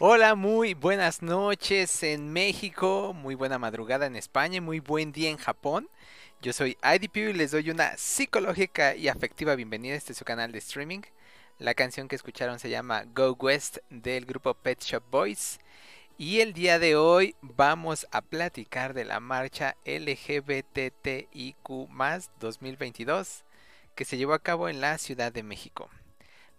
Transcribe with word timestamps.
Hola, 0.00 0.34
muy 0.34 0.74
buenas 0.74 1.22
noches 1.22 2.02
en 2.02 2.32
México, 2.32 3.12
muy 3.14 3.36
buena 3.36 3.60
madrugada 3.60 4.06
en 4.06 4.16
España 4.16 4.56
y 4.56 4.60
muy 4.60 4.80
buen 4.80 5.12
día 5.12 5.30
en 5.30 5.36
Japón. 5.36 5.88
Yo 6.42 6.52
soy 6.52 6.76
IDP 6.82 7.16
y 7.18 7.32
les 7.32 7.52
doy 7.52 7.70
una 7.70 7.96
psicológica 7.96 8.96
y 8.96 9.06
afectiva 9.06 9.54
bienvenida 9.54 9.94
a 9.94 9.96
este 9.96 10.12
su 10.12 10.24
canal 10.24 10.50
de 10.50 10.58
streaming. 10.58 11.02
La 11.60 11.74
canción 11.74 12.08
que 12.08 12.16
escucharon 12.16 12.58
se 12.58 12.70
llama 12.70 13.04
Go 13.14 13.36
West 13.38 13.78
del 13.88 14.26
grupo 14.26 14.54
Pet 14.54 14.82
Shop 14.82 15.04
Boys. 15.12 15.60
Y 16.18 16.40
el 16.40 16.54
día 16.54 16.80
de 16.80 16.96
hoy 16.96 17.36
vamos 17.40 18.08
a 18.10 18.20
platicar 18.20 18.94
de 18.94 19.04
la 19.04 19.20
marcha 19.20 19.76
LGBTIQ 19.84 21.68
2022 22.40 23.44
que 23.94 24.04
se 24.04 24.16
llevó 24.16 24.34
a 24.34 24.40
cabo 24.40 24.68
en 24.68 24.80
la 24.80 24.98
Ciudad 24.98 25.32
de 25.32 25.44
México. 25.44 25.88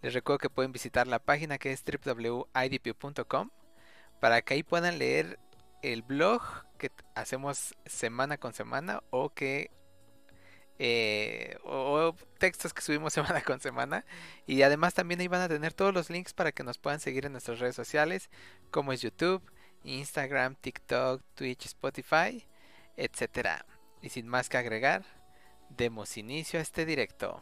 Les 0.05 0.13
recuerdo 0.13 0.37
que 0.37 0.51
pueden 0.51 0.71
visitar 0.71 1.07
la 1.07 1.17
página 1.17 1.57
que 1.57 1.71
es 1.71 1.83
www.idp.com 1.83 3.49
para 4.19 4.43
que 4.43 4.53
ahí 4.53 4.61
puedan 4.61 4.99
leer 4.99 5.39
el 5.81 6.03
blog 6.03 6.43
que 6.77 6.91
hacemos 7.15 7.73
semana 7.87 8.37
con 8.37 8.53
semana 8.53 9.01
o 9.09 9.33
que 9.33 9.71
eh, 10.77 11.57
o, 11.63 12.15
textos 12.37 12.71
que 12.71 12.83
subimos 12.83 13.13
semana 13.15 13.41
con 13.41 13.59
semana 13.59 14.05
y 14.45 14.61
además 14.61 14.93
también 14.93 15.21
ahí 15.21 15.27
van 15.27 15.41
a 15.41 15.49
tener 15.49 15.73
todos 15.73 15.91
los 15.91 16.11
links 16.11 16.35
para 16.35 16.51
que 16.51 16.63
nos 16.63 16.77
puedan 16.77 16.99
seguir 16.99 17.25
en 17.25 17.31
nuestras 17.31 17.57
redes 17.57 17.75
sociales 17.75 18.29
como 18.69 18.93
es 18.93 19.01
YouTube, 19.01 19.41
Instagram, 19.85 20.53
TikTok, 20.53 21.23
Twitch, 21.33 21.65
Spotify, 21.65 22.45
etcétera. 22.95 23.65
Y 24.03 24.09
sin 24.09 24.27
más 24.27 24.49
que 24.49 24.57
agregar, 24.57 25.03
demos 25.69 26.15
inicio 26.15 26.59
a 26.59 26.61
este 26.61 26.85
directo. 26.85 27.41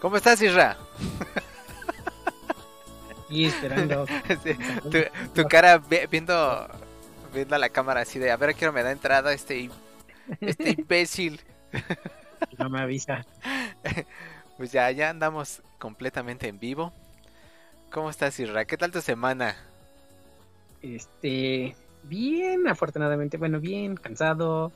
¿Cómo 0.00 0.16
estás, 0.16 0.40
Isra? 0.42 0.76
Y 3.28 3.46
esperando. 3.46 4.06
Sí, 4.42 4.56
tu, 4.90 4.98
tu 5.34 5.44
cara 5.48 5.78
vi- 5.78 6.06
viendo, 6.10 6.68
viendo 7.32 7.54
a 7.54 7.58
la 7.58 7.68
cámara 7.70 8.00
así 8.02 8.18
de, 8.18 8.30
a 8.30 8.36
ver, 8.36 8.54
quiero 8.54 8.72
me 8.72 8.82
da 8.82 8.92
entrada 8.92 9.32
este, 9.32 9.70
este 10.40 10.70
imbécil. 10.78 11.40
No 12.58 12.68
me 12.70 12.80
avisa. 12.80 13.24
Pues 14.56 14.72
ya, 14.72 14.90
ya 14.90 15.10
andamos 15.10 15.62
completamente 15.78 16.48
en 16.48 16.58
vivo. 16.58 16.92
¿Cómo 17.90 18.10
estás, 18.10 18.38
Isra? 18.40 18.64
¿Qué 18.64 18.76
tal 18.76 18.92
tu 18.92 19.00
semana? 19.00 19.56
Este, 20.82 21.74
bien, 22.04 22.68
afortunadamente, 22.68 23.36
bueno, 23.38 23.60
bien, 23.60 23.96
cansado, 23.96 24.72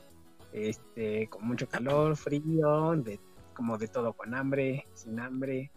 este, 0.51 1.27
con 1.29 1.47
mucho 1.47 1.67
calor, 1.69 2.17
frío, 2.17 2.95
de, 2.97 3.19
como 3.61 3.77
de 3.77 3.87
todo, 3.87 4.13
con 4.13 4.33
hambre, 4.33 4.87
sin 4.95 5.19
hambre, 5.19 5.69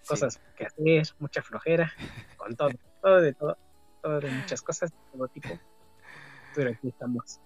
Sí. 0.00 0.08
cosas 0.08 0.40
que 0.56 0.66
hacer, 0.66 1.14
mucha 1.20 1.42
flojera, 1.42 1.92
con 2.36 2.56
todo, 2.56 2.70
todo 3.02 3.20
de 3.20 3.32
todo, 3.34 3.56
todo 4.02 4.18
de 4.20 4.32
muchas 4.32 4.60
cosas, 4.62 4.90
de 4.90 4.96
todo 5.12 5.28
tipo. 5.28 5.48
Pero 6.56 6.70
aquí 6.72 6.88
estamos. 6.88 7.38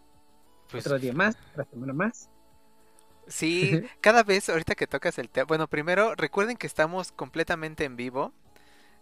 Pues, 0.71 0.87
Otro 0.87 0.99
día 0.99 1.13
más, 1.13 1.37
otra 1.53 1.67
semana 1.67 1.93
más. 1.93 2.31
Sí, 3.27 3.83
cada 4.01 4.23
vez 4.23 4.49
ahorita 4.49 4.75
que 4.75 4.87
tocas 4.87 5.19
el 5.19 5.29
tema, 5.29 5.45
bueno, 5.45 5.69
primero 5.69 6.15
recuerden 6.15 6.57
que 6.57 6.67
estamos 6.67 7.13
completamente 7.13 7.85
en 7.85 7.97
vivo. 7.97 8.33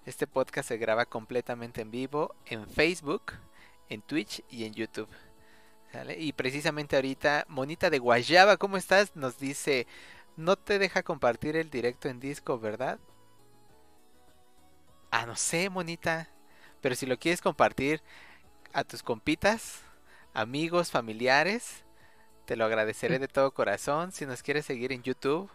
Este 0.04 0.26
podcast 0.26 0.66
se 0.66 0.78
graba 0.78 1.06
completamente 1.06 1.80
en 1.80 1.92
vivo 1.92 2.34
en 2.44 2.68
Facebook, 2.68 3.34
en 3.88 4.02
Twitch 4.02 4.42
y 4.50 4.64
en 4.64 4.74
YouTube. 4.74 5.08
¿Sale? 5.92 6.18
Y 6.18 6.32
precisamente 6.32 6.96
ahorita, 6.96 7.44
Monita 7.48 7.88
de 7.88 8.00
Guayaba, 8.00 8.56
¿cómo 8.56 8.76
estás? 8.76 9.14
Nos 9.14 9.38
dice, 9.38 9.86
no 10.36 10.56
te 10.56 10.78
deja 10.78 11.02
compartir 11.02 11.56
el 11.56 11.70
directo 11.70 12.08
en 12.08 12.20
disco, 12.20 12.58
¿verdad? 12.58 12.98
Ah, 15.10 15.26
no 15.26 15.36
sé, 15.36 15.70
Monita. 15.70 16.28
Pero 16.80 16.94
si 16.94 17.06
lo 17.06 17.18
quieres 17.18 17.40
compartir 17.40 18.02
a 18.72 18.84
tus 18.84 19.02
compitas, 19.02 19.80
amigos, 20.34 20.90
familiares, 20.90 21.84
te 22.44 22.56
lo 22.56 22.64
agradeceré 22.64 23.18
de 23.18 23.28
todo 23.28 23.52
corazón. 23.52 24.12
Si 24.12 24.26
nos 24.26 24.42
quieres 24.42 24.66
seguir 24.66 24.92
en 24.92 25.02
YouTube, 25.02 25.50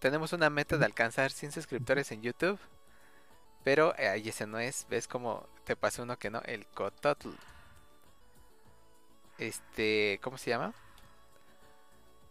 tenemos 0.00 0.32
una 0.32 0.50
meta 0.50 0.76
de 0.76 0.84
alcanzar 0.84 1.30
100 1.30 1.52
suscriptores 1.52 2.10
en 2.12 2.22
YouTube. 2.22 2.58
Pero 3.62 3.96
eh, 3.96 4.08
ahí 4.08 4.28
ese 4.28 4.46
no 4.46 4.58
es. 4.58 4.86
¿Ves 4.90 5.08
cómo 5.08 5.48
te 5.64 5.76
pasó 5.76 6.02
uno 6.02 6.18
que 6.18 6.30
no? 6.30 6.42
El 6.42 6.66
Cototl. 6.66 7.30
Este, 9.38 10.20
¿cómo 10.22 10.36
se 10.36 10.50
llama? 10.50 10.74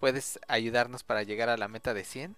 Puedes 0.03 0.37
ayudarnos 0.49 1.01
para 1.01 1.23
llegar 1.23 1.47
a 1.47 1.55
la 1.55 1.69
meta 1.69 1.93
de 1.93 2.03
100. 2.03 2.35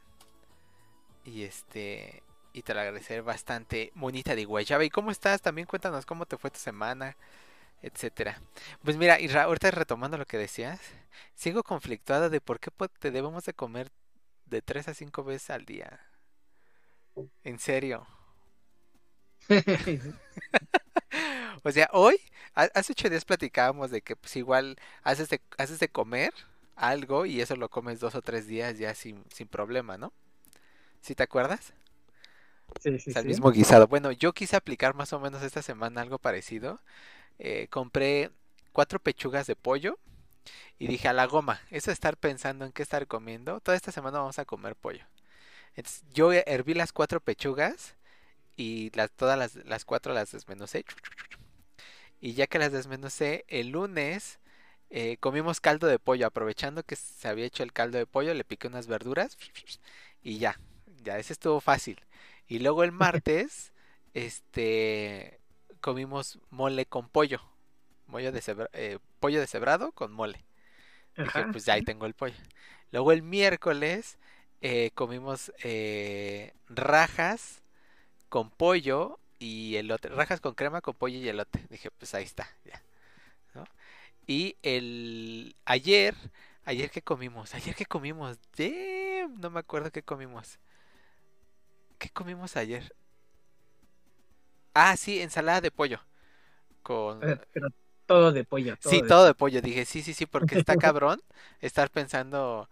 Y 1.23 1.43
este, 1.43 2.21
y 2.53 2.61
te 2.61 2.73
lo 2.73 2.81
agradeceré 2.81 3.21
bastante, 3.21 3.91
Monita 3.95 4.35
de 4.35 4.45
Guayaba. 4.45 4.83
¿Y 4.85 4.89
cómo 4.89 5.11
estás? 5.11 5.41
También 5.41 5.67
cuéntanos 5.67 6.05
cómo 6.05 6.25
te 6.25 6.37
fue 6.37 6.51
tu 6.51 6.59
semana, 6.59 7.17
etcétera. 7.81 8.41
Pues 8.83 8.97
mira, 8.97 9.19
y 9.19 9.29
ahorita 9.35 9.71
retomando 9.71 10.17
lo 10.17 10.25
que 10.27 10.37
decías, 10.37 10.79
sigo 11.35 11.63
conflictuada 11.63 12.29
de 12.29 12.41
por 12.41 12.59
qué 12.59 12.71
te 12.99 13.11
debemos 13.11 13.45
de 13.45 13.53
comer 13.53 13.91
de 14.47 14.61
3 14.61 14.87
a 14.89 14.93
5 14.95 15.23
veces 15.23 15.49
al 15.51 15.65
día. 15.65 15.99
En 17.43 17.59
serio. 17.59 18.05
O 21.63 21.71
sea, 21.71 21.89
hoy, 21.93 22.17
ha- 22.55 22.69
hace 22.75 22.93
ocho 22.93 23.09
días 23.09 23.25
platicábamos 23.25 23.91
de 23.91 24.01
que 24.01 24.15
pues 24.15 24.35
igual 24.35 24.77
haces 25.03 25.29
de, 25.29 25.41
haces 25.57 25.79
de 25.79 25.89
comer 25.89 26.33
algo 26.75 27.25
y 27.25 27.41
eso 27.41 27.55
lo 27.55 27.69
comes 27.69 27.99
dos 27.99 28.15
o 28.15 28.21
tres 28.21 28.47
días 28.47 28.77
ya 28.77 28.95
sin, 28.95 29.23
sin 29.33 29.47
problema, 29.47 29.97
¿no? 29.97 30.13
¿Sí 31.01 31.15
te 31.15 31.23
acuerdas? 31.23 31.73
Sí, 32.79 32.99
sí, 32.99 33.11
O 33.11 33.11
sea, 33.11 33.21
el 33.21 33.27
sí. 33.27 33.27
mismo 33.27 33.51
guisado. 33.51 33.87
Bueno, 33.87 34.11
yo 34.11 34.33
quise 34.33 34.55
aplicar 34.55 34.95
más 34.95 35.13
o 35.13 35.19
menos 35.19 35.41
esta 35.43 35.61
semana 35.61 36.01
algo 36.01 36.19
parecido. 36.19 36.79
Eh, 37.39 37.67
compré 37.69 38.31
cuatro 38.73 38.99
pechugas 38.99 39.47
de 39.47 39.55
pollo 39.55 39.99
y 40.79 40.87
dije 40.87 41.09
a 41.09 41.13
la 41.13 41.27
goma, 41.27 41.61
eso 41.71 41.91
estar 41.91 42.17
pensando 42.17 42.65
en 42.65 42.73
qué 42.73 42.83
estar 42.83 43.07
comiendo, 43.07 43.59
toda 43.61 43.77
esta 43.77 43.91
semana 43.91 44.19
vamos 44.19 44.39
a 44.39 44.45
comer 44.45 44.75
pollo. 44.75 45.05
Entonces, 45.75 46.03
yo 46.13 46.31
herví 46.33 46.73
las 46.75 46.93
cuatro 46.93 47.21
pechugas 47.21 47.95
y 48.57 48.91
las, 48.95 49.11
todas 49.11 49.37
las, 49.39 49.55
las 49.65 49.85
cuatro 49.85 50.13
las 50.13 50.31
desmenucé. 50.33 50.85
Y 52.19 52.33
ya 52.33 52.47
que 52.47 52.59
las 52.59 52.71
desmenucé, 52.71 53.45
el 53.47 53.69
lunes 53.69 54.39
eh, 54.95 55.17
comimos 55.19 55.61
caldo 55.61 55.87
de 55.87 55.99
pollo, 55.99 56.27
aprovechando 56.27 56.83
que 56.83 56.97
se 56.97 57.29
había 57.29 57.45
hecho 57.45 57.63
el 57.63 57.73
caldo 57.73 57.99
de 57.99 58.07
pollo, 58.07 58.33
le 58.35 58.45
piqué 58.45 58.69
unas 58.69 58.87
verduras 58.87 59.37
y 60.23 60.39
ya, 60.39 60.59
ya, 61.03 61.19
ese 61.19 61.33
estuvo 61.33 61.61
fácil. 61.61 62.01
Y 62.47 62.59
luego 62.59 62.83
el 62.85 62.93
martes, 62.93 63.73
este, 64.15 65.39
comimos 65.81 66.39
mole 66.51 66.87
con 66.87 67.09
pollo, 67.09 67.41
pollo, 68.11 68.31
deshebra- 68.33 68.69
eh, 68.73 68.99
pollo 69.19 69.39
deshebrado 69.41 69.91
con 69.93 70.13
mole. 70.13 70.45
Dije, 71.21 71.45
pues 71.45 71.65
ya 71.65 71.73
ahí 71.73 71.81
tengo 71.83 72.05
el 72.05 72.13
pollo. 72.15 72.35
Luego 72.91 73.11
el 73.11 73.23
miércoles 73.23 74.17
eh, 74.61 74.91
comimos 74.95 75.51
eh, 75.63 76.53
rajas 76.69 77.63
con 78.29 78.51
pollo 78.51 79.19
y 79.39 79.77
elote. 79.77 80.09
Rajas 80.09 80.41
con 80.41 80.55
crema 80.55 80.81
con 80.81 80.95
pollo 80.95 81.17
y 81.19 81.29
elote. 81.29 81.65
Dije, 81.69 81.91
pues 81.91 82.13
ahí 82.15 82.23
está, 82.25 82.49
ya. 82.65 82.81
Y 84.27 84.57
el 84.63 85.55
ayer, 85.65 86.15
ayer 86.65 86.89
que 86.91 87.01
comimos, 87.01 87.53
ayer 87.55 87.75
que 87.75 87.85
comimos, 87.85 88.39
Damn, 88.57 89.39
no 89.39 89.49
me 89.49 89.59
acuerdo 89.59 89.91
qué 89.91 90.03
comimos. 90.03 90.59
¿Qué 91.97 92.09
comimos 92.09 92.55
ayer? 92.57 92.93
Ah, 94.73 94.95
sí, 94.97 95.21
ensalada 95.21 95.61
de 95.61 95.71
pollo. 95.71 95.99
Con 96.83 97.41
Pero 97.51 97.67
todo 98.05 98.31
de 98.31 98.43
pollo. 98.45 98.77
Todo 98.77 99.01
Sí, 99.01 99.01
de- 99.03 99.13
todo 99.13 99.25
de 99.25 99.33
pollo. 99.33 99.61
Dije, 99.61 99.85
sí, 99.85 100.01
sí, 100.03 100.13
sí, 100.13 100.25
porque 100.25 100.55
está 100.55 100.77
cabrón 100.77 101.21
estar 101.61 101.89
pensando 101.89 102.69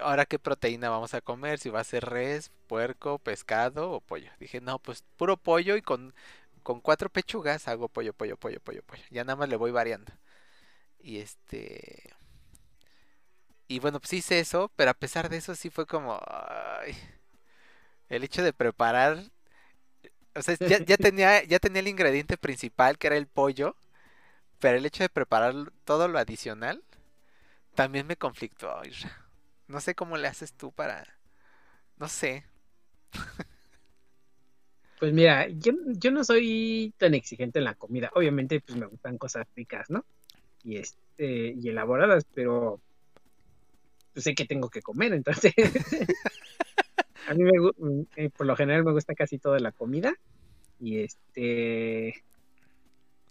ahora 0.00 0.26
qué 0.26 0.38
proteína 0.38 0.90
vamos 0.90 1.14
a 1.14 1.20
comer, 1.22 1.58
si 1.58 1.70
va 1.70 1.80
a 1.80 1.84
ser 1.84 2.04
res, 2.06 2.50
puerco, 2.68 3.18
pescado 3.18 3.92
o 3.92 4.00
pollo. 4.00 4.30
Dije, 4.40 4.60
no, 4.60 4.78
pues 4.80 5.04
puro 5.16 5.36
pollo 5.36 5.76
y 5.76 5.82
con, 5.82 6.14
con 6.62 6.80
cuatro 6.80 7.10
pechugas 7.10 7.68
hago 7.68 7.88
pollo, 7.88 8.12
pollo, 8.14 8.36
pollo, 8.38 8.60
pollo, 8.60 8.82
pollo. 8.84 9.02
Ya 9.10 9.24
nada 9.24 9.36
más 9.36 9.48
le 9.48 9.56
voy 9.56 9.70
variando. 9.72 10.12
Y 11.00 11.18
este... 11.18 12.10
Y 13.66 13.80
bueno, 13.80 14.00
pues 14.00 14.12
hice 14.14 14.40
eso, 14.40 14.72
pero 14.76 14.90
a 14.90 14.94
pesar 14.94 15.28
de 15.28 15.36
eso 15.36 15.54
sí 15.54 15.70
fue 15.70 15.86
como... 15.86 16.18
ay, 16.26 16.96
el 18.08 18.24
hecho 18.24 18.42
de 18.42 18.52
preparar... 18.52 19.22
O 20.34 20.42
sea, 20.42 20.56
ya, 20.60 20.78
ya 20.84 20.96
tenía, 20.98 21.44
ya 21.44 21.58
tenía 21.58 21.80
el 21.80 21.88
ingrediente 21.88 22.36
principal, 22.36 22.98
que 22.98 23.08
era 23.08 23.16
el 23.16 23.26
pollo, 23.26 23.76
pero 24.58 24.78
el 24.78 24.86
hecho 24.86 25.02
de 25.02 25.08
preparar 25.08 25.54
todo 25.84 26.08
lo 26.08 26.18
adicional 26.18 26.82
también 27.74 28.06
me 28.06 28.16
conflictó. 28.16 28.80
No 29.68 29.80
sé 29.80 29.94
cómo 29.94 30.16
le 30.16 30.28
haces 30.28 30.52
tú 30.52 30.72
para... 30.72 31.06
No 31.96 32.08
sé. 32.08 32.44
Pues 34.98 35.12
mira, 35.12 35.48
yo, 35.48 35.72
yo 35.86 36.10
no 36.10 36.24
soy 36.24 36.92
tan 36.98 37.14
exigente 37.14 37.60
en 37.60 37.64
la 37.66 37.74
comida. 37.74 38.10
Obviamente, 38.14 38.60
pues 38.60 38.76
me 38.76 38.86
gustan 38.86 39.16
cosas 39.16 39.46
ricas, 39.54 39.90
¿no? 39.90 40.04
Y 40.64 40.76
este, 40.76 41.54
y 41.58 41.68
elaboradas, 41.68 42.24
pero 42.34 42.80
pues 44.12 44.24
sé 44.24 44.34
que 44.34 44.46
tengo 44.46 44.68
que 44.68 44.82
comer, 44.82 45.12
entonces. 45.12 45.52
A 47.28 47.34
mí 47.34 47.44
me, 47.44 48.06
eh, 48.16 48.30
por 48.30 48.46
lo 48.46 48.56
general 48.56 48.84
me 48.84 48.92
gusta 48.92 49.14
casi 49.14 49.38
toda 49.38 49.60
la 49.60 49.72
comida. 49.72 50.14
Y 50.80 50.98
este. 50.98 52.14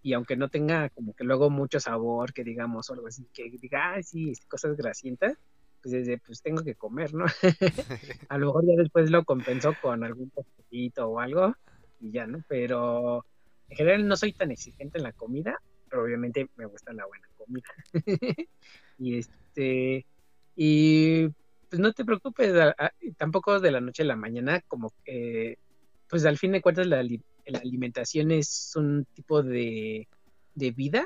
Y 0.03 0.13
aunque 0.13 0.37
no 0.37 0.49
tenga 0.49 0.89
como 0.89 1.13
que 1.13 1.23
luego 1.23 1.49
mucho 1.49 1.79
sabor, 1.79 2.31
que 2.31 2.43
digamos, 2.43 2.89
o 2.89 2.93
algo 2.93 3.07
así, 3.07 3.27
que 3.33 3.49
diga, 3.49 3.95
ah, 3.95 4.03
sí, 4.03 4.33
cosas 4.47 4.77
grasientas, 4.77 5.37
pues 5.81 5.91
desde, 5.91 6.17
pues 6.19 6.41
tengo 6.41 6.63
que 6.63 6.75
comer, 6.75 7.13
¿no? 7.13 7.25
A 8.29 8.37
lo 8.37 8.47
mejor 8.47 8.65
ya 8.65 8.75
después 8.77 9.09
lo 9.11 9.25
compensó 9.25 9.73
con 9.81 10.03
algún 10.03 10.29
postrecito 10.29 11.09
o 11.09 11.19
algo 11.19 11.55
y 11.99 12.11
ya, 12.11 12.25
¿no? 12.27 12.43
Pero 12.47 13.25
en 13.69 13.77
general 13.77 14.07
no 14.07 14.15
soy 14.15 14.33
tan 14.33 14.51
exigente 14.51 14.97
en 14.97 15.03
la 15.03 15.11
comida, 15.11 15.59
obviamente 15.97 16.47
me 16.55 16.65
gusta 16.65 16.93
la 16.93 17.05
buena 17.05 17.27
comida. 17.37 17.63
y 18.97 19.17
este, 19.17 20.05
y 20.55 21.27
pues 21.69 21.79
no 21.79 21.91
te 21.93 22.05
preocupes, 22.05 22.53
a- 22.55 22.75
a- 22.77 22.91
tampoco 23.17 23.59
de 23.59 23.71
la 23.71 23.81
noche 23.81 24.03
a 24.03 24.05
la 24.05 24.15
mañana, 24.15 24.61
como 24.67 24.91
que, 25.03 25.57
pues 26.09 26.25
al 26.25 26.37
fin 26.37 26.51
de 26.53 26.61
cuentas 26.61 26.87
la, 26.87 26.99
ali- 26.99 27.21
la 27.45 27.59
alimentación 27.59 28.31
es 28.31 28.71
un 28.75 29.05
tipo 29.13 29.43
de, 29.43 30.07
de 30.55 30.71
vida 30.71 31.05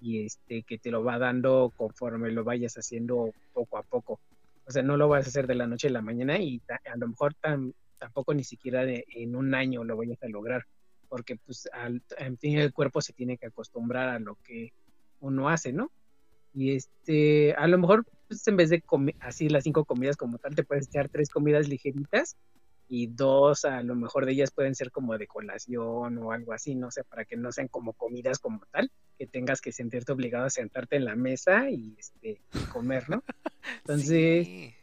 y 0.00 0.24
este 0.26 0.62
que 0.64 0.78
te 0.78 0.90
lo 0.90 1.02
va 1.02 1.18
dando 1.18 1.72
conforme 1.76 2.30
lo 2.30 2.44
vayas 2.44 2.74
haciendo 2.74 3.32
poco 3.52 3.78
a 3.78 3.82
poco. 3.82 4.20
O 4.66 4.70
sea, 4.70 4.82
no 4.82 4.96
lo 4.96 5.08
vas 5.08 5.26
a 5.26 5.28
hacer 5.28 5.46
de 5.46 5.54
la 5.54 5.66
noche 5.66 5.88
a 5.88 5.90
la 5.92 6.02
mañana 6.02 6.38
y 6.38 6.60
a 6.68 6.96
lo 6.96 7.08
mejor 7.08 7.34
tampoco 7.98 8.34
ni 8.34 8.44
siquiera 8.44 8.84
de- 8.84 9.04
en 9.08 9.36
un 9.36 9.54
año 9.54 9.84
lo 9.84 9.96
vayas 9.96 10.22
a 10.22 10.28
lograr, 10.28 10.64
porque 11.08 11.36
pues 11.36 11.68
al, 11.72 12.02
en 12.18 12.38
fin 12.38 12.58
el 12.58 12.72
cuerpo 12.72 13.00
se 13.00 13.12
tiene 13.12 13.38
que 13.38 13.46
acostumbrar 13.46 14.08
a 14.08 14.18
lo 14.18 14.36
que 14.44 14.72
uno 15.20 15.48
hace, 15.48 15.72
¿no? 15.72 15.90
Y 16.52 16.72
este, 16.74 17.54
a 17.54 17.66
lo 17.66 17.78
mejor 17.78 18.04
pues, 18.28 18.46
en 18.48 18.56
vez 18.56 18.70
de 18.70 18.82
así 19.20 19.48
las 19.48 19.64
cinco 19.64 19.84
comidas 19.84 20.16
como 20.16 20.38
tal, 20.38 20.54
te 20.54 20.64
puedes 20.64 20.88
echar 20.88 21.08
tres 21.08 21.28
comidas 21.30 21.68
ligeritas 21.68 22.36
y 22.88 23.08
dos 23.08 23.64
a 23.64 23.82
lo 23.82 23.94
mejor 23.96 24.26
de 24.26 24.32
ellas 24.32 24.52
pueden 24.52 24.74
ser 24.74 24.90
como 24.90 25.18
de 25.18 25.26
colación 25.26 26.18
o 26.18 26.32
algo 26.32 26.52
así, 26.52 26.74
no 26.74 26.90
sé, 26.90 27.04
para 27.04 27.24
que 27.24 27.36
no 27.36 27.50
sean 27.52 27.68
como 27.68 27.92
comidas 27.92 28.38
como 28.38 28.60
tal, 28.70 28.90
que 29.18 29.26
tengas 29.26 29.60
que 29.60 29.72
sentirte 29.72 30.12
obligado 30.12 30.46
a 30.46 30.50
sentarte 30.50 30.96
en 30.96 31.04
la 31.04 31.16
mesa 31.16 31.68
y 31.70 31.96
este 31.98 32.40
y 32.54 32.64
comer, 32.72 33.08
¿no? 33.08 33.22
Entonces, 33.80 34.46
Sí. 34.46 34.74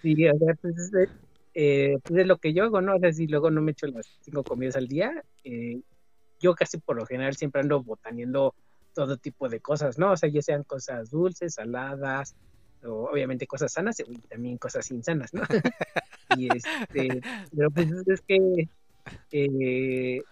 Sí, 0.00 0.28
o 0.28 0.38
sea, 0.38 0.54
pues, 0.54 0.78
es, 0.78 1.10
eh, 1.54 1.98
pues 2.04 2.20
es 2.20 2.26
lo 2.26 2.38
que 2.38 2.52
yo 2.54 2.64
hago, 2.64 2.80
¿no? 2.80 2.96
O 2.96 2.98
sea, 3.00 3.12
si 3.12 3.26
luego 3.26 3.50
no 3.50 3.62
me 3.62 3.72
echo 3.72 3.86
las 3.86 4.06
cinco 4.22 4.44
comidas 4.44 4.76
al 4.76 4.88
día, 4.88 5.12
eh, 5.44 5.80
yo 6.40 6.54
casi 6.54 6.78
por 6.78 6.96
lo 6.96 7.06
general 7.06 7.36
siempre 7.36 7.60
ando 7.62 7.82
botaneando 7.82 8.54
todo 8.94 9.16
tipo 9.18 9.48
de 9.48 9.60
cosas, 9.60 9.98
¿no? 9.98 10.12
O 10.12 10.16
sea, 10.16 10.28
ya 10.30 10.42
sean 10.42 10.64
cosas 10.64 11.10
dulces, 11.10 11.54
saladas, 11.54 12.34
o 12.82 13.08
obviamente 13.10 13.46
cosas 13.46 13.72
sanas 13.72 14.00
y 14.00 14.20
también 14.28 14.58
cosas 14.58 14.90
insanas, 14.90 15.32
¿no? 15.34 15.42
y 16.28 16.48
este, 16.56 17.22
pero 17.56 17.70
pues 17.70 17.88
es- 17.90 18.08
es 18.08 18.20
que 18.26 18.68
eh, 19.32 20.22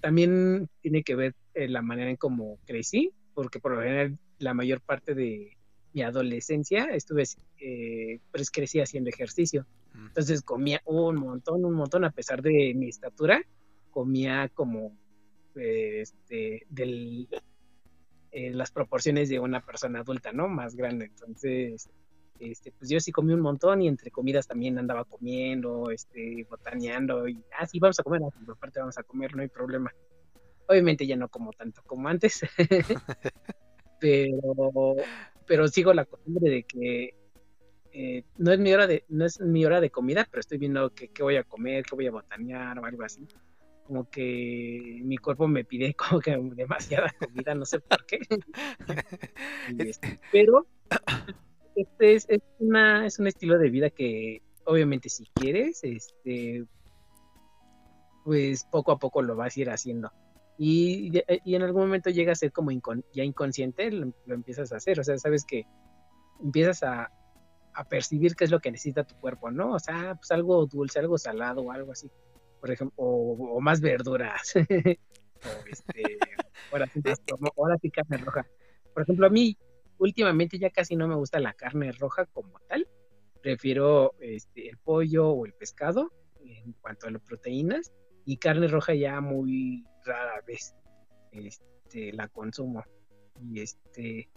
también 0.00 0.68
tiene 0.80 1.02
que 1.02 1.14
ver 1.14 1.34
eh, 1.54 1.68
la 1.68 1.82
manera 1.82 2.10
en 2.10 2.16
cómo 2.16 2.58
crecí, 2.66 3.12
porque 3.34 3.60
por 3.60 3.74
lo 3.74 3.82
general 3.82 4.18
la 4.38 4.54
mayor 4.54 4.80
parte 4.82 5.14
de 5.14 5.56
mi 5.92 6.02
adolescencia 6.02 6.84
estuve, 6.86 7.24
eh, 7.60 8.20
pues 8.32 8.50
crecí 8.50 8.80
haciendo 8.80 9.10
ejercicio. 9.10 9.66
Entonces 10.08 10.42
comía 10.42 10.80
un 10.84 11.16
montón, 11.16 11.64
un 11.64 11.74
montón, 11.74 12.04
a 12.04 12.10
pesar 12.10 12.42
de 12.42 12.72
mi 12.74 12.88
estatura, 12.88 13.42
comía 13.90 14.48
como 14.48 14.96
eh, 15.56 16.00
este, 16.02 16.66
del, 16.68 17.28
eh, 18.32 18.50
las 18.52 18.70
proporciones 18.70 19.28
de 19.28 19.40
una 19.40 19.60
persona 19.60 20.00
adulta, 20.00 20.32
¿no? 20.32 20.48
Más 20.48 20.76
grande. 20.76 21.06
Entonces, 21.06 21.90
este, 22.38 22.72
pues 22.72 22.88
yo 22.88 23.00
sí 23.00 23.12
comí 23.12 23.34
un 23.34 23.40
montón 23.40 23.82
y 23.82 23.88
entre 23.88 24.10
comidas 24.10 24.46
también 24.46 24.78
andaba 24.78 25.04
comiendo, 25.04 25.90
este, 25.90 26.46
botaneando 26.48 27.28
y, 27.28 27.42
ah, 27.58 27.66
sí, 27.66 27.78
vamos 27.78 27.98
a 28.00 28.02
comer, 28.02 28.22
ah, 28.24 28.44
por 28.46 28.56
parte 28.56 28.80
vamos 28.80 28.96
a 28.98 29.02
comer, 29.02 29.34
no 29.34 29.42
hay 29.42 29.48
problema. 29.48 29.92
Obviamente 30.68 31.06
ya 31.06 31.16
no 31.16 31.28
como 31.28 31.52
tanto 31.52 31.82
como 31.84 32.08
antes, 32.08 32.40
pero, 34.00 34.94
pero 35.46 35.68
sigo 35.68 35.92
la 35.92 36.04
costumbre 36.04 36.50
de 36.50 36.62
que 36.62 37.14
eh, 37.92 38.24
no 38.38 38.52
es 38.52 38.58
mi 38.58 38.72
hora 38.72 38.86
de, 38.86 39.04
no 39.08 39.24
es 39.24 39.40
mi 39.40 39.64
hora 39.64 39.80
de 39.80 39.90
comida, 39.90 40.26
pero 40.30 40.40
estoy 40.40 40.58
viendo 40.58 40.90
que, 40.90 41.08
qué 41.08 41.22
voy 41.22 41.36
a 41.36 41.44
comer, 41.44 41.84
qué 41.84 41.94
voy 41.96 42.06
a 42.06 42.12
botanear 42.12 42.78
o 42.78 42.84
algo 42.84 43.02
así. 43.02 43.26
Como 43.84 44.06
que 44.08 45.00
mi 45.02 45.16
cuerpo 45.18 45.48
me 45.48 45.64
pide 45.64 45.94
como 46.10 46.20
que 46.20 46.36
demasiada 46.54 47.12
comida, 47.18 47.54
no 47.54 47.64
sé 47.64 47.80
por 47.80 48.04
qué. 48.06 48.18
Este, 49.78 50.18
pero 50.32 50.66
este 51.74 52.14
es, 52.14 52.26
es 52.28 52.40
una, 52.58 53.06
es 53.06 53.18
un 53.18 53.26
estilo 53.26 53.58
de 53.58 53.70
vida 53.70 53.90
que 53.90 54.42
obviamente 54.64 55.08
si 55.08 55.24
quieres, 55.36 55.82
este, 55.82 56.64
pues 58.24 58.64
poco 58.64 58.92
a 58.92 58.98
poco 58.98 59.22
lo 59.22 59.36
vas 59.36 59.56
a 59.56 59.60
ir 59.60 59.70
haciendo. 59.70 60.12
Y, 60.56 61.10
de- 61.10 61.40
y 61.44 61.54
en 61.54 61.62
algún 61.62 61.82
momento 61.82 62.10
llega 62.10 62.32
a 62.32 62.36
ser 62.36 62.52
como 62.52 62.70
incon- 62.70 63.04
ya 63.12 63.24
inconsciente, 63.24 63.90
lo, 63.90 64.12
lo 64.26 64.34
empiezas 64.34 64.72
a 64.72 64.76
hacer, 64.76 65.00
o 65.00 65.04
sea, 65.04 65.16
sabes 65.18 65.44
que 65.44 65.64
empiezas 66.42 66.82
a, 66.82 67.10
a 67.74 67.84
percibir 67.84 68.34
qué 68.34 68.44
es 68.44 68.50
lo 68.50 68.60
que 68.60 68.70
necesita 68.70 69.04
tu 69.04 69.14
cuerpo, 69.16 69.50
¿no? 69.50 69.74
O 69.74 69.78
sea, 69.78 70.14
pues 70.16 70.30
algo 70.30 70.66
dulce, 70.66 70.98
algo 70.98 71.18
salado 71.18 71.62
o 71.62 71.72
algo 71.72 71.92
así, 71.92 72.10
por 72.60 72.70
ejemplo, 72.70 72.94
o, 72.96 73.56
o 73.56 73.60
más 73.60 73.80
verduras, 73.80 74.54
o 74.56 75.66
este, 75.70 76.02
sí, 76.02 76.18
ahora 76.72 77.78
sí 77.80 77.90
carne 77.90 78.18
roja. 78.18 78.46
Por 78.92 79.02
ejemplo, 79.02 79.26
a 79.26 79.30
mí 79.30 79.56
últimamente 79.98 80.58
ya 80.58 80.70
casi 80.70 80.96
no 80.96 81.06
me 81.06 81.14
gusta 81.14 81.38
la 81.40 81.52
carne 81.52 81.92
roja 81.92 82.26
como 82.26 82.58
tal, 82.68 82.88
prefiero 83.42 84.14
este, 84.20 84.68
el 84.68 84.78
pollo 84.78 85.28
o 85.28 85.46
el 85.46 85.52
pescado 85.52 86.10
en 86.44 86.72
cuanto 86.80 87.06
a 87.06 87.10
las 87.10 87.22
proteínas 87.22 87.92
y 88.24 88.36
carne 88.38 88.68
roja 88.68 88.94
ya 88.94 89.20
muy 89.20 89.84
rara 90.04 90.40
vez 90.46 90.74
este, 91.32 92.12
la 92.12 92.28
consumo. 92.28 92.84
Y 93.42 93.60
este 93.60 94.30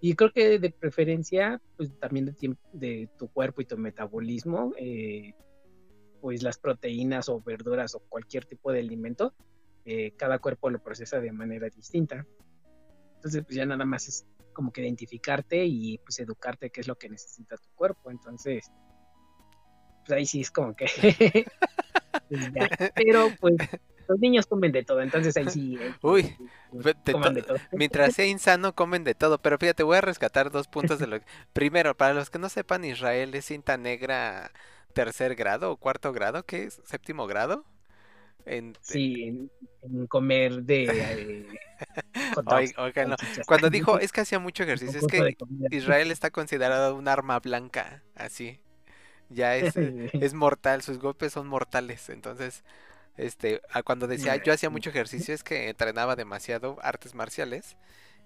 y 0.00 0.14
creo 0.14 0.32
que 0.32 0.58
de 0.58 0.70
preferencia, 0.70 1.60
pues 1.76 1.90
también 1.98 2.26
de, 2.26 2.56
de 2.72 3.08
tu 3.18 3.28
cuerpo 3.28 3.62
y 3.62 3.64
tu 3.64 3.78
metabolismo, 3.78 4.72
eh, 4.76 5.34
pues 6.20 6.42
las 6.42 6.58
proteínas 6.58 7.28
o 7.28 7.40
verduras 7.40 7.94
o 7.94 8.00
cualquier 8.00 8.44
tipo 8.46 8.72
de 8.72 8.80
alimento, 8.80 9.34
eh, 9.84 10.12
cada 10.16 10.38
cuerpo 10.38 10.70
lo 10.70 10.82
procesa 10.82 11.20
de 11.20 11.32
manera 11.32 11.68
distinta. 11.68 12.26
Entonces, 13.16 13.44
pues 13.44 13.56
ya 13.56 13.66
nada 13.66 13.84
más 13.84 14.08
es 14.08 14.26
como 14.52 14.72
que 14.72 14.82
identificarte 14.82 15.64
y 15.64 15.98
pues 15.98 16.18
educarte 16.20 16.70
qué 16.70 16.80
es 16.80 16.88
lo 16.88 16.96
que 16.96 17.08
necesita 17.08 17.56
tu 17.56 17.68
cuerpo. 17.74 18.10
Entonces, 18.10 18.70
pues 20.06 20.16
ahí 20.16 20.26
sí 20.26 20.40
es 20.40 20.50
como 20.50 20.74
que... 20.74 20.86
pues, 22.28 22.52
ya. 22.52 22.68
Pero 22.94 23.28
pues 23.40 23.56
los 24.08 24.18
niños 24.20 24.46
comen 24.46 24.72
de 24.72 24.84
todo, 24.84 25.00
entonces 25.02 25.36
ahí 25.36 25.48
sí... 25.48 25.78
sí, 25.78 25.98
Uy, 26.02 26.36
ve- 26.78 26.94
de 27.04 27.14
todo. 27.42 27.58
Mientras 27.74 28.12
sea 28.12 28.26
insano, 28.26 28.74
comen 28.74 29.04
de 29.04 29.14
todo. 29.14 29.38
Pero 29.38 29.58
fíjate, 29.58 29.82
voy 29.82 29.96
a 29.96 30.00
rescatar 30.00 30.50
dos 30.50 30.68
puntos 30.68 30.98
de 31.00 31.06
lo 31.06 31.18
Primero, 31.52 31.96
para 31.96 32.14
los 32.14 32.30
que 32.30 32.38
no 32.38 32.48
sepan, 32.48 32.84
Israel 32.84 33.34
es 33.34 33.46
cinta 33.46 33.76
negra 33.76 34.52
tercer 34.92 35.34
grado 35.34 35.72
o 35.72 35.76
cuarto 35.76 36.12
grado, 36.12 36.44
¿qué 36.44 36.64
es? 36.64 36.80
¿Séptimo 36.84 37.26
grado? 37.26 37.64
En... 38.46 38.76
Sí, 38.80 39.24
en, 39.24 39.50
en 39.82 40.06
comer 40.06 40.62
de... 40.62 40.84
eh, 41.00 41.46
no. 43.06 43.16
Cuando 43.46 43.70
dijo, 43.70 43.98
es 43.98 44.12
que 44.12 44.20
hacía 44.22 44.38
mucho 44.38 44.62
ejercicio, 44.62 44.98
es 44.98 45.06
que. 45.06 45.36
Israel 45.70 46.10
está 46.10 46.30
considerado 46.30 46.94
un 46.94 47.08
arma 47.08 47.40
blanca, 47.40 48.02
así. 48.14 48.60
Ya 49.30 49.56
es, 49.56 49.76
eh, 49.76 50.10
es 50.20 50.34
mortal, 50.34 50.82
sus 50.82 50.98
golpes 50.98 51.32
son 51.32 51.48
mortales. 51.48 52.08
Entonces, 52.10 52.64
este, 53.16 53.62
cuando 53.84 54.06
decía 54.06 54.36
yo 54.36 54.52
hacía 54.52 54.70
mucho 54.70 54.90
ejercicio 54.90 55.34
es 55.34 55.44
que 55.44 55.68
entrenaba 55.68 56.16
demasiado 56.16 56.78
artes 56.82 57.14
marciales 57.14 57.76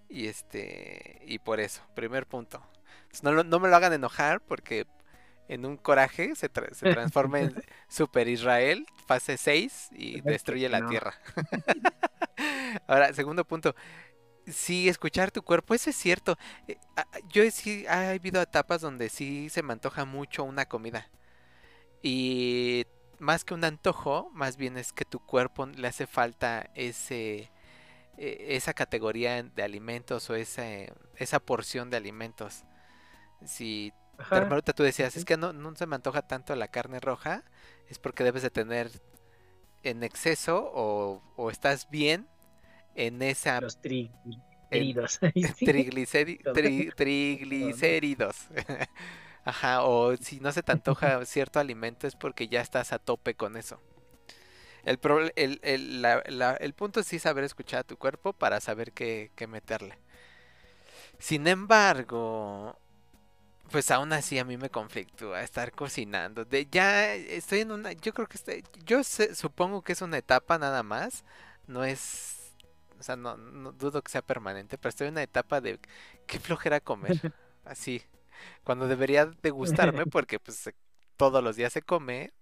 Y 0.09 0.29
este, 0.29 1.23
y 1.27 1.39
por 1.41 1.61
eso, 1.61 1.83
primer 1.95 2.27
punto. 2.27 2.63
No, 3.23 3.45
no 3.45 3.61
me 3.61 3.69
lo 3.69 3.77
hagan 3.77 3.93
enojar 3.95 4.41
porque 4.43 4.87
en 5.49 5.67
un 5.67 5.77
coraje 5.79 6.35
se, 6.37 6.53
tra- 6.53 6.73
se 6.75 6.89
transforma 6.89 7.41
en 7.43 7.63
Super 7.89 8.29
Israel, 8.29 8.87
fase 9.07 9.37
6, 9.39 9.89
y 9.93 10.21
destruye 10.23 10.69
la 10.71 10.83
no. 10.83 10.83
tierra. 10.83 11.15
Ahora, 12.87 13.13
segundo 13.13 13.45
punto. 13.45 13.75
Sí, 14.47 14.89
escuchar 14.89 15.31
tu 15.33 15.43
cuerpo, 15.43 15.75
eso 15.75 15.91
es 15.91 15.97
cierto. 15.97 16.37
Eh, 16.69 16.79
a- 16.97 17.03
a- 17.03 17.07
Yo 17.29 17.49
sí, 17.51 17.87
ha 17.89 18.11
habido 18.11 18.43
etapas 18.43 18.81
donde 18.83 19.09
sí 19.11 19.51
se 19.51 19.63
me 19.63 19.73
antoja 19.75 20.05
mucho 20.07 20.45
una 20.45 20.67
comida. 20.67 21.11
Y 22.03 22.87
más 23.19 23.45
que 23.45 23.55
un 23.55 23.65
antojo, 23.65 24.31
más 24.33 24.57
bien 24.57 24.77
es 24.77 24.93
que 24.93 25.05
tu 25.05 25.21
cuerpo 25.21 25.67
le 25.67 25.89
hace 25.89 26.07
falta 26.07 26.71
ese, 26.75 27.51
eh, 28.17 28.47
esa 28.51 28.75
categoría 28.75 29.43
de 29.43 29.63
alimentos 29.63 30.29
o 30.31 30.35
ese, 30.35 30.93
esa 31.17 31.41
porción 31.41 31.91
de 31.91 31.97
alimentos. 31.97 32.65
Si 33.45 33.93
ahorita 34.31 34.73
tú 34.73 34.83
decías, 34.83 35.17
es 35.17 35.25
que 35.25 35.37
no, 35.37 35.53
no 35.53 35.75
se 35.77 35.87
me 35.87 35.97
antoja 35.97 36.23
tanto 36.23 36.55
la 36.57 36.69
carne 36.69 37.01
roja, 37.01 37.45
es 37.89 37.99
porque 37.99 38.25
debes 38.25 38.43
de 38.43 38.51
tener 38.51 38.91
en 39.85 40.03
exceso 40.03 40.71
o, 40.75 41.23
o 41.37 41.51
estás 41.51 41.89
bien 41.91 42.27
en 42.95 43.23
esa 43.23 43.61
los 43.61 43.81
triglicéridos. 43.81 45.21
Sí. 45.57 45.65
trigliceri- 45.65 46.43
tri- 46.53 46.93
triglicéridos. 46.97 48.37
Ajá, 49.51 49.83
o 49.83 50.17
si 50.17 50.41
no 50.41 50.53
se 50.53 50.63
te 50.63 50.73
antoja 50.73 51.25
cierto 51.25 51.59
alimento 51.59 52.07
es 52.07 52.15
porque 52.17 52.49
ya 52.49 52.61
estás 52.61 52.93
a 52.93 52.99
tope 52.99 53.35
con 53.35 53.57
eso. 53.57 53.81
El, 54.85 55.01
proble- 55.01 55.33
el, 55.37 55.61
el, 55.63 56.03
la- 56.03 56.23
la- 56.27 56.57
el 56.57 56.73
punto 56.75 57.01
es 57.01 57.07
sí 57.07 57.19
saber 57.19 57.45
escuchar 57.45 57.81
a 57.81 57.85
tu 57.85 57.97
cuerpo 57.97 58.33
para 58.33 58.61
saber 58.61 58.93
qué, 58.93 59.31
qué 59.37 59.47
meterle. 59.47 59.99
Sin 61.19 61.47
embargo, 61.47 62.79
pues 63.73 63.91
aún 63.91 64.13
así 64.13 64.39
a 64.39 64.45
mí 64.45 64.57
me 64.59 64.71
conflictúa 64.71 65.43
estar 65.43 65.73
cocinando. 65.73 66.45
De, 66.45 66.67
ya 66.71 67.15
estoy 67.15 67.61
en 67.61 67.73
una, 67.73 67.93
yo 67.93 68.15
creo 68.15 68.29
que 68.29 68.37
estoy, 68.39 68.65
yo 68.87 69.05
sé- 69.05 69.35
supongo 69.35 69.83
que 69.83 69.93
es 69.95 70.03
una 70.03 70.19
etapa 70.19 70.59
nada 70.59 70.83
más. 70.83 71.25
No 71.67 71.85
es, 71.85 72.55
o 72.99 73.03
sea, 73.03 73.17
no, 73.17 73.37
no 73.37 73.73
dudo 73.73 74.03
que 74.03 74.13
sea 74.13 74.23
permanente, 74.23 74.79
pero 74.79 74.91
estoy 74.91 75.09
en 75.09 75.15
una 75.15 75.23
etapa 75.23 75.61
de 75.61 75.81
qué 76.27 76.41
flojera 76.41 76.81
comer. 76.81 77.17
Así, 77.65 78.03
cuando 78.65 78.89
debería 78.89 79.27
de 79.27 79.51
gustarme 79.51 80.07
porque 80.07 80.39
pues 80.39 80.71
todos 81.17 81.43
los 81.43 81.57
días 81.57 81.73
se 81.73 81.83
come 81.83 82.33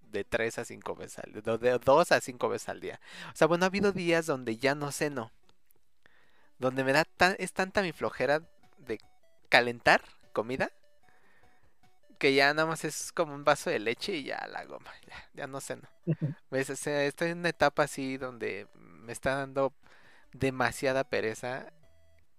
de 0.00 0.24
3 0.24 0.58
a 0.58 0.64
5 0.64 0.94
veces 0.94 1.18
al 1.18 1.32
día, 1.32 1.56
de 1.58 1.78
2 1.78 2.12
a 2.12 2.20
5 2.20 2.48
veces 2.48 2.68
al 2.68 2.80
día. 2.80 3.00
O 3.32 3.36
sea, 3.36 3.46
bueno, 3.46 3.64
ha 3.64 3.68
habido 3.68 3.92
días 3.92 4.26
donde 4.26 4.56
ya 4.56 4.74
no 4.74 4.92
ceno. 4.92 5.32
Donde 6.58 6.84
me 6.84 6.92
da 6.92 7.04
tan, 7.04 7.34
es 7.38 7.52
tanta 7.52 7.82
mi 7.82 7.92
flojera 7.92 8.42
de 8.78 8.98
calentar 9.48 10.02
comida 10.32 10.70
que 12.18 12.32
ya 12.32 12.54
nada 12.54 12.66
más 12.66 12.84
es 12.84 13.12
como 13.12 13.34
un 13.34 13.44
vaso 13.44 13.70
de 13.70 13.78
leche 13.78 14.14
y 14.14 14.24
ya 14.24 14.46
la 14.50 14.64
goma, 14.64 14.90
ya, 15.06 15.28
ya 15.34 15.46
no 15.46 15.60
ceno. 15.60 15.88
¿Ves? 16.50 16.70
O 16.70 16.76
sea, 16.76 17.04
estoy 17.04 17.30
en 17.30 17.40
una 17.40 17.50
etapa 17.50 17.82
así 17.82 18.16
donde 18.16 18.66
me 18.74 19.12
está 19.12 19.34
dando 19.36 19.74
demasiada 20.32 21.04
pereza 21.04 21.72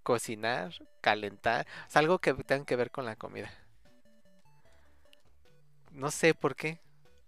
cocinar, 0.06 0.72
calentar, 1.00 1.66
o 1.88 1.90
sea, 1.90 1.98
algo 1.98 2.20
que 2.20 2.32
tenga 2.32 2.64
que 2.64 2.76
ver 2.76 2.92
con 2.92 3.04
la 3.04 3.16
comida. 3.16 3.50
No 5.90 6.12
sé 6.12 6.32
por 6.32 6.54
qué. 6.54 6.78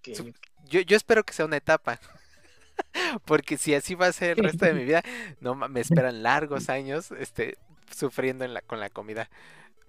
Yo, 0.05 0.81
yo 0.83 0.97
espero 0.97 1.25
que 1.25 1.33
sea 1.33 1.47
una 1.47 1.57
etapa. 1.57 1.99
Porque 3.25 3.59
si 3.59 3.75
así 3.75 3.97
va 3.97 4.07
a 4.07 4.13
ser 4.13 4.39
el 4.39 4.45
resto 4.45 4.65
de 4.65 4.75
mi 4.75 4.85
vida, 4.91 5.03
no 5.41 5.57
me 5.57 5.81
esperan 5.81 6.23
largos 6.23 6.69
años 6.69 7.11
este, 7.11 7.59
sufriendo 7.93 8.45
en 8.45 8.55
la, 8.55 8.63
con 8.63 8.79
la 8.79 8.91
comida. 8.91 9.29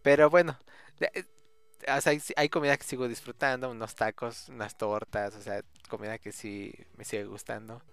Pero 0.01 0.31
bueno, 0.31 0.58
eh, 1.00 1.25
o 1.96 2.01
sea, 2.01 2.12
hay, 2.12 2.22
hay 2.38 2.50
comida 2.50 2.75
que 2.75 2.86
sigo 2.86 3.08
disfrutando, 3.08 3.69
unos 3.69 3.93
tacos, 3.93 4.50
unas 4.50 4.75
tortas, 4.77 5.36
o 5.36 5.41
sea, 5.43 5.62
comida 5.89 6.17
que 6.17 6.31
sí 6.31 6.74
me 6.98 7.05
sigue 7.05 7.25
gustando. 7.25 7.84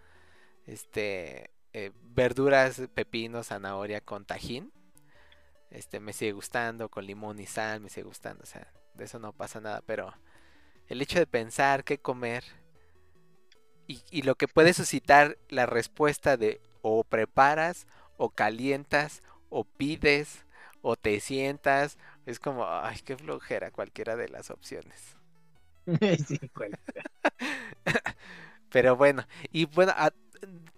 Este, 0.64 1.50
eh, 1.74 1.92
verduras, 2.02 2.80
pepino, 2.94 3.42
zanahoria 3.42 4.00
con 4.00 4.24
tajín. 4.24 4.72
Este, 5.70 6.00
me 6.00 6.12
sigue 6.12 6.32
gustando, 6.32 6.88
con 6.88 7.06
limón 7.06 7.40
y 7.40 7.46
sal, 7.46 7.80
me 7.80 7.88
sigue 7.90 8.04
gustando, 8.06 8.42
o 8.44 8.46
sea, 8.46 8.72
de 8.94 9.04
eso 9.04 9.18
no 9.18 9.32
pasa 9.32 9.60
nada, 9.60 9.82
pero 9.86 10.12
el 10.88 11.02
hecho 11.02 11.18
de 11.20 11.26
pensar 11.26 11.84
qué 11.84 11.98
comer 11.98 12.44
y, 13.86 14.00
y 14.10 14.22
lo 14.22 14.34
que 14.34 14.48
puede 14.48 14.72
suscitar 14.74 15.38
la 15.48 15.66
respuesta 15.66 16.36
de 16.36 16.60
o 16.82 17.04
preparas, 17.04 17.86
o 18.16 18.30
calientas, 18.30 19.22
o 19.50 19.64
pides, 19.64 20.44
o 20.82 20.96
te 20.96 21.20
sientas, 21.20 21.98
es 22.26 22.38
como, 22.38 22.66
ay, 22.68 22.98
qué 23.04 23.16
flojera 23.16 23.70
cualquiera 23.70 24.16
de 24.16 24.28
las 24.28 24.50
opciones. 24.50 25.16
sí. 26.26 26.40
Pero 28.70 28.96
bueno, 28.96 29.26
y 29.52 29.64
bueno, 29.66 29.92
a- 29.96 30.12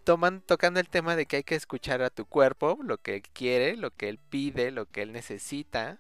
toman, 0.09 0.41
tocando 0.43 0.81
el 0.81 0.89
tema 0.89 1.17
de 1.17 1.27
que 1.27 1.37
hay 1.37 1.43
que 1.45 1.55
escuchar 1.55 2.03
a 2.03 2.11
tu 2.11 2.25
cuerpo, 2.27 2.79
lo 2.83 2.99
que 2.99 3.17
él 3.17 3.23
quiere, 3.23 3.77
lo 3.77 3.91
que 3.91 4.09
él 4.09 4.19
pide, 4.19 4.71
lo 4.71 4.87
que 4.87 5.03
él 5.03 5.13
necesita, 5.13 5.99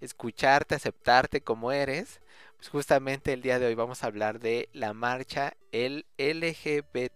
escucharte, 0.00 0.74
aceptarte 0.74 1.42
como 1.42 1.72
eres, 1.72 2.20
pues 2.56 2.68
justamente 2.70 3.32
el 3.32 3.42
día 3.42 3.58
de 3.58 3.66
hoy 3.66 3.74
vamos 3.74 4.02
a 4.04 4.06
hablar 4.08 4.40
de 4.40 4.68
la 4.72 4.94
marcha 4.94 5.54
el 5.72 6.06
LGBTTIQ+. 6.18 7.12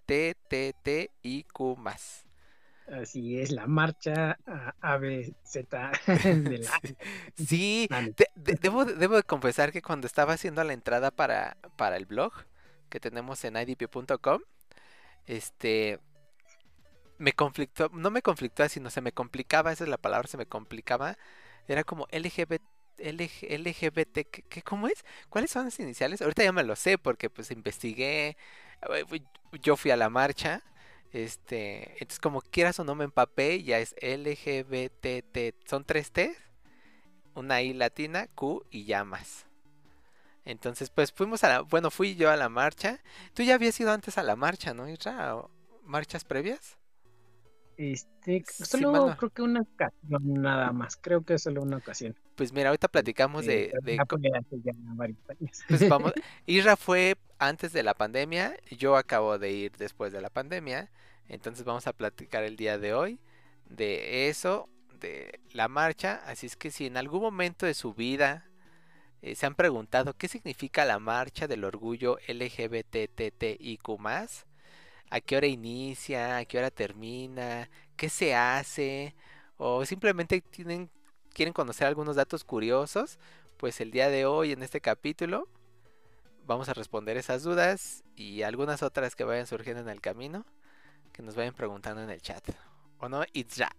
Así 2.93 3.39
es, 3.41 3.51
la 3.51 3.67
marcha 3.67 4.39
ABZ 4.81 5.35
de 6.23 6.59
la... 6.59 6.81
Sí, 7.35 7.89
de- 8.17 8.29
de- 8.37 8.55
debo, 8.61 8.85
debo 8.85 9.17
de 9.17 9.23
confesar 9.25 9.73
que 9.73 9.83
cuando 9.83 10.07
estaba 10.07 10.35
haciendo 10.35 10.63
la 10.63 10.73
entrada 10.73 11.11
para, 11.11 11.57
para 11.77 11.97
el 11.97 12.07
blog 12.07 12.33
que 12.89 13.01
tenemos 13.01 13.45
en 13.45 13.57
idp.com, 13.57 14.41
este, 15.27 16.01
me 17.19 17.33
conflictó, 17.33 17.91
no 17.93 18.11
me 18.11 18.23
conflictó, 18.23 18.69
sino 18.69 18.91
se 18.91 19.01
me 19.01 19.13
complicaba, 19.13 19.73
esa 19.73 19.85
es 19.85 19.91
la 19.91 19.99
palabra, 19.99 20.29
se 20.29 20.37
me 20.37 20.47
complicaba, 20.47 21.19
era 21.69 21.85
como 21.85 22.07
LGBT, 22.11 22.63
LG 22.99 23.47
LGBT, 23.51 24.27
¿qué, 24.31 24.63
cómo 24.63 24.89
es? 24.89 25.05
¿Cuáles 25.29 25.51
son 25.51 25.67
las 25.67 25.79
iniciales? 25.81 26.23
Ahorita 26.23 26.45
ya 26.45 26.53
me 26.53 26.65
lo 26.65 26.77
sé 26.77 26.99
porque 26.99 27.31
pues 27.31 27.51
investigué, 27.51 28.37
eh, 28.91 29.21
yo 29.63 29.77
fui 29.77 29.91
a 29.91 29.97
la 29.97 30.11
marcha, 30.11 30.63
este, 31.13 31.93
entonces 31.93 32.21
como 32.21 32.41
quieras 32.43 32.79
o 32.81 32.85
no 32.85 32.95
me 32.95 33.05
empapé, 33.05 33.63
ya 33.63 33.79
es 33.79 33.95
LGBT, 34.01 35.55
son 35.67 35.85
tres 35.85 36.13
T, 36.13 36.35
una 37.35 37.63
I 37.63 37.75
latina, 37.75 38.29
Q 38.35 38.65
y 38.71 38.85
ya 38.85 39.05
más. 39.05 39.47
Entonces, 40.45 40.91
pues 40.91 41.13
fuimos 41.13 41.43
a 41.45 41.49
la, 41.49 41.61
bueno, 41.63 41.91
fui 41.91 42.15
yo 42.15 42.31
a 42.31 42.37
la 42.37 42.49
marcha. 42.49 43.03
Tú 43.35 43.43
ya 43.43 43.55
habías 43.57 43.79
ido 43.81 43.91
antes 43.91 44.17
a 44.17 44.23
la 44.23 44.37
marcha, 44.37 44.75
¿no, 44.75 44.87
¿Marchas 45.85 46.25
previas? 46.25 46.76
Este, 47.77 48.43
solo 48.47 49.15
creo 49.19 49.31
que 49.31 49.43
una 49.43 49.61
ocasión 49.61 50.43
nada 50.43 50.73
más, 50.73 50.97
creo 50.97 51.23
que 51.25 51.39
solo 51.39 51.63
una 51.63 51.77
ocasión. 51.77 52.17
Pues 52.35 52.53
mira, 52.53 52.71
ahorita 52.71 52.89
platicamos 52.89 53.45
de, 53.45 53.73
de 53.83 53.99
pues 55.69 55.89
vamos, 55.89 56.13
Isra 56.47 56.77
fue 56.77 57.17
antes 57.39 57.73
de 57.73 57.83
la 57.83 57.95
pandemia, 57.95 58.57
yo 58.71 58.97
acabo 58.97 59.39
de 59.39 59.53
ir 59.53 59.73
después 59.73 60.13
de 60.13 60.23
la 60.23 60.31
pandemia, 60.31 60.91
entonces 61.29 61.65
vamos 61.65 61.87
a 61.87 61.93
platicar 61.93 62.45
el 62.45 62.57
día 62.57 62.79
de 62.79 62.95
hoy 62.95 63.19
de 63.69 64.29
eso, 64.29 64.69
de 65.01 65.41
la 65.53 65.69
marcha, 65.69 66.23
así 66.27 66.47
es 66.47 66.57
que 66.57 66.71
si 66.71 66.87
en 66.87 66.97
algún 66.97 67.21
momento 67.21 67.67
de 67.67 67.75
su 67.75 67.93
vida 67.93 68.47
eh, 69.23 69.35
se 69.35 69.47
han 69.47 69.55
preguntado 69.55 70.15
qué 70.15 70.29
significa 70.29 70.85
la 70.85 70.99
marcha 70.99 71.47
del 71.47 71.65
orgullo 71.65 72.19
LGBTTIQ+, 72.29 73.81
a 75.11 75.21
qué 75.21 75.37
hora 75.37 75.47
inicia, 75.47 76.39
a 76.39 76.45
qué 76.45 76.59
hora 76.59 76.71
termina, 76.71 77.71
qué 77.97 78.09
se 78.09 78.35
hace, 78.35 79.15
o 79.57 79.85
simplemente 79.85 80.41
tienen, 80.41 80.91
quieren 81.33 81.53
conocer 81.55 81.87
algunos 81.87 82.17
datos 82.17 82.45
curiosos, 82.45 83.19
pues 83.57 83.81
el 83.81 83.91
día 83.91 84.09
de 84.09 84.27
hoy 84.27 84.53
en 84.53 84.63
este 84.63 84.81
capítulo 84.81 85.49
vamos 86.47 86.69
a 86.69 86.75
responder 86.75 87.17
esas 87.17 87.43
dudas 87.43 88.05
y 88.15 88.43
algunas 88.43 88.83
otras 88.83 89.17
que 89.17 89.25
vayan 89.25 89.47
surgiendo 89.47 89.83
en 89.83 89.89
el 89.89 90.01
camino, 90.01 90.45
que 91.13 91.23
nos 91.23 91.35
vayan 91.35 91.55
preguntando 91.55 92.03
en 92.03 92.11
el 92.11 92.21
chat. 92.21 92.45
¿O 92.99 93.09
no? 93.09 93.23
It's 93.33 93.57
ya. 93.57 93.71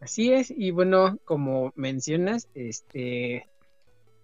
Así 0.00 0.32
es, 0.32 0.50
y 0.50 0.70
bueno, 0.70 1.18
como 1.24 1.72
mencionas, 1.74 2.48
este, 2.54 3.48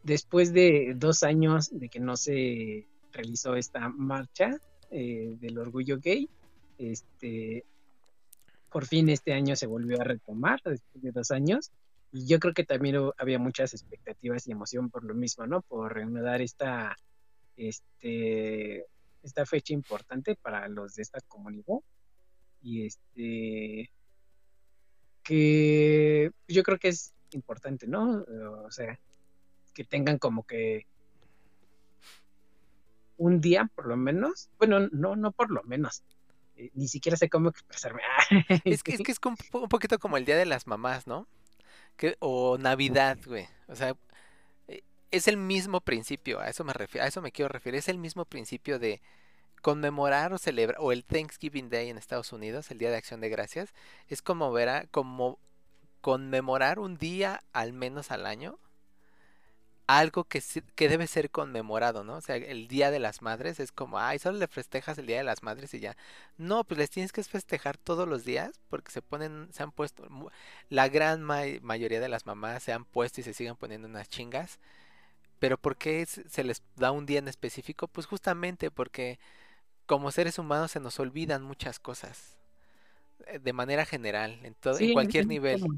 después 0.04 0.52
de 0.52 0.92
dos 0.94 1.24
años 1.24 1.70
de 1.72 1.88
que 1.88 1.98
no 1.98 2.16
se 2.16 2.86
realizó 3.12 3.56
esta 3.56 3.88
marcha 3.88 4.60
eh, 4.96 5.36
del 5.40 5.58
orgullo 5.58 5.98
gay, 5.98 6.28
este, 6.78 7.64
por 8.70 8.86
fin 8.86 9.08
este 9.08 9.32
año 9.32 9.56
se 9.56 9.66
volvió 9.66 10.00
a 10.00 10.04
retomar 10.04 10.60
después 10.64 11.02
de 11.02 11.10
dos 11.10 11.32
años, 11.32 11.72
y 12.12 12.28
yo 12.28 12.38
creo 12.38 12.54
que 12.54 12.62
también 12.62 13.10
había 13.18 13.40
muchas 13.40 13.74
expectativas 13.74 14.46
y 14.46 14.52
emoción 14.52 14.90
por 14.90 15.02
lo 15.02 15.14
mismo, 15.14 15.48
¿no? 15.48 15.62
Por 15.62 15.92
reanudar 15.92 16.40
esta, 16.42 16.96
este, 17.56 18.86
esta 19.24 19.44
fecha 19.46 19.72
importante 19.72 20.36
para 20.36 20.68
los 20.68 20.94
de 20.94 21.02
esta 21.02 21.20
comunidad. 21.22 21.80
Y 22.62 22.86
este, 22.86 23.90
que 25.24 26.30
yo 26.46 26.62
creo 26.62 26.78
que 26.78 26.88
es 26.88 27.12
importante, 27.32 27.88
¿no? 27.88 28.24
O 28.64 28.70
sea, 28.70 28.96
que 29.74 29.82
tengan 29.82 30.18
como 30.18 30.44
que 30.44 30.86
un 33.16 33.40
día 33.40 33.70
por 33.74 33.86
lo 33.86 33.96
menos, 33.96 34.48
bueno, 34.58 34.88
no, 34.92 35.16
no 35.16 35.32
por 35.32 35.50
lo 35.50 35.62
menos, 35.64 36.02
eh, 36.56 36.70
ni 36.74 36.88
siquiera 36.88 37.16
sé 37.16 37.28
cómo 37.28 37.48
expresarme. 37.50 38.02
Es 38.64 38.82
que 38.82 38.94
es, 38.94 39.02
que 39.02 39.12
es 39.12 39.18
un 39.24 39.36
po- 39.36 39.60
un 39.60 39.68
poquito 39.68 39.98
como 39.98 40.16
el 40.16 40.24
Día 40.24 40.36
de 40.36 40.46
las 40.46 40.66
Mamás, 40.66 41.06
¿no? 41.06 41.26
Que, 41.96 42.16
o 42.18 42.58
Navidad, 42.58 43.18
güey. 43.24 43.46
O 43.68 43.76
sea, 43.76 43.94
eh, 44.68 44.82
es 45.10 45.28
el 45.28 45.36
mismo 45.36 45.80
principio, 45.80 46.40
a 46.40 46.48
eso 46.48 46.64
me 46.64 46.72
refiero, 46.72 47.04
a 47.04 47.08
eso 47.08 47.22
me 47.22 47.30
quiero 47.32 47.48
referir, 47.48 47.78
es 47.78 47.88
el 47.88 47.98
mismo 47.98 48.24
principio 48.24 48.78
de 48.78 49.00
conmemorar 49.62 50.32
o 50.32 50.38
celebrar, 50.38 50.76
o 50.80 50.92
el 50.92 51.04
Thanksgiving 51.04 51.70
Day 51.70 51.88
en 51.88 51.96
Estados 51.98 52.32
Unidos, 52.32 52.70
el 52.70 52.78
Día 52.78 52.90
de 52.90 52.96
Acción 52.96 53.20
de 53.20 53.30
Gracias, 53.30 53.72
es 54.08 54.20
como 54.20 54.52
verá, 54.52 54.86
como 54.90 55.38
conmemorar 56.02 56.78
un 56.78 56.98
día 56.98 57.42
al 57.54 57.72
menos 57.72 58.10
al 58.10 58.26
año, 58.26 58.58
algo 59.86 60.24
que, 60.24 60.42
que 60.76 60.88
debe 60.88 61.06
ser 61.06 61.30
conmemorado, 61.30 62.04
¿no? 62.04 62.16
O 62.16 62.20
sea, 62.20 62.36
el 62.36 62.68
Día 62.68 62.90
de 62.90 62.98
las 63.00 63.22
Madres 63.22 63.60
es 63.60 63.72
como, 63.72 63.98
ay, 63.98 64.18
solo 64.18 64.38
le 64.38 64.48
festejas 64.48 64.98
el 64.98 65.06
Día 65.06 65.18
de 65.18 65.24
las 65.24 65.42
Madres 65.42 65.74
y 65.74 65.80
ya. 65.80 65.96
No, 66.38 66.64
pues 66.64 66.78
les 66.78 66.90
tienes 66.90 67.12
que 67.12 67.22
festejar 67.24 67.76
todos 67.78 68.08
los 68.08 68.24
días 68.24 68.60
porque 68.70 68.92
se 68.92 69.02
ponen, 69.02 69.48
se 69.52 69.62
han 69.62 69.72
puesto, 69.72 70.04
la 70.70 70.88
gran 70.88 71.22
ma- 71.22 71.42
mayoría 71.62 72.00
de 72.00 72.08
las 72.08 72.26
mamás 72.26 72.62
se 72.62 72.72
han 72.72 72.84
puesto 72.84 73.20
y 73.20 73.24
se 73.24 73.34
siguen 73.34 73.56
poniendo 73.56 73.88
unas 73.88 74.08
chingas. 74.08 74.58
Pero 75.38 75.58
¿por 75.58 75.76
qué 75.76 76.06
se 76.06 76.44
les 76.44 76.62
da 76.76 76.90
un 76.92 77.06
día 77.06 77.18
en 77.18 77.28
específico? 77.28 77.88
Pues 77.88 78.06
justamente 78.06 78.70
porque 78.70 79.18
como 79.86 80.10
seres 80.12 80.38
humanos 80.38 80.72
se 80.72 80.80
nos 80.80 81.00
olvidan 81.00 81.42
muchas 81.44 81.78
cosas 81.80 82.36
eh, 83.26 83.38
de 83.38 83.52
manera 83.52 83.84
general, 83.86 84.40
en 84.44 84.54
todo, 84.54 84.78
en 84.80 84.88
Sí, 84.88 84.92
cualquier 84.92 85.26
es 85.26 85.28
nivel. 85.28 85.70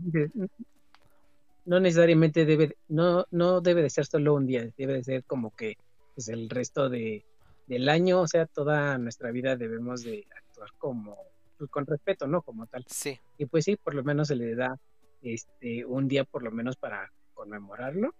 No 1.66 1.80
necesariamente 1.80 2.46
debe, 2.46 2.76
no, 2.88 3.26
no 3.30 3.60
debe 3.60 3.82
de 3.82 3.90
ser 3.90 4.06
solo 4.06 4.34
un 4.34 4.46
día, 4.46 4.70
debe 4.78 4.94
de 4.94 5.04
ser 5.04 5.24
como 5.24 5.54
que 5.54 5.76
pues, 6.14 6.28
el 6.28 6.48
resto 6.48 6.88
de, 6.88 7.24
del 7.66 7.88
año, 7.88 8.20
o 8.20 8.28
sea, 8.28 8.46
toda 8.46 8.96
nuestra 8.98 9.32
vida 9.32 9.56
debemos 9.56 10.02
de 10.02 10.26
actuar 10.34 10.70
como 10.78 11.18
pues, 11.58 11.68
con 11.70 11.84
respeto, 11.84 12.26
¿no? 12.26 12.42
Como 12.42 12.66
tal. 12.66 12.84
Sí, 12.88 13.18
Y 13.36 13.46
pues 13.46 13.64
sí, 13.64 13.76
por 13.76 13.94
lo 13.94 14.04
menos 14.04 14.28
se 14.28 14.36
le 14.36 14.54
da 14.54 14.78
este 15.22 15.84
un 15.84 16.06
día 16.06 16.24
por 16.24 16.42
lo 16.42 16.52
menos 16.52 16.76
para 16.76 17.12
conmemorarlo, 17.34 18.14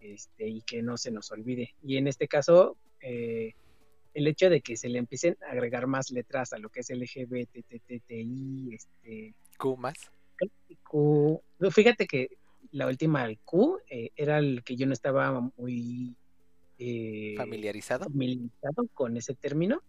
este, 0.00 0.48
y 0.48 0.62
que 0.62 0.82
no 0.82 0.96
se 0.96 1.10
nos 1.10 1.30
olvide. 1.32 1.74
Y 1.82 1.96
en 1.96 2.06
este 2.06 2.28
caso, 2.28 2.76
eh, 3.00 3.54
el 4.14 4.28
hecho 4.28 4.48
de 4.48 4.60
que 4.60 4.76
se 4.76 4.88
le 4.88 4.98
empiecen 4.98 5.36
a 5.46 5.52
agregar 5.52 5.88
más 5.88 6.10
letras 6.12 6.52
a 6.52 6.58
lo 6.58 6.68
que 6.68 6.80
es 6.80 6.90
LGBTTTI, 6.90 8.74
este, 8.74 9.34
Q 9.58 9.76
más. 9.76 9.96
Q, 10.84 11.42
fíjate 11.70 12.06
que 12.06 12.28
la 12.72 12.86
última, 12.86 13.24
el 13.24 13.38
Q, 13.38 13.78
eh, 13.88 14.10
era 14.16 14.38
el 14.38 14.62
que 14.64 14.76
yo 14.76 14.86
no 14.86 14.92
estaba 14.92 15.40
muy 15.56 16.16
eh, 16.78 17.34
Familiarizado. 17.36 18.04
familiarizado 18.04 18.86
con 18.94 19.16
ese 19.16 19.34
término, 19.34 19.82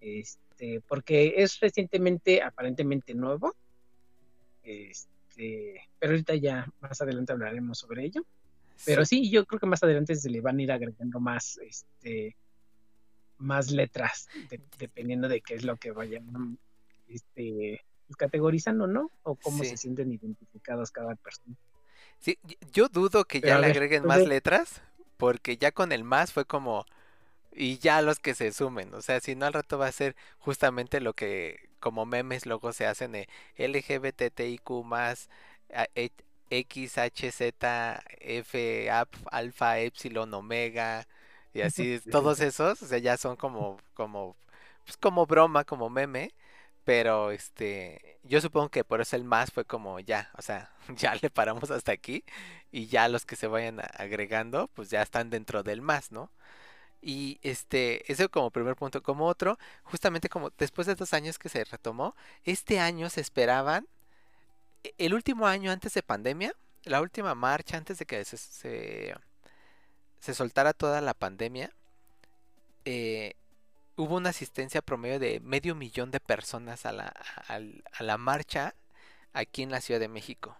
este, 0.00 0.80
porque 0.88 1.34
es 1.38 1.58
recientemente, 1.60 2.42
aparentemente 2.42 3.14
nuevo, 3.14 3.54
este, 4.62 5.80
pero 5.98 6.12
ahorita 6.12 6.34
ya 6.36 6.66
más 6.80 7.00
adelante 7.00 7.32
hablaremos 7.32 7.78
sobre 7.78 8.04
ello. 8.04 8.24
Pero 8.84 9.04
sí, 9.04 9.30
yo 9.30 9.44
creo 9.46 9.60
que 9.60 9.66
más 9.66 9.82
adelante 9.82 10.14
se 10.16 10.30
le 10.30 10.40
van 10.40 10.58
a 10.58 10.62
ir 10.62 10.72
agregando 10.72 11.20
más, 11.20 11.58
este, 11.58 12.36
más 13.38 13.70
letras, 13.70 14.28
de- 14.50 14.60
dependiendo 14.78 15.28
de 15.28 15.40
qué 15.40 15.54
es 15.54 15.64
lo 15.64 15.76
que 15.76 15.92
vayan, 15.92 16.58
este, 17.08 17.80
pues, 18.06 18.16
categorizando, 18.16 18.86
¿no? 18.86 19.10
O 19.22 19.36
cómo 19.36 19.62
Sí. 19.62 19.70
se 19.70 19.76
sienten 19.76 20.12
identificados 20.12 20.90
cada 20.90 21.14
persona. 21.16 21.56
Sí, 22.22 22.38
yo 22.72 22.88
dudo 22.88 23.24
que 23.26 23.42
ya 23.42 23.58
le 23.58 23.66
agreguen 23.66 24.04
más 24.06 24.24
letras, 24.26 24.82
porque 25.18 25.56
ya 25.56 25.72
con 25.72 25.92
el 25.92 26.04
más 26.04 26.32
fue 26.32 26.44
como, 26.46 26.86
y 27.52 27.78
ya 27.78 28.02
los 28.02 28.20
que 28.20 28.34
se 28.34 28.52
sumen, 28.52 28.94
o 28.94 29.02
sea, 29.02 29.20
si 29.20 29.36
no 29.36 29.46
al 29.46 29.54
rato 29.54 29.78
va 29.78 29.88
a 29.88 29.92
ser 29.92 30.16
justamente 30.38 31.00
lo 31.00 31.14
que 31.14 31.70
como 31.80 32.06
memes 32.06 32.46
luego 32.46 32.72
se 32.72 32.86
hacen 32.86 33.12
de 33.12 33.28
LGBTIQ 33.56 34.84
más 34.84 35.30
e- 35.96 36.12
X, 36.50 36.98
H, 36.98 37.32
Z, 37.32 38.02
F, 38.20 38.90
ap- 38.90 39.14
alfa, 39.32 39.78
epsilon, 39.80 40.34
omega, 40.34 41.06
y 41.54 41.62
así, 41.62 42.00
Sí, 42.04 42.12
sí, 42.12 42.12
todos 42.12 42.40
esos, 42.40 42.82
o 42.82 42.86
sea, 42.86 42.98
ya 42.98 43.16
son 43.18 43.36
como, 43.36 43.78
como, 43.94 44.36
pues 44.84 44.96
como 44.98 45.26
broma, 45.26 45.64
como 45.64 45.90
meme, 45.90 46.32
pero 46.84 47.30
este, 47.30 48.18
yo 48.24 48.40
supongo 48.40 48.68
que 48.70 48.84
por 48.84 49.00
eso 49.00 49.16
el 49.16 49.24
más 49.24 49.52
fue 49.52 49.64
como 49.64 50.00
ya, 50.00 50.30
o 50.38 50.42
sea, 50.42 50.70
ya 50.96 51.14
le 51.20 51.30
paramos 51.30 51.70
hasta 51.70 51.92
aquí 51.92 52.24
y 52.72 52.86
ya 52.86 53.08
los 53.08 53.26
que 53.26 53.36
se 53.36 53.46
vayan 53.46 53.80
agregando, 53.98 54.68
pues 54.74 54.90
ya 54.90 55.02
están 55.02 55.30
dentro 55.30 55.62
del 55.62 55.82
más, 55.82 56.12
¿no? 56.12 56.30
Y 57.02 57.38
este, 57.42 58.10
eso 58.12 58.28
como 58.30 58.50
primer 58.50 58.76
punto. 58.76 59.02
Como 59.02 59.26
otro, 59.26 59.58
justamente 59.84 60.28
como 60.28 60.50
después 60.58 60.86
de 60.86 60.94
dos 60.94 61.14
años 61.14 61.38
que 61.38 61.48
se 61.48 61.64
retomó, 61.64 62.14
este 62.44 62.80
año 62.80 63.10
se 63.10 63.20
esperaban, 63.20 63.86
e- 64.84 64.94
el 64.98 65.14
último 65.14 65.46
año 65.46 65.70
antes 65.72 65.94
de 65.94 66.02
pandemia, 66.02 66.54
la 66.84 67.00
última 67.00 67.34
marcha 67.34 67.76
antes 67.76 67.98
de 67.98 68.06
que 68.06 68.24
se, 68.24 68.36
se, 68.36 69.14
se 70.20 70.34
soltara 70.34 70.72
toda 70.72 71.00
la 71.02 71.14
pandemia, 71.14 71.70
eh, 72.84 73.34
hubo 73.96 74.16
una 74.16 74.30
asistencia 74.30 74.82
promedio 74.82 75.18
de 75.18 75.40
medio 75.40 75.74
millón 75.74 76.10
de 76.10 76.20
personas 76.20 76.86
a 76.86 76.92
la, 76.92 77.14
a, 77.48 77.60
a 77.92 78.02
la 78.02 78.18
marcha 78.18 78.74
aquí 79.32 79.62
en 79.62 79.70
la 79.70 79.80
Ciudad 79.80 80.00
de 80.00 80.08
México. 80.08 80.56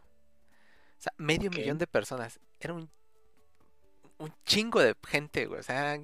O 0.98 1.02
sea, 1.02 1.12
medio 1.18 1.50
millón 1.50 1.78
de 1.78 1.86
personas. 1.86 2.40
Era 2.60 2.74
un, 2.74 2.90
un 4.18 4.32
chingo 4.44 4.80
de 4.80 4.94
gente, 5.06 5.46
güey. 5.46 5.60
O 5.60 5.62
sea, 5.62 5.98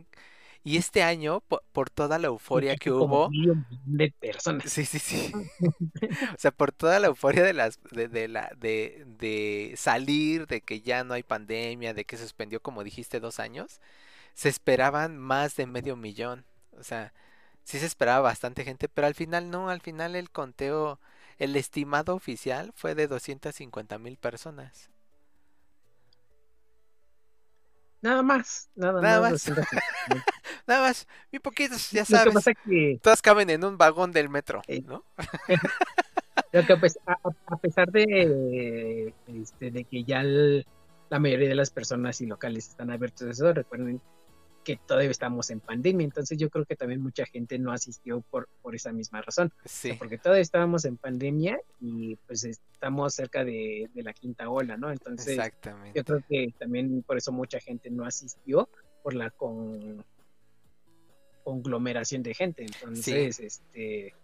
y 0.65 0.77
este 0.77 1.03
año, 1.03 1.41
po- 1.41 1.63
por, 1.73 1.91
toda 1.91 2.19
la 2.19 2.29
euforia 2.29 2.77
que 2.77 2.91
hubo, 2.93 3.31
medio 3.31 3.55
millón 3.55 3.97
de 3.99 4.13
personas. 4.21 4.65
sí, 4.65 4.85
sí, 4.85 4.99
sí. 4.99 5.33
O 6.35 6.39
sea, 6.39 6.51
por 6.51 6.73
toda 6.73 6.99
la 7.01 7.09
euforia 7.09 7.43
de 7.43 7.53
las, 7.53 7.81
de, 7.91 8.09
de 8.09 8.29
la, 8.29 8.53
de, 8.57 9.05
de 9.19 9.75
salir, 9.77 10.47
de 10.47 10.61
que 10.63 10.81
ya 10.81 11.05
no 11.05 11.15
hay 11.15 11.23
pandemia, 11.23 11.95
de 11.95 12.05
que 12.05 12.17
se 12.17 12.25
suspendió, 12.25 12.61
como 12.63 12.85
dijiste, 12.85 13.21
dos 13.21 13.41
años, 13.41 13.81
se 14.35 14.49
esperaban 14.51 15.19
más 15.19 15.57
de 15.57 15.67
medio 15.67 15.97
millón. 15.97 16.45
O 16.79 16.85
sea, 16.85 17.13
sí 17.65 17.79
se 17.79 17.87
esperaba 17.87 18.21
bastante 18.21 18.65
gente, 18.65 18.89
pero 18.89 19.07
al 19.07 19.15
final 19.15 19.51
no, 19.51 19.71
al 19.71 19.81
final 19.81 20.17
el 20.17 20.31
conteo, 20.31 21.01
el 21.39 21.57
estimado 21.57 22.15
oficial 22.15 22.73
fue 22.77 22.95
de 22.95 23.07
250 23.09 23.99
mil 23.99 24.17
personas. 24.17 24.91
Nada 28.01 28.23
más, 28.23 28.71
nada, 28.77 29.03
Nada 29.03 29.21
más. 29.21 29.31
más. 29.33 29.45
250. 29.45 30.25
Nada 30.67 30.83
más, 30.89 31.07
muy 31.33 31.39
poquitos, 31.41 31.91
ya 31.91 32.03
Lo 32.03 32.07
que 32.07 32.13
sabes. 32.17 32.35
pasa 32.35 32.53
que, 32.55 33.01
Todas 33.03 33.23
caben 33.23 33.51
en 33.51 33.65
un 33.65 33.77
vagón 33.79 34.13
del 34.13 34.29
metro, 34.29 34.63
Eh, 34.69 34.83
¿no? 34.87 35.05
lo 36.53 36.65
que 36.65 36.77
pues, 36.77 36.99
a, 37.07 37.13
a- 37.13 37.37
a 37.47 37.57
pesar 37.59 37.91
de, 37.91 39.13
este, 39.27 39.71
de 39.71 39.85
que 39.85 40.05
ya 40.05 40.21
el- 40.21 40.65
la 41.11 41.19
mayoría 41.19 41.49
de 41.49 41.55
las 41.55 41.71
personas 41.71 42.21
y 42.21 42.27
locales 42.27 42.69
están 42.69 42.91
abiertos 42.91 43.27
a 43.27 43.31
eso, 43.31 43.53
recuerden 43.53 44.01
que 44.69 44.77
todavía 44.87 45.11
estamos 45.11 45.49
en 45.49 45.61
pandemia, 45.61 46.05
entonces 46.05 46.37
yo 46.37 46.51
creo 46.51 46.67
que 46.67 46.77
también 46.77 47.01
mucha 47.01 47.25
gente 47.25 47.59
no 47.59 47.73
asistió 47.73 48.21
por, 48.21 48.51
por 48.61 48.75
esa 48.75 48.93
misma 48.93 49.23
razón, 49.23 49.51
O 49.65 49.69
sea, 49.69 49.93
Sí, 49.93 49.99
porque 49.99 50.19
todavía 50.19 50.43
estábamos 50.43 50.85
en 50.85 50.99
pandemia 50.99 51.59
y 51.81 52.17
pues 52.27 52.45
estamos 52.45 53.15
cerca 53.15 53.45
de, 53.47 53.89
de 53.95 54.03
la 54.03 54.13
quinta 54.13 54.51
ola, 54.51 54.77
¿no? 54.77 54.91
Entonces 54.93 55.29
exactamente. 55.29 55.99
yo 55.99 56.05
creo 56.05 56.23
que 56.29 56.53
también 56.59 57.03
por 57.03 57.17
eso 57.17 57.33
mucha 57.33 57.61
gente 57.61 57.89
no 57.89 58.05
asistió 58.05 58.69
por 59.03 59.15
la 59.15 59.31
con 59.31 60.05
conglomeración 61.45 62.23
de 62.23 62.35
gente. 62.35 62.65
Entonces, 62.65 63.41
este, 63.41 64.15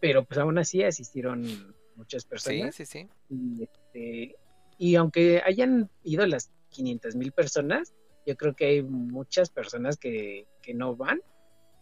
pero 0.00 0.24
pues 0.24 0.36
aún 0.38 0.58
así 0.58 0.82
asistieron 0.82 1.74
muchas 1.96 2.24
Sí, 2.24 2.28
personas. 2.28 2.74
sí, 2.74 2.84
sí. 2.84 3.08
Y, 3.30 3.62
este, 3.62 4.36
y 4.76 4.96
aunque 4.96 5.40
hayan 5.42 5.88
ido 6.04 6.26
las 6.26 6.50
500 6.68 7.16
mil 7.16 7.32
personas, 7.32 7.94
yo 8.26 8.36
creo 8.36 8.54
que 8.54 8.66
hay 8.66 8.82
muchas 8.82 9.50
personas 9.50 9.96
que, 9.96 10.46
que 10.62 10.74
no 10.74 10.96
van, 10.96 11.20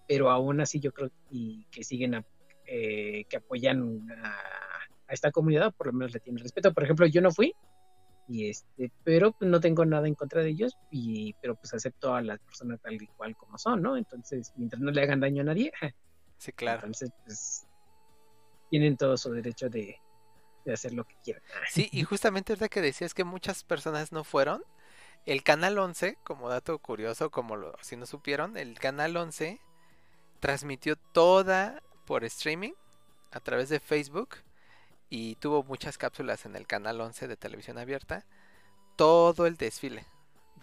pero 0.06 0.30
aún 0.30 0.60
así 0.60 0.80
yo 0.80 0.92
creo 0.92 1.10
y 1.30 1.64
que 1.70 1.84
siguen, 1.84 2.14
a- 2.16 2.24
eh, 2.66 3.24
que 3.28 3.36
apoyan 3.38 4.06
a, 4.22 4.30
a 5.06 5.12
esta 5.12 5.30
comunidad, 5.30 5.74
por 5.74 5.88
lo 5.88 5.92
menos 5.94 6.12
le 6.12 6.20
tienen 6.20 6.42
respeto. 6.42 6.72
Por 6.72 6.84
ejemplo, 6.84 7.06
yo 7.06 7.20
no 7.20 7.30
fui, 7.30 7.54
y 8.26 8.48
este, 8.50 8.90
pero 9.04 9.32
pues, 9.32 9.50
no 9.50 9.58
tengo 9.60 9.84
nada 9.84 10.06
en 10.06 10.14
contra 10.14 10.42
de 10.42 10.50
ellos, 10.50 10.76
y, 10.90 11.34
pero 11.40 11.56
pues 11.56 11.72
acepto 11.74 12.14
a 12.14 12.22
las 12.22 12.38
personas 12.40 12.80
tal 12.80 12.94
y 12.94 13.06
cual 13.08 13.34
como 13.36 13.56
son, 13.58 13.80
¿no? 13.82 13.96
Entonces, 13.96 14.52
mientras 14.56 14.80
no 14.80 14.90
le 14.90 15.02
hagan 15.02 15.20
daño 15.20 15.42
a 15.42 15.46
nadie, 15.46 15.72
Sí, 16.38 16.52
claro. 16.52 16.78
entonces 16.80 17.10
pues 17.24 17.66
tienen 18.70 18.96
todo 18.96 19.16
su 19.16 19.32
derecho 19.32 19.68
de, 19.68 19.96
de 20.64 20.72
hacer 20.72 20.92
lo 20.92 21.04
que 21.04 21.16
quieran. 21.24 21.42
Sí, 21.70 21.88
y 21.90 22.02
justamente 22.04 22.52
ahorita 22.52 22.68
que 22.68 22.80
decías 22.80 23.14
que 23.14 23.24
muchas 23.24 23.64
personas 23.64 24.12
no 24.12 24.24
fueron, 24.24 24.62
el 25.28 25.42
Canal 25.42 25.78
11, 25.78 26.16
como 26.24 26.48
dato 26.48 26.78
curioso, 26.78 27.30
como 27.30 27.56
lo, 27.56 27.74
si 27.82 27.96
no 27.96 28.06
supieron, 28.06 28.56
el 28.56 28.78
Canal 28.78 29.14
11 29.14 29.60
transmitió 30.40 30.96
toda 30.96 31.82
por 32.06 32.24
streaming 32.24 32.72
a 33.30 33.40
través 33.40 33.68
de 33.68 33.78
Facebook 33.78 34.36
y 35.10 35.34
tuvo 35.34 35.62
muchas 35.64 35.98
cápsulas 35.98 36.46
en 36.46 36.56
el 36.56 36.66
canal 36.66 36.98
11 36.98 37.28
de 37.28 37.36
televisión 37.36 37.76
abierta. 37.76 38.24
Todo 38.96 39.46
el 39.46 39.56
desfile, 39.56 40.06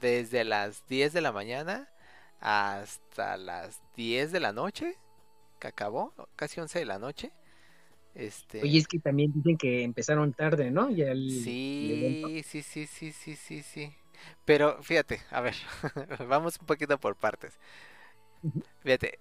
desde 0.01 0.43
las 0.43 0.87
10 0.87 1.13
de 1.13 1.21
la 1.21 1.31
mañana 1.31 1.87
hasta 2.39 3.37
las 3.37 3.83
10 3.95 4.31
de 4.31 4.39
la 4.39 4.51
noche, 4.51 4.97
que 5.59 5.67
acabó, 5.67 6.11
casi 6.35 6.59
11 6.59 6.79
de 6.79 6.85
la 6.85 6.97
noche. 6.97 7.31
Este... 8.15 8.63
Oye, 8.63 8.79
es 8.79 8.87
que 8.87 8.97
también 8.97 9.31
dicen 9.31 9.57
que 9.57 9.83
empezaron 9.83 10.33
tarde, 10.33 10.71
¿no? 10.71 10.89
Ya 10.89 11.11
el. 11.11 11.29
Sí, 11.29 12.41
sí, 12.43 12.63
sí, 12.63 12.87
sí, 12.87 13.11
sí, 13.11 13.35
sí, 13.35 13.61
sí. 13.61 13.93
Pero 14.45 14.81
fíjate, 14.83 15.21
a 15.31 15.41
ver, 15.41 15.55
vamos 16.27 16.57
un 16.59 16.65
poquito 16.67 16.99
por 16.99 17.15
partes. 17.15 17.57
Fíjate, 18.83 19.19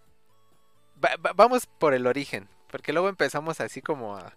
va- 1.03 1.17
va- 1.17 1.33
vamos 1.35 1.67
por 1.67 1.95
el 1.95 2.07
origen, 2.07 2.49
porque 2.71 2.93
luego 2.93 3.09
empezamos 3.09 3.61
así 3.61 3.83
como 3.83 4.17
a, 4.17 4.37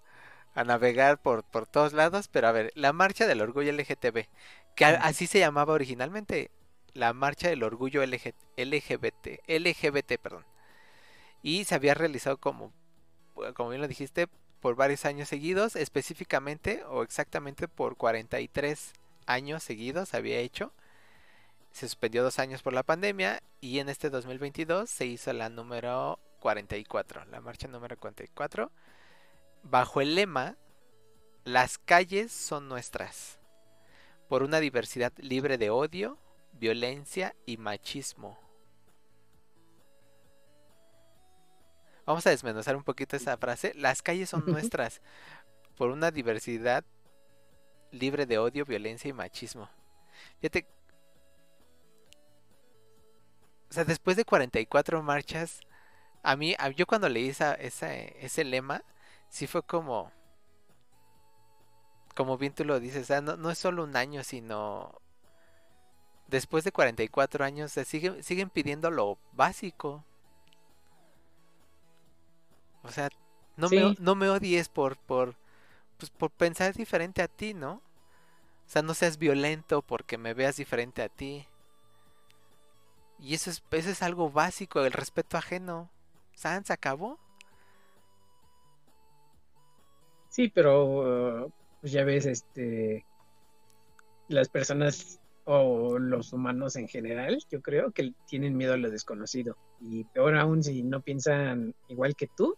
a 0.56 0.64
navegar 0.64 1.22
por, 1.22 1.44
por 1.44 1.68
todos 1.68 1.94
lados, 1.94 2.28
pero 2.30 2.48
a 2.48 2.52
ver, 2.52 2.72
la 2.76 2.94
marcha 2.94 3.28
del 3.28 3.42
orgullo 3.42 3.70
LGTB, 3.72 4.28
que 4.76 4.86
a- 4.86 4.96
así 5.04 5.28
se 5.28 5.40
llamaba 5.40 5.74
originalmente, 5.74 6.52
la 6.94 7.14
marcha 7.14 7.50
del 7.50 7.64
orgullo 7.64 8.04
LG 8.04 8.34
LGBT, 8.58 9.42
LGBT, 9.48 10.18
perdón. 10.20 10.46
Y 11.42 11.66
se 11.66 11.76
había 11.76 11.94
realizado 11.94 12.38
como, 12.38 12.74
como 13.56 13.70
bien 13.70 13.82
lo 13.82 13.88
dijiste, 13.88 14.28
por 14.62 14.76
varios 14.76 15.06
años 15.06 15.30
seguidos, 15.30 15.76
específicamente 15.76 16.84
o 16.86 17.04
exactamente 17.04 17.68
por 17.68 17.98
43 17.98 18.94
años 19.28 19.64
seguidos 19.64 20.14
había 20.14 20.40
hecho. 20.40 20.74
Se 21.72 21.88
suspendió 21.88 22.24
dos 22.24 22.40
años 22.40 22.64
por 22.64 22.74
la 22.74 22.84
pandemia 22.84 23.44
y 23.62 23.80
en 23.80 23.90
este 23.90 24.10
2022 24.10 24.90
se 24.90 25.06
hizo 25.06 25.32
la 25.34 25.50
número 25.50 26.20
44, 26.40 27.26
la 27.26 27.42
marcha 27.42 27.68
número 27.68 27.98
44, 27.98 28.72
bajo 29.64 30.02
el 30.02 30.16
lema 30.16 30.56
Las 31.44 31.78
calles 31.78 32.32
son 32.32 32.68
nuestras, 32.68 33.40
por 34.28 34.44
una 34.44 34.60
diversidad 34.60 35.14
libre 35.18 35.58
de 35.58 35.70
odio, 35.70 36.18
violencia 36.54 37.36
y 37.46 37.58
machismo. 37.58 38.40
Vamos 42.06 42.26
a 42.26 42.30
desmenuzar 42.30 42.78
un 42.78 42.84
poquito 42.84 43.18
esa 43.18 43.36
frase. 43.38 43.74
Las 43.76 44.02
calles 44.02 44.30
son 44.30 44.46
nuestras, 44.48 45.02
por 45.76 45.90
una 45.90 46.10
diversidad 46.10 46.86
libre 47.98 48.26
de 48.26 48.38
odio, 48.40 48.66
violencia 48.66 49.10
y 49.10 49.14
machismo. 49.14 49.70
Fíjate. 50.42 50.68
O 53.70 53.74
sea, 53.74 53.84
después 53.86 54.18
de 54.18 54.26
44 54.26 55.02
marchas, 55.04 55.62
a 56.24 56.36
mí, 56.38 56.56
a- 56.60 56.70
yo 56.72 56.88
cuando 56.88 57.10
leí 57.10 57.30
esa, 57.30 57.54
esa- 57.56 57.94
ese 57.96 58.44
lema, 58.46 58.84
sí 59.30 59.48
fue 59.48 59.64
como, 59.64 60.12
como 62.16 62.38
bien 62.38 62.54
tú 62.54 62.66
lo 62.66 62.80
dices, 62.80 63.04
o 63.04 63.06
sea, 63.06 63.22
no, 63.22 63.38
no 63.38 63.50
es 63.52 63.58
solo 63.58 63.84
un 63.84 63.96
año, 63.96 64.24
sino 64.24 64.92
después 66.28 66.64
de 66.64 66.72
44 66.72 67.44
años, 67.44 67.72
se 67.72 67.84
siguen, 67.86 68.24
siguen 68.24 68.50
pidiendo 68.50 68.92
lo 68.92 69.18
básico. 69.34 70.04
O 72.84 72.90
sea, 72.92 73.10
no 73.56 73.70
me, 73.70 73.82
Sí. 73.82 73.96
no 74.00 74.16
me 74.16 74.30
odies 74.30 74.70
por, 74.70 74.98
por, 74.98 75.36
pues, 75.98 76.12
por 76.12 76.32
pensar 76.32 76.74
diferente 76.76 77.22
a 77.22 77.28
ti, 77.30 77.54
¿no? 77.54 77.82
O 78.68 78.70
sea, 78.70 78.82
no 78.82 78.94
seas 78.94 79.18
violento 79.18 79.82
porque 79.82 80.18
me 80.18 80.34
veas 80.34 80.58
diferente 80.58 81.02
a 81.02 81.08
ti. 81.08 81.46
Y 83.18 83.34
eso 83.34 83.50
es, 83.50 83.64
eso 83.72 83.90
es 83.90 84.04
algo 84.04 84.30
básico, 84.30 84.84
el 84.84 84.92
respeto 84.92 85.38
ajeno. 85.38 85.90
¿San 86.36 86.66
se 86.66 86.74
acabó? 86.74 87.18
Sí, 90.30 90.50
pero 90.50 91.46
uh, 91.46 91.52
pues 91.80 91.94
ya 91.94 92.04
ves, 92.04 92.26
este, 92.26 93.06
las 94.28 94.50
personas 94.50 95.20
o 95.46 95.98
los 95.98 96.34
humanos 96.34 96.76
en 96.76 96.90
general, 96.90 97.42
yo 97.50 97.62
creo 97.62 97.92
que 97.92 98.14
tienen 98.28 98.58
miedo 98.58 98.74
a 98.74 98.78
lo 98.78 98.92
desconocido. 98.92 99.56
Y 99.80 100.04
peor 100.04 100.36
aún 100.36 100.62
si 100.62 100.84
no 100.84 101.02
piensan 101.02 101.74
igual 101.88 102.18
que 102.18 102.28
tú, 102.28 102.58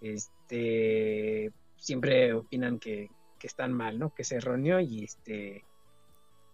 este, 0.00 1.50
siempre 1.76 2.32
opinan 2.32 2.78
que, 2.78 3.10
que 3.42 3.48
están 3.48 3.72
mal, 3.72 3.98
¿no? 3.98 4.14
Que 4.14 4.22
es 4.22 4.30
erróneo 4.30 4.78
y 4.78 5.02
este, 5.02 5.64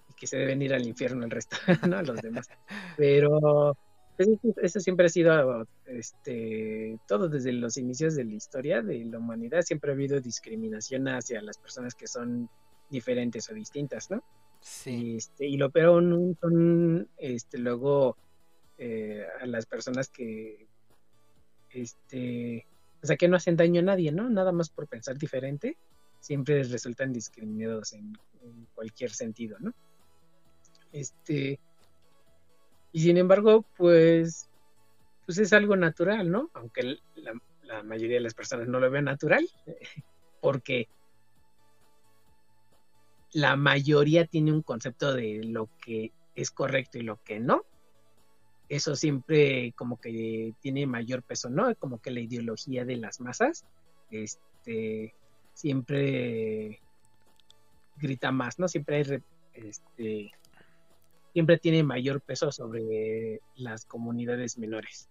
y 0.09 0.14
que 0.16 0.27
se 0.27 0.38
deben 0.38 0.62
ir 0.62 0.72
al 0.72 0.87
infierno 0.87 1.22
el 1.22 1.31
resto, 1.31 1.59
¿no? 1.87 2.01
Los 2.01 2.22
demás. 2.22 2.48
Pero 2.96 3.77
pues, 4.16 4.27
eso, 4.27 4.55
eso 4.62 4.81
siempre 4.81 5.05
ha 5.05 5.11
sido, 5.11 5.68
este, 5.85 6.98
todo 7.07 7.29
desde 7.29 7.53
los 7.53 7.77
inicios 7.77 8.16
de 8.16 8.24
la 8.24 8.33
historia 8.33 8.81
de 8.81 9.05
la 9.05 9.18
humanidad, 9.18 9.61
siempre 9.61 9.90
ha 9.90 9.94
habido 9.94 10.18
discriminación 10.18 11.09
hacia 11.09 11.42
las 11.42 11.59
personas 11.59 11.94
que 11.94 12.07
son 12.07 12.48
diferentes 12.88 13.51
o 13.51 13.55
distintas, 13.55 14.11
¿no? 14.11 14.24
Sí. 14.62 14.90
Y, 14.90 15.16
este, 15.18 15.46
y 15.46 15.59
lo 15.59 15.68
peor 15.68 15.88
aún 15.88 16.38
son, 16.40 17.07
este, 17.18 17.59
luego, 17.59 18.16
eh, 18.79 19.27
a 19.42 19.44
las 19.44 19.66
personas 19.66 20.09
que, 20.09 20.66
este, 21.68 22.66
o 23.03 23.07
sea, 23.07 23.18
que 23.18 23.29
no 23.29 23.37
hacen 23.37 23.59
daño 23.59 23.81
a 23.81 23.85
nadie, 23.85 24.11
¿no? 24.11 24.31
Nada 24.31 24.53
más 24.53 24.70
por 24.70 24.88
pensar 24.88 25.18
diferente, 25.18 25.77
siempre 26.20 26.62
resultan 26.64 27.12
discriminados 27.12 27.92
en, 27.92 28.16
cualquier 28.74 29.11
sentido, 29.11 29.59
¿no? 29.61 29.74
Este, 30.92 31.61
y 32.92 33.00
sin 33.00 33.18
embargo, 33.18 33.66
pues, 33.76 34.48
pues 35.26 35.38
es 35.38 35.52
algo 35.52 35.76
natural, 35.76 36.31
¿no? 36.31 36.50
Aunque 36.54 36.98
la, 37.16 37.35
la 37.64 37.83
mayoría 37.83 38.16
de 38.16 38.22
las 38.22 38.35
personas 38.35 38.68
no 38.68 38.81
lo 38.81 38.90
vean 38.90 39.04
natural, 39.04 39.46
porque 40.40 40.88
la 43.33 43.57
mayoría 43.57 44.26
tiene 44.26 44.52
un 44.52 44.62
concepto 44.62 45.14
de 45.14 45.42
lo 45.44 45.68
que 45.85 46.12
es 46.35 46.50
correcto 46.50 46.98
y 46.98 47.02
lo 47.02 47.22
que 47.22 47.40
no. 47.40 47.62
Eso 48.68 48.96
siempre 48.96 49.72
como 49.76 50.00
que 50.00 50.54
tiene 50.61 50.87
mayor 50.87 51.22
peso, 51.22 51.48
¿no? 51.50 51.74
Como 51.76 52.00
que 52.00 52.11
la 52.11 52.20
ideología 52.20 52.85
de 52.85 52.96
las 52.96 53.20
masas, 53.20 53.64
este, 54.11 55.14
siempre 55.58 56.80
grita 57.96 58.30
más, 58.30 58.58
¿no? 58.58 58.68
Siempre 58.68 58.96
hay, 58.96 59.22
este, 59.52 60.30
siempre 61.32 61.58
tiene 61.58 61.82
mayor 61.82 62.20
peso 62.22 62.52
sobre 62.52 63.40
las 63.56 63.84
comunidades 63.84 64.56
menores. 64.56 65.08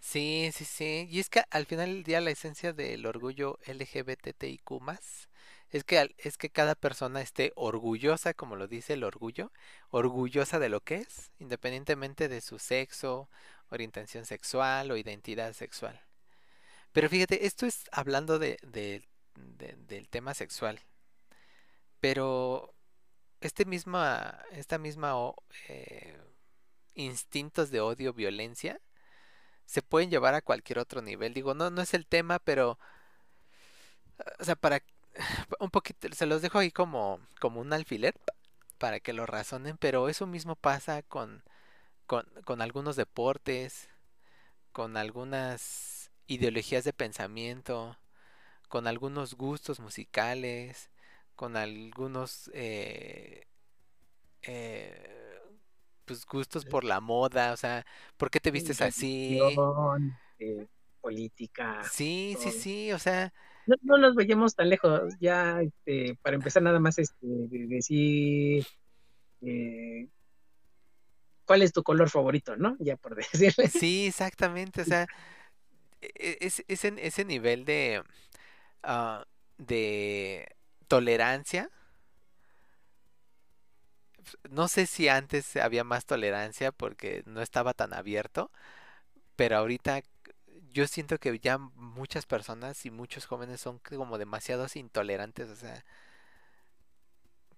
Sí, 0.00 0.50
sí, 0.52 0.64
sí. 0.64 1.06
Y 1.10 1.20
es 1.20 1.28
que 1.30 1.44
al 1.50 1.66
final 1.66 1.88
del 1.90 2.02
día 2.02 2.20
la 2.20 2.30
esencia 2.30 2.72
del 2.72 3.06
orgullo 3.06 3.58
LGBTIQ 3.64 4.80
es 5.70 5.84
que 5.84 6.14
es 6.18 6.36
que 6.38 6.50
cada 6.50 6.74
persona 6.74 7.20
esté 7.22 7.52
orgullosa, 7.56 8.34
como 8.34 8.56
lo 8.56 8.66
dice 8.68 8.94
el 8.94 9.04
orgullo, 9.04 9.52
orgullosa 9.90 10.58
de 10.58 10.68
lo 10.68 10.80
que 10.80 10.96
es, 10.96 11.30
independientemente 11.38 12.28
de 12.28 12.40
su 12.40 12.58
sexo, 12.58 13.30
orientación 13.70 14.26
sexual 14.26 14.90
o 14.90 14.96
identidad 14.96 15.52
sexual. 15.54 16.00
Pero 16.92 17.08
fíjate, 17.08 17.46
esto 17.46 17.66
es 17.66 17.84
hablando 17.92 18.38
de- 18.38 18.58
de- 19.36 19.76
del 19.88 20.08
tema 20.08 20.34
sexual. 20.34 20.80
Pero 22.00 22.74
este 23.40 23.64
misma, 23.64 24.40
esta 24.52 24.78
misma 24.78 25.14
eh, 25.68 26.18
instintos 26.94 27.70
de 27.70 27.80
odio, 27.80 28.14
violencia, 28.14 28.80
se 29.66 29.82
pueden 29.82 30.10
llevar 30.10 30.34
a 30.34 30.42
cualquier 30.42 30.78
otro 30.80 31.02
nivel. 31.02 31.34
Digo, 31.34 31.54
no, 31.54 31.70
no 31.70 31.82
es 31.82 31.94
el 31.94 32.06
tema, 32.06 32.38
pero, 32.40 32.78
o 34.38 34.44
sea, 34.44 34.56
para 34.56 34.82
un 35.60 35.70
poquito, 35.70 36.08
se 36.14 36.26
los 36.26 36.42
dejo 36.42 36.58
ahí 36.58 36.70
como, 36.70 37.20
como 37.40 37.60
un 37.60 37.72
alfiler 37.72 38.14
para 38.78 39.00
que 39.00 39.12
lo 39.12 39.26
razonen, 39.26 39.78
pero 39.78 40.08
eso 40.08 40.26
mismo 40.26 40.56
pasa 40.56 41.02
con, 41.04 41.42
con, 42.06 42.26
con 42.44 42.62
algunos 42.62 42.96
deportes, 42.96 43.88
con 44.72 44.96
algunas 44.96 46.10
ideologías 46.28 46.84
de 46.84 46.92
pensamiento, 46.92 47.96
con 48.72 48.86
algunos 48.86 49.34
gustos 49.36 49.80
musicales, 49.80 50.90
con 51.36 51.58
algunos 51.58 52.50
eh, 52.54 53.46
eh, 54.42 55.40
pues 56.06 56.26
gustos 56.26 56.64
por 56.64 56.84
la 56.84 57.00
moda, 57.00 57.52
o 57.52 57.56
sea, 57.58 57.84
¿por 58.16 58.30
qué 58.30 58.40
te 58.40 58.50
vistes 58.50 58.80
así? 58.80 59.38
Eh, 60.38 60.66
política. 61.00 61.82
Sí, 61.90 62.36
sí, 62.38 62.50
todo. 62.50 62.52
sí, 62.52 62.92
o 62.92 62.98
sea, 62.98 63.32
No, 63.66 63.76
no 63.82 63.98
nos 63.98 64.14
vayamos 64.14 64.54
tan 64.54 64.68
lejos. 64.70 65.14
Ya, 65.20 65.60
este, 65.62 66.16
para 66.22 66.36
empezar, 66.36 66.62
nada 66.62 66.80
más 66.80 66.98
este, 66.98 67.26
de 67.26 67.66
decir 67.68 68.64
cuál 71.44 71.62
es 71.62 71.72
tu 71.72 71.82
color 71.82 72.10
favorito, 72.10 72.56
¿no? 72.56 72.76
Ya 72.80 72.96
por 72.96 73.14
decirle. 73.16 73.68
sí, 73.68 74.06
exactamente, 74.06 74.82
o 74.82 74.84
sea, 74.84 75.08
e- 76.02 76.10
e- 76.16 76.38
es, 76.46 76.64
ese, 76.68 76.94
ese 76.98 77.24
nivel 77.24 77.64
de, 77.64 78.02
ah, 78.82 79.24
de 79.58 80.56
tolerancia, 80.88 81.70
no 84.50 84.68
sé 84.68 84.86
si 84.86 85.08
antes 85.08 85.56
había 85.56 85.84
más 85.84 86.04
tolerancia 86.06 86.72
porque 86.72 87.22
no 87.26 87.42
estaba 87.42 87.74
tan 87.74 87.92
abierto, 87.94 88.50
pero 89.36 89.58
ahorita 89.58 90.02
yo 90.72 90.88
siento 90.88 91.18
que 91.18 91.38
ya 91.40 91.58
muchas 91.58 92.26
personas 92.26 92.86
y 92.86 92.90
muchos 92.92 93.26
jóvenes 93.26 93.60
son 93.60 93.80
como 93.80 94.18
demasiados 94.18 94.76
intolerantes, 94.76 95.50
o 95.50 95.56
sea, 95.56 95.84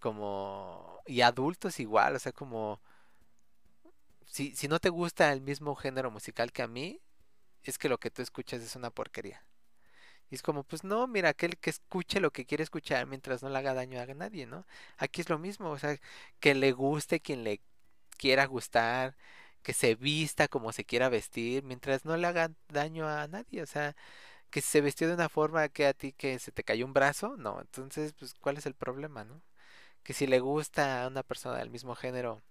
como 0.01 1.01
y 1.07 1.23
adultos 1.23 1.81
igual, 1.81 2.17
o 2.17 2.19
sea, 2.19 2.33
como 2.33 2.81
si, 4.27 4.55
si 4.55 4.69
no 4.69 4.79
te 4.81 4.91
gusta 4.91 5.33
el 5.33 5.41
mismo 5.41 5.75
género 5.75 6.11
musical 6.11 6.53
que 6.53 6.63
a 6.63 6.69
mí, 6.69 7.01
es 7.65 7.79
que 7.79 7.89
lo 7.89 7.99
que 7.99 8.11
tú 8.11 8.23
escuchas 8.23 8.63
es 8.63 8.77
una 8.77 8.91
porquería. 8.91 9.45
Y 10.31 10.35
es 10.37 10.43
como, 10.43 10.65
pues 10.65 10.85
no, 10.85 11.07
mira, 11.07 11.31
aquel 11.31 11.57
que 11.59 11.71
escuche 11.71 12.21
lo 12.21 12.31
que 12.33 12.47
quiere 12.47 12.65
escuchar 12.65 13.07
mientras 13.07 13.43
no 13.43 13.49
le 13.51 13.59
haga 13.59 13.75
daño 13.75 14.01
a 14.01 14.07
nadie, 14.15 14.47
¿no? 14.47 14.67
Aquí 14.99 15.21
es 15.21 15.29
lo 15.31 15.39
mismo, 15.39 15.71
o 15.71 15.79
sea, 15.79 15.99
que 16.41 16.55
le 16.55 16.73
guste 16.73 17.21
quien 17.21 17.45
le 17.45 17.61
quiera 18.19 18.47
gustar, 18.47 19.17
que 19.63 19.73
se 19.75 19.95
vista 19.97 20.49
como 20.49 20.73
se 20.73 20.85
quiera 20.85 21.09
vestir, 21.09 21.65
mientras 21.65 22.05
no 22.05 22.17
le 22.17 22.27
haga 22.27 22.51
daño 22.69 23.09
a 23.09 23.27
nadie, 23.29 23.63
o 23.63 23.67
sea, 23.67 23.97
que 24.51 24.61
se 24.63 24.81
vistió 24.83 25.09
de 25.09 25.15
una 25.15 25.29
forma 25.29 25.69
que 25.71 25.87
a 25.87 25.95
ti 25.95 26.13
que 26.13 26.39
se 26.39 26.53
te 26.53 26.65
cayó 26.65 26.87
un 26.87 26.95
brazo, 26.95 27.37
no, 27.39 27.61
entonces, 27.61 28.15
pues, 28.15 28.35
¿cuál 28.35 28.59
es 28.59 28.67
el 28.67 28.75
problema, 28.75 29.25
no? 29.25 29.43
Que 30.05 30.15
si 30.15 30.27
le 30.27 30.41
gusta 30.41 31.05
a 31.05 31.09
una 31.09 31.23
persona 31.25 31.59
del 31.59 31.71
mismo 31.71 31.95
género 31.97 32.43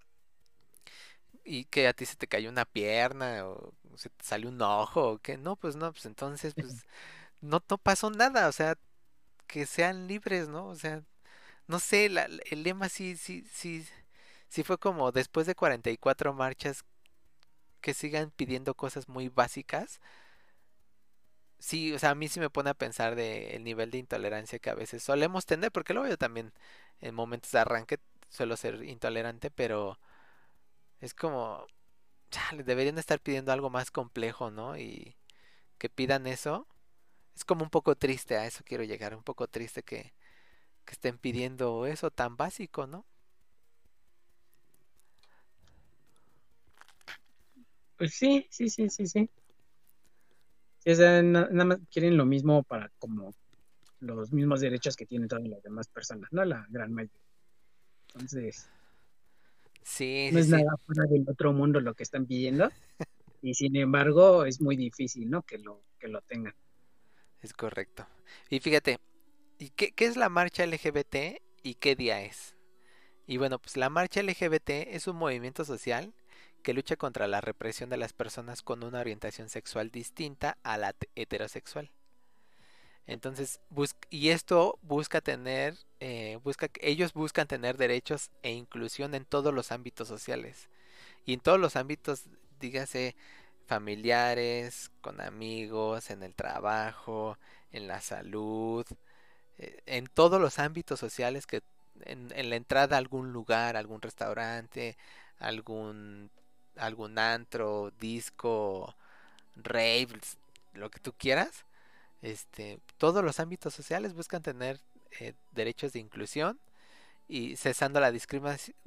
y 1.44 1.66
que 1.66 1.88
a 1.88 1.94
ti 1.94 2.06
se 2.06 2.16
te 2.16 2.28
cayó 2.28 2.50
una 2.50 2.66
pierna 2.66 3.48
o 3.48 3.74
se 3.96 4.10
te 4.10 4.24
salió 4.24 4.50
un 4.50 4.62
ojo 4.62 5.14
o 5.14 5.18
que 5.20 5.38
no, 5.38 5.56
pues 5.56 5.76
no, 5.76 5.92
pues 5.92 6.06
entonces, 6.06 6.54
pues 6.56 6.86
no, 7.44 7.64
no 7.70 7.80
pasó 7.80 8.12
nada, 8.12 8.50
o 8.50 8.54
sea, 8.54 8.78
que 9.48 9.66
sean 9.68 10.08
libres, 10.08 10.50
¿no? 10.50 10.68
O 10.68 10.76
sea, 10.76 11.04
no 11.68 11.80
sé, 11.82 12.10
la- 12.10 12.26
el 12.52 12.64
lema 12.64 12.90
sí, 12.90 13.18
sí, 13.18 13.46
sí, 13.54 13.88
sí 14.50 14.64
fue 14.64 14.78
como 14.80 15.12
después 15.14 15.48
de 15.48 15.56
44 15.56 16.34
marchas 16.34 16.86
que 17.82 17.94
sigan 17.94 18.32
pidiendo 18.32 18.74
cosas 18.76 19.08
muy 19.10 19.30
básicas. 19.30 20.00
Sí, 21.60 21.94
o 21.94 22.00
sea, 22.00 22.10
a 22.12 22.16
mí 22.16 22.28
sí 22.28 22.40
me 22.40 22.50
pone 22.50 22.70
a 22.72 22.74
pensar 22.74 23.16
de 23.16 23.56
el 23.56 23.64
nivel 23.64 23.90
de 23.92 23.98
intolerancia 23.98 24.60
que 24.60 24.70
a 24.70 24.76
veces 24.76 25.02
solemos 25.04 25.46
tener, 25.46 25.72
porque 25.72 25.94
luego 25.94 26.10
yo 26.10 26.18
también 26.18 26.52
en 27.00 27.16
momentos 27.16 27.52
de 27.52 27.60
arranque 27.60 28.00
suelo 28.30 28.58
ser 28.58 28.84
intolerante, 28.84 29.50
pero 29.52 29.98
es 31.02 31.14
como, 31.14 31.66
chale, 32.32 32.64
deberían 32.64 32.98
estar 33.00 33.20
pidiendo 33.22 33.52
algo 33.54 33.70
más 33.70 33.92
complejo, 33.92 34.52
¿no? 34.52 34.78
Y 34.78 35.16
que 35.80 35.90
pidan 35.90 36.28
eso. 36.28 36.68
Es 37.36 37.46
como 37.46 37.64
un 37.64 37.70
poco 37.70 37.96
triste, 37.96 38.38
a 38.38 38.46
eso 38.48 38.64
quiero 38.66 38.84
llegar, 38.84 39.16
un 39.16 39.24
poco 39.24 39.48
triste 39.48 39.84
que, 39.84 40.14
que 40.86 40.94
estén 40.94 41.18
pidiendo 41.20 41.86
eso 41.88 42.12
tan 42.12 42.38
básico, 42.38 42.88
¿no? 42.88 43.06
Pues 47.98 48.14
sí, 48.16 48.46
sí, 48.52 48.70
sí, 48.70 48.88
sí, 48.90 49.08
sí. 49.08 49.30
O 50.86 50.94
sea, 50.96 51.22
na- 51.22 51.50
nada 51.52 51.66
más 51.66 51.80
quieren 51.92 52.18
lo 52.18 52.26
mismo 52.26 52.64
para 52.64 52.90
como 53.00 53.34
los 54.00 54.32
mismos 54.34 54.62
derechos 54.62 54.96
que 54.98 55.06
tienen 55.08 55.28
todas 55.30 55.46
las 55.48 55.64
demás 55.64 55.88
personas, 55.90 56.30
¿no? 56.34 56.46
La 56.46 56.66
gran 56.70 56.94
mayoría. 56.94 57.22
Entonces, 58.16 58.72
Sí, 59.84 60.30
no 60.30 60.40
sí, 60.40 60.42
es 60.42 60.48
sí, 60.48 60.50
nada 60.50 60.76
fuera 60.86 61.06
del 61.10 61.26
otro 61.30 61.54
mundo 61.54 61.80
lo 61.80 61.94
que 61.96 62.04
están 62.04 62.26
pidiendo. 62.26 62.72
Y 63.42 63.56
sin 63.56 63.76
embargo, 63.78 64.46
es 64.46 64.62
muy 64.62 64.78
difícil, 64.78 65.30
¿no? 65.30 65.44
Que 65.44 65.60
lo, 65.60 65.86
que 66.00 66.08
lo 66.10 66.22
tengan. 66.24 66.54
Es 67.44 67.54
correcto. 67.54 68.08
Y 68.50 68.60
fíjate, 68.60 69.00
¿y 69.60 69.70
qué, 69.70 69.94
es 69.98 70.18
la 70.18 70.30
marcha 70.30 70.66
LGBT 70.66 71.42
y 71.62 71.76
qué 71.76 71.96
día 71.96 72.22
es? 72.22 72.56
Y 73.28 73.38
bueno, 73.38 73.60
pues 73.60 73.78
la 73.78 73.90
marcha 73.90 74.22
LGBT 74.22 74.70
es 74.70 75.08
un 75.08 75.16
movimiento 75.16 75.64
social 75.66 76.14
que 76.62 76.74
lucha 76.74 76.96
contra 76.96 77.28
la 77.28 77.42
represión 77.42 77.90
de 77.90 77.98
las 77.98 78.14
personas 78.14 78.62
con 78.62 78.84
una 78.84 79.00
orientación 79.00 79.50
sexual 79.50 79.92
distinta 79.92 80.58
a 80.64 80.78
la 80.78 80.96
heterosexual. 81.16 81.92
Entonces, 83.06 83.60
y 84.10 84.30
esto 84.30 84.80
busca 84.82 85.20
tener, 85.20 85.76
eh, 86.00 86.40
busca, 86.44 86.70
ellos 86.80 87.14
buscan 87.14 87.48
tener 87.48 87.78
derechos 87.78 88.32
e 88.44 88.52
inclusión 88.52 89.14
en 89.14 89.26
todos 89.26 89.54
los 89.54 89.74
ámbitos 89.74 90.08
sociales. 90.08 90.70
Y 91.26 91.34
en 91.34 91.42
todos 91.42 91.60
los 91.60 91.76
ámbitos, 91.76 92.24
dígase, 92.60 93.16
familiares, 93.66 94.92
con 95.02 95.22
amigos, 95.22 96.10
en 96.10 96.24
el 96.24 96.36
trabajo, 96.36 97.38
en 97.72 97.88
la 97.88 98.02
salud, 98.02 98.86
eh, 99.58 99.82
en 99.86 100.08
todos 100.08 100.42
los 100.42 100.60
ámbitos 100.60 101.00
sociales 101.00 101.48
que 101.48 101.62
en, 102.06 102.50
la 102.50 102.56
entrada 102.56 102.96
a 102.96 103.00
algún 103.00 103.34
lugar, 103.34 103.78
algún 103.78 104.02
restaurante, 104.02 104.98
algún 105.40 106.32
algún 106.76 107.20
antro, 107.20 107.92
disco, 108.00 108.96
raves, 109.56 110.38
lo 110.74 110.90
que 110.90 111.00
tú 111.00 111.14
quieras, 111.14 111.66
este, 112.24 112.80
todos 112.98 113.24
los 113.24 113.40
ámbitos 113.40 113.76
sociales 113.76 114.14
buscan 114.14 114.42
tener 114.42 114.80
eh, 115.20 115.34
derechos 115.52 115.94
de 115.94 116.00
inclusión 116.00 116.60
y 117.28 117.58
cesando 117.58 118.00
la 118.00 118.12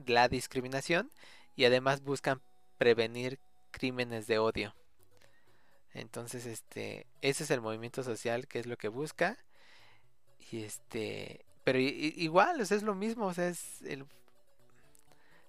la 0.06 0.28
discriminación 0.28 1.10
y 1.54 1.64
además 1.64 2.02
buscan 2.02 2.40
prevenir 2.78 3.38
crímenes 3.76 4.26
de 4.26 4.38
odio. 4.38 4.74
Entonces, 5.92 6.46
este, 6.46 7.06
ese 7.20 7.44
es 7.44 7.50
el 7.50 7.60
movimiento 7.60 8.02
social 8.02 8.46
que 8.46 8.58
es 8.58 8.66
lo 8.66 8.78
que 8.78 8.88
busca 8.88 9.36
y 10.50 10.62
este, 10.62 11.44
pero 11.62 11.78
igual, 11.78 12.60
es 12.60 12.82
lo 12.82 12.94
mismo, 12.94 13.26
o 13.26 13.34
sea, 13.34 13.48
es 13.48 13.82
el, 13.82 14.06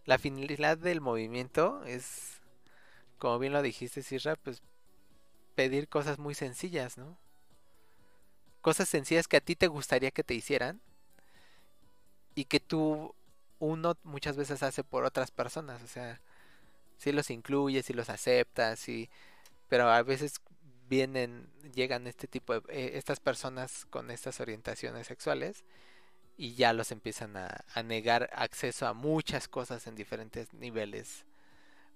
la 0.06 0.18
finalidad 0.18 0.78
del 0.78 1.00
movimiento 1.00 1.86
es, 1.86 2.42
como 3.18 3.40
bien 3.40 3.54
lo 3.54 3.62
dijiste, 3.62 4.02
Sirra, 4.02 4.36
pues 4.36 4.62
pedir 5.56 5.88
cosas 5.88 6.20
muy 6.20 6.36
sencillas, 6.36 6.98
¿no? 6.98 7.18
Cosas 8.62 8.90
sencillas 8.90 9.28
que 9.28 9.38
a 9.38 9.42
ti 9.42 9.56
te 9.56 9.68
gustaría 9.68 10.12
que 10.12 10.24
te 10.24 10.34
hicieran 10.34 10.82
y 12.36 12.46
que 12.46 12.60
tú, 12.60 13.16
uno 13.60 13.96
muchas 14.04 14.36
veces 14.36 14.64
hace 14.64 14.84
por 14.84 15.06
otras 15.06 15.32
personas, 15.32 15.82
o 15.82 15.88
sea, 15.88 16.20
si 16.98 17.12
los 17.12 17.30
incluyes, 17.30 17.86
si 17.86 17.94
los 17.94 18.10
aceptas, 18.10 18.80
sí, 18.80 19.10
pero 19.70 19.90
a 19.90 20.04
veces 20.04 20.42
vienen, 20.90 21.50
llegan 21.74 22.08
este 22.08 22.28
tipo 22.28 22.60
de, 22.60 22.62
eh, 22.70 22.92
estas 22.96 23.20
personas 23.20 23.86
con 23.90 24.12
estas 24.12 24.40
orientaciones 24.40 25.08
sexuales 25.08 25.64
y 26.38 26.56
ya 26.56 26.74
los 26.74 26.92
empiezan 26.92 27.38
a, 27.38 27.66
a 27.74 27.84
negar 27.84 28.30
acceso 28.34 28.88
a 28.88 28.94
muchas 28.94 29.48
cosas 29.48 29.88
en 29.88 29.96
diferentes 29.96 30.54
niveles, 30.54 31.26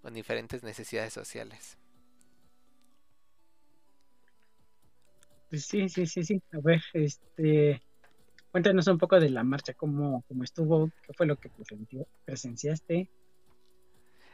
con 0.01 0.13
diferentes 0.13 0.63
necesidades 0.63 1.13
sociales. 1.13 1.77
Pues 5.49 5.65
sí, 5.65 5.89
sí, 5.89 6.07
sí, 6.07 6.23
sí. 6.23 6.41
A 6.53 6.59
ver, 6.61 6.81
este, 6.93 7.81
cuéntanos 8.51 8.87
un 8.87 8.97
poco 8.97 9.19
de 9.19 9.29
la 9.29 9.43
marcha, 9.43 9.73
cómo, 9.73 10.23
cómo 10.27 10.45
estuvo, 10.45 10.89
qué 11.05 11.13
fue 11.13 11.25
lo 11.25 11.35
que 11.35 11.51
presenciaste. 12.25 13.09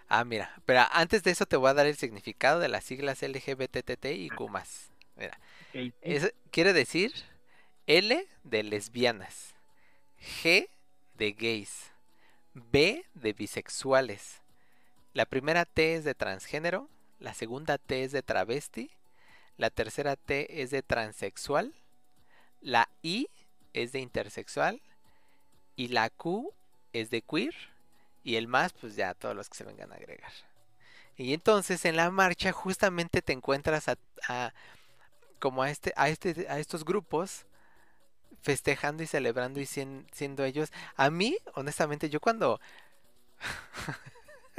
Ah, 0.09 0.23
mira, 0.23 0.53
pero 0.65 0.81
antes 0.91 1.23
de 1.23 1.31
eso 1.31 1.45
te 1.45 1.57
voy 1.57 1.69
a 1.69 1.73
dar 1.73 1.85
el 1.85 1.97
significado 1.97 2.59
de 2.59 2.69
las 2.69 2.85
siglas 2.85 3.21
LGBTT 3.21 4.05
y 4.05 4.29
Q+. 4.29 4.49
Mira, 5.15 5.39
quiere 6.51 6.73
decir 6.73 7.11
L 7.87 8.27
de 8.43 8.63
lesbianas, 8.63 9.55
G 10.43 10.69
de 11.15 11.31
gays, 11.33 11.91
B 12.53 13.05
de 13.15 13.33
bisexuales. 13.33 14.41
La 15.13 15.25
primera 15.25 15.65
T 15.65 15.95
es 15.95 16.03
de 16.03 16.15
transgénero, 16.15 16.89
la 17.19 17.33
segunda 17.33 17.77
T 17.77 18.03
es 18.03 18.11
de 18.11 18.21
travesti, 18.21 18.91
la 19.57 19.71
tercera 19.71 20.15
T 20.15 20.61
es 20.61 20.69
de 20.69 20.83
transexual, 20.83 21.73
la 22.61 22.89
I 23.01 23.27
es 23.73 23.91
de 23.91 23.99
intersexual 23.99 24.81
y 25.75 25.89
la 25.89 26.09
Q 26.09 26.53
es 26.93 27.09
de 27.09 27.21
queer 27.21 27.55
y 28.27 28.35
el 28.37 28.47
más 28.49 28.73
pues 28.73 28.95
ya 28.97 29.13
todos 29.15 29.35
los 29.35 29.49
que 29.49 29.57
se 29.57 29.63
vengan 29.65 29.91
a 29.93 29.95
agregar. 29.95 30.31
Y 31.17 31.33
entonces 31.33 31.85
en 31.85 31.95
la 31.97 32.11
marcha 32.11 32.51
justamente 32.53 33.21
te 33.21 33.33
encuentras 33.33 33.89
a, 33.89 33.97
a- 34.29 34.53
como 35.39 35.63
a 35.63 35.71
este 35.71 35.93
a 35.97 36.09
este 36.09 36.47
a 36.49 36.59
estos 36.59 36.85
grupos 36.85 37.45
festejando 38.41 39.03
y 39.03 39.07
celebrando 39.07 39.59
y 39.59 39.65
sien- 39.65 40.07
siendo 40.13 40.43
ellos. 40.45 40.71
A 40.95 41.09
mí, 41.09 41.37
honestamente, 41.55 42.09
yo 42.09 42.19
cuando 42.21 42.59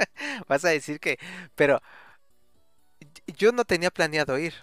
vas 0.47 0.65
a 0.65 0.69
decir 0.69 0.99
que, 0.99 1.17
pero 1.55 1.81
yo 3.37 3.51
no 3.51 3.65
tenía 3.65 3.91
planeado 3.91 4.37
ir. 4.37 4.53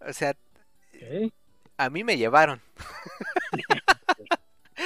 O 0.00 0.12
sea, 0.12 0.34
a 1.76 1.90
mí 1.90 2.04
me 2.04 2.16
llevaron. 2.16 2.60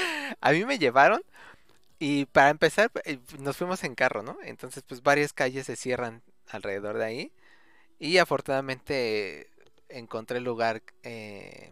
a 0.40 0.52
mí 0.52 0.64
me 0.64 0.78
llevaron 0.78 1.20
y 1.98 2.26
para 2.26 2.50
empezar 2.50 2.90
eh, 3.04 3.18
nos 3.38 3.56
fuimos 3.56 3.85
en 3.85 3.94
carro, 3.94 4.22
¿no? 4.22 4.38
Entonces 4.42 4.82
pues 4.87 5.02
varias 5.02 5.32
calles 5.32 5.66
se 5.66 5.76
cierran 5.76 6.22
alrededor 6.48 6.98
de 6.98 7.04
ahí 7.04 7.32
y 7.98 8.18
afortunadamente 8.18 9.50
encontré 9.88 10.40
lugar 10.40 10.82
eh, 11.02 11.70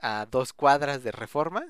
a 0.00 0.26
dos 0.30 0.52
cuadras 0.52 1.02
de 1.02 1.12
reforma 1.12 1.64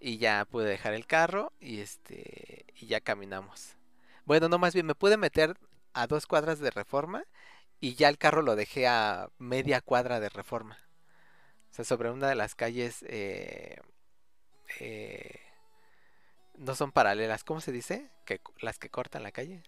y 0.00 0.18
ya 0.18 0.44
pude 0.44 0.66
dejar 0.66 0.94
el 0.94 1.06
carro 1.06 1.52
y 1.60 1.80
este 1.80 2.66
y 2.76 2.86
ya 2.86 3.00
caminamos. 3.00 3.76
Bueno, 4.24 4.48
no 4.48 4.58
más 4.58 4.74
bien 4.74 4.86
me 4.86 4.94
pude 4.94 5.16
meter 5.16 5.56
a 5.94 6.06
dos 6.06 6.26
cuadras 6.26 6.60
de 6.60 6.70
reforma 6.70 7.24
y 7.80 7.94
ya 7.94 8.08
el 8.08 8.18
carro 8.18 8.42
lo 8.42 8.56
dejé 8.56 8.86
a 8.86 9.30
media 9.38 9.80
cuadra 9.80 10.20
de 10.20 10.28
reforma. 10.28 10.78
O 11.70 11.74
sea, 11.74 11.84
sobre 11.84 12.10
una 12.10 12.28
de 12.28 12.34
las 12.34 12.54
calles 12.54 13.04
eh, 13.08 13.80
eh, 14.80 15.40
no 16.58 16.74
son 16.74 16.92
paralelas, 16.92 17.44
¿cómo 17.44 17.60
se 17.60 17.72
dice? 17.72 18.10
Que 18.24 18.40
las 18.60 18.78
que 18.78 18.90
cortan 18.90 19.22
la 19.22 19.32
calle. 19.32 19.62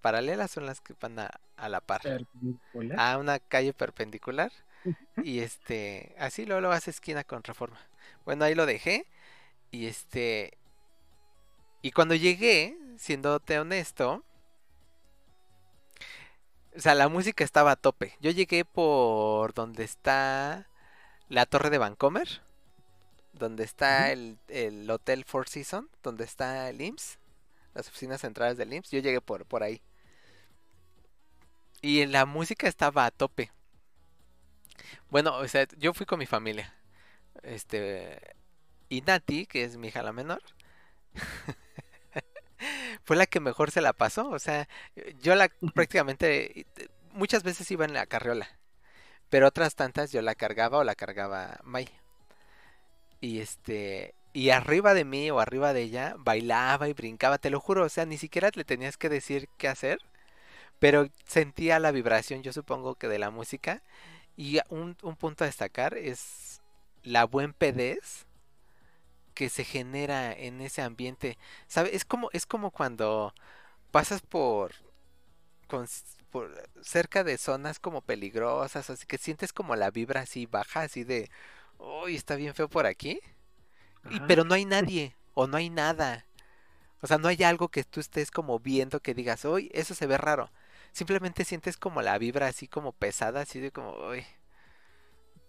Paralelas 0.00 0.50
son 0.50 0.66
las 0.66 0.80
que 0.80 0.94
van 1.00 1.18
a, 1.18 1.30
a 1.56 1.68
la 1.68 1.80
par. 1.80 2.02
A 2.96 3.18
una 3.18 3.38
calle 3.38 3.72
perpendicular. 3.72 4.52
Y 5.22 5.40
este, 5.40 6.14
así 6.18 6.46
luego 6.46 6.62
lo 6.62 6.72
hace 6.72 6.90
esquina 6.90 7.24
con 7.24 7.44
reforma. 7.44 7.78
Bueno, 8.24 8.44
ahí 8.44 8.54
lo 8.54 8.66
dejé. 8.66 9.06
Y 9.70 9.86
este, 9.86 10.58
y 11.82 11.92
cuando 11.92 12.14
llegué, 12.14 12.76
siéndote 12.98 13.58
honesto, 13.58 14.24
o 16.76 16.80
sea, 16.80 16.94
la 16.94 17.08
música 17.08 17.44
estaba 17.44 17.72
a 17.72 17.76
tope. 17.76 18.16
Yo 18.20 18.30
llegué 18.30 18.64
por 18.64 19.54
donde 19.54 19.84
está 19.84 20.68
la 21.28 21.46
torre 21.46 21.70
de 21.70 21.78
Vancomer, 21.78 22.42
donde 23.40 23.64
está 23.64 24.12
el, 24.12 24.38
el 24.48 24.88
Hotel 24.88 25.24
Four 25.24 25.48
Seasons, 25.48 25.88
donde 26.02 26.24
está 26.24 26.68
el 26.68 26.80
IMSS, 26.80 27.18
las 27.74 27.88
oficinas 27.88 28.20
centrales 28.20 28.56
del 28.56 28.72
IMSS. 28.72 28.90
Yo 28.90 29.00
llegué 29.00 29.20
por, 29.20 29.46
por 29.46 29.64
ahí. 29.64 29.82
Y 31.82 32.06
la 32.06 32.26
música 32.26 32.68
estaba 32.68 33.06
a 33.06 33.10
tope. 33.10 33.50
Bueno, 35.10 35.36
o 35.36 35.48
sea, 35.48 35.66
yo 35.78 35.94
fui 35.94 36.06
con 36.06 36.18
mi 36.18 36.26
familia. 36.26 36.74
Este. 37.42 38.36
Y 38.88 39.02
Nati, 39.02 39.46
que 39.46 39.64
es 39.64 39.76
mi 39.76 39.88
hija 39.88 40.02
la 40.02 40.12
menor, 40.12 40.42
fue 43.04 43.16
la 43.16 43.26
que 43.26 43.40
mejor 43.40 43.70
se 43.70 43.80
la 43.80 43.92
pasó. 43.92 44.28
O 44.30 44.38
sea, 44.38 44.68
yo 45.22 45.34
la 45.34 45.48
prácticamente. 45.74 46.66
Muchas 47.12 47.42
veces 47.42 47.70
iba 47.70 47.84
en 47.84 47.94
la 47.94 48.06
carriola. 48.06 48.48
Pero 49.30 49.48
otras 49.48 49.74
tantas 49.76 50.12
yo 50.12 50.22
la 50.22 50.34
cargaba 50.34 50.78
o 50.78 50.84
la 50.84 50.94
cargaba 50.94 51.58
May. 51.64 51.88
Y 53.20 53.40
este. 53.40 54.14
Y 54.32 54.50
arriba 54.50 54.94
de 54.94 55.04
mí 55.04 55.30
o 55.30 55.40
arriba 55.40 55.72
de 55.72 55.82
ella 55.82 56.14
bailaba 56.18 56.88
y 56.88 56.92
brincaba, 56.92 57.38
te 57.38 57.50
lo 57.50 57.58
juro, 57.60 57.84
o 57.84 57.88
sea, 57.88 58.06
ni 58.06 58.16
siquiera 58.16 58.50
le 58.54 58.64
tenías 58.64 58.96
que 58.96 59.08
decir 59.08 59.48
qué 59.58 59.66
hacer, 59.68 59.98
pero 60.80 61.08
sentía 61.26 61.78
la 61.80 61.92
vibración, 61.92 62.42
yo 62.42 62.52
supongo 62.52 62.96
que 62.96 63.08
de 63.08 63.18
la 63.20 63.30
música. 63.30 63.82
Y 64.36 64.60
un, 64.70 64.96
un 65.02 65.16
punto 65.16 65.44
a 65.44 65.48
destacar 65.48 65.96
es 65.98 66.62
la 67.04 67.24
buen 67.26 67.54
pedez 67.54 68.26
que 69.34 69.48
se 69.48 69.64
genera 69.64 70.32
en 70.32 70.60
ese 70.60 70.82
ambiente. 70.82 71.38
¿Sabe? 71.66 71.94
Es 71.94 72.04
como, 72.04 72.30
es 72.32 72.46
como 72.46 72.70
cuando 72.70 73.34
pasas 73.92 74.22
por, 74.22 74.72
con- 75.68 75.88
por 76.30 76.52
cerca 76.82 77.24
de 77.24 77.38
zonas 77.38 77.78
como 77.80 78.02
peligrosas, 78.02 78.90
así 78.90 79.06
que 79.06 79.18
sientes 79.18 79.52
como 79.52 79.76
la 79.76 79.90
vibra 79.90 80.22
así 80.22 80.46
baja, 80.46 80.82
así 80.82 81.04
de, 81.04 81.30
uy, 81.80 82.16
está 82.16 82.36
bien 82.36 82.54
feo 82.54 82.68
por 82.68 82.86
aquí. 82.86 83.20
Y, 84.10 84.20
pero 84.20 84.44
no 84.44 84.54
hay 84.54 84.64
nadie, 84.64 85.14
o 85.34 85.46
no 85.46 85.56
hay 85.56 85.70
nada. 85.70 86.26
O 87.02 87.06
sea, 87.06 87.18
no 87.18 87.28
hay 87.28 87.42
algo 87.42 87.68
que 87.68 87.84
tú 87.84 88.00
estés 88.00 88.30
como 88.30 88.58
viendo 88.58 89.00
que 89.00 89.14
digas, 89.14 89.44
uy, 89.44 89.70
eso 89.72 89.94
se 89.94 90.06
ve 90.06 90.18
raro. 90.18 90.50
Simplemente 90.92 91.44
sientes 91.44 91.76
como 91.76 92.02
la 92.02 92.18
vibra 92.18 92.46
así 92.48 92.68
como 92.68 92.92
pesada, 92.92 93.42
así 93.42 93.60
de 93.60 93.70
como, 93.70 93.94
uy, 94.08 94.24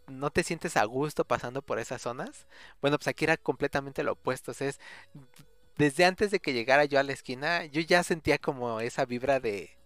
no 0.08 0.30
te 0.32 0.44
sientes 0.44 0.78
a 0.78 0.86
gusto 0.86 1.26
pasando 1.26 1.62
por 1.62 1.80
esas 1.80 2.02
zonas. 2.02 2.48
Bueno, 2.82 2.98
pues 2.98 3.08
aquí 3.08 3.26
era 3.26 3.38
completamente 3.38 4.04
lo 4.04 4.14
opuesto. 4.14 4.52
O 4.52 4.54
sea, 4.54 4.70
es, 4.70 4.80
desde 5.78 6.06
antes 6.06 6.32
de 6.32 6.40
que 6.40 6.54
llegara 6.54 6.86
yo 6.86 7.00
a 7.00 7.04
la 7.04 7.14
esquina, 7.14 7.66
yo 7.66 7.82
ya 7.82 8.04
sentía 8.04 8.38
como 8.38 8.82
esa 8.82 9.06
vibra 9.06 9.40
de, 9.40 9.78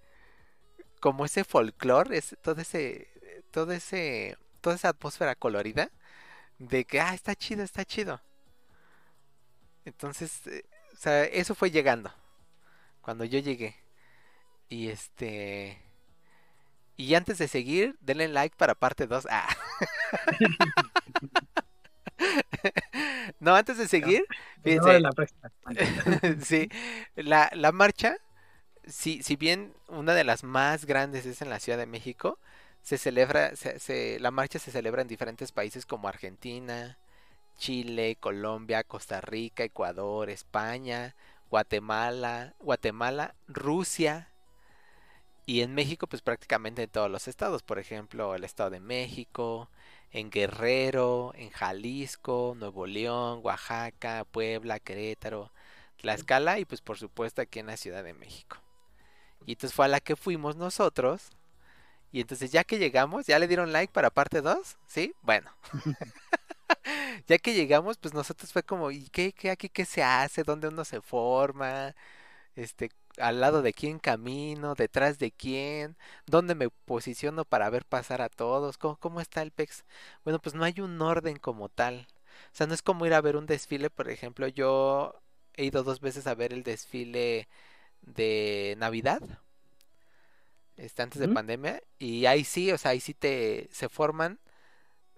como 1.00 1.26
ese 1.26 1.44
folclore, 1.44 2.18
es, 2.18 2.36
todo 2.42 2.62
ese, 2.62 3.08
todo 3.52 3.72
ese, 3.72 4.38
toda 4.62 4.76
esa 4.76 4.90
atmósfera 4.90 5.36
colorida 5.36 5.92
de 6.60 6.86
que, 6.86 7.00
ah, 7.00 7.14
está 7.14 7.36
chido, 7.36 7.64
está 7.64 7.86
chido. 7.86 8.22
Entonces, 9.86 10.46
eh, 10.48 10.66
o 10.94 10.98
sea, 10.98 11.24
eso 11.26 11.56
fue 11.56 11.72
llegando, 11.72 12.12
cuando 13.02 13.26
yo 13.26 13.40
llegué. 13.40 13.76
Y 14.70 14.90
este... 14.90 15.82
Y 16.98 17.14
antes 17.16 17.38
de 17.38 17.48
seguir, 17.50 17.98
denle 18.00 18.30
like 18.30 18.56
para 18.56 18.74
parte 18.74 19.06
2. 19.06 19.28
Ah. 19.30 19.50
no, 23.40 23.56
antes 23.56 23.78
de 23.78 23.88
seguir, 23.88 24.26
fíjense, 24.64 25.00
la 25.02 25.12
sí, 26.42 26.70
la, 27.16 27.52
la 27.54 27.72
marcha, 27.74 28.18
si, 28.88 29.22
si 29.24 29.36
bien 29.36 29.74
una 29.88 30.14
de 30.14 30.24
las 30.24 30.44
más 30.44 30.86
grandes 30.86 31.26
es 31.26 31.42
en 31.42 31.50
la 31.50 31.60
Ciudad 31.60 31.78
de 31.78 31.86
México, 31.86 32.40
se 32.86 32.98
celebra, 33.00 33.56
se- 33.58 33.80
se- 33.80 34.20
la 34.22 34.32
marcha 34.32 34.60
se 34.60 34.72
celebra 34.72 35.02
en 35.04 35.10
diferentes 35.10 35.52
países 35.52 35.86
como 35.88 36.08
Argentina, 36.08 37.00
Chile, 37.58 38.18
Colombia, 38.20 38.84
Costa 38.86 39.22
Rica, 39.22 39.64
Ecuador, 39.66 40.30
España, 40.30 41.16
Guatemala, 41.50 42.54
Guatemala, 42.60 43.36
Rusia 43.48 44.30
y 45.46 45.62
en 45.62 45.74
México 45.74 46.08
pues 46.08 46.22
prácticamente 46.22 46.84
en 46.84 46.90
todos 46.90 47.10
los 47.12 47.28
estados, 47.28 47.64
por 47.64 47.80
ejemplo, 47.80 48.36
el 48.36 48.44
Estado 48.44 48.70
de 48.72 48.80
México, 48.80 49.70
en 50.12 50.30
Guerrero, 50.32 51.34
en 51.36 51.50
Jalisco, 51.52 52.56
Nuevo 52.58 52.88
León, 52.88 53.42
Oaxaca, 53.44 54.26
Puebla, 54.32 54.80
Querétaro, 54.80 55.52
Tlaxcala 55.98 56.60
y 56.60 56.66
pues 56.66 56.82
por 56.82 56.98
supuesto 56.98 57.42
aquí 57.42 57.60
en 57.60 57.68
la 57.68 57.78
Ciudad 57.78 58.04
de 58.04 58.14
México. 58.14 58.58
Y 59.46 59.54
entonces 59.54 59.76
fue 59.76 59.86
a 59.86 59.90
la 59.90 60.00
que 60.02 60.16
fuimos 60.16 60.56
nosotros. 60.56 61.32
Y 62.16 62.22
entonces 62.22 62.50
ya 62.50 62.64
que 62.64 62.80
llegamos, 62.80 63.28
¿ya 63.28 63.38
le 63.40 63.48
dieron 63.48 63.74
like 63.74 63.92
para 63.92 64.10
parte 64.10 64.42
2? 64.42 64.78
¿Sí? 64.88 65.14
Bueno. 65.22 65.52
ya 67.28 67.38
que 67.40 67.54
llegamos, 67.54 67.98
pues 67.98 68.14
nosotros 68.14 68.54
fue 68.54 68.64
como, 68.64 68.90
¿y 68.92 69.10
qué, 69.10 69.34
qué 69.34 69.52
aquí 69.52 69.68
qué 69.68 69.84
se 69.84 70.02
hace? 70.02 70.44
¿Dónde 70.44 70.70
uno 70.70 70.86
se 70.86 71.02
forma? 71.02 71.94
Este, 72.56 72.92
al 73.20 73.42
lado 73.42 73.62
de 73.62 73.74
quién 73.74 74.00
camino, 74.00 74.76
detrás 74.76 75.20
de 75.20 75.32
quién, 75.32 75.98
dónde 76.28 76.56
me 76.56 76.70
posiciono 76.70 77.46
para 77.46 77.70
ver 77.70 77.86
pasar 77.86 78.22
a 78.22 78.30
todos, 78.30 78.78
¿cómo, 78.78 78.98
cómo 78.98 79.22
está 79.22 79.42
el 79.42 79.52
PEX? 79.52 79.86
Bueno, 80.24 80.40
pues 80.42 80.56
no 80.56 80.64
hay 80.64 80.80
un 80.82 81.02
orden 81.02 81.38
como 81.38 81.70
tal. 81.70 82.08
O 82.54 82.56
sea, 82.56 82.68
no 82.68 82.74
es 82.74 82.82
como 82.82 83.06
ir 83.06 83.14
a 83.14 83.22
ver 83.22 83.38
un 83.38 83.46
desfile, 83.48 83.90
por 83.90 84.10
ejemplo, 84.10 84.48
yo 84.48 85.16
he 85.56 85.66
ido 85.66 85.84
dos 85.84 86.02
veces 86.02 86.28
a 86.28 86.36
ver 86.36 86.54
el 86.54 86.64
desfile 86.64 87.48
de 88.02 88.76
Navidad, 88.80 89.22
este, 90.78 91.02
antes 91.04 91.20
de 91.20 91.28
pandemia, 91.30 91.82
y 92.00 92.26
ahí 92.26 92.44
sí, 92.44 92.72
o 92.72 92.78
sea, 92.78 92.92
ahí 92.92 93.00
sí 93.00 93.14
te 93.14 93.70
se 93.72 93.90
forman 93.90 94.40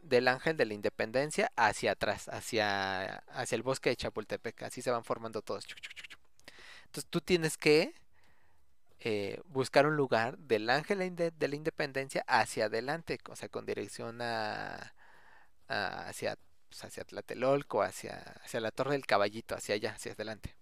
del 0.04 0.28
Ángel 0.30 0.58
de 0.58 0.65
la 0.65 0.74
Independencia 0.76 1.52
hacia 1.56 1.93
atrás, 1.93 2.30
hacia, 2.30 3.17
hacia 3.28 3.56
el 3.58 3.63
bosque 3.63 3.89
de 3.91 3.98
Chapultepec, 3.98 4.63
así 4.63 4.82
se 4.82 4.91
van 4.91 5.04
formando 5.06 5.41
todos. 5.43 5.65
Entonces 6.86 7.10
tú 7.10 7.22
tienes 7.22 7.58
que 7.58 7.93
eh, 9.00 9.41
buscar 9.46 9.86
un 9.86 9.96
lugar 9.96 10.38
del 10.39 10.70
Ángel 10.70 11.15
de 11.15 11.48
la 11.48 11.56
Independencia 11.56 12.24
hacia 12.28 12.65
adelante, 12.65 13.20
o 13.30 13.36
sea, 13.36 13.50
con 13.50 13.65
dirección 13.65 14.22
a, 14.22 14.93
a- 15.70 16.10
hacia, 16.10 16.38
pues, 16.70 16.86
hacia 16.86 17.06
Tlatelolco, 17.06 17.84
hacia, 17.84 18.20
hacia 18.43 18.62
la 18.62 18.72
Torre 18.72 18.93
del 18.93 19.08
Caballito, 19.08 19.56
hacia 19.56 19.76
allá, 19.76 19.93
hacia 19.93 20.13
adelante. 20.13 20.57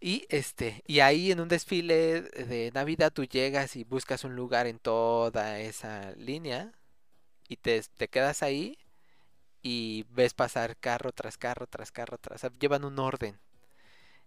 Y 0.00 0.26
este, 0.30 0.82
y 0.86 1.00
ahí 1.00 1.30
en 1.30 1.40
un 1.40 1.48
desfile 1.48 2.22
de 2.22 2.70
Navidad 2.72 3.12
tú 3.12 3.24
llegas 3.24 3.76
y 3.76 3.84
buscas 3.84 4.24
un 4.24 4.34
lugar 4.34 4.66
en 4.66 4.78
toda 4.78 5.60
esa 5.60 6.12
línea 6.12 6.72
y 7.48 7.56
te, 7.56 7.82
te 7.96 8.08
quedas 8.08 8.42
ahí 8.42 8.78
y 9.62 10.06
ves 10.10 10.34
pasar 10.34 10.76
carro 10.78 11.12
tras 11.12 11.38
carro 11.38 11.66
tras 11.66 11.92
carro 11.92 12.18
tras, 12.18 12.42
llevan 12.58 12.84
un 12.84 12.98
orden. 12.98 13.38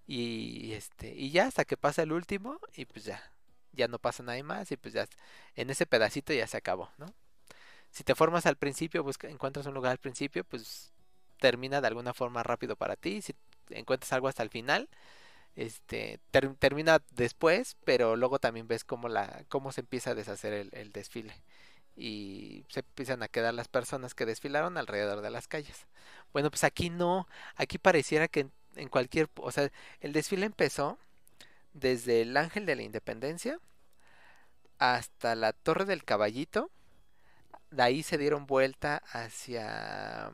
Y 0.08 0.74
este, 0.74 1.14
y 1.16 1.32
ya 1.32 1.48
hasta 1.48 1.66
que 1.66 1.78
pasa 1.78 2.04
el 2.04 2.12
último 2.12 2.60
y 2.76 2.86
pues 2.86 3.06
ya, 3.06 3.22
ya 3.72 3.88
no 3.88 4.00
pasa 4.00 4.24
nada 4.24 4.42
más 4.44 4.72
y 4.72 4.78
pues 4.78 4.94
ya 4.94 5.08
en 5.56 5.70
ese 5.70 5.86
pedacito 5.86 6.34
ya 6.34 6.48
se 6.48 6.58
acabó, 6.58 6.92
¿no? 6.98 7.14
Si 7.92 8.04
te 8.04 8.16
formas 8.16 8.46
al 8.48 8.58
principio, 8.58 9.04
busca, 9.04 9.30
encuentras 9.30 9.66
un 9.68 9.76
lugar 9.76 9.92
al 9.94 10.00
principio, 10.00 10.44
pues 10.44 10.92
termina 11.40 11.82
de 11.82 11.88
alguna 11.88 12.14
forma 12.14 12.44
rápido 12.44 12.76
para 12.76 12.96
ti. 12.96 13.22
Si 13.22 13.36
encuentras 13.70 14.14
algo 14.14 14.28
hasta 14.28 14.44
el 14.44 14.50
final, 14.50 14.90
este 15.56 16.20
ter- 16.32 16.56
termina 16.56 17.02
después, 17.12 17.78
pero 17.84 18.16
luego 18.16 18.40
también 18.40 18.68
ves 18.68 18.84
cómo 18.84 19.10
la, 19.10 19.44
cómo 19.50 19.72
se 19.72 19.82
empieza 19.82 20.12
a 20.12 20.16
deshacer 20.16 20.54
el, 20.54 20.70
el 20.74 20.92
desfile. 20.92 21.34
Y 21.96 22.66
se 22.70 22.80
empiezan 22.80 23.22
a 23.22 23.28
quedar 23.28 23.54
las 23.54 23.68
personas 23.68 24.16
que 24.16 24.26
desfilaron 24.26 24.78
alrededor 24.78 25.22
de 25.22 25.30
las 25.30 25.48
calles. 25.48 25.86
Bueno, 26.34 26.50
pues 26.50 26.64
aquí 26.64 26.90
no, 26.90 27.28
aquí 27.56 27.78
pareciera 27.78 28.28
que 28.28 28.42
en, 28.42 28.52
en 28.76 28.90
cualquier, 28.90 29.30
o 29.36 29.52
sea, 29.52 29.70
el 30.02 30.14
desfile 30.14 30.46
empezó 30.48 30.98
desde 31.74 32.22
el 32.22 32.36
Ángel 32.38 32.66
de 32.66 32.76
la 32.76 32.82
Independencia 32.84 33.60
hasta 34.80 35.36
la 35.36 35.54
Torre 35.54 35.86
del 35.86 36.04
Caballito. 36.04 36.72
De 37.72 37.84
ahí 37.84 38.04
se 38.04 38.18
dieron 38.18 38.46
vuelta 38.48 39.02
hacia 39.12 40.32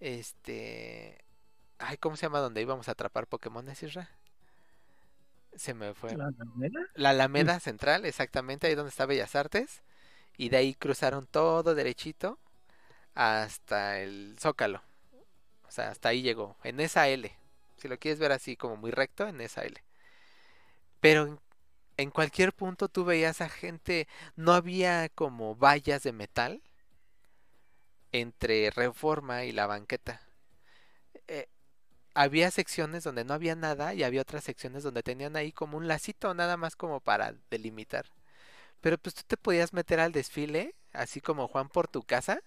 este, 0.00 1.24
ay, 1.78 1.96
¿cómo 1.98 2.16
se 2.16 2.26
llama 2.26 2.40
donde 2.40 2.62
íbamos 2.62 2.88
a 2.88 2.92
atrapar 2.92 3.26
Pokémon, 3.26 3.68
Isra? 3.70 4.10
Se 5.54 5.74
me 5.74 5.94
fue. 5.94 6.16
¿La 6.16 6.26
Alameda? 6.26 6.80
La 6.94 7.10
Alameda 7.10 7.60
Central, 7.60 8.04
exactamente, 8.04 8.66
ahí 8.66 8.74
donde 8.74 8.90
está 8.90 9.06
Bellas 9.06 9.34
Artes. 9.34 9.82
Y 10.36 10.50
de 10.50 10.58
ahí 10.58 10.74
cruzaron 10.74 11.26
todo 11.26 11.74
derechito 11.74 12.38
hasta 13.14 14.00
el 14.00 14.36
Zócalo. 14.38 14.82
O 15.66 15.70
sea, 15.70 15.90
hasta 15.90 16.10
ahí 16.10 16.22
llegó, 16.22 16.56
en 16.62 16.80
esa 16.80 17.08
L. 17.08 17.32
Si 17.78 17.88
lo 17.88 17.98
quieres 17.98 18.18
ver 18.18 18.32
así 18.32 18.56
como 18.56 18.76
muy 18.76 18.90
recto, 18.90 19.26
en 19.26 19.40
esa 19.40 19.62
L. 19.64 19.82
Pero 21.00 21.26
en, 21.26 21.40
en 21.96 22.10
cualquier 22.10 22.52
punto 22.52 22.88
tú 22.88 23.04
veías 23.04 23.40
a 23.40 23.48
gente, 23.48 24.08
no 24.36 24.52
había 24.52 25.08
como 25.08 25.56
vallas 25.56 26.02
de 26.02 26.12
metal 26.12 26.62
entre 28.12 28.70
Reforma 28.70 29.44
y 29.44 29.52
la 29.52 29.66
banqueta. 29.66 30.20
Eh, 31.28 31.48
había 32.16 32.50
secciones 32.52 33.04
donde 33.04 33.24
no 33.24 33.34
había 33.34 33.56
nada 33.56 33.94
y 33.94 34.04
había 34.04 34.22
otras 34.22 34.44
secciones 34.44 34.82
donde 34.84 35.04
tenían 35.04 35.36
ahí 35.36 35.52
como 35.52 35.78
un 35.78 35.88
lacito 35.88 36.34
nada 36.34 36.56
más 36.58 36.76
como 36.76 37.00
para 37.00 37.34
delimitar. 37.50 38.06
Pero 38.82 38.98
pues 38.98 39.14
tú 39.16 39.22
te 39.26 39.36
podías 39.38 39.72
meter 39.74 40.00
al 40.00 40.12
desfile, 40.12 40.74
así 40.92 41.20
como 41.22 41.48
Juan 41.48 41.68
por 41.70 41.88
tu 41.88 42.02
casa, 42.04 42.40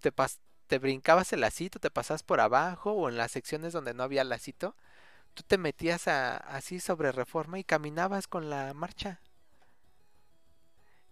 te, 0.00 0.12
pas- 0.14 0.38
te 0.68 0.78
brincabas 0.78 1.32
el 1.32 1.40
lacito, 1.40 1.78
te 1.80 1.90
pasabas 1.90 2.22
por 2.22 2.40
abajo 2.40 2.92
o 2.92 3.08
en 3.08 3.16
las 3.16 3.32
secciones 3.32 3.72
donde 3.72 3.94
no 3.94 4.02
había 4.04 4.24
lacito, 4.24 4.76
tú 5.34 5.42
te 5.44 5.58
metías 5.58 6.08
a- 6.08 6.36
así 6.38 6.80
sobre 6.80 7.12
reforma 7.12 7.58
y 7.60 7.64
caminabas 7.64 8.28
con 8.28 8.50
la 8.50 8.74
marcha. 8.74 9.20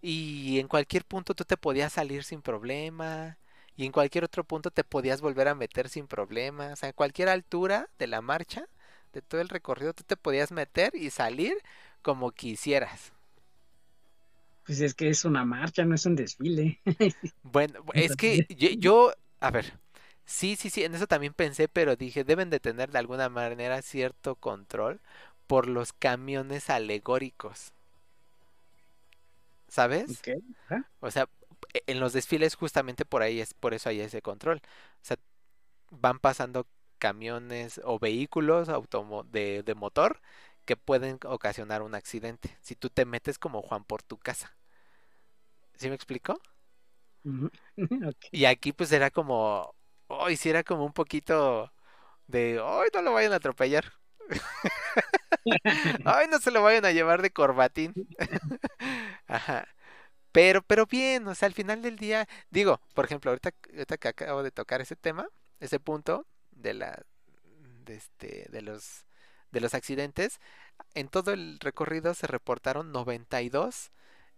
Y 0.02 0.58
en 0.58 0.68
cualquier 0.68 1.04
punto 1.04 1.34
tú 1.34 1.44
te 1.44 1.56
podías 1.56 1.92
salir 1.92 2.24
sin 2.24 2.42
problema. 2.42 3.38
Y 3.76 3.86
en 3.86 3.92
cualquier 3.92 4.24
otro 4.24 4.44
punto 4.44 4.70
te 4.70 4.84
podías 4.84 5.20
volver 5.20 5.48
a 5.48 5.54
meter 5.54 5.88
sin 5.88 6.06
problema. 6.06 6.72
O 6.72 6.76
sea, 6.76 6.88
en 6.90 6.94
cualquier 6.94 7.28
altura 7.28 7.88
de 7.98 8.06
la 8.06 8.20
marcha, 8.22 8.68
de 9.12 9.22
todo 9.22 9.40
el 9.40 9.48
recorrido, 9.48 9.92
tú 9.94 10.04
te 10.04 10.16
podías 10.16 10.52
meter 10.52 10.94
y 10.94 11.10
salir 11.10 11.56
como 12.02 12.32
quisieras. 12.32 13.12
Pues 14.64 14.80
es 14.80 14.94
que 14.94 15.08
es 15.08 15.24
una 15.24 15.44
marcha, 15.44 15.84
no 15.84 15.94
es 15.94 16.06
un 16.06 16.16
desfile. 16.16 16.80
Bueno, 17.42 17.84
es 17.94 18.16
que 18.16 18.44
yo, 18.48 18.68
yo- 18.78 19.12
a 19.40 19.50
ver, 19.50 19.78
sí, 20.24 20.56
sí, 20.56 20.70
sí, 20.70 20.84
en 20.84 20.94
eso 20.94 21.06
también 21.06 21.34
pensé, 21.34 21.68
pero 21.68 21.96
dije, 21.96 22.24
deben 22.24 22.50
de 22.50 22.60
tener 22.60 22.90
de 22.90 22.98
alguna 22.98 23.28
manera 23.28 23.82
cierto 23.82 24.36
control 24.36 25.00
por 25.46 25.68
los 25.68 25.92
camiones 25.92 26.70
alegóricos. 26.70 27.72
¿Sabes? 29.68 30.24
Ok, 30.24 30.28
ajá. 30.68 30.84
O 31.00 31.10
sea, 31.10 31.28
en 31.74 32.00
los 32.00 32.12
desfiles 32.12 32.54
justamente 32.56 33.04
por 33.04 33.22
ahí 33.22 33.40
es, 33.40 33.54
por 33.54 33.74
eso 33.74 33.88
hay 33.88 34.00
ese 34.00 34.22
control. 34.22 34.58
O 34.64 35.04
sea, 35.04 35.16
van 35.90 36.18
pasando 36.20 36.66
camiones 36.98 37.80
o 37.84 37.98
vehículos 37.98 38.68
automo- 38.70 39.24
de, 39.24 39.62
de 39.64 39.74
motor 39.74 40.20
que 40.66 40.76
pueden 40.76 41.18
ocasionar 41.26 41.82
un 41.82 41.94
accidente. 41.94 42.56
Si 42.62 42.76
tú 42.76 42.90
te 42.90 43.04
metes 43.06 43.38
como 43.38 43.62
Juan 43.62 43.84
por 43.84 44.02
tu 44.02 44.18
casa. 44.18 44.56
¿Sí 45.76 45.88
me 45.88 45.94
explico? 45.94 46.40
Y 48.30 48.44
aquí 48.46 48.72
pues 48.72 48.92
era 48.92 49.10
como, 49.10 49.74
hoy 50.08 50.36
sí 50.36 50.48
era 50.50 50.62
como 50.64 50.84
un 50.84 50.92
poquito 50.92 51.72
de, 52.26 52.60
hoy 52.60 52.88
no 52.94 53.02
lo 53.02 53.12
vayan 53.14 53.32
a 53.32 53.36
atropellar. 53.36 53.92
Ay, 56.04 56.26
no 56.28 56.38
se 56.38 56.50
lo 56.50 56.62
vayan 56.62 56.84
a 56.84 56.92
llevar 56.92 57.22
de 57.22 57.30
corbatín. 57.32 57.96
Ajá. 59.26 59.66
Pero, 60.32 60.62
pero 60.62 60.86
bien, 60.86 61.26
o 61.28 61.34
sea, 61.34 61.46
al 61.46 61.54
final 61.54 61.82
del 61.82 61.96
día, 61.98 62.28
digo, 62.50 62.80
por 62.94 63.04
ejemplo, 63.04 63.30
ahorita, 63.30 63.52
ahorita 63.72 63.98
que 63.98 64.08
acabo 64.08 64.42
de 64.42 64.50
tocar 64.50 64.80
ese 64.80 64.96
tema, 64.96 65.28
ese 65.60 65.78
punto 65.80 66.26
de 66.52 66.74
la, 66.74 67.02
de 67.84 67.96
este, 67.96 68.46
de 68.50 68.62
los, 68.62 69.06
de 69.52 69.60
los 69.60 69.74
accidentes, 69.74 70.40
en 70.94 71.08
todo 71.08 71.32
el 71.32 71.58
recorrido 71.60 72.14
se 72.14 72.26
reportaron 72.28 72.92
92 72.92 73.92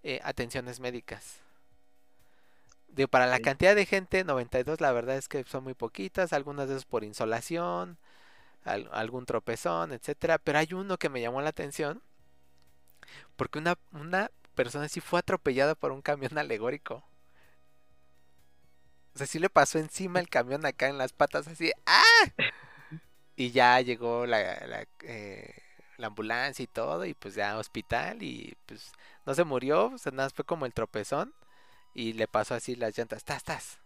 eh, 0.05 0.21
atenciones 0.25 0.81
médicas. 0.81 1.41
Digo, 2.89 3.09
para 3.09 3.27
la 3.27 3.41
cantidad 3.41 3.75
de 3.75 3.85
gente, 3.87 4.25
92 4.25 4.81
la 4.81 4.93
verdad 4.93 5.17
es 5.17 5.29
que 5.29 5.45
son 5.45 5.65
muy 5.65 5.75
poquitas, 5.75 6.33
algunas 6.33 6.69
de 6.69 6.75
esas 6.75 6.85
por 6.87 7.03
insolación, 7.05 7.99
al- 8.65 8.89
algún 8.93 9.27
tropezón, 9.27 9.93
etcétera, 9.93 10.39
pero 10.39 10.59
hay 10.59 10.69
uno 10.75 10.99
que 10.99 11.09
me 11.11 11.21
llamó 11.23 11.43
la 11.43 11.51
atención 11.51 12.03
porque 13.37 13.59
una, 13.59 13.79
una 13.93 14.31
persona 14.55 14.89
sí 14.89 15.01
fue 15.01 15.19
atropellada 15.21 15.75
por 15.75 15.93
un 15.93 16.03
camión 16.03 16.39
alegórico. 16.39 17.05
O 19.15 19.19
sea, 19.19 19.27
sí 19.27 19.39
le 19.39 19.49
pasó 19.49 19.79
encima 19.79 20.19
el 20.19 20.29
camión 20.29 20.67
acá 20.67 20.89
en 20.89 20.99
las 20.99 21.13
patas 21.13 21.47
así, 21.47 21.71
¡ah! 21.87 22.33
Y 23.37 23.51
ya 23.51 23.81
llegó 23.81 24.27
la, 24.27 24.39
la, 24.67 24.87
eh, 25.03 25.55
la 25.99 26.09
ambulancia 26.09 26.63
y 26.63 26.67
todo, 26.67 27.05
y 27.05 27.15
pues 27.15 27.35
ya 27.35 27.57
hospital, 27.59 28.23
y 28.23 28.57
pues 28.67 28.93
no 29.25 29.35
se 29.35 29.45
murió, 29.45 29.87
o 29.87 29.99
sea, 29.99 30.11
nada 30.11 30.27
más 30.27 30.35
fue 30.35 30.45
como 30.45 30.67
el 30.67 30.75
tropezón, 30.75 31.33
y 31.95 32.15
le 32.15 32.27
pasó 32.27 32.55
así 32.55 32.75
las 32.75 32.97
llantas, 32.99 33.25
¡tas, 33.25 33.45
tas! 33.45 33.79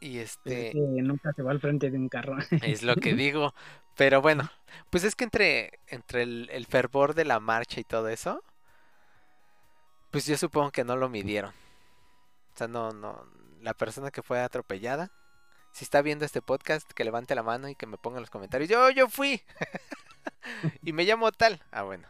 Y 0.00 0.18
este... 0.18 0.68
es 0.68 0.72
que 0.72 0.80
nunca 0.80 1.32
se 1.32 1.42
va 1.42 1.52
al 1.52 1.60
frente 1.60 1.90
de 1.90 1.96
un 1.96 2.08
carro. 2.08 2.36
Es 2.62 2.82
lo 2.82 2.96
que 2.96 3.14
digo. 3.14 3.54
Pero 3.96 4.20
bueno, 4.20 4.50
pues 4.90 5.04
es 5.04 5.14
que 5.14 5.24
entre, 5.24 5.78
entre 5.86 6.22
el, 6.22 6.48
el 6.50 6.66
fervor 6.66 7.14
de 7.14 7.24
la 7.24 7.40
marcha 7.40 7.80
y 7.80 7.84
todo 7.84 8.08
eso, 8.08 8.42
pues 10.12 10.26
yo 10.26 10.36
supongo 10.38 10.70
que 10.70 10.84
no 10.84 10.94
lo 10.96 11.08
midieron. 11.08 11.50
O 12.54 12.56
sea, 12.56 12.68
no, 12.68 12.92
no, 12.92 13.26
la 13.60 13.74
persona 13.74 14.12
que 14.12 14.22
fue 14.22 14.40
atropellada, 14.40 15.10
si 15.72 15.84
está 15.84 16.02
viendo 16.02 16.24
este 16.24 16.42
podcast, 16.42 16.88
que 16.92 17.04
levante 17.04 17.34
la 17.34 17.42
mano 17.42 17.68
y 17.68 17.74
que 17.74 17.86
me 17.86 17.98
ponga 17.98 18.18
en 18.18 18.22
los 18.22 18.30
comentarios, 18.30 18.70
yo, 18.70 18.90
yo 18.90 19.08
fui. 19.08 19.42
y 20.82 20.92
me 20.92 21.04
llamo 21.04 21.32
tal. 21.32 21.60
Ah, 21.72 21.82
bueno. 21.82 22.06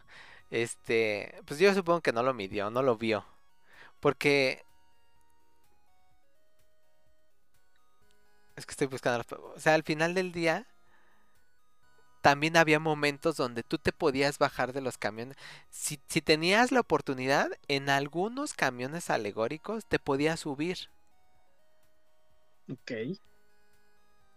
Este, 0.51 1.41
pues 1.45 1.59
yo 1.59 1.73
supongo 1.73 2.01
que 2.01 2.13
no 2.13 2.21
lo 2.21 2.33
midió, 2.33 2.69
no 2.69 2.83
lo 2.83 2.97
vio. 2.97 3.25
Porque 3.99 4.63
Es 8.55 8.65
que 8.65 8.71
estoy 8.71 8.87
buscando 8.87 9.17
las... 9.17 9.31
O 9.31 9.59
sea, 9.59 9.73
al 9.73 9.83
final 9.83 10.13
del 10.13 10.31
día 10.31 10.67
también 12.23 12.57
había 12.57 12.79
momentos 12.81 13.37
donde 13.37 13.63
tú 13.63 13.77
te 13.79 13.93
podías 13.93 14.39
bajar 14.39 14.73
de 14.73 14.81
los 14.81 14.97
camiones. 14.99 15.37
Si, 15.69 16.01
si 16.09 16.21
tenías 16.23 16.71
la 16.73 16.81
oportunidad, 16.81 17.51
en 17.69 17.89
algunos 17.91 18.55
camiones 18.55 19.11
alegóricos 19.11 19.85
te 19.87 19.99
podías 19.99 20.41
subir 20.41 20.79
Ok, 22.69 22.91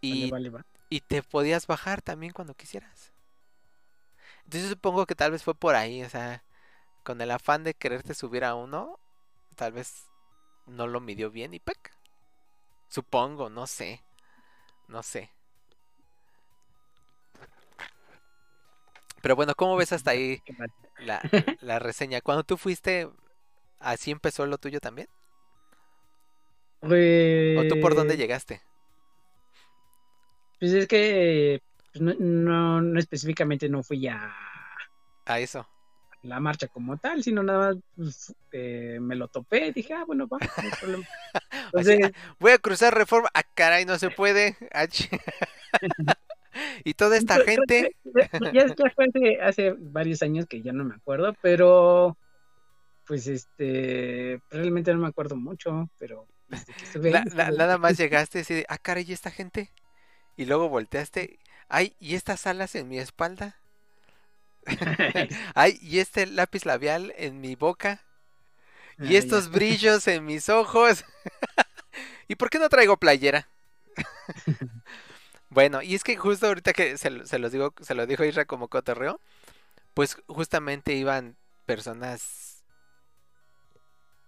vale, 0.09 0.27
y, 0.27 0.29
vale, 0.29 0.51
va. 0.51 0.65
y 0.91 1.01
te 1.03 1.23
podías 1.23 1.67
bajar 1.67 2.03
también 2.03 2.33
cuando 2.33 2.55
quisieras. 2.55 3.13
Entonces 4.45 4.71
supongo 4.71 5.07
que 5.07 5.15
tal 5.15 5.33
vez 5.33 5.43
fue 5.43 5.55
por 5.55 5.75
ahí, 5.75 6.03
o 6.03 6.09
sea, 6.11 6.45
con 7.05 7.21
el 7.21 7.31
afán 7.31 7.65
de 7.65 7.75
quererte 7.75 8.15
subir 8.15 8.45
a 8.45 8.55
uno, 8.55 9.01
tal 9.57 9.73
vez 9.73 10.07
no 10.67 10.87
lo 10.87 11.01
midió 11.01 11.31
bien 11.31 11.55
y 11.55 11.61
¡pec! 11.61 11.93
Supongo, 12.89 13.51
no 13.51 13.67
sé. 13.69 14.03
No 14.89 15.03
sé. 15.05 15.31
Pero 19.23 19.37
bueno, 19.37 19.55
¿cómo 19.55 19.77
ves 19.77 19.93
hasta 19.93 20.13
ahí 20.13 20.43
la, 20.99 21.21
la 21.61 21.79
reseña? 21.79 22.21
Cuando 22.21 22.45
tú 22.45 22.57
fuiste, 22.57 23.09
¿así 23.81 24.11
empezó 24.13 24.47
lo 24.47 24.59
tuyo 24.59 24.81
también? 24.81 25.09
¿O 27.53 27.65
tú 27.65 27.77
por 27.81 27.95
dónde 27.97 28.17
Pues, 28.17 28.21
llegaste? 28.21 28.63
Pues 30.59 30.73
es 30.73 30.87
que 30.89 31.61
pues, 31.93 32.03
no, 32.03 32.15
no, 32.19 32.81
no 32.83 32.99
específicamente 32.99 33.69
no 33.69 33.83
fui 33.83 34.07
a 34.09 34.35
A 35.27 35.39
eso. 35.41 35.67
la 36.23 36.41
marcha 36.41 36.69
como 36.69 36.99
tal, 36.99 37.23
sino 37.23 37.43
nada 37.43 37.75
más 37.75 37.83
pues, 37.95 38.35
eh, 38.53 38.99
me 39.01 39.15
lo 39.17 39.29
topé, 39.29 39.73
dije, 39.73 39.95
ah, 39.95 40.05
bueno, 40.07 40.27
va, 40.29 40.39
no 40.57 40.69
hay 40.69 40.73
problema. 40.73 41.07
Así, 41.75 41.95
Entonces, 41.95 42.13
Voy 42.39 42.53
a 42.53 42.59
cruzar 42.59 42.95
reforma. 42.95 43.29
Ah, 43.35 43.43
caray, 43.55 43.85
no 43.85 43.99
se 43.99 44.11
puede. 44.11 44.57
Ah, 46.77 46.81
y 46.85 46.95
toda 46.95 47.17
esta 47.17 47.39
gente. 47.41 47.93
que- 48.03 48.29
ya, 48.53 48.67
ya 48.67 48.91
fue 48.95 49.07
hace, 49.07 49.41
hace 49.41 49.75
varios 49.79 50.23
años 50.23 50.47
que 50.47 50.63
ya 50.63 50.73
no 50.73 50.85
me 50.85 50.95
acuerdo, 50.95 51.35
pero 51.43 52.17
pues 53.07 53.27
este, 53.29 54.41
realmente 54.51 54.93
no 54.93 55.01
me 55.01 55.09
acuerdo 55.09 55.37
mucho, 55.37 55.89
pero 55.99 56.27
estuve 56.83 57.11
ahí, 57.17 57.23
estuve- 57.27 57.57
nada 57.57 57.79
más 57.79 57.97
llegaste 57.99 58.39
y 58.39 58.43
así 58.43 58.55
de, 58.55 58.67
ah, 58.69 58.79
caray, 58.79 59.05
¿y 59.09 59.13
esta 59.13 59.31
gente? 59.31 59.71
Y 60.37 60.45
luego 60.47 60.69
volteaste. 60.69 61.39
Ay, 61.69 61.95
¿y 62.01 62.15
estas 62.15 62.47
alas 62.47 62.75
en 62.75 62.89
mi 62.89 62.99
espalda? 62.99 63.57
Ay, 65.55 65.79
¿y 65.81 66.01
este 66.01 66.27
lápiz 66.27 66.67
labial 66.67 67.15
en 67.17 67.41
mi 67.41 67.55
boca? 67.55 68.03
Ah, 68.99 69.05
¿Y 69.05 69.13
ya. 69.13 69.19
estos 69.19 69.51
brillos 69.51 70.07
en 70.09 70.25
mis 70.25 70.49
ojos? 70.49 71.05
¿Y 72.29 72.35
por 72.35 72.51
qué 72.51 72.59
no 72.59 72.69
traigo 72.69 72.97
playera? 72.97 73.49
Bueno, 75.51 75.83
y 75.83 75.95
es 75.95 76.05
que 76.05 76.17
justo 76.17 76.47
ahorita 76.47 76.73
que 76.73 76.99
se, 76.99 77.27
se 77.27 77.39
los 77.39 77.53
digo, 77.53 77.73
se 77.81 77.95
lo 77.95 78.07
dijo 78.07 78.25
Isra 78.25 78.45
como 78.47 78.69
cotorreo, 78.69 79.21
pues 79.95 80.17
justamente 80.29 80.95
iban 80.95 81.37
personas 81.67 82.65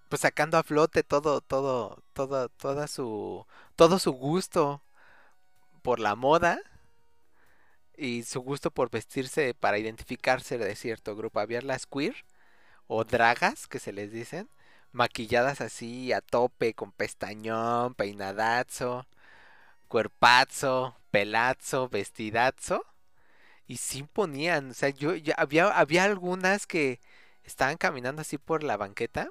pues 0.09 0.23
sacando 0.23 0.57
a 0.59 0.62
flote 0.62 1.03
todo, 1.03 1.41
todo, 1.41 2.03
todo, 2.12 2.49
toda 2.49 2.87
su, 2.89 3.47
todo 3.77 3.99
su 3.99 4.12
gusto 4.12 4.83
por 5.83 6.01
la 6.01 6.14
moda 6.14 6.61
y 7.97 8.23
su 8.23 8.41
gusto 8.41 8.71
por 8.71 8.91
vestirse 8.91 9.55
para 9.55 9.79
identificarse 9.79 10.59
de 10.59 10.77
cierto 10.77 11.16
grupo. 11.16 11.41
Había 11.41 11.61
las 11.62 11.87
queer 11.87 12.14
o 12.89 13.05
dragas 13.05 13.69
que 13.69 13.81
se 13.81 13.93
les 13.93 14.12
dicen, 14.12 14.49
maquilladas 14.93 15.61
así 15.61 16.12
a 16.12 16.21
tope 16.23 16.75
con 16.75 16.93
pestañón, 16.93 17.95
peinadazo, 17.95 19.07
cuerpazo, 19.89 20.97
pelazo, 21.11 21.89
vestidazo 21.89 22.84
y 23.68 23.78
sí 23.78 24.05
ponían, 24.05 24.70
o 24.72 24.74
sea, 24.74 24.91
yo 24.91 25.12
había 25.36 25.68
había 25.70 26.05
algunas 26.05 26.66
que 26.66 27.01
estaban 27.45 27.76
caminando 27.78 28.22
así 28.22 28.39
por 28.39 28.62
la 28.64 28.76
banqueta 28.78 29.30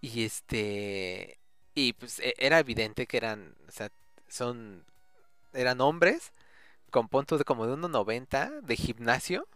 y 0.00 0.24
este 0.24 1.38
y 1.74 1.92
pues 1.94 2.18
e- 2.20 2.34
era 2.38 2.58
evidente 2.58 3.06
que 3.06 3.16
eran, 3.16 3.54
o 3.68 3.72
sea, 3.72 3.90
son 4.28 4.84
eran 5.54 5.80
hombres 5.80 6.32
con 6.90 7.08
puntos 7.08 7.38
de 7.40 7.46
como 7.46 7.66
de 7.68 7.74
1.90 7.74 8.50
de 8.62 8.76
gimnasio, 8.76 9.48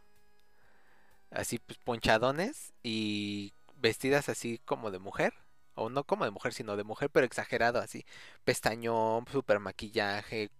así 1.30 1.58
pues 1.58 1.78
ponchadones 1.78 2.72
y 2.82 3.52
vestidas 3.76 4.28
así 4.28 4.60
como 4.64 4.90
de 4.90 4.98
mujer, 4.98 5.34
o 5.74 5.90
no 5.90 6.04
como 6.04 6.24
de 6.24 6.30
mujer, 6.30 6.52
sino 6.54 6.76
de 6.76 6.84
mujer, 6.84 7.10
pero 7.10 7.26
exagerado 7.26 7.80
así, 7.80 8.04
pestañón, 8.44 9.26
super 9.30 9.60
maquillaje, 9.60 10.50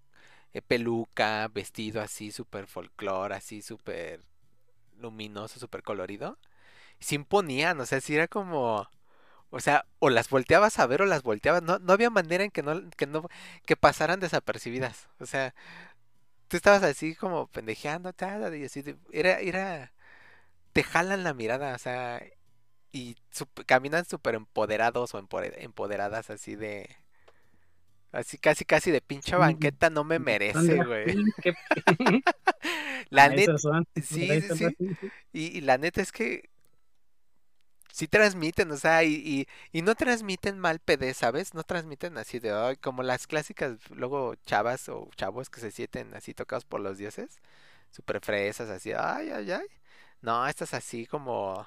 eh, 0.55 0.63
peluca, 0.63 1.49
vestido 1.49 2.01
así, 2.03 2.33
super 2.33 2.67
folclore, 2.67 3.35
así 3.35 3.63
súper 3.63 4.23
luminoso, 4.99 5.61
súper 5.61 5.83
colorido. 5.83 6.39
Se 7.01 7.17
imponían, 7.17 7.81
o 7.81 7.87
sea, 7.87 8.01
si 8.01 8.15
era 8.17 8.29
como... 8.29 8.89
O 9.51 9.61
sea, 9.61 9.87
o 10.01 10.11
las 10.11 10.31
volteabas 10.31 10.79
a 10.81 10.87
ver 10.87 11.03
o 11.03 11.07
las 11.07 11.23
volteabas. 11.23 11.63
No, 11.63 11.79
no 11.79 11.93
había 11.93 12.11
manera 12.11 12.45
en 12.45 12.51
que 12.51 12.63
no, 12.63 12.91
que 12.97 13.07
no, 13.07 13.29
que 13.67 13.77
pasaran 13.77 14.21
desapercibidas. 14.21 15.09
O 15.21 15.27
sea, 15.27 15.55
tú 16.49 16.57
estabas 16.57 16.83
así 16.83 17.15
como 17.17 17.49
pendejeando, 17.49 18.13
y 18.55 18.65
así, 18.65 18.85
era, 19.13 19.41
era, 19.41 19.93
te 20.73 20.83
jalan 20.85 21.25
la 21.25 21.35
mirada, 21.35 21.75
o 21.75 21.79
sea, 21.79 22.23
y 22.95 23.17
caminan 23.67 24.07
súper 24.07 24.37
empoderados 24.37 25.15
o 25.15 25.19
empoderadas 25.21 26.31
así 26.31 26.57
de, 26.57 26.91
así 28.13 28.39
casi 28.39 28.65
casi 28.65 28.91
de 28.91 29.01
pinche 29.01 29.37
Mm, 29.37 29.37
banqueta 29.37 29.91
no 29.91 30.05
me 30.05 30.19
merece, 30.19 30.83
güey. 30.85 31.15
queen, 31.15 31.33
¿qué- 31.43 31.55
La 33.11 33.29
neta, 33.29 33.53
sí, 34.01 34.51
sí, 34.53 34.71
sí. 35.01 35.13
Y, 35.33 35.59
y 35.59 35.61
la 35.63 35.79
neta 35.79 36.03
es 36.03 36.13
que 36.13 36.51
sí 37.93 38.09
transmiten, 38.09 38.71
o 38.73 38.77
sea, 38.77 39.05
y, 39.05 39.15
y, 39.15 39.49
y 39.79 39.83
no 39.83 39.95
transmiten 39.95 40.59
mal 40.59 40.81
PD, 40.81 41.15
¿sabes? 41.15 41.55
No 41.55 41.63
transmiten 41.65 42.19
así 42.19 42.39
de, 42.41 42.77
como 42.81 43.03
las 43.03 43.27
clásicas, 43.27 43.79
luego 43.91 44.35
chavas 44.47 44.89
o 44.89 45.09
chavos 45.17 45.49
que 45.51 45.61
se 45.61 45.71
sienten 45.71 46.15
así 46.15 46.35
tocados 46.35 46.65
por 46.65 46.81
los 46.81 46.99
dioses, 46.99 47.41
súper 47.91 48.21
fresas, 48.21 48.69
así, 48.71 48.93
ay, 48.93 49.31
ay, 49.31 49.53
ay. 49.53 49.67
No, 50.23 50.47
estas 50.49 50.75
así 50.75 51.07
como, 51.07 51.67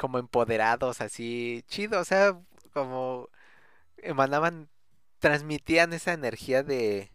como 0.00 0.18
empoderados, 0.18 1.02
así, 1.02 1.64
chido, 1.68 2.00
o 2.00 2.04
sea, 2.06 2.40
como 2.72 3.28
emanaban, 3.98 4.70
transmitían 5.20 5.92
esa 5.94 6.14
energía 6.14 6.62
de, 6.64 7.12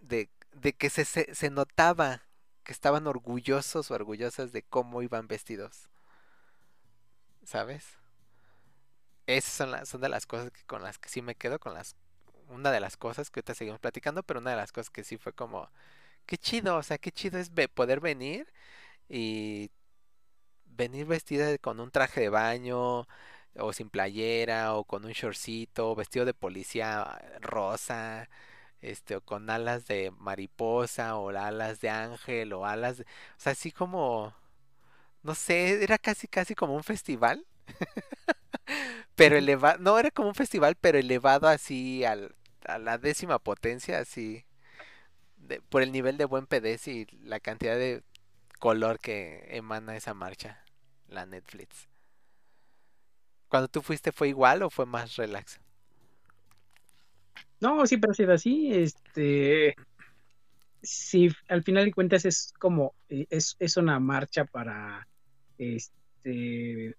de, 0.00 0.30
de 0.54 0.74
que 0.74 0.90
se, 0.90 1.04
se, 1.06 1.34
se 1.34 1.50
notaba 1.50 2.22
que 2.64 2.72
estaban 2.72 3.06
orgullosos 3.06 3.90
o 3.90 3.94
orgullosas 3.94 4.52
de 4.52 4.62
cómo 4.64 5.02
iban 5.02 5.28
vestidos, 5.28 5.90
¿sabes? 7.44 7.98
Esas 9.26 9.52
son, 9.52 9.70
las, 9.70 9.88
son 9.88 10.00
de 10.00 10.08
las 10.08 10.26
cosas 10.26 10.50
que, 10.50 10.64
con 10.64 10.82
las 10.82 10.98
que 10.98 11.08
sí 11.08 11.22
me 11.22 11.34
quedo, 11.36 11.58
con 11.60 11.74
las, 11.74 11.94
una 12.48 12.72
de 12.72 12.80
las 12.80 12.96
cosas 12.96 13.30
que 13.30 13.40
ahorita 13.40 13.54
seguimos 13.54 13.80
platicando, 13.80 14.22
pero 14.22 14.40
una 14.40 14.50
de 14.50 14.56
las 14.56 14.72
cosas 14.72 14.90
que 14.90 15.04
sí 15.04 15.16
fue 15.18 15.32
como, 15.32 15.70
qué 16.26 16.38
chido, 16.38 16.76
o 16.76 16.82
sea, 16.82 16.98
qué 16.98 17.12
chido 17.12 17.38
es 17.38 17.50
poder 17.74 18.00
venir 18.00 18.52
y 19.08 19.70
venir 20.80 21.06
vestida 21.06 21.56
con 21.58 21.80
un 21.80 21.90
traje 21.90 22.20
de 22.22 22.28
baño 22.30 23.06
o 23.56 23.72
sin 23.72 23.90
playera 23.90 24.74
o 24.76 24.84
con 24.84 25.04
un 25.04 25.12
shortcito, 25.12 25.94
vestido 25.96 26.24
de 26.26 26.34
policía 26.34 27.20
rosa, 27.40 28.28
este 28.82 29.16
o 29.16 29.20
con 29.22 29.50
alas 29.50 29.86
de 29.86 30.12
mariposa 30.18 31.16
o 31.18 31.30
alas 31.30 31.80
de 31.80 31.90
ángel 31.90 32.52
o 32.54 32.66
alas 32.66 32.98
de, 32.98 33.04
o 33.04 33.06
sea, 33.38 33.52
así 33.52 33.72
como 33.72 34.34
no 35.22 35.34
sé, 35.34 35.82
era 35.84 35.98
casi 35.98 36.28
casi 36.28 36.54
como 36.54 36.74
un 36.76 36.84
festival, 36.84 37.46
pero 39.16 39.36
elevado, 39.36 39.78
no 39.80 39.98
era 39.98 40.10
como 40.10 40.28
un 40.28 40.34
festival, 40.34 40.76
pero 40.80 40.98
elevado 40.98 41.48
así 41.48 42.04
al, 42.04 42.34
a 42.64 42.78
la 42.78 42.98
décima 42.98 43.38
potencia, 43.38 43.98
así 43.98 44.44
de- 45.36 45.60
por 45.62 45.82
el 45.82 45.92
nivel 45.92 46.16
de 46.18 46.24
buen 46.26 46.46
pedez 46.46 46.88
y 46.88 47.06
la 47.24 47.40
cantidad 47.40 47.76
de 47.76 48.02
color 48.60 49.00
que 49.00 49.46
emana 49.50 49.96
esa 49.96 50.14
marcha, 50.14 50.64
la 51.10 51.26
Netflix. 51.26 51.88
Cuando 53.48 53.68
tú 53.68 53.82
fuiste 53.82 54.12
fue 54.12 54.28
igual 54.28 54.62
o 54.62 54.70
fue 54.70 54.86
más 54.86 55.16
relax? 55.16 55.60
No, 57.60 57.86
siempre 57.86 58.10
ha 58.10 58.14
sido 58.14 58.32
así. 58.32 58.72
Este, 58.72 59.74
sí, 60.82 61.30
al 61.48 61.62
final 61.62 61.84
de 61.84 61.92
cuentas 61.92 62.24
es 62.24 62.52
como, 62.58 62.94
eh, 63.08 63.26
es, 63.28 63.56
es 63.58 63.76
una 63.76 63.98
marcha 64.00 64.44
para, 64.44 65.06
este, 65.58 66.96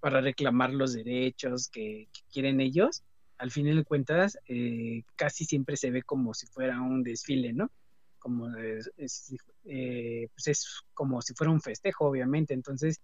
para 0.00 0.20
reclamar 0.20 0.72
los 0.72 0.94
derechos 0.94 1.68
que, 1.68 2.08
quieren 2.32 2.60
ellos. 2.60 3.02
Al 3.38 3.50
final 3.50 3.76
de 3.76 3.84
cuentas, 3.84 4.38
eh, 4.48 5.02
casi 5.16 5.44
siempre 5.44 5.76
se 5.76 5.90
ve 5.90 6.02
como 6.02 6.34
si 6.34 6.46
fuera 6.46 6.80
un 6.80 7.02
desfile, 7.02 7.52
¿no? 7.52 7.70
Como 8.18 8.54
es, 8.56 8.90
es, 8.98 9.34
eh, 9.64 10.28
pues 10.34 10.48
es 10.48 10.82
como 10.92 11.22
si 11.22 11.34
fuera 11.34 11.52
un 11.52 11.60
festejo, 11.60 12.06
obviamente. 12.06 12.52
Entonces, 12.52 13.00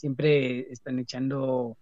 siempre 0.00 0.70
están 0.72 0.98
echando, 0.98 1.76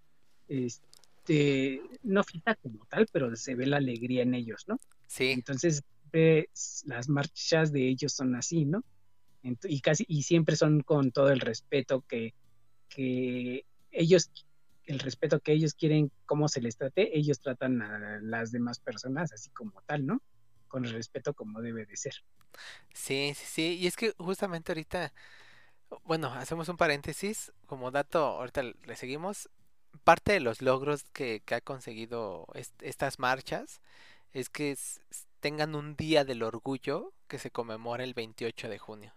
este, 0.49 1.81
no 2.03 2.25
fiesta 2.25 2.57
como 2.57 2.87
tal, 2.87 3.07
pero 3.12 3.35
se 3.37 3.55
ve 3.55 3.66
la 3.66 3.79
alegría 3.79 4.23
en 4.23 4.35
ellos, 4.35 4.64
¿no? 4.66 4.79
Sí, 5.07 5.33
Entonces, 5.33 5.83
s- 6.12 6.87
las 6.89 7.09
marchas 7.09 7.73
de 7.73 7.89
ellos 7.89 8.12
son 8.14 8.35
así, 8.37 8.64
¿no? 8.64 8.83
Ent- 9.43 9.66
y 9.69 9.81
casi, 9.81 10.05
y 10.09 10.23
siempre 10.25 10.57
son 10.57 10.83
con 10.83 11.12
todo 11.12 11.31
el 11.31 11.41
respeto 11.41 12.03
que, 12.09 12.35
que 12.89 13.64
ellos, 13.91 14.31
el 14.87 14.99
respeto 15.01 15.41
que 15.41 15.53
ellos 15.53 15.75
quieren, 15.75 16.11
cómo 16.27 16.49
se 16.49 16.61
les 16.62 16.77
trate, 16.77 17.16
ellos 17.19 17.41
tratan 17.41 17.83
a 17.83 18.21
las 18.23 18.53
demás 18.53 18.81
personas 18.81 19.33
así 19.33 19.51
como 19.51 19.83
tal, 19.87 20.07
¿no? 20.07 20.23
Con 20.69 20.85
el 20.87 20.93
respeto 20.93 21.35
como 21.35 21.61
debe 21.62 21.87
de 21.87 21.97
ser. 21.97 22.14
sí, 22.93 23.33
sí, 23.35 23.45
sí. 23.47 23.79
Y 23.81 23.87
es 23.87 23.97
que 23.97 24.12
justamente 24.19 24.73
ahorita, 24.73 25.12
bueno, 26.05 26.28
hacemos 26.34 26.68
un 26.68 26.76
paréntesis, 26.76 27.53
como 27.66 27.91
dato, 27.91 28.18
ahorita 28.24 28.62
le 28.62 28.97
seguimos. 28.97 29.49
Parte 30.05 30.32
de 30.32 30.41
los 30.41 30.62
logros 30.62 31.05
que, 31.12 31.43
ha 31.51 31.61
conseguido 31.61 32.47
est- 32.55 32.82
estas 32.82 33.18
marchas 33.18 33.80
es 34.32 34.51
que 34.51 34.76
tengan 35.41 35.74
un 35.74 35.97
día 35.97 36.24
del 36.24 36.43
orgullo 36.43 37.12
que 37.28 37.39
se 37.39 37.51
conmemora 37.51 38.05
el 38.05 38.14
28 38.14 38.68
de 38.68 38.78
junio. 38.78 39.14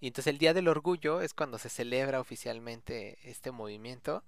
Y 0.00 0.08
entonces 0.08 0.32
el 0.32 0.38
Día 0.38 0.54
del 0.54 0.68
Orgullo 0.68 1.20
es 1.22 1.34
cuando 1.34 1.58
se 1.58 1.68
celebra 1.68 2.20
oficialmente 2.20 3.18
este 3.24 3.50
movimiento, 3.50 4.22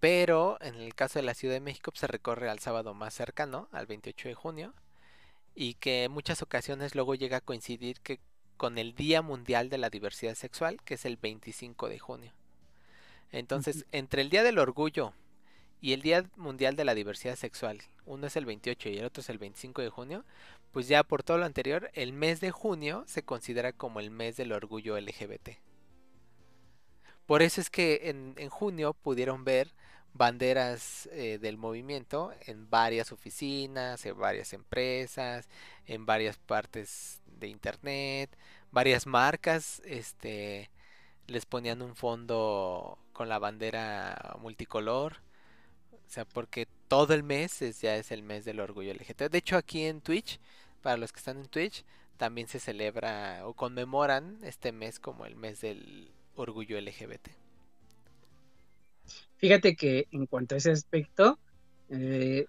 pero 0.00 0.58
en 0.60 0.74
el 0.76 0.94
caso 0.94 1.18
de 1.18 1.24
la 1.24 1.34
Ciudad 1.34 1.54
de 1.54 1.60
México 1.60 1.92
pues, 1.92 2.00
se 2.00 2.06
recorre 2.08 2.48
al 2.50 2.58
sábado 2.58 2.94
más 2.94 3.14
cercano, 3.14 3.68
al 3.72 3.86
28 3.86 4.28
de 4.28 4.34
junio, 4.34 4.74
y 5.54 5.74
que 5.74 6.04
en 6.04 6.12
muchas 6.12 6.42
ocasiones 6.42 6.94
luego 6.94 7.14
llega 7.14 7.38
a 7.38 7.40
coincidir 7.42 8.00
que 8.00 8.20
con 8.62 8.78
el 8.78 8.94
Día 8.94 9.22
Mundial 9.22 9.70
de 9.70 9.76
la 9.76 9.90
Diversidad 9.90 10.36
Sexual, 10.36 10.80
que 10.84 10.94
es 10.94 11.04
el 11.04 11.16
25 11.16 11.88
de 11.88 11.98
junio. 11.98 12.32
Entonces, 13.32 13.86
entre 13.90 14.22
el 14.22 14.30
Día 14.30 14.44
del 14.44 14.60
Orgullo 14.60 15.14
y 15.80 15.94
el 15.94 16.00
Día 16.00 16.30
Mundial 16.36 16.76
de 16.76 16.84
la 16.84 16.94
Diversidad 16.94 17.34
Sexual, 17.34 17.80
uno 18.06 18.28
es 18.28 18.36
el 18.36 18.46
28 18.46 18.88
y 18.88 18.98
el 18.98 19.04
otro 19.04 19.20
es 19.20 19.30
el 19.30 19.38
25 19.38 19.82
de 19.82 19.88
junio, 19.88 20.24
pues 20.70 20.86
ya 20.86 21.02
por 21.02 21.24
todo 21.24 21.38
lo 21.38 21.44
anterior, 21.44 21.90
el 21.94 22.12
mes 22.12 22.40
de 22.40 22.52
junio 22.52 23.02
se 23.08 23.24
considera 23.24 23.72
como 23.72 23.98
el 23.98 24.12
mes 24.12 24.36
del 24.36 24.52
orgullo 24.52 24.96
LGBT. 24.96 25.58
Por 27.26 27.42
eso 27.42 27.60
es 27.60 27.68
que 27.68 28.10
en, 28.10 28.34
en 28.36 28.48
junio 28.48 28.94
pudieron 28.94 29.42
ver 29.42 29.74
banderas 30.14 31.08
eh, 31.12 31.38
del 31.40 31.56
movimiento 31.56 32.32
en 32.46 32.68
varias 32.68 33.12
oficinas, 33.12 34.04
en 34.06 34.18
varias 34.18 34.52
empresas, 34.52 35.48
en 35.86 36.06
varias 36.06 36.36
partes 36.38 37.21
de 37.42 37.48
internet, 37.48 38.30
varias 38.70 39.06
marcas, 39.06 39.82
este, 39.84 40.70
les 41.26 41.46
ponían 41.46 41.82
un 41.82 41.94
fondo 41.94 42.98
con 43.12 43.28
la 43.28 43.38
bandera 43.38 44.36
multicolor, 44.40 45.16
o 45.92 46.08
sea, 46.08 46.24
porque 46.24 46.66
todo 46.88 47.14
el 47.14 47.22
mes 47.22 47.62
es, 47.62 47.80
ya 47.80 47.96
es 47.96 48.10
el 48.10 48.22
mes 48.22 48.44
del 48.44 48.60
orgullo 48.60 48.92
LGBT. 48.92 49.30
De 49.30 49.38
hecho, 49.38 49.56
aquí 49.56 49.82
en 49.84 50.00
Twitch, 50.00 50.40
para 50.82 50.96
los 50.96 51.12
que 51.12 51.18
están 51.18 51.38
en 51.38 51.46
Twitch, 51.46 51.84
también 52.16 52.48
se 52.48 52.60
celebra 52.60 53.46
o 53.46 53.54
conmemoran 53.54 54.38
este 54.42 54.72
mes 54.72 54.98
como 54.98 55.26
el 55.26 55.36
mes 55.36 55.60
del 55.60 56.10
orgullo 56.36 56.80
LGBT. 56.80 57.28
Fíjate 59.36 59.74
que 59.74 60.06
en 60.12 60.26
cuanto 60.26 60.54
a 60.54 60.58
ese 60.58 60.70
aspecto, 60.70 61.38
eh, 61.88 62.46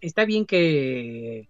está 0.00 0.24
bien 0.24 0.46
que, 0.46 1.48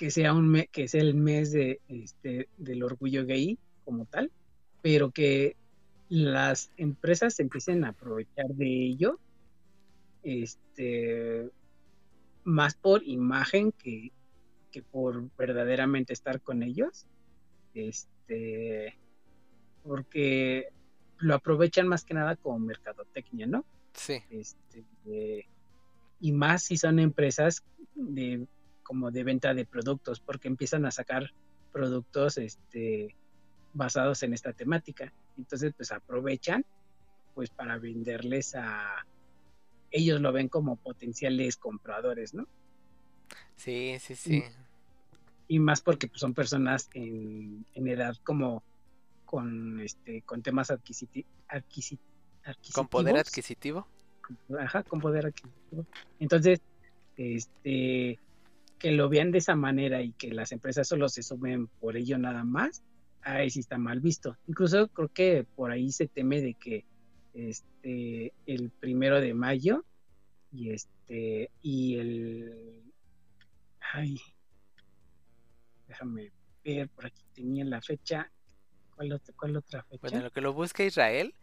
que 0.00 0.10
sea 0.10 0.32
un 0.32 0.48
me- 0.48 0.66
que 0.68 0.88
sea 0.88 1.02
el 1.02 1.14
mes 1.14 1.52
de 1.52 1.78
este 1.88 2.48
del 2.56 2.82
orgullo 2.82 3.26
gay 3.26 3.58
como 3.84 4.06
tal, 4.06 4.32
pero 4.80 5.10
que 5.10 5.56
las 6.08 6.72
empresas 6.78 7.38
empiecen 7.38 7.84
a 7.84 7.88
aprovechar 7.90 8.46
de 8.46 8.66
ello, 8.66 9.20
este 10.22 11.50
más 12.44 12.74
por 12.76 13.02
imagen 13.06 13.72
que, 13.72 14.10
que 14.72 14.82
por 14.82 15.28
verdaderamente 15.36 16.14
estar 16.14 16.40
con 16.40 16.62
ellos, 16.62 17.06
este 17.74 18.96
porque 19.82 20.68
lo 21.18 21.34
aprovechan 21.34 21.86
más 21.88 22.04
que 22.04 22.14
nada 22.14 22.36
como 22.36 22.58
mercadotecnia, 22.58 23.46
¿no? 23.46 23.66
Sí, 23.92 24.14
este, 24.30 24.82
eh, 25.04 25.44
y 26.20 26.32
más 26.32 26.62
si 26.64 26.78
son 26.78 26.98
empresas 26.98 27.62
de 27.94 28.46
como 28.90 29.12
de 29.12 29.22
venta 29.22 29.54
de 29.54 29.64
productos, 29.64 30.18
porque 30.18 30.48
empiezan 30.48 30.84
a 30.84 30.90
sacar 30.90 31.30
productos 31.70 32.38
este, 32.38 33.14
basados 33.72 34.24
en 34.24 34.34
esta 34.34 34.52
temática. 34.52 35.12
Entonces, 35.38 35.72
pues 35.76 35.92
aprovechan 35.92 36.64
pues 37.32 37.50
para 37.50 37.78
venderles 37.78 38.56
a 38.56 39.06
ellos 39.92 40.20
lo 40.20 40.32
ven 40.32 40.48
como 40.48 40.74
potenciales 40.74 41.56
compradores, 41.56 42.34
¿no? 42.34 42.48
sí, 43.54 43.96
sí, 44.00 44.16
sí. 44.16 44.42
Y 45.46 45.60
más 45.60 45.82
porque 45.82 46.08
pues, 46.08 46.18
son 46.20 46.34
personas 46.34 46.90
en, 46.92 47.64
en 47.74 47.86
edad 47.86 48.16
como 48.24 48.64
con 49.24 49.80
este 49.82 50.22
con 50.22 50.42
temas 50.42 50.70
adquisiti- 50.72 51.24
adquisi- 51.48 52.00
Con 52.74 52.88
poder 52.88 53.18
adquisitivos. 53.18 53.86
adquisitivo. 53.86 54.58
Ajá, 54.60 54.82
con 54.82 54.98
poder 55.00 55.26
adquisitivo. 55.26 55.86
Entonces, 56.18 56.58
este, 57.16 58.18
que 58.80 58.90
lo 58.90 59.08
vean 59.10 59.30
de 59.30 59.38
esa 59.38 59.54
manera 59.54 60.02
y 60.02 60.12
que 60.12 60.32
las 60.32 60.52
empresas 60.52 60.88
solo 60.88 61.08
se 61.08 61.22
sumen 61.22 61.68
por 61.68 61.96
ello 61.96 62.16
nada 62.18 62.44
más, 62.44 62.82
ahí 63.20 63.50
sí 63.50 63.60
está 63.60 63.76
mal 63.76 64.00
visto. 64.00 64.38
Incluso 64.48 64.88
creo 64.88 65.08
que 65.08 65.44
por 65.54 65.70
ahí 65.70 65.92
se 65.92 66.08
teme 66.08 66.40
de 66.40 66.54
que 66.54 66.86
este, 67.34 68.32
el 68.46 68.70
primero 68.70 69.20
de 69.20 69.34
mayo 69.34 69.84
y 70.50 70.70
este, 70.70 71.50
y 71.60 71.96
el, 71.98 72.82
ay, 73.92 74.18
déjame 75.86 76.32
ver, 76.64 76.88
por 76.88 77.06
aquí 77.06 77.22
tenía 77.34 77.66
la 77.66 77.82
fecha. 77.82 78.32
¿Cuál 78.96 79.12
otra, 79.12 79.34
cuál 79.36 79.56
otra 79.58 79.82
fecha? 79.82 80.00
Bueno, 80.00 80.16
en 80.16 80.24
lo 80.24 80.30
que 80.30 80.40
lo 80.40 80.54
busca 80.54 80.84
Israel, 80.84 81.34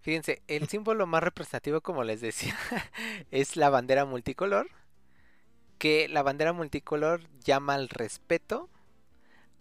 fíjense, 0.00 0.42
el 0.46 0.68
símbolo 0.68 1.06
más 1.06 1.22
representativo, 1.22 1.80
como 1.80 2.04
les 2.04 2.20
decía, 2.20 2.54
es 3.30 3.56
la 3.56 3.70
bandera 3.70 4.04
multicolor, 4.04 4.68
que 5.78 6.08
la 6.08 6.22
bandera 6.22 6.52
multicolor 6.52 7.22
llama 7.40 7.74
al 7.74 7.88
respeto, 7.88 8.68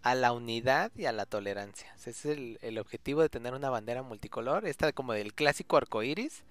a 0.06 0.14
la 0.16 0.34
unidad 0.34 0.92
y 0.96 1.06
a 1.06 1.12
la 1.12 1.26
tolerancia. 1.26 1.94
Ese 1.96 2.12
es 2.12 2.26
el, 2.26 2.78
objetivo 2.78 3.22
de 3.22 3.30
tener 3.30 3.54
una 3.56 3.72
bandera 3.72 4.04
multicolor, 4.04 4.68
esta 4.68 4.94
como 4.94 5.14
del 5.14 5.34
clásico 5.34 5.78
arco 5.78 6.04
iris, 6.04 6.44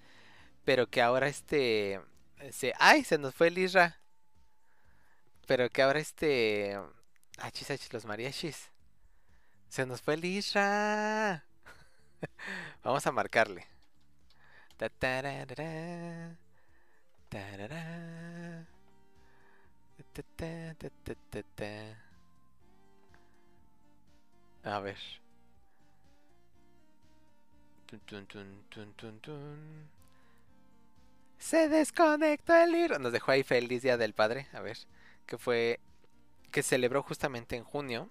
pero 0.65 0.87
que 0.87 1.01
ahora 1.01 1.27
este 1.27 2.01
se 2.51 2.73
ay 2.79 3.03
se 3.03 3.17
nos 3.17 3.33
fue 3.33 3.47
el 3.47 3.57
Isra. 3.57 3.99
Pero 5.47 5.69
que 5.69 5.81
ahora 5.83 5.99
este 5.99 6.77
achis 7.37 7.71
achis 7.71 7.93
los 7.93 8.05
mariachis. 8.05 8.71
Se 9.69 9.85
nos 9.85 10.01
fue 10.01 10.15
el 10.15 10.25
Isra. 10.25 11.45
Vamos 12.83 13.07
a 13.07 13.11
marcarle. 13.11 13.67
Ta, 14.77 14.89
a 24.63 24.79
ver 24.79 24.97
Tun, 27.87 28.25
tun, 28.95 29.19
tun. 29.21 29.89
Se 31.37 31.69
desconectó 31.69 32.55
el 32.55 32.71
libro. 32.71 32.99
Nos 32.99 33.11
dejó 33.13 33.31
ahí 33.31 33.43
feliz 33.43 33.83
Día 33.83 33.97
del 33.97 34.13
Padre. 34.13 34.47
A 34.53 34.59
ver. 34.59 34.77
Que 35.25 35.37
fue. 35.37 35.79
Que 36.51 36.63
celebró 36.63 37.03
justamente 37.03 37.55
en 37.55 37.63
junio. 37.63 38.09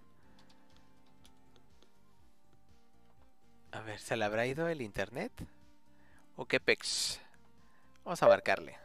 A 3.73 3.81
ver, 3.81 3.99
¿se 3.99 4.17
le 4.17 4.25
habrá 4.25 4.47
ido 4.47 4.69
el 4.69 4.81
internet? 4.81 5.33
¿O 6.37 6.47
qué 6.47 6.61
pex? 6.61 7.21
Vamos 8.05 8.23
a 8.23 8.29
marcarle. 8.29 8.84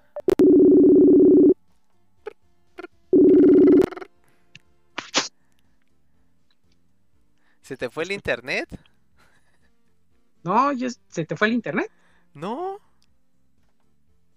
¿Se 7.69 7.77
te 7.77 7.87
fue 7.91 8.03
el 8.03 8.11
internet? 8.11 8.67
No, 10.43 10.73
yo, 10.73 10.87
¿se 11.07 11.25
te 11.25 11.35
fue 11.37 11.47
el 11.47 11.53
internet? 11.53 11.89
No, 12.33 12.79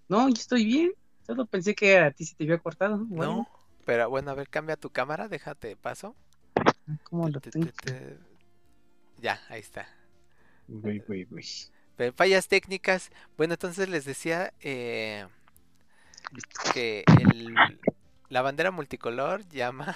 No, 0.09 0.27
yo 0.29 0.33
estoy 0.35 0.65
bien. 0.65 0.91
Solo 1.25 1.45
pensé 1.45 1.73
que 1.75 1.97
a 1.97 2.11
ti 2.11 2.25
se 2.25 2.35
te 2.35 2.43
había 2.43 2.59
cortado. 2.59 2.97
no. 3.09 3.47
Pero 3.85 4.09
bueno, 4.09 4.31
a 4.31 4.33
ver, 4.33 4.49
cambia 4.49 4.77
tu 4.77 4.89
cámara, 4.89 5.27
déjate 5.27 5.75
paso. 5.75 6.15
¿cómo 7.03 7.29
lo 7.29 7.39
Te- 7.41 7.51
tengo? 7.51 7.67
te- 7.67 7.71
te- 7.73 8.17
Ya, 9.21 9.39
ahí 9.49 9.59
está. 9.59 9.87
Güey, 10.67 10.99
güey. 11.07 11.27
Pero 11.95 12.13
fallas 12.13 12.47
técnicas. 12.47 13.11
Bueno, 13.37 13.53
entonces 13.53 13.89
les 13.89 14.05
decía 14.05 14.53
eh, 14.61 15.27
que 16.73 17.03
el, 17.19 17.79
la 18.29 18.41
bandera 18.41 18.71
multicolor 18.71 19.47
llama. 19.49 19.95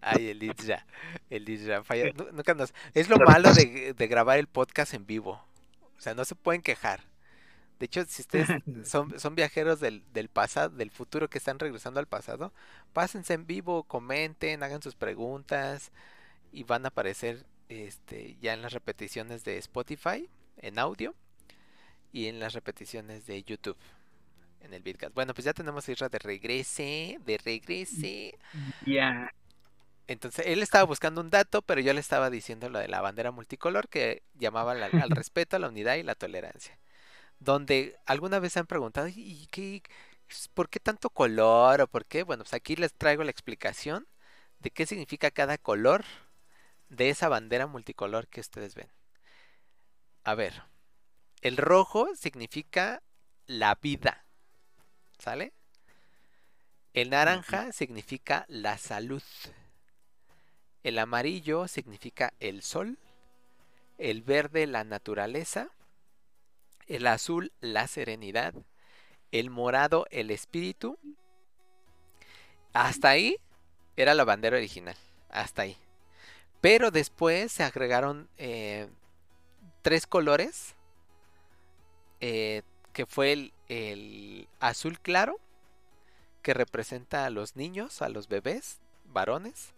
Ay, 0.00 0.30
el 0.30 0.42
Isra. 0.42 0.86
El 1.28 1.48
Isra. 1.48 1.82
falla- 1.84 2.12
nu- 2.14 2.30
Nunca 2.32 2.54
nos... 2.54 2.72
Es 2.94 3.08
lo 3.08 3.16
malo 3.18 3.52
de, 3.54 3.94
de 3.94 4.06
grabar 4.06 4.38
el 4.38 4.46
podcast 4.46 4.94
en 4.94 5.06
vivo. 5.06 5.32
O 5.96 6.00
sea, 6.00 6.14
no 6.14 6.24
se 6.24 6.34
pueden 6.34 6.62
quejar. 6.62 7.00
De 7.78 7.86
hecho, 7.86 8.04
si 8.06 8.22
ustedes 8.22 8.48
son, 8.88 9.18
son 9.18 9.34
viajeros 9.34 9.80
del, 9.80 10.02
del 10.12 10.28
pasado, 10.28 10.76
del 10.76 10.90
futuro 10.90 11.28
que 11.28 11.38
están 11.38 11.58
regresando 11.58 12.00
al 12.00 12.06
pasado, 12.06 12.52
pásense 12.92 13.34
en 13.34 13.46
vivo, 13.46 13.84
comenten, 13.84 14.62
hagan 14.62 14.82
sus 14.82 14.94
preguntas 14.96 15.90
y 16.52 16.64
van 16.64 16.84
a 16.84 16.88
aparecer 16.88 17.44
este, 17.68 18.36
ya 18.40 18.52
en 18.54 18.62
las 18.62 18.72
repeticiones 18.72 19.44
de 19.44 19.58
Spotify 19.58 20.28
en 20.58 20.78
audio 20.78 21.14
y 22.12 22.26
en 22.26 22.40
las 22.40 22.52
repeticiones 22.54 23.26
de 23.26 23.42
YouTube 23.44 23.76
en 24.62 24.74
el 24.74 24.82
Vidcast. 24.82 25.14
Bueno, 25.14 25.32
pues 25.32 25.44
ya 25.44 25.52
tenemos 25.54 25.88
a 25.88 25.92
Isra 25.92 26.08
de 26.10 26.18
regrese, 26.18 27.18
de 27.24 27.38
regrese. 27.38 28.38
Ya. 28.84 29.32
Entonces 30.10 30.46
él 30.48 30.62
estaba 30.62 30.84
buscando 30.84 31.20
un 31.22 31.30
dato, 31.30 31.62
pero 31.62 31.80
yo 31.80 31.94
le 31.94 32.00
estaba 32.00 32.30
diciendo 32.30 32.68
lo 32.68 32.80
de 32.80 32.88
la 32.88 33.00
bandera 33.00 33.30
multicolor 33.32 33.88
que 33.88 34.24
llamaba 34.34 34.74
la- 34.74 34.86
al 34.86 35.10
respeto, 35.24 35.56
a 35.56 35.60
la 35.60 35.68
unidad 35.68 35.96
y 35.96 36.02
la 36.02 36.16
tolerancia. 36.16 36.78
Donde 37.40 37.98
alguna 38.06 38.40
vez 38.40 38.54
se 38.54 38.60
han 38.60 38.66
preguntado, 38.66 39.08
¿y 39.08 39.48
qué, 39.52 39.82
por 40.54 40.68
qué 40.70 40.80
tanto 40.80 41.10
color 41.10 41.82
o 41.82 41.88
por 41.88 42.06
qué? 42.06 42.24
Bueno, 42.24 42.44
pues 42.44 42.54
aquí 42.54 42.76
les 42.76 42.94
traigo 42.94 43.24
la 43.24 43.30
explicación 43.32 44.06
de 44.60 44.70
qué 44.72 44.86
significa 44.86 45.30
cada 45.32 45.58
color 45.58 46.04
de 46.90 47.10
esa 47.10 47.28
bandera 47.28 47.66
multicolor 47.66 48.28
que 48.28 48.40
ustedes 48.40 48.74
ven. 48.76 48.90
A 50.24 50.34
ver, 50.34 50.62
el 51.42 51.56
rojo 51.58 52.08
significa 52.16 53.02
la 53.46 53.76
vida, 53.82 54.26
¿sale? 55.18 55.54
El 56.94 57.10
naranja 57.10 57.72
significa 57.72 58.44
la 58.48 58.78
salud. 58.78 59.24
El 60.82 60.98
amarillo 60.98 61.68
significa 61.68 62.32
el 62.40 62.62
sol. 62.62 62.98
El 63.98 64.22
verde 64.22 64.66
la 64.66 64.84
naturaleza. 64.84 65.68
El 66.86 67.06
azul 67.06 67.52
la 67.60 67.86
serenidad. 67.86 68.54
El 69.30 69.50
morado 69.50 70.06
el 70.10 70.30
espíritu. 70.30 70.98
Hasta 72.72 73.10
ahí 73.10 73.36
era 73.96 74.14
la 74.14 74.24
bandera 74.24 74.56
original. 74.56 74.96
Hasta 75.28 75.62
ahí. 75.62 75.76
Pero 76.60 76.90
después 76.90 77.52
se 77.52 77.62
agregaron 77.62 78.28
eh, 78.38 78.88
tres 79.82 80.06
colores. 80.06 80.74
eh, 82.20 82.62
que 82.92 83.06
fue 83.06 83.32
el, 83.32 83.52
el 83.68 84.48
azul 84.60 84.98
claro. 84.98 85.38
Que 86.42 86.54
representa 86.54 87.26
a 87.26 87.30
los 87.30 87.54
niños, 87.54 88.00
a 88.00 88.08
los 88.08 88.28
bebés, 88.28 88.80
varones 89.04 89.74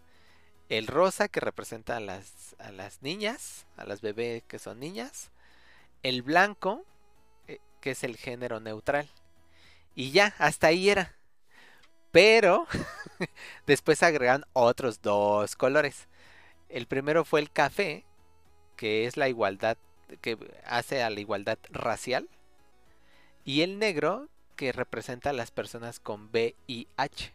el 0.77 0.87
rosa 0.87 1.27
que 1.27 1.39
representa 1.39 1.97
a 1.97 1.99
las, 1.99 2.55
a 2.59 2.71
las 2.71 3.01
niñas, 3.01 3.65
a 3.77 3.85
las 3.85 4.01
bebés 4.01 4.43
que 4.43 4.59
son 4.59 4.79
niñas, 4.79 5.31
el 6.01 6.21
blanco 6.21 6.83
eh, 7.47 7.59
que 7.79 7.91
es 7.91 8.03
el 8.03 8.17
género 8.17 8.59
neutral. 8.59 9.09
Y 9.95 10.11
ya, 10.11 10.33
hasta 10.39 10.67
ahí 10.67 10.89
era. 10.89 11.15
Pero 12.11 12.67
después 13.67 14.01
agregan 14.03 14.45
otros 14.53 15.01
dos 15.01 15.55
colores. 15.55 16.07
El 16.69 16.87
primero 16.87 17.23
fue 17.23 17.39
el 17.39 17.51
café, 17.51 18.05
que 18.75 19.05
es 19.05 19.15
la 19.15 19.29
igualdad, 19.29 19.77
que 20.21 20.37
hace 20.65 21.03
a 21.03 21.09
la 21.09 21.19
igualdad 21.19 21.59
racial. 21.69 22.27
Y 23.45 23.61
el 23.61 23.77
negro, 23.77 24.29
que 24.55 24.71
representa 24.71 25.31
a 25.31 25.33
las 25.33 25.51
personas 25.51 25.99
con 25.99 26.29
VIH. 26.31 27.33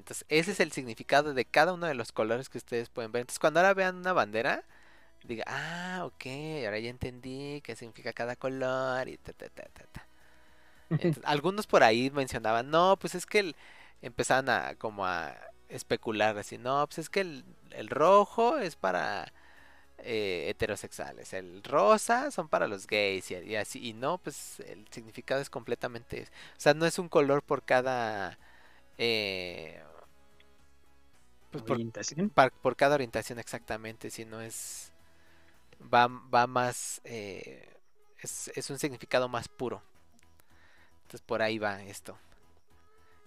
Entonces, 0.00 0.24
ese 0.28 0.52
es 0.52 0.60
el 0.60 0.72
significado 0.72 1.34
de 1.34 1.44
cada 1.44 1.74
uno 1.74 1.86
de 1.86 1.94
los 1.94 2.12
colores 2.12 2.48
que 2.48 2.58
ustedes 2.58 2.88
pueden 2.88 3.12
ver. 3.12 3.20
Entonces, 3.22 3.38
cuando 3.38 3.60
ahora 3.60 3.74
vean 3.74 3.96
una 3.98 4.12
bandera, 4.14 4.64
diga, 5.24 5.44
ah, 5.46 6.02
ok, 6.06 6.26
ahora 6.64 6.78
ya 6.78 6.90
entendí 6.90 7.60
qué 7.62 7.76
significa 7.76 8.12
cada 8.12 8.36
color 8.36 9.08
y 9.08 9.18
ta, 9.18 9.32
ta, 9.34 9.48
ta, 9.50 9.64
ta, 9.64 9.84
ta. 9.92 10.06
Entonces, 10.90 11.22
algunos 11.26 11.66
por 11.66 11.82
ahí 11.82 12.10
mencionaban, 12.10 12.70
no, 12.70 12.96
pues 12.98 13.14
es 13.14 13.26
que 13.26 13.40
el, 13.40 13.56
empezaban 14.02 14.48
a 14.48 14.74
como 14.76 15.06
a 15.06 15.34
especular 15.68 16.36
así, 16.38 16.58
no, 16.58 16.86
pues 16.86 16.98
es 16.98 17.10
que 17.10 17.20
el, 17.20 17.44
el 17.72 17.88
rojo 17.88 18.58
es 18.58 18.76
para 18.76 19.32
eh, 19.98 20.46
heterosexuales, 20.48 21.32
el 21.34 21.62
rosa 21.62 22.30
son 22.30 22.48
para 22.48 22.66
los 22.68 22.86
gays 22.86 23.30
y, 23.30 23.36
y 23.36 23.56
así, 23.56 23.86
y 23.86 23.92
no, 23.92 24.18
pues 24.18 24.60
el 24.60 24.86
significado 24.90 25.40
es 25.40 25.50
completamente, 25.50 26.24
o 26.56 26.60
sea, 26.60 26.74
no 26.74 26.86
es 26.86 26.98
un 26.98 27.08
color 27.08 27.42
por 27.42 27.62
cada 27.62 28.38
eh, 28.98 29.80
pues 31.50 31.64
por, 31.64 31.74
Orientación. 31.74 32.34
par- 32.34 32.52
por 32.52 32.76
cada 32.76 32.94
orientación 32.94 33.38
exactamente, 33.38 34.10
sino 34.10 34.40
es 34.40 34.92
va, 35.82 36.08
va 36.08 36.46
más 36.46 37.00
eh, 37.04 37.68
es, 38.20 38.50
es 38.56 38.70
un 38.70 38.78
significado 38.78 39.28
más 39.28 39.48
puro. 39.48 39.82
Entonces 41.02 41.22
por 41.26 41.42
ahí 41.42 41.58
va 41.58 41.82
esto. 41.82 42.16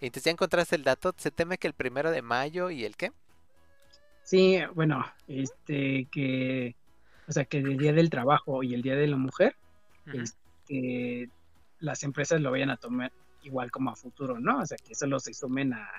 Entonces 0.02 0.26
ya 0.26 0.32
encontraste 0.32 0.76
el 0.76 0.84
dato, 0.84 1.16
se 1.18 1.32
teme 1.32 1.58
que 1.58 1.66
el 1.68 1.74
primero 1.74 2.12
de 2.12 2.22
mayo 2.22 2.70
y 2.70 2.86
el 2.86 2.96
qué? 2.96 3.12
Sí, 4.24 4.60
bueno, 4.74 5.06
este 5.28 6.08
que, 6.12 6.76
o 7.28 7.32
sea, 7.32 7.46
que 7.46 7.58
el 7.58 7.78
Día 7.78 7.94
del 7.94 8.10
Trabajo 8.10 8.64
y 8.64 8.74
el 8.74 8.82
Día 8.82 8.96
de 8.96 9.08
la 9.08 9.18
Mujer, 9.18 9.56
Ujú. 10.08 10.30
este, 10.68 11.30
las 11.80 12.04
empresas 12.04 12.42
lo 12.42 12.52
vayan 12.52 12.70
a 12.70 12.78
tomar 12.78 13.12
igual 13.42 13.72
como 13.72 13.92
a 13.92 13.96
futuro, 13.96 14.40
¿no? 14.40 14.60
O 14.62 14.66
sea, 14.66 14.78
que 14.84 14.96
solo 14.96 15.20
se 15.20 15.34
sumen 15.34 15.74
a, 15.74 15.90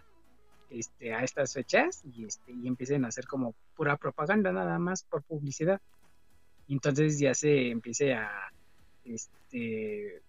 este, 0.71 1.13
a 1.15 1.23
estas 1.23 1.53
fechas 1.53 2.03
y, 2.05 2.25
este, 2.27 2.53
y 2.53 2.67
empiecen 2.67 3.05
a 3.05 3.09
hacer 3.09 3.27
como 3.27 3.55
pura 3.77 3.97
propaganda 3.97 4.53
nada 4.53 4.79
más 4.79 5.03
por 5.05 5.23
publicidad. 5.23 5.81
Y 6.67 6.75
entonces 6.75 7.19
ya 7.19 7.35
se 7.35 7.71
empiece 7.71 8.15
a, 8.15 8.31
este, 9.05 10.23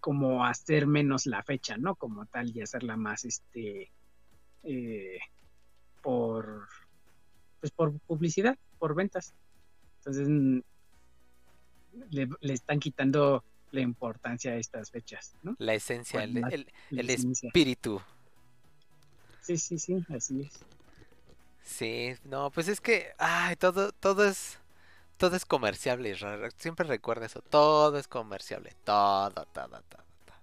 como 0.00 0.44
hacer 0.44 0.86
menos 0.86 1.26
la 1.26 1.42
fecha, 1.42 1.76
¿no? 1.76 1.96
Como 1.96 2.26
tal 2.26 2.56
y 2.56 2.62
hacerla 2.62 2.96
más, 2.96 3.24
este, 3.24 3.90
eh, 4.62 5.18
por, 6.02 6.68
pues 7.60 7.72
por 7.72 7.98
publicidad, 8.00 8.56
por 8.78 8.94
ventas. 8.94 9.34
Entonces 9.98 10.28
le, 12.10 12.28
le 12.40 12.52
están 12.52 12.78
quitando 12.78 13.42
la 13.72 13.80
importancia 13.80 14.52
a 14.52 14.56
estas 14.56 14.90
fechas, 14.92 15.34
¿no? 15.42 15.56
La 15.58 15.74
esencia, 15.74 16.22
el, 16.22 16.36
el- 16.36 16.66
La 16.90 17.00
el 17.00 17.10
esencia. 17.10 17.48
espíritu. 17.48 18.00
Sí, 19.46 19.56
sí, 19.58 19.78
sí, 19.78 20.04
así 20.12 20.40
es. 20.40 20.58
Sí, 21.62 22.16
no, 22.24 22.50
pues 22.50 22.66
es 22.66 22.80
que, 22.80 23.12
ay, 23.18 23.54
todo, 23.54 23.92
todo 23.92 24.24
es, 24.24 24.58
todo 25.18 25.36
es 25.36 25.44
comerciable, 25.44 26.10
Isra, 26.10 26.50
Siempre 26.56 26.84
recuerda 26.86 27.26
eso, 27.26 27.42
todo 27.42 27.96
es 27.96 28.08
comerciable, 28.08 28.72
todo, 28.82 29.30
todo, 29.30 29.46
todo, 29.52 29.82
todo. 29.88 30.36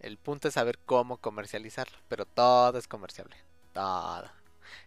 El 0.00 0.16
punto 0.16 0.48
es 0.48 0.54
saber 0.54 0.78
cómo 0.86 1.18
comercializarlo, 1.18 1.98
pero 2.08 2.24
todo 2.24 2.78
es 2.78 2.88
comerciable, 2.88 3.36
todo. 3.74 4.24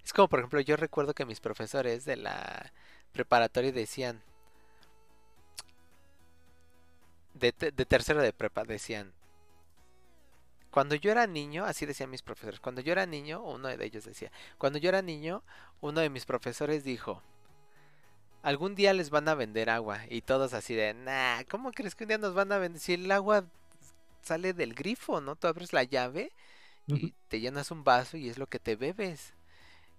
Es 0.04 0.12
como, 0.12 0.28
por 0.28 0.40
ejemplo, 0.40 0.60
yo 0.62 0.76
recuerdo 0.76 1.14
que 1.14 1.26
mis 1.26 1.40
profesores 1.40 2.06
de 2.06 2.18
la 2.18 2.72
preparatoria 3.14 3.72
decían, 3.72 4.24
de, 7.36 7.52
de 7.52 7.86
tercero 7.86 8.22
de 8.22 8.34
prepa, 8.34 8.64
decían, 8.64 9.14
cuando 10.76 10.96
yo 10.96 11.10
era 11.10 11.26
niño, 11.26 11.64
así 11.64 11.86
decían 11.86 12.10
mis 12.10 12.22
profesores, 12.22 12.60
cuando 12.60 12.82
yo 12.82 12.92
era 12.92 13.06
niño, 13.06 13.42
uno 13.42 13.70
de 13.70 13.86
ellos 13.86 14.04
decía, 14.04 14.30
cuando 14.58 14.78
yo 14.78 14.90
era 14.90 15.02
niño, 15.02 15.42
uno 15.80 16.02
de 16.02 16.10
mis 16.10 16.26
profesores 16.26 16.84
dijo, 16.84 17.24
algún 18.44 18.76
día 18.76 18.94
les 18.94 19.10
van 19.10 19.30
a 19.30 19.36
vender 19.36 19.70
agua. 19.70 20.02
Y 20.10 20.20
todos 20.20 20.54
así 20.54 20.76
de, 20.76 20.94
nah, 20.94 21.44
¿cómo 21.50 21.72
crees 21.72 21.96
que 21.96 22.04
un 22.04 22.10
día 22.10 22.18
nos 22.18 22.34
van 22.34 22.52
a 22.52 22.58
vender? 22.58 22.82
Si 22.82 22.96
el 22.96 23.10
agua 23.10 23.46
sale 24.22 24.52
del 24.52 24.74
grifo, 24.74 25.22
¿no? 25.22 25.38
Tú 25.38 25.48
abres 25.48 25.72
la 25.72 25.86
llave 25.86 26.34
y 26.88 27.14
te 27.30 27.40
llenas 27.40 27.72
un 27.72 27.86
vaso 27.86 28.18
y 28.18 28.28
es 28.28 28.38
lo 28.38 28.48
que 28.48 28.60
te 28.60 28.76
bebes. 28.76 29.34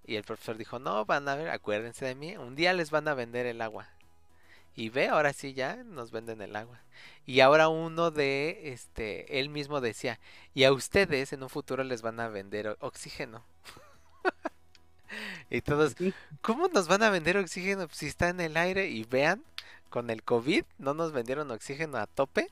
Y 0.05 0.17
el 0.17 0.25
profesor 0.25 0.59
dijo, 0.59 0.79
no, 0.79 1.07
van 1.07 1.27
a 1.27 1.37
ver, 1.37 1.49
acuérdense 1.49 2.05
de 2.05 2.15
mí, 2.15 2.37
un 2.37 2.55
día 2.55 2.75
les 2.75 2.91
van 2.91 3.09
a 3.09 3.15
vender 3.15 3.47
el 3.47 3.63
agua. 3.63 3.89
Y 4.77 4.91
ve, 4.91 5.09
ahora 5.09 5.33
sí 5.33 5.55
ya 5.55 5.77
nos 5.85 6.11
venden 6.11 6.43
el 6.43 6.55
agua. 6.55 6.81
Y 7.25 7.41
ahora 7.41 7.69
uno 7.69 8.11
de, 8.11 8.73
este, 8.73 9.41
él 9.41 9.49
mismo 9.49 9.81
decía, 9.81 10.21
y 10.55 10.65
a 10.65 10.73
ustedes 10.73 11.33
en 11.33 11.43
un 11.43 11.49
futuro 11.49 11.83
les 11.83 12.03
van 12.03 12.21
a 12.21 12.29
vender 12.29 12.77
oxígeno. 12.81 13.43
y 15.51 15.63
todos. 15.63 15.97
¿cómo 16.43 16.69
nos 16.69 16.89
van 16.89 17.03
a 17.03 17.11
vender 17.11 17.39
oxígeno 17.39 17.89
si 17.91 18.07
está 18.07 18.29
en 18.29 18.41
el 18.41 18.57
aire? 18.57 18.89
Y 18.89 19.05
vean, 19.05 19.43
con 19.89 20.11
el 20.11 20.23
COVID 20.23 20.65
no 20.79 20.93
nos 20.95 21.13
vendieron 21.13 21.51
oxígeno 21.51 21.99
a 21.99 22.07
tope. 22.07 22.51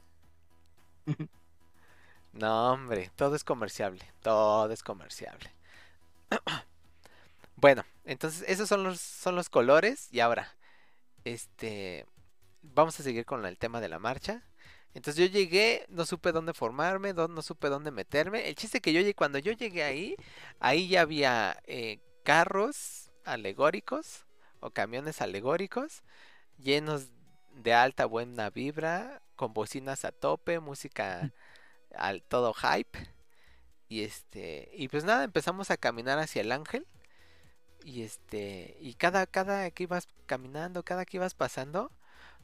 No, 2.35 2.73
hombre, 2.73 3.13
todo 3.15 3.37
es 3.37 3.45
comerciable, 3.45 4.05
todo 4.21 4.73
es 4.73 4.83
comerciable. 4.83 5.53
bueno, 7.57 7.85
entonces 8.05 8.45
esos 8.49 8.69
son 8.69 8.83
los, 8.83 9.01
son 9.01 9.37
los 9.37 9.49
colores 9.49 10.09
y 10.11 10.19
ahora, 10.19 10.53
este, 11.25 12.07
vamos 12.75 12.99
a 12.99 13.03
seguir 13.03 13.25
con 13.25 13.45
el 13.47 13.59
tema 13.59 13.81
de 13.81 13.89
la 13.89 13.99
marcha. 13.99 14.43
Entonces 14.95 15.29
yo 15.29 15.33
llegué, 15.33 15.87
no 15.89 16.07
supe 16.07 16.33
dónde 16.33 16.55
formarme, 16.55 17.13
no 17.13 17.43
supe 17.43 17.69
dónde 17.69 17.91
meterme. 17.91 18.49
El 18.49 18.55
chiste 18.55 18.81
que 18.81 18.93
yo 18.93 19.01
llegué, 19.01 19.15
cuando 19.15 19.39
yo 19.39 19.53
llegué 19.53 19.83
ahí, 19.83 20.17
ahí 20.61 20.89
ya 20.89 21.01
había 21.01 21.61
eh, 21.67 21.99
carros 22.23 23.11
alegóricos 23.25 24.25
o 24.61 24.71
camiones 24.71 25.21
alegóricos 25.21 26.03
llenos 26.59 27.09
de 27.53 27.75
alta 27.75 28.07
buena 28.07 28.51
vibra, 28.51 29.23
con 29.37 29.53
bocinas 29.53 30.05
a 30.05 30.13
tope, 30.13 30.61
música 30.61 31.33
al 31.97 32.23
todo 32.23 32.55
hype. 32.55 32.99
Y 33.89 34.03
este, 34.03 34.71
y 34.75 34.89
pues 34.89 35.05
nada, 35.05 35.25
empezamos 35.25 35.71
a 35.71 35.77
caminar 35.77 36.19
hacia 36.19 36.43
el 36.43 36.53
ángel. 36.53 36.87
Y 37.85 38.03
este, 38.03 38.77
y 38.81 38.95
cada, 38.95 39.27
cada 39.27 39.71
que 39.71 39.83
ibas 39.83 40.09
caminando, 40.27 40.85
cada 40.85 41.05
que 41.05 41.19
ibas 41.19 41.35
pasando, 41.35 41.93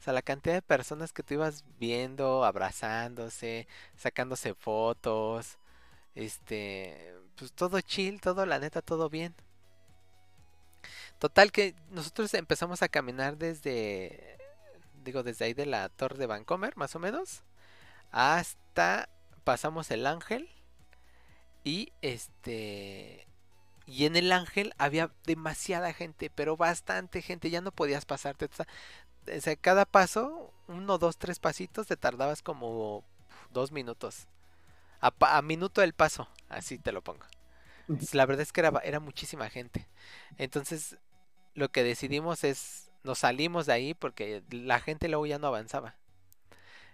o 0.01 0.03
sea, 0.03 0.13
la 0.13 0.23
cantidad 0.23 0.55
de 0.55 0.63
personas 0.63 1.13
que 1.13 1.21
tú 1.21 1.35
ibas 1.35 1.63
viendo, 1.79 2.43
abrazándose, 2.43 3.67
sacándose 3.95 4.55
fotos, 4.55 5.59
este, 6.15 7.13
pues 7.35 7.51
todo 7.53 7.79
chill, 7.81 8.19
todo, 8.19 8.47
la 8.47 8.57
neta, 8.57 8.81
todo 8.81 9.09
bien. 9.11 9.35
Total 11.19 11.51
que 11.51 11.75
nosotros 11.91 12.33
empezamos 12.33 12.81
a 12.81 12.89
caminar 12.89 13.37
desde, 13.37 14.39
digo, 15.03 15.21
desde 15.21 15.45
ahí 15.45 15.53
de 15.53 15.67
la 15.67 15.87
torre 15.89 16.17
de 16.17 16.25
Vancomer, 16.25 16.75
más 16.77 16.95
o 16.95 16.99
menos, 16.99 17.43
hasta 18.11 19.07
pasamos 19.43 19.91
el 19.91 20.07
ángel 20.07 20.49
y 21.63 21.93
este 22.01 23.27
y 23.91 24.05
en 24.05 24.15
el 24.15 24.31
ángel 24.31 24.73
había 24.77 25.11
demasiada 25.25 25.91
gente, 25.93 26.29
pero 26.29 26.55
bastante 26.55 27.21
gente, 27.21 27.49
ya 27.49 27.59
no 27.59 27.71
podías 27.71 28.05
pasarte. 28.05 28.49
O 29.27 29.41
sea, 29.41 29.55
cada 29.55 29.85
paso, 29.85 30.53
uno, 30.67 30.97
dos, 30.97 31.17
tres 31.17 31.39
pasitos, 31.39 31.87
te 31.87 31.97
tardabas 31.97 32.41
como 32.41 33.03
dos 33.51 33.71
minutos. 33.71 34.27
A, 35.01 35.41
minuto 35.41 35.81
el 35.81 35.93
paso, 35.93 36.27
así 36.49 36.77
te 36.77 36.91
lo 36.91 37.01
pongo. 37.01 37.25
Entonces, 37.87 38.13
la 38.13 38.25
verdad 38.25 38.43
es 38.43 38.53
que 38.53 38.61
era, 38.61 38.99
muchísima 38.99 39.49
gente. 39.49 39.87
Entonces, 40.37 40.97
lo 41.55 41.69
que 41.69 41.83
decidimos 41.83 42.43
es, 42.43 42.91
nos 43.03 43.19
salimos 43.19 43.65
de 43.65 43.73
ahí 43.73 43.93
porque 43.93 44.43
la 44.51 44.79
gente 44.79 45.09
luego 45.09 45.25
ya 45.25 45.39
no 45.39 45.47
avanzaba. 45.47 45.95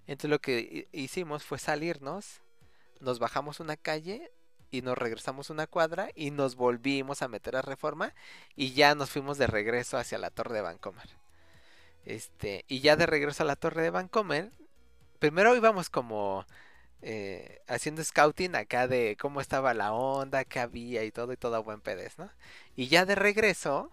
Entonces 0.07 0.29
lo 0.29 0.39
que 0.39 0.87
hi- 0.93 0.97
hicimos 0.97 1.43
fue 1.43 1.59
salirnos, 1.59 2.41
nos 3.01 3.19
bajamos 3.19 3.59
una 3.59 3.75
calle 3.75 4.31
y 4.71 4.81
nos 4.81 4.97
regresamos 4.97 5.49
una 5.49 5.67
cuadra 5.67 6.09
y 6.15 6.31
nos 6.31 6.55
volvimos 6.55 7.21
a 7.21 7.27
meter 7.27 7.55
a 7.57 7.61
Reforma 7.61 8.13
y 8.55 8.73
ya 8.73 8.95
nos 8.95 9.09
fuimos 9.09 9.37
de 9.37 9.47
regreso 9.47 9.97
hacia 9.97 10.17
la 10.17 10.31
Torre 10.31 10.55
de 10.55 10.61
Vancomer. 10.61 11.09
Este, 12.07 12.63
y 12.69 12.79
ya 12.79 12.95
de 12.95 13.05
regreso 13.05 13.43
a 13.43 13.45
la 13.45 13.57
Torre 13.57 13.81
de 13.81 13.89
Vancomer, 13.89 14.49
primero 15.19 15.53
íbamos 15.57 15.89
como 15.89 16.45
eh, 17.01 17.61
haciendo 17.67 18.01
scouting 18.01 18.55
acá 18.55 18.87
de 18.87 19.17
cómo 19.19 19.41
estaba 19.41 19.73
la 19.73 19.91
onda, 19.91 20.45
qué 20.45 20.61
había 20.61 21.03
y 21.03 21.11
todo 21.11 21.33
y 21.33 21.37
todo 21.37 21.57
a 21.57 21.59
buen 21.59 21.81
pedez, 21.81 22.17
¿no? 22.17 22.31
Y 22.77 22.87
ya 22.87 23.05
de 23.05 23.15
regreso, 23.15 23.91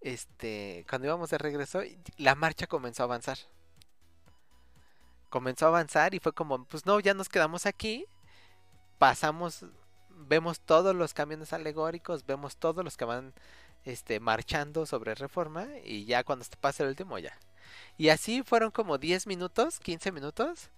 este, 0.00 0.86
cuando 0.88 1.08
íbamos 1.08 1.28
de 1.28 1.36
regreso, 1.36 1.82
la 2.16 2.34
marcha 2.34 2.66
comenzó 2.66 3.02
a 3.02 3.04
avanzar. 3.04 3.36
Comenzó 5.28 5.66
a 5.66 5.68
avanzar 5.68 6.14
y 6.14 6.20
fue 6.20 6.32
como, 6.32 6.64
pues 6.64 6.86
no, 6.86 6.98
ya 6.98 7.12
nos 7.12 7.28
quedamos 7.28 7.66
aquí, 7.66 8.06
pasamos, 8.96 9.66
vemos 10.08 10.60
todos 10.60 10.96
los 10.96 11.12
camiones 11.12 11.52
alegóricos, 11.52 12.24
vemos 12.24 12.56
todos 12.56 12.82
los 12.82 12.96
que 12.96 13.04
van 13.04 13.34
este, 13.84 14.20
marchando 14.20 14.86
sobre 14.86 15.14
reforma 15.14 15.66
y 15.84 16.04
ya 16.04 16.24
cuando 16.24 16.44
se 16.44 16.56
pasa 16.56 16.82
el 16.82 16.90
último 16.90 17.18
ya. 17.18 17.38
Y 17.96 18.08
así 18.08 18.42
fueron 18.42 18.70
como 18.70 18.98
10 18.98 19.26
minutos, 19.26 19.80
15 19.80 20.12
minutos 20.12 20.70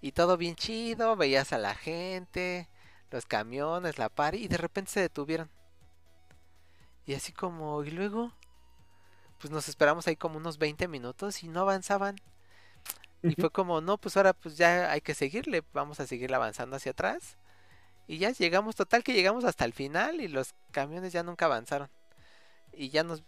y 0.00 0.12
todo 0.12 0.36
bien 0.36 0.54
chido, 0.54 1.16
veías 1.16 1.52
a 1.52 1.58
la 1.58 1.74
gente, 1.74 2.68
los 3.10 3.26
camiones, 3.26 3.98
la 3.98 4.08
pari, 4.08 4.44
y 4.44 4.48
de 4.48 4.56
repente 4.56 4.92
se 4.92 5.00
detuvieron. 5.00 5.50
Y 7.06 7.14
así 7.14 7.32
como, 7.32 7.82
y 7.84 7.90
luego, 7.90 8.32
pues 9.38 9.50
nos 9.50 9.68
esperamos 9.68 10.06
ahí 10.06 10.16
como 10.16 10.36
unos 10.36 10.58
20 10.58 10.88
minutos 10.88 11.42
y 11.42 11.48
no 11.48 11.60
avanzaban. 11.60 12.16
Y 13.22 13.34
fue 13.34 13.50
como, 13.50 13.80
no, 13.80 13.98
pues 13.98 14.16
ahora 14.16 14.32
pues 14.32 14.56
ya 14.56 14.92
hay 14.92 15.00
que 15.00 15.14
seguirle, 15.14 15.64
vamos 15.72 15.98
a 16.00 16.06
seguir 16.06 16.32
avanzando 16.32 16.76
hacia 16.76 16.92
atrás. 16.92 17.36
Y 18.06 18.18
ya 18.18 18.30
llegamos, 18.30 18.76
total 18.76 19.02
que 19.02 19.12
llegamos 19.12 19.44
hasta 19.44 19.64
el 19.64 19.72
final 19.72 20.20
y 20.20 20.28
los 20.28 20.54
camiones 20.70 21.12
ya 21.12 21.22
nunca 21.22 21.46
avanzaron. 21.46 21.90
Y 22.78 22.90
ya 22.90 23.02
nos, 23.04 23.22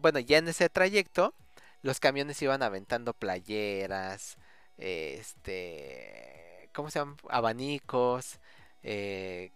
bueno, 0.00 0.20
ya 0.20 0.38
en 0.38 0.48
ese 0.48 0.68
trayecto, 0.68 1.34
los 1.82 1.98
camiones 2.00 2.40
iban 2.42 2.62
aventando 2.62 3.14
playeras, 3.14 4.36
este, 4.78 6.68
¿cómo 6.72 6.88
se 6.90 7.00
llaman? 7.00 7.16
Abanicos, 7.28 8.38
eh, 8.84 9.50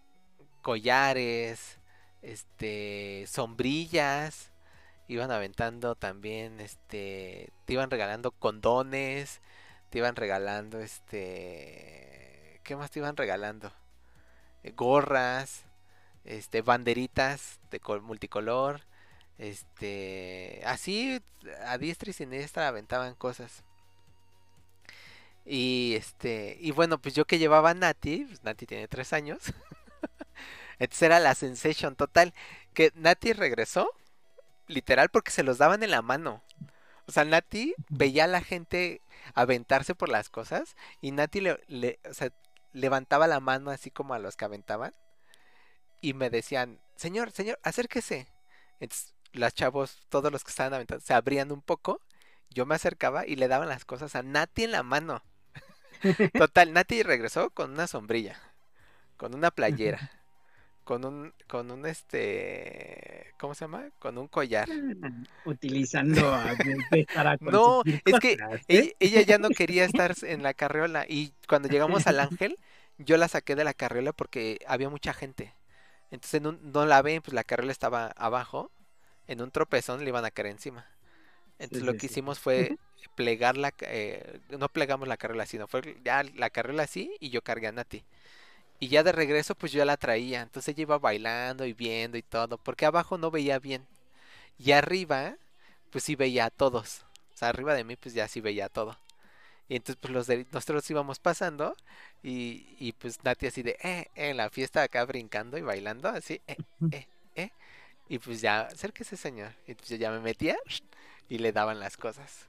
collares, 0.63 1.79
este, 2.23 3.25
sombrillas, 3.27 4.51
iban 5.07 5.31
aventando 5.31 5.95
también, 5.95 6.59
este, 6.61 7.51
te 7.65 7.73
iban 7.73 7.91
regalando 7.91 8.31
condones, 8.31 9.41
te 9.91 9.99
iban 9.99 10.15
regalando, 10.17 10.79
este, 10.81 12.61
¿qué 12.63 12.75
más 12.77 12.91
te 12.91 12.99
iban 12.99 13.17
regalando? 13.17 13.71
Eh, 14.63 14.71
gorras, 14.75 15.63
este, 16.25 16.61
banderitas 16.61 17.59
de 17.71 17.79
col- 17.79 18.01
multicolor, 18.01 18.81
este, 19.37 20.61
así 20.65 21.21
a 21.65 21.77
diestra 21.77 22.09
y 22.09 22.13
siniestra 22.13 22.67
aventaban 22.67 23.15
cosas. 23.15 23.63
Y 25.45 25.95
este, 25.95 26.57
y 26.59 26.71
bueno, 26.71 26.99
pues 26.99 27.15
yo 27.15 27.25
que 27.25 27.39
llevaba 27.39 27.71
a 27.71 27.73
Nati, 27.73 28.25
pues 28.25 28.43
Nati 28.43 28.65
tiene 28.65 28.87
tres 28.87 29.13
años. 29.13 29.39
Entonces 30.79 31.03
era 31.03 31.19
la 31.19 31.35
sensation 31.35 31.95
total. 31.95 32.33
Que 32.73 32.91
Nati 32.95 33.33
regresó, 33.33 33.89
literal, 34.67 35.09
porque 35.09 35.31
se 35.31 35.43
los 35.43 35.57
daban 35.57 35.83
en 35.83 35.91
la 35.91 36.01
mano. 36.01 36.43
O 37.07 37.11
sea, 37.11 37.23
Nati 37.23 37.73
veía 37.89 38.25
a 38.25 38.27
la 38.27 38.41
gente 38.41 39.01
aventarse 39.33 39.95
por 39.95 40.09
las 40.09 40.29
cosas 40.29 40.75
y 41.01 41.11
Nati 41.11 41.39
le, 41.41 41.99
levantaba 42.73 43.27
la 43.27 43.39
mano 43.39 43.71
así 43.71 43.91
como 43.91 44.13
a 44.13 44.19
los 44.19 44.35
que 44.35 44.45
aventaban 44.45 44.93
y 46.01 46.13
me 46.13 46.29
decían, 46.29 46.79
señor, 46.95 47.31
señor, 47.31 47.59
acérquese. 47.63 48.27
Entonces, 48.79 49.13
los 49.37 49.53
chavos, 49.53 49.99
todos 50.09 50.31
los 50.31 50.43
que 50.43 50.49
estaban 50.51 50.73
aventando, 50.73 51.03
se 51.03 51.13
abrían 51.13 51.51
un 51.51 51.61
poco. 51.61 52.01
Yo 52.49 52.65
me 52.65 52.75
acercaba 52.75 53.25
y 53.25 53.35
le 53.35 53.47
daban 53.47 53.69
las 53.69 53.85
cosas 53.85 54.15
a 54.15 54.23
Nati 54.23 54.63
en 54.63 54.71
la 54.71 54.83
mano. 54.83 55.21
Total, 56.33 56.73
Nati 56.73 57.03
regresó 57.03 57.49
con 57.49 57.71
una 57.71 57.87
sombrilla, 57.87 58.39
con 59.17 59.35
una 59.35 59.51
playera, 59.51 60.11
con 60.83 61.05
un, 61.05 61.33
con 61.47 61.71
un 61.71 61.85
este, 61.85 63.33
¿cómo 63.39 63.55
se 63.55 63.65
llama? 63.65 63.89
Con 63.99 64.17
un 64.17 64.27
collar. 64.27 64.67
Utilizando 65.45 66.33
a 66.33 66.55
para 67.13 67.37
No, 67.41 67.81
es 67.85 68.19
que 68.19 68.33
¿eh? 68.33 68.63
ella, 68.67 68.91
ella 68.99 69.21
ya 69.21 69.37
no 69.37 69.49
quería 69.49 69.85
estar 69.85 70.15
en 70.21 70.43
la 70.43 70.53
carriola 70.53 71.05
y 71.07 71.33
cuando 71.47 71.67
llegamos 71.67 72.07
al 72.07 72.19
Ángel, 72.19 72.57
yo 72.97 73.17
la 73.17 73.27
saqué 73.27 73.55
de 73.55 73.63
la 73.63 73.73
carriola 73.73 74.13
porque 74.13 74.59
había 74.67 74.89
mucha 74.89 75.13
gente. 75.13 75.53
Entonces 76.09 76.41
no 76.41 76.85
la 76.85 77.01
ven, 77.01 77.21
pues 77.21 77.33
la 77.33 77.43
carriola 77.43 77.71
estaba 77.73 78.07
abajo, 78.15 78.71
en 79.27 79.41
un 79.41 79.51
tropezón 79.51 80.03
le 80.03 80.09
iban 80.09 80.25
a 80.25 80.31
caer 80.31 80.47
encima. 80.47 80.87
Entonces 81.59 81.85
lo 81.85 81.95
que 81.95 82.07
sí. 82.07 82.07
hicimos 82.07 82.39
fue 82.39 82.77
plegar 83.15 83.57
la, 83.57 83.73
eh, 83.81 84.41
no 84.49 84.69
plegamos 84.69 85.07
la 85.07 85.17
carriola 85.17 85.45
sino 85.45 85.67
fue 85.67 85.97
ya 86.03 86.23
la 86.23 86.49
carriola 86.49 86.83
así 86.83 87.15
y 87.19 87.29
yo 87.29 87.41
cargué 87.43 87.67
a 87.67 87.71
Nati. 87.71 88.05
Y 88.79 88.89
ya 88.89 89.03
de 89.03 89.11
regreso 89.11 89.55
pues 89.55 89.71
yo 89.71 89.79
ya 89.79 89.85
la 89.85 89.97
traía, 89.97 90.41
entonces 90.41 90.69
ella 90.73 90.83
iba 90.83 90.99
bailando 90.99 91.65
y 91.65 91.73
viendo 91.73 92.17
y 92.17 92.23
todo, 92.23 92.57
porque 92.57 92.85
abajo 92.85 93.17
no 93.17 93.31
veía 93.31 93.59
bien. 93.59 93.87
Y 94.59 94.71
arriba 94.73 95.37
pues 95.91 96.03
sí 96.05 96.15
veía 96.15 96.45
a 96.45 96.49
todos. 96.51 97.05
O 97.35 97.37
sea, 97.37 97.49
arriba 97.49 97.73
de 97.75 97.83
mí 97.83 97.95
pues 97.95 98.13
ya 98.15 98.27
sí 98.27 98.41
veía 98.41 98.69
todo. 98.69 98.97
Y 99.69 99.75
entonces 99.77 99.97
pues 100.01 100.13
los 100.13 100.27
de, 100.27 100.45
nosotros 100.51 100.89
íbamos 100.91 101.19
pasando 101.19 101.75
y, 102.23 102.67
y 102.79 102.93
pues 102.93 103.23
Nati 103.23 103.47
así 103.47 103.63
de, 103.63 103.71
eh, 103.83 104.09
eh, 104.15 104.29
en 104.31 104.37
la 104.37 104.49
fiesta 104.49 104.83
acá 104.83 105.05
brincando 105.05 105.57
y 105.57 105.61
bailando, 105.61 106.09
así, 106.09 106.41
eh, 106.47 106.57
eh, 106.91 107.07
eh. 107.35 107.51
Y 108.09 108.19
pues 108.19 108.41
ya, 108.41 108.61
acérquese 108.61 109.17
señor. 109.17 109.51
Y 109.67 109.75
pues 109.75 109.89
yo 109.89 109.97
ya 109.97 110.11
me 110.11 110.19
metía 110.19 110.57
y 111.29 111.39
le 111.39 111.51
daban 111.51 111.79
las 111.79 111.97
cosas. 111.97 112.47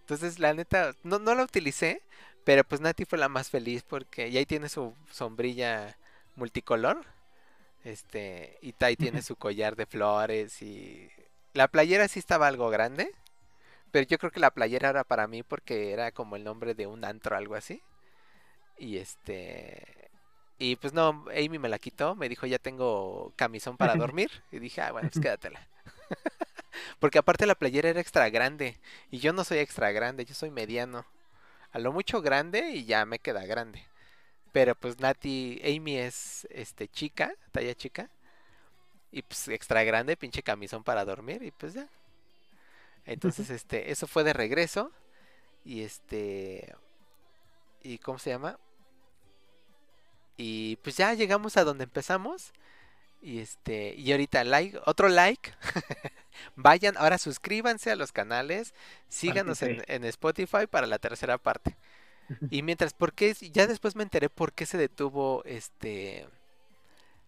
Entonces 0.00 0.38
la 0.38 0.54
neta, 0.54 0.94
no, 1.04 1.18
no 1.18 1.34
la 1.34 1.44
utilicé, 1.44 2.02
pero 2.44 2.64
pues 2.64 2.80
Nati 2.80 3.04
fue 3.04 3.18
la 3.18 3.28
más 3.28 3.50
feliz 3.50 3.84
porque 3.84 4.28
y 4.28 4.36
ahí 4.38 4.46
tiene 4.46 4.68
su 4.68 4.94
sombrilla 5.12 5.96
multicolor. 6.36 7.04
Este, 7.84 8.58
y 8.62 8.74
ahí 8.80 8.96
tiene 8.96 9.22
su 9.22 9.36
collar 9.36 9.76
de 9.76 9.86
flores 9.86 10.60
y 10.62 11.10
la 11.54 11.68
playera 11.68 12.08
sí 12.08 12.18
estaba 12.18 12.48
algo 12.48 12.70
grande. 12.70 13.12
Pero 13.90 14.06
yo 14.06 14.18
creo 14.18 14.30
que 14.32 14.40
la 14.40 14.52
playera 14.52 14.90
era 14.90 15.04
para 15.04 15.26
mí 15.26 15.42
porque 15.42 15.92
era 15.92 16.12
como 16.12 16.36
el 16.36 16.44
nombre 16.44 16.74
de 16.74 16.86
un 16.86 17.04
antro, 17.04 17.36
algo 17.36 17.54
así. 17.56 17.82
Y 18.78 18.98
este. 18.98 19.99
Y 20.62 20.76
pues 20.76 20.92
no, 20.92 21.24
Amy 21.34 21.58
me 21.58 21.70
la 21.70 21.78
quitó, 21.78 22.14
me 22.14 22.28
dijo 22.28 22.46
ya 22.46 22.58
tengo 22.58 23.32
camisón 23.34 23.78
para 23.78 23.94
dormir. 23.96 24.30
Y 24.52 24.58
dije, 24.58 24.82
ah, 24.82 24.92
bueno, 24.92 25.08
pues 25.10 25.22
quédatela. 25.22 25.66
porque 27.00 27.18
aparte 27.18 27.46
la 27.46 27.54
playera 27.54 27.88
era 27.88 27.98
extra 27.98 28.28
grande. 28.28 28.76
Y 29.10 29.20
yo 29.20 29.32
no 29.32 29.42
soy 29.42 29.56
extra 29.56 29.90
grande, 29.90 30.26
yo 30.26 30.34
soy 30.34 30.50
mediano. 30.50 31.06
A 31.72 31.78
lo 31.78 31.92
mucho 31.92 32.20
grande 32.20 32.72
y 32.72 32.84
ya 32.84 33.06
me 33.06 33.18
queda 33.18 33.46
grande. 33.46 33.82
Pero 34.52 34.74
pues 34.74 35.00
Nati, 35.00 35.62
Amy 35.64 35.96
es 35.96 36.46
este 36.50 36.88
chica, 36.88 37.32
talla 37.52 37.74
chica. 37.74 38.10
Y 39.12 39.22
pues 39.22 39.48
extra 39.48 39.82
grande, 39.82 40.14
pinche 40.14 40.42
camisón 40.42 40.84
para 40.84 41.06
dormir. 41.06 41.42
Y 41.42 41.52
pues 41.52 41.72
ya. 41.72 41.88
Entonces, 43.06 43.48
este, 43.48 43.90
eso 43.90 44.06
fue 44.06 44.24
de 44.24 44.34
regreso. 44.34 44.92
Y 45.64 45.84
este. 45.84 46.74
¿Y 47.82 47.96
cómo 47.96 48.18
se 48.18 48.28
llama? 48.28 48.58
Y 50.40 50.76
pues 50.76 50.96
ya 50.96 51.12
llegamos 51.12 51.58
a 51.58 51.64
donde 51.64 51.84
empezamos. 51.84 52.54
Y 53.20 53.40
este. 53.40 53.94
Y 53.94 54.10
ahorita 54.10 54.42
like, 54.42 54.80
otro 54.86 55.10
like. 55.10 55.52
Vayan, 56.56 56.96
ahora 56.96 57.18
suscríbanse 57.18 57.90
a 57.90 57.96
los 57.96 58.10
canales. 58.10 58.72
Síganos 59.08 59.60
en, 59.60 60.04
Spotify 60.06 60.66
para 60.66 60.86
la 60.86 60.98
tercera 60.98 61.36
parte. 61.36 61.76
Y 62.50 62.62
mientras, 62.62 62.94
¿por 62.94 63.12
qué? 63.12 63.34
Ya 63.52 63.66
después 63.66 63.96
me 63.96 64.02
enteré 64.02 64.30
por 64.30 64.54
qué 64.54 64.64
se 64.64 64.78
detuvo 64.78 65.42
este. 65.44 66.26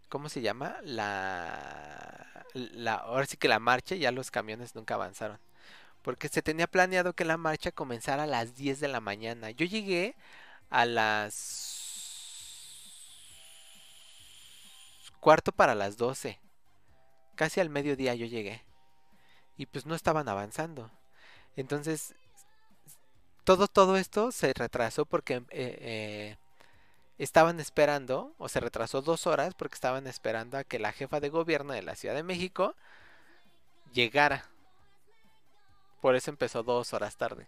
¿Cómo 0.08 0.30
se 0.30 0.40
llama? 0.40 0.78
La. 0.82 2.46
la 2.54 2.94
ahora 2.94 3.26
sí 3.26 3.36
que 3.36 3.48
la 3.48 3.58
marcha, 3.58 3.94
ya 3.94 4.10
los 4.10 4.30
camiones 4.30 4.74
nunca 4.74 4.94
avanzaron. 4.94 5.38
Porque 6.00 6.28
se 6.28 6.40
tenía 6.40 6.66
planeado 6.66 7.12
que 7.12 7.26
la 7.26 7.36
marcha 7.36 7.72
comenzara 7.72 8.22
a 8.22 8.26
las 8.26 8.56
10 8.56 8.80
de 8.80 8.88
la 8.88 9.00
mañana. 9.00 9.50
Yo 9.50 9.66
llegué 9.66 10.14
a 10.70 10.86
las 10.86 11.81
cuarto 15.22 15.52
para 15.52 15.76
las 15.76 15.96
12. 15.98 16.40
Casi 17.36 17.60
al 17.60 17.70
mediodía 17.70 18.14
yo 18.16 18.26
llegué. 18.26 18.64
Y 19.56 19.66
pues 19.66 19.86
no 19.86 19.94
estaban 19.94 20.28
avanzando. 20.28 20.90
Entonces, 21.56 22.14
todo, 23.44 23.66
todo 23.68 23.96
esto 23.96 24.32
se 24.32 24.52
retrasó 24.54 25.04
porque 25.06 25.36
eh, 25.36 25.42
eh, 25.50 26.36
estaban 27.18 27.60
esperando, 27.60 28.34
o 28.38 28.48
se 28.48 28.60
retrasó 28.60 29.02
dos 29.02 29.26
horas 29.28 29.54
porque 29.56 29.74
estaban 29.76 30.06
esperando 30.06 30.58
a 30.58 30.64
que 30.64 30.78
la 30.78 30.92
jefa 30.92 31.20
de 31.20 31.30
gobierno 31.30 31.74
de 31.74 31.82
la 31.82 31.96
Ciudad 31.96 32.14
de 32.16 32.22
México 32.24 32.76
llegara. 33.92 34.44
Por 36.02 36.16
eso 36.16 36.30
empezó 36.30 36.62
dos 36.62 36.92
horas 36.92 37.16
tarde. 37.16 37.46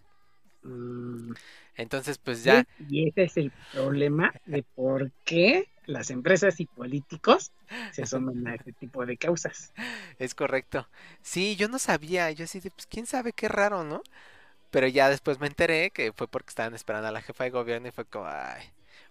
Mm, 0.63 1.33
Entonces, 1.77 2.19
pues 2.19 2.45
ya, 2.45 2.67
Y 2.79 3.09
ese 3.09 3.25
es 3.25 3.37
el 3.37 3.53
problema 3.73 4.33
de 4.45 4.63
por 4.75 5.13
qué 5.25 5.69
las 5.87 6.11
empresas 6.11 6.61
y 6.61 6.67
políticos 6.67 7.53
se 7.91 8.07
suman 8.07 8.47
a 8.49 8.55
este 8.57 8.73
tipo 8.73 9.05
de 9.07 9.17
causas. 9.19 9.75
es 10.19 10.35
correcto. 10.35 10.89
Sí, 11.23 11.57
yo 11.57 11.69
no 11.69 11.79
sabía, 11.79 12.31
yo 12.31 12.45
así 12.45 12.61
de, 12.61 12.71
pues 12.71 12.87
quién 12.87 13.07
sabe 13.07 13.33
qué 13.33 13.49
raro, 13.49 13.85
¿no? 13.85 14.03
Pero 14.71 14.89
ya 14.89 15.11
después 15.11 15.41
me 15.41 15.49
enteré 15.49 15.91
que 15.93 16.13
fue 16.15 16.29
porque 16.29 16.51
estaban 16.51 16.75
esperando 16.75 17.09
a 17.09 17.13
la 17.13 17.23
jefa 17.23 17.45
de 17.45 17.51
gobierno 17.51 17.89
y 17.89 17.93
fue 17.93 18.05
como, 18.07 18.27
ay. 18.29 18.65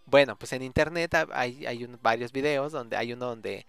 Bueno, 0.07 0.37
pues 0.37 0.53
en 0.53 0.63
internet 0.63 1.13
ha- 1.15 1.27
hay, 1.33 1.65
hay 1.67 1.85
un- 1.85 1.99
varios 2.01 2.31
videos 2.33 2.71
donde 2.71 2.97
hay 2.97 3.13
uno 3.13 3.27
donde 3.27 3.65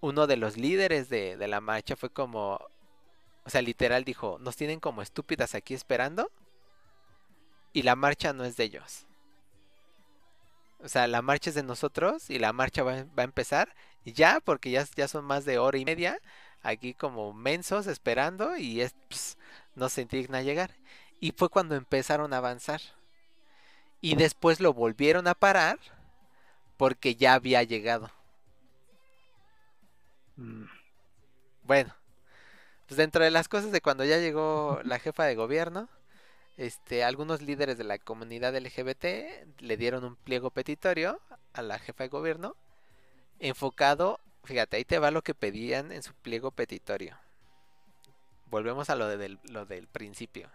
uno 0.00 0.26
de 0.26 0.36
los 0.38 0.56
líderes 0.58 1.08
de, 1.10 1.36
de 1.38 1.48
la 1.48 1.60
marcha 1.60 1.96
fue 1.96 2.10
como, 2.10 2.60
o 3.44 3.50
sea, 3.50 3.62
literal 3.62 4.04
dijo, 4.04 4.38
nos 4.40 4.56
tienen 4.56 4.80
como 4.80 5.02
estúpidas 5.02 5.54
aquí 5.56 5.74
esperando 5.74 6.30
y 7.74 7.82
la 7.82 7.94
marcha 7.94 8.32
no 8.32 8.44
es 8.44 8.56
de 8.56 8.64
ellos. 8.64 9.06
O 10.84 10.88
sea, 10.88 11.06
la 11.08 11.22
marcha 11.22 11.50
es 11.50 11.56
de 11.56 11.64
nosotros 11.64 12.30
y 12.30 12.38
la 12.38 12.52
marcha 12.52 12.82
va, 12.84 12.92
a- 13.00 13.04
va 13.04 13.22
a 13.22 13.24
empezar 13.24 13.74
ya 14.04 14.40
porque 14.40 14.70
ya, 14.70 14.86
ya 14.96 15.08
son 15.08 15.24
más 15.24 15.44
de 15.44 15.58
hora 15.58 15.78
y 15.78 15.84
media 15.84 16.18
aquí 16.62 16.94
como 16.94 17.32
mensos 17.34 17.86
esperando 17.88 18.56
y 18.56 18.80
es, 18.82 18.94
ps, 19.08 19.38
no 19.74 19.88
se 19.88 20.02
indigna 20.02 20.42
llegar. 20.42 20.72
Y 21.20 21.32
fue 21.32 21.48
cuando 21.50 21.74
empezaron 21.76 22.32
a 22.34 22.38
avanzar. 22.38 22.80
Y 24.00 24.14
después 24.14 24.60
lo 24.60 24.72
volvieron 24.72 25.26
a 25.26 25.34
parar 25.34 25.80
porque 26.76 27.16
ya 27.16 27.34
había 27.34 27.62
llegado. 27.64 28.10
Mm, 30.36 30.64
Bueno, 31.62 31.94
pues 32.86 32.98
dentro 32.98 33.24
de 33.24 33.30
las 33.30 33.48
cosas 33.48 33.72
de 33.72 33.80
cuando 33.82 34.04
ya 34.04 34.18
llegó 34.18 34.80
la 34.84 34.98
jefa 34.98 35.24
de 35.24 35.34
gobierno, 35.36 35.88
este, 36.56 37.04
algunos 37.04 37.42
líderes 37.42 37.78
de 37.78 37.84
la 37.84 37.98
comunidad 37.98 38.54
LGBT 38.56 39.04
le 39.60 39.76
dieron 39.76 40.04
un 40.04 40.16
pliego 40.16 40.50
petitorio 40.50 41.20
a 41.52 41.62
la 41.62 41.78
jefa 41.78 42.04
de 42.04 42.08
gobierno 42.10 42.56
enfocado, 43.40 44.20
fíjate, 44.44 44.76
ahí 44.78 44.84
te 44.84 44.98
va 44.98 45.10
lo 45.12 45.22
que 45.22 45.34
pedían 45.34 45.92
en 45.92 46.02
su 46.02 46.14
pliego 46.14 46.50
petitorio. 46.52 47.18
Volvemos 48.46 48.88
a 48.90 48.94
lo, 48.96 49.06
de- 49.08 49.38
lo 49.50 49.66
del 49.66 49.86
principio. 49.88 50.50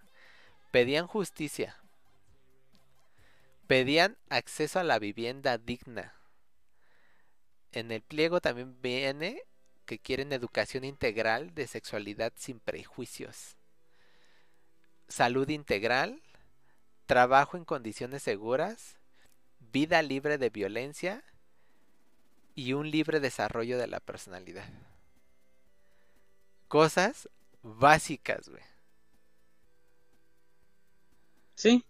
Pedían 0.71 1.07
justicia. 1.07 1.77
Pedían 3.67 4.17
acceso 4.27 4.79
a 4.81 4.83
la 4.83 4.99
vivienda 4.99 5.57
digna. 5.57 6.13
En 7.71 7.91
el 7.91 8.01
pliego 8.03 8.41
también 8.41 8.79
viene 8.81 9.41
que 9.87 9.97
quieren 9.97 10.33
educación 10.33 10.83
integral 10.83 11.55
de 11.55 11.65
sexualidad 11.67 12.31
sin 12.35 12.59
prejuicios. 12.59 13.55
Salud 15.09 15.49
integral, 15.49 16.21
trabajo 17.07 17.57
en 17.57 17.65
condiciones 17.65 18.23
seguras, 18.23 18.97
vida 19.59 20.01
libre 20.03 20.37
de 20.37 20.49
violencia 20.49 21.23
y 22.53 22.73
un 22.73 22.91
libre 22.91 23.19
desarrollo 23.19 23.79
de 23.79 23.87
la 23.87 23.99
personalidad. 23.99 24.69
Cosas 26.69 27.27
básicas, 27.63 28.47
güey. 28.47 28.63
Sí. 31.55 31.83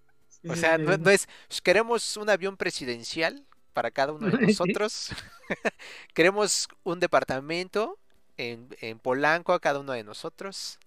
O 0.47 0.55
sea, 0.55 0.78
no, 0.78 0.91
es, 0.93 0.99
"Pues, 0.99 1.28
queremos 1.61 2.17
un 2.17 2.30
avión 2.30 2.57
presidencial 2.57 3.45
para 3.74 3.91
cada 3.91 4.13
uno 4.13 4.28
de 4.30 4.38
nosotros. 4.57 5.09
queremos 6.13 6.67
un 6.84 6.99
departamento 6.99 7.97
en, 8.38 8.70
en 8.82 8.99
Polanco 8.99 9.53
a 9.53 9.59
cada 9.59 9.80
uno 9.80 9.93
de 9.93 10.03
nosotros. 10.03 10.80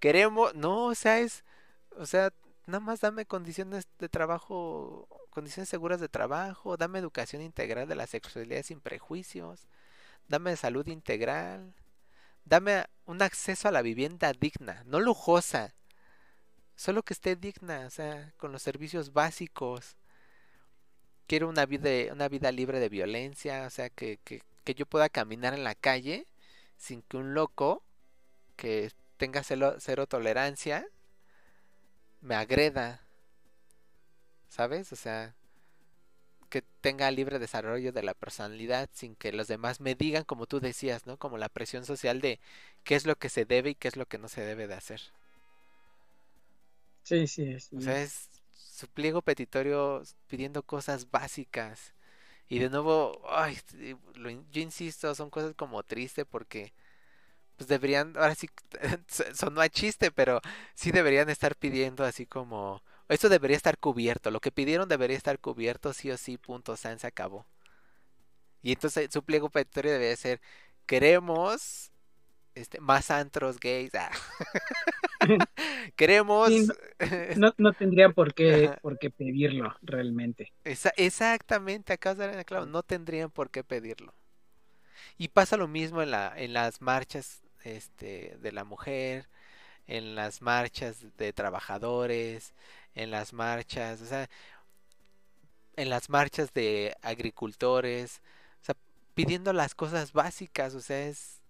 Queremos, 0.00 0.54
no, 0.56 0.86
o 0.86 0.96
sea, 0.96 1.20
es, 1.20 1.44
o 1.98 2.06
sea, 2.06 2.32
nada 2.66 2.80
más 2.80 3.00
dame 3.00 3.26
condiciones 3.26 3.88
de 3.98 4.08
trabajo, 4.08 5.08
condiciones 5.30 5.68
seguras 5.68 6.00
de 6.00 6.08
trabajo, 6.08 6.76
dame 6.76 6.98
educación 6.98 7.42
integral 7.42 7.88
de 7.88 7.94
la 7.94 8.06
sexualidad 8.06 8.62
sin 8.62 8.80
prejuicios, 8.80 9.66
dame 10.28 10.56
salud 10.56 10.86
integral, 10.88 11.74
dame 12.44 12.84
un 13.06 13.22
acceso 13.22 13.68
a 13.68 13.72
la 13.72 13.82
vivienda 13.82 14.32
digna, 14.32 14.82
no 14.86 15.00
lujosa, 15.00 15.74
solo 16.76 17.02
que 17.02 17.14
esté 17.14 17.36
digna, 17.36 17.86
o 17.86 17.90
sea, 17.90 18.32
con 18.36 18.52
los 18.52 18.62
servicios 18.62 19.12
básicos. 19.12 19.96
Quiero 21.26 21.48
una 21.48 21.66
vida, 21.66 22.12
una 22.12 22.28
vida 22.28 22.52
libre 22.52 22.78
de 22.78 22.88
violencia, 22.88 23.64
o 23.66 23.70
sea, 23.70 23.90
que, 23.90 24.18
que, 24.24 24.42
que 24.64 24.74
yo 24.74 24.86
pueda 24.86 25.08
caminar 25.08 25.54
en 25.54 25.64
la 25.64 25.74
calle 25.74 26.26
sin 26.76 27.02
que 27.02 27.16
un 27.16 27.34
loco 27.34 27.82
que 28.56 28.92
tenga 29.16 29.42
cero 29.42 30.06
tolerancia 30.06 30.86
me 32.26 32.34
agreda. 32.34 33.00
¿Sabes? 34.48 34.92
O 34.92 34.96
sea, 34.96 35.34
que 36.48 36.62
tenga 36.80 37.10
libre 37.10 37.38
desarrollo 37.38 37.92
de 37.92 38.02
la 38.02 38.14
personalidad 38.14 38.88
sin 38.92 39.16
que 39.16 39.32
los 39.32 39.48
demás 39.48 39.80
me 39.80 39.94
digan, 39.94 40.24
como 40.24 40.46
tú 40.46 40.60
decías, 40.60 41.06
¿no? 41.06 41.16
Como 41.18 41.38
la 41.38 41.48
presión 41.48 41.84
social 41.84 42.20
de 42.20 42.40
qué 42.84 42.94
es 42.94 43.06
lo 43.06 43.16
que 43.16 43.28
se 43.28 43.44
debe 43.44 43.70
y 43.70 43.74
qué 43.74 43.88
es 43.88 43.96
lo 43.96 44.06
que 44.06 44.18
no 44.18 44.28
se 44.28 44.42
debe 44.42 44.66
de 44.66 44.74
hacer. 44.74 45.00
Sí, 47.02 47.26
sí, 47.26 47.58
sí. 47.60 47.76
O 47.76 47.80
sea, 47.80 48.02
es 48.02 48.28
su 48.52 48.88
pliego 48.88 49.22
petitorio 49.22 50.02
pidiendo 50.26 50.62
cosas 50.62 51.10
básicas. 51.10 51.92
Y 52.48 52.58
de 52.60 52.70
nuevo, 52.70 53.20
ay, 53.28 53.58
yo 54.52 54.60
insisto, 54.60 55.14
son 55.14 55.30
cosas 55.30 55.54
como 55.54 55.82
triste 55.82 56.24
porque 56.24 56.72
pues 57.56 57.68
deberían, 57.68 58.14
ahora 58.16 58.34
sí, 58.34 58.48
sonó 59.34 59.60
a 59.60 59.68
chiste, 59.68 60.10
pero 60.10 60.40
sí 60.74 60.92
deberían 60.92 61.30
estar 61.30 61.56
pidiendo 61.56 62.04
así 62.04 62.26
como, 62.26 62.82
esto 63.08 63.28
debería 63.28 63.56
estar 63.56 63.78
cubierto, 63.78 64.30
lo 64.30 64.40
que 64.40 64.52
pidieron 64.52 64.88
debería 64.88 65.16
estar 65.16 65.38
cubierto, 65.40 65.92
sí 65.92 66.10
o 66.10 66.16
sí, 66.18 66.38
punto, 66.38 66.76
san, 66.76 66.98
se 66.98 67.06
acabó. 67.06 67.46
Y 68.62 68.72
entonces 68.72 69.08
su 69.12 69.22
pliego 69.22 69.48
petitorio 69.50 69.92
debería 69.92 70.16
ser, 70.16 70.40
queremos 70.86 71.90
este, 72.54 72.80
más 72.80 73.10
antros 73.10 73.60
gays, 73.60 73.94
ah. 73.96 74.10
queremos... 75.96 76.52
Sí, 76.52 76.66
No, 77.32 77.52
no 77.58 77.72
tendría 77.74 78.10
por 78.10 78.34
qué, 78.34 78.72
por 78.80 78.98
qué 78.98 79.10
pedirlo 79.10 79.74
realmente. 79.82 80.52
Esa- 80.64 80.92
exactamente, 80.98 81.94
acabas 81.94 82.18
de 82.18 82.24
dar 82.26 82.34
en 82.34 82.40
el 82.40 82.44
clavo, 82.44 82.66
no 82.66 82.82
tendrían 82.82 83.30
por 83.30 83.50
qué 83.50 83.64
pedirlo. 83.64 84.12
Y 85.18 85.28
pasa 85.28 85.56
lo 85.56 85.68
mismo 85.68 86.02
en 86.02 86.10
la, 86.10 86.32
en 86.36 86.52
las 86.52 86.80
marchas 86.80 87.42
este, 87.66 88.36
de 88.40 88.52
la 88.52 88.64
mujer, 88.64 89.28
en 89.88 90.14
las 90.16 90.42
marchas 90.42 91.06
de 91.18 91.32
trabajadores, 91.32 92.54
en 92.94 93.10
las 93.10 93.32
marchas, 93.32 94.00
o 94.02 94.06
sea, 94.06 94.28
en 95.76 95.90
las 95.90 96.08
marchas 96.10 96.52
de 96.54 96.96
agricultores, 97.02 98.20
o 98.62 98.64
sea, 98.64 98.76
pidiendo 99.14 99.52
las 99.52 99.74
cosas 99.74 100.12
básicas, 100.12 100.74
o 100.74 100.80
sea, 100.80 101.06
es... 101.06 101.40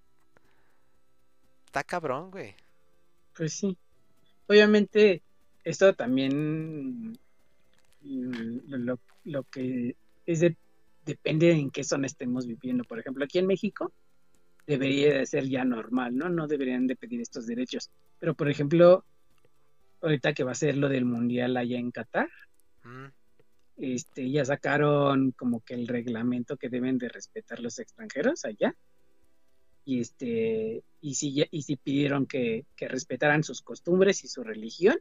Está 1.67 1.85
cabrón, 1.85 2.31
güey. 2.31 2.55
Pues 3.35 3.53
sí. 3.55 3.77
Obviamente, 4.49 5.23
esto 5.65 5.95
también 5.95 7.13
mm, 8.01 8.59
lo, 8.69 8.99
lo 9.25 9.45
que 9.45 9.97
es 10.27 10.41
de- 10.41 10.57
depende 11.05 11.53
en 11.53 11.71
qué 11.71 11.85
zona 11.85 12.07
estemos 12.07 12.47
viviendo. 12.47 12.85
Por 12.85 12.99
ejemplo, 12.99 13.25
aquí 13.25 13.39
en 13.39 13.47
México 13.47 13.93
debería 14.67 15.15
de 15.19 15.27
ser 15.27 15.49
ya 15.49 15.65
normal, 15.65 16.17
¿no? 16.17 16.29
No 16.29 16.47
deberían 16.47 16.87
de 16.87 16.97
pedir 16.97 17.21
estos 17.21 17.47
derechos. 17.47 17.91
Pero, 18.19 18.35
por 18.35 18.49
ejemplo, 18.51 19.05
ahorita 20.01 20.33
que 20.35 20.45
va 20.45 20.53
a 20.53 20.57
ser 20.57 20.77
lo 20.77 20.89
del 20.89 21.05
mundial 21.05 21.57
allá 21.57 21.79
en 21.79 21.91
Qatar, 21.91 22.29
Mm, 22.85 23.07
este, 23.79 24.31
ya 24.31 24.45
sacaron 24.45 25.33
como 25.33 25.61
que 25.61 25.75
el 25.75 25.87
reglamento 25.89 26.57
que 26.57 26.69
deben 26.69 26.99
de 26.99 27.09
respetar 27.09 27.61
los 27.61 27.79
extranjeros 27.79 28.45
allá. 28.45 28.75
Y 29.85 30.01
este, 30.01 30.83
y 31.01 31.15
si, 31.15 31.35
ya- 31.35 31.47
y 31.51 31.63
si 31.63 31.77
pidieron 31.77 32.27
que, 32.27 32.65
que 32.75 32.89
respetaran 32.89 33.45
sus 33.45 33.63
costumbres 33.63 34.25
y 34.25 34.29
su 34.29 34.43
religión, 34.43 34.99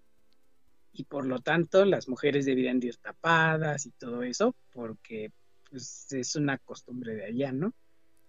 y 0.94 1.04
por 1.06 1.26
lo 1.26 1.40
tanto 1.40 1.86
las 1.86 2.08
mujeres 2.08 2.46
deberían 2.46 2.80
de 2.80 2.88
ir 2.88 2.98
tapadas 2.98 3.86
y 3.86 3.92
todo 3.92 4.24
eso, 4.24 4.56
porque 4.72 5.32
pues, 5.70 6.12
es 6.12 6.36
una 6.36 6.58
costumbre 6.60 7.16
de 7.16 7.26
allá, 7.26 7.52
¿no? 7.52 7.74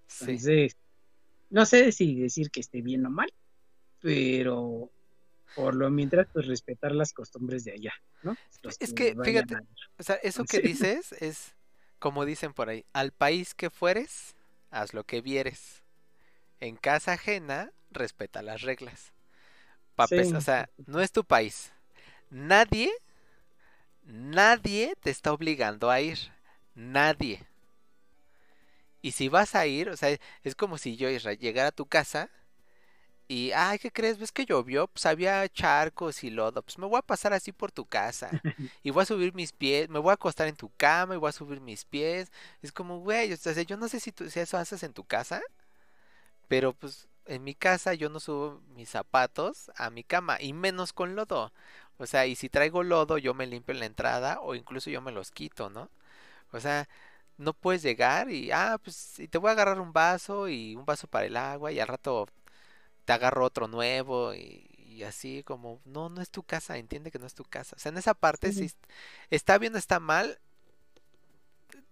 sí. 0.07 0.68
No 1.51 1.66
sé 1.66 1.92
si 1.92 2.20
decir 2.20 2.51
que 2.51 2.61
esté 2.61 2.82
bien 2.82 3.07
o 3.07 3.11
mal, 3.11 3.28
pero 4.01 4.90
por 5.55 5.74
lo 5.76 5.90
mientras, 5.90 6.28
pues 6.32 6.47
respetar 6.47 6.92
las 6.94 7.12
costumbres 7.12 7.64
de 7.64 7.72
allá, 7.72 7.94
¿no? 8.22 8.36
Los 8.62 8.78
Es 8.80 8.92
que, 8.92 9.16
fíjate, 9.22 9.55
a- 9.55 9.62
O 9.99 10.03
sea, 10.03 10.16
eso 10.16 10.44
que 10.44 10.61
dices 10.62 11.12
es, 11.12 11.55
como 11.99 12.24
dicen 12.24 12.53
por 12.53 12.68
ahí, 12.68 12.84
al 12.92 13.12
país 13.12 13.55
que 13.55 13.70
fueres, 13.70 14.34
haz 14.70 14.92
lo 14.94 15.05
que 15.05 15.20
vieres. 15.20 15.82
En 16.61 16.76
casa 16.76 17.14
ajena, 17.14 17.72
respeta 17.90 18.42
las 18.42 18.62
reglas. 18.62 19.12
Pa' 19.97 20.09
Sí, 20.09 20.16
pes- 20.16 20.34
o 20.34 20.40
sea, 20.40 20.70
no 20.86 21.01
es 21.01 21.12
tu 21.12 21.24
país. 21.24 21.72
Nadie, 22.30 22.90
nadie 24.05 24.94
te 25.03 25.11
está 25.11 25.32
obligando 25.32 25.90
a 25.90 26.01
ir. 26.01 26.18
Nadie. 26.74 27.40
Y 29.07 29.12
si 29.12 29.28
vas 29.28 29.54
a 29.54 29.66
ir, 29.68 29.88
o 29.88 29.96
sea, 29.96 30.18
es 30.42 30.57
como 30.57 30.78
si 30.78 30.96
yo, 30.96 31.09
llegara 31.09 31.68
a 31.68 31.72
tu 31.72 31.86
casa 31.86 32.28
y, 33.28 33.52
ay, 33.52 33.78
¿qué 33.78 33.92
crees? 33.92 34.18
¿Ves 34.18 34.32
que 34.32 34.44
llovió? 34.44 34.88
Pues 34.88 35.07
había 35.07 35.48
charcos 35.48 36.24
y 36.24 36.30
lodo. 36.30 36.61
Pues 36.62 36.76
me 36.76 36.88
voy 36.88 36.98
a 36.98 37.02
pasar 37.02 37.32
así 37.32 37.52
por 37.52 37.70
tu 37.70 37.86
casa. 37.86 38.30
Y 38.82 38.90
voy 38.90 39.04
a 39.04 39.07
subir 39.07 39.32
mis 39.32 39.52
pies, 39.52 39.88
me 39.88 40.00
voy 40.00 40.11
a 40.11 40.14
acostar 40.14 40.48
en 40.48 40.57
tu 40.57 40.70
cama 40.76 41.14
y 41.14 41.18
voy 41.18 41.28
a 41.28 41.32
subir 41.32 41.61
mis 41.61 41.84
pies. 41.84 42.32
Es 42.62 42.72
como, 42.72 42.98
güey, 42.98 43.32
o 43.32 43.36
sea, 43.36 43.52
yo 43.62 43.76
no 43.76 43.86
sé 43.88 44.00
si, 44.00 44.11
tú, 44.11 44.28
si 44.28 44.40
eso 44.40 44.59
haces 44.59 44.82
en 44.82 44.92
tu 44.92 45.04
casa, 45.04 45.40
pero 46.48 46.72
pues 46.72 47.07
en 47.26 47.44
mi 47.44 47.54
casa 47.54 47.94
yo 47.94 48.09
no 48.09 48.18
subo 48.18 48.61
mis 48.74 48.88
zapatos 48.88 49.70
a 49.76 49.88
mi 49.90 50.02
cama 50.02 50.38
y 50.40 50.52
menos 50.52 50.92
con 50.92 51.14
lodo. 51.14 51.52
O 51.98 52.07
sea, 52.07 52.26
y 52.26 52.34
si 52.34 52.48
traigo 52.48 52.82
lodo, 52.82 53.18
yo 53.18 53.34
me 53.34 53.46
limpio 53.46 53.72
en 53.72 53.78
la 53.78 53.86
entrada 53.86 54.40
o 54.40 54.57
incluso 54.57 54.90
yo 54.90 55.00
me 55.00 55.12
los 55.12 55.30
quito, 55.30 55.70
¿no? 55.70 55.90
O 56.52 56.61
sea, 56.61 56.88
no 57.39 57.55
puedes 57.55 57.82
llegar 57.82 58.30
y, 58.30 58.51
ah, 58.53 58.78
pues 58.82 59.18
y 59.18 59.28
te 59.28 59.39
voy 59.39 59.51
a 59.51 59.53
agarrar 59.53 59.80
un 59.80 59.93
vaso 59.93 60.49
y 60.49 60.76
un 60.76 60.84
vaso 60.87 61.07
para 61.09 61.26
el 61.26 61.37
agua 61.37 61.72
y 61.72 61.80
al 61.80 61.89
rato 61.89 62.28
te 63.05 63.12
agarro 63.14 63.45
otro 63.45 63.68
nuevo 63.68 64.34
y, 64.34 64.68
y 64.78 65.05
así 65.05 65.43
como, 65.45 65.80
no, 65.84 66.09
no 66.11 66.22
es 66.22 66.30
tu 66.30 66.43
casa, 66.45 66.78
entiende 66.78 67.11
que 67.11 67.18
no 67.20 67.26
es 67.26 67.34
tu 67.34 67.45
casa. 67.45 67.76
O 67.76 67.80
sea, 67.80 67.91
en 67.93 67.99
esa 67.99 68.14
parte 68.14 68.53
Sí. 68.53 68.64
est- 68.66 68.78
está 69.30 69.59
bien 69.59 69.74
o 69.74 69.78
está 69.78 70.01
mal. 70.01 70.39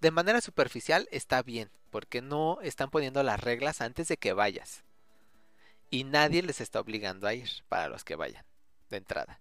De 0.00 0.12
manera 0.12 0.40
superficial 0.40 1.08
está 1.10 1.42
bien, 1.42 1.68
porque 1.90 2.22
no 2.22 2.60
están 2.62 2.90
poniendo 2.90 3.24
las 3.24 3.40
reglas 3.40 3.80
antes 3.80 4.06
de 4.06 4.16
que 4.16 4.32
vayas. 4.32 4.84
Y 5.90 6.04
nadie 6.04 6.42
les 6.42 6.60
está 6.60 6.80
obligando 6.80 7.26
a 7.26 7.34
ir 7.34 7.48
para 7.68 7.88
los 7.88 8.04
que 8.04 8.16
vayan, 8.16 8.44
de 8.90 8.96
entrada. 8.98 9.40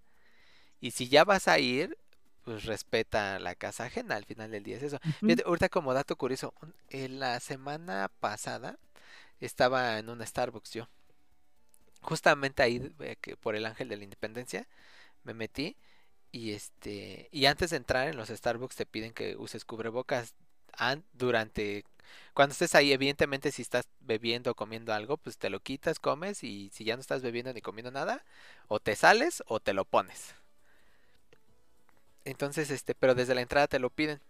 Y 0.82 0.92
si 0.92 1.10
ya 1.10 1.24
vas 1.26 1.48
a 1.48 1.60
ir, 1.60 1.98
pues 2.44 2.66
respeta 2.66 3.40
la 3.40 3.56
casa 3.56 3.86
ajena, 3.86 4.16
al 4.16 4.26
final 4.26 4.52
del 4.52 4.64
día 4.64 4.78
es 4.78 4.84
eso. 4.84 5.00
Fíjate, 5.26 5.44
ahorita 5.46 5.70
como 5.70 5.94
dato 5.94 6.16
curioso, 6.18 6.54
en 6.90 7.20
la 7.20 7.40
semana 7.40 8.10
pasada 8.20 8.78
estaba 9.42 10.00
en 10.00 10.10
un 10.10 10.26
Starbucks 10.26 10.72
yo. 10.74 10.88
Justamente 12.02 12.62
ahí 12.64 12.82
eh, 13.00 13.16
que 13.22 13.38
por 13.38 13.56
el 13.56 13.66
Ángel 13.66 13.88
de 13.90 13.96
la 13.98 14.04
Independencia 14.04 14.68
me 15.24 15.34
metí 15.34 15.78
y 16.32 16.54
este 16.54 17.30
y 17.32 17.46
antes 17.48 17.72
de 17.72 17.78
entrar 17.78 18.08
en 18.10 18.18
los 18.18 18.30
Starbucks 18.30 18.76
te 18.78 18.86
piden 18.88 19.14
que 19.14 19.38
uses 19.38 19.66
cubrebocas 19.66 20.36
an- 20.74 21.06
durante 21.14 21.86
cuando 22.34 22.54
estés 22.54 22.76
ahí, 22.76 22.94
evidentemente 22.94 23.52
si 23.52 23.62
estás 23.64 23.88
bebiendo 24.02 24.52
o 24.52 24.56
comiendo 24.56 24.94
algo, 24.94 25.18
pues 25.18 25.38
te 25.38 25.50
lo 25.52 25.62
quitas, 25.62 26.00
comes 26.00 26.44
y 26.44 26.72
si 26.74 26.86
ya 26.86 26.96
no 26.98 27.02
estás 27.02 27.22
bebiendo 27.24 27.54
ni 27.54 27.62
comiendo 27.62 27.92
nada, 27.92 28.26
o 28.70 28.80
te 28.82 28.96
sales 28.96 29.44
o 29.48 29.60
te 29.62 29.74
lo 29.74 29.86
pones. 29.86 30.36
Entonces, 32.26 32.72
este, 32.72 32.96
pero 32.96 33.16
desde 33.16 33.36
la 33.36 33.42
entrada 33.42 33.68
te 33.68 33.80
lo 33.80 33.90
piden. 33.90 34.22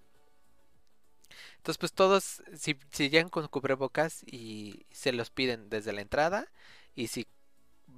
Entonces, 1.58 1.78
pues 1.78 1.94
todos, 1.94 2.44
si, 2.58 2.78
si 2.92 3.10
llegan 3.10 3.30
con 3.30 3.48
cubrebocas 3.48 4.24
y 4.26 4.86
se 4.92 5.12
los 5.14 5.30
piden 5.30 5.70
desde 5.70 5.94
la 5.94 6.02
entrada, 6.02 6.48
y 6.96 7.08
si, 7.08 7.26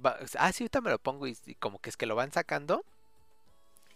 va- 0.04 0.18
ah, 0.38 0.52
sí, 0.52 0.64
ahorita 0.64 0.80
me 0.80 0.90
lo 0.90 0.98
pongo, 0.98 1.26
y, 1.26 1.36
y 1.46 1.54
como 1.56 1.80
que 1.80 1.90
es 1.90 1.96
que 1.96 2.06
lo 2.06 2.16
van 2.16 2.32
sacando, 2.32 2.84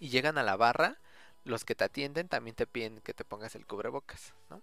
y 0.00 0.08
llegan 0.08 0.36
a 0.38 0.42
la 0.42 0.56
barra, 0.56 0.98
los 1.44 1.64
que 1.64 1.74
te 1.76 1.84
atienden 1.84 2.28
también 2.28 2.56
te 2.56 2.66
piden 2.66 3.00
que 3.00 3.14
te 3.14 3.24
pongas 3.24 3.54
el 3.54 3.66
cubrebocas, 3.66 4.34
¿no? 4.50 4.60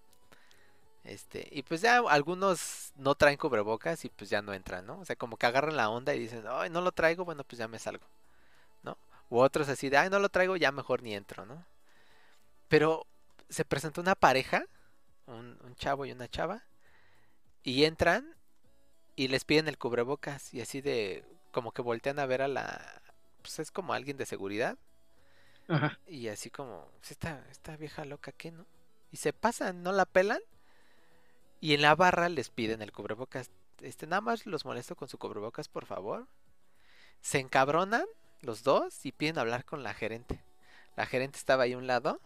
Este, 1.03 1.47
y 1.51 1.63
pues 1.63 1.81
ya 1.81 1.99
algunos 2.09 2.91
no 2.97 3.15
traen 3.15 3.37
cubrebocas 3.37 4.03
y 4.05 4.09
pues 4.09 4.29
ya 4.29 4.41
no 4.41 4.53
entran, 4.53 4.85
¿no? 4.85 4.99
O 4.99 5.05
sea, 5.05 5.15
como 5.15 5.37
que 5.37 5.45
agarran 5.45 5.77
la 5.77 5.89
onda 5.89 6.13
y 6.13 6.19
dicen, 6.19 6.43
ay, 6.49 6.69
no 6.69 6.81
lo 6.81 6.91
traigo, 6.91 7.23
bueno, 7.25 7.43
pues 7.45 7.59
ya 7.59 7.67
me 7.67 7.79
salgo. 7.79 8.05
U 9.29 9.39
otros 9.39 9.69
así 9.69 9.89
de, 9.89 9.97
ay, 9.97 10.09
no 10.09 10.19
lo 10.19 10.29
traigo, 10.29 10.55
ya 10.55 10.71
mejor 10.71 11.03
ni 11.03 11.13
entro, 11.13 11.45
¿no? 11.45 11.65
Pero 12.67 13.05
se 13.49 13.65
presentó 13.65 14.01
una 14.01 14.15
pareja, 14.15 14.65
un, 15.25 15.57
un 15.63 15.75
chavo 15.75 16.05
y 16.05 16.11
una 16.11 16.27
chava, 16.27 16.63
y 17.63 17.83
entran 17.85 18.35
y 19.15 19.27
les 19.27 19.43
piden 19.45 19.67
el 19.67 19.77
cubrebocas 19.77 20.53
y 20.53 20.61
así 20.61 20.81
de, 20.81 21.25
como 21.51 21.71
que 21.71 21.81
voltean 21.81 22.19
a 22.19 22.25
ver 22.25 22.41
a 22.41 22.47
la, 22.47 23.01
pues 23.41 23.59
es 23.59 23.71
como 23.71 23.93
alguien 23.93 24.17
de 24.17 24.25
seguridad 24.25 24.77
Ajá. 25.67 25.99
y 26.07 26.27
así 26.29 26.49
como, 26.49 26.87
"Pues 26.99 27.11
esta, 27.11 27.43
esta 27.49 27.75
vieja 27.75 28.05
loca, 28.05 28.31
¿qué 28.31 28.51
no? 28.51 28.65
Y 29.11 29.17
se 29.17 29.33
pasan, 29.33 29.83
no 29.83 29.91
la 29.91 30.05
pelan. 30.05 30.41
Y 31.59 31.73
en 31.73 31.81
la 31.81 31.95
barra 31.95 32.29
les 32.29 32.49
piden 32.49 32.81
el 32.81 32.91
cubrebocas. 32.91 33.49
Este, 33.81 34.05
nada 34.05 34.21
más 34.21 34.45
los 34.45 34.65
molesto 34.65 34.95
con 34.95 35.07
su 35.07 35.17
cubrebocas, 35.17 35.67
por 35.67 35.85
favor. 35.85 36.27
Se 37.21 37.39
encabronan 37.39 38.05
los 38.47 38.63
dos 38.63 39.05
y 39.05 39.11
piden 39.11 39.37
hablar 39.37 39.65
con 39.65 39.83
la 39.83 39.93
gerente. 39.93 40.39
La 40.95 41.05
gerente 41.05 41.37
estaba 41.37 41.63
ahí 41.63 41.73
a 41.73 41.77
un 41.77 41.85
lado. 41.85 42.19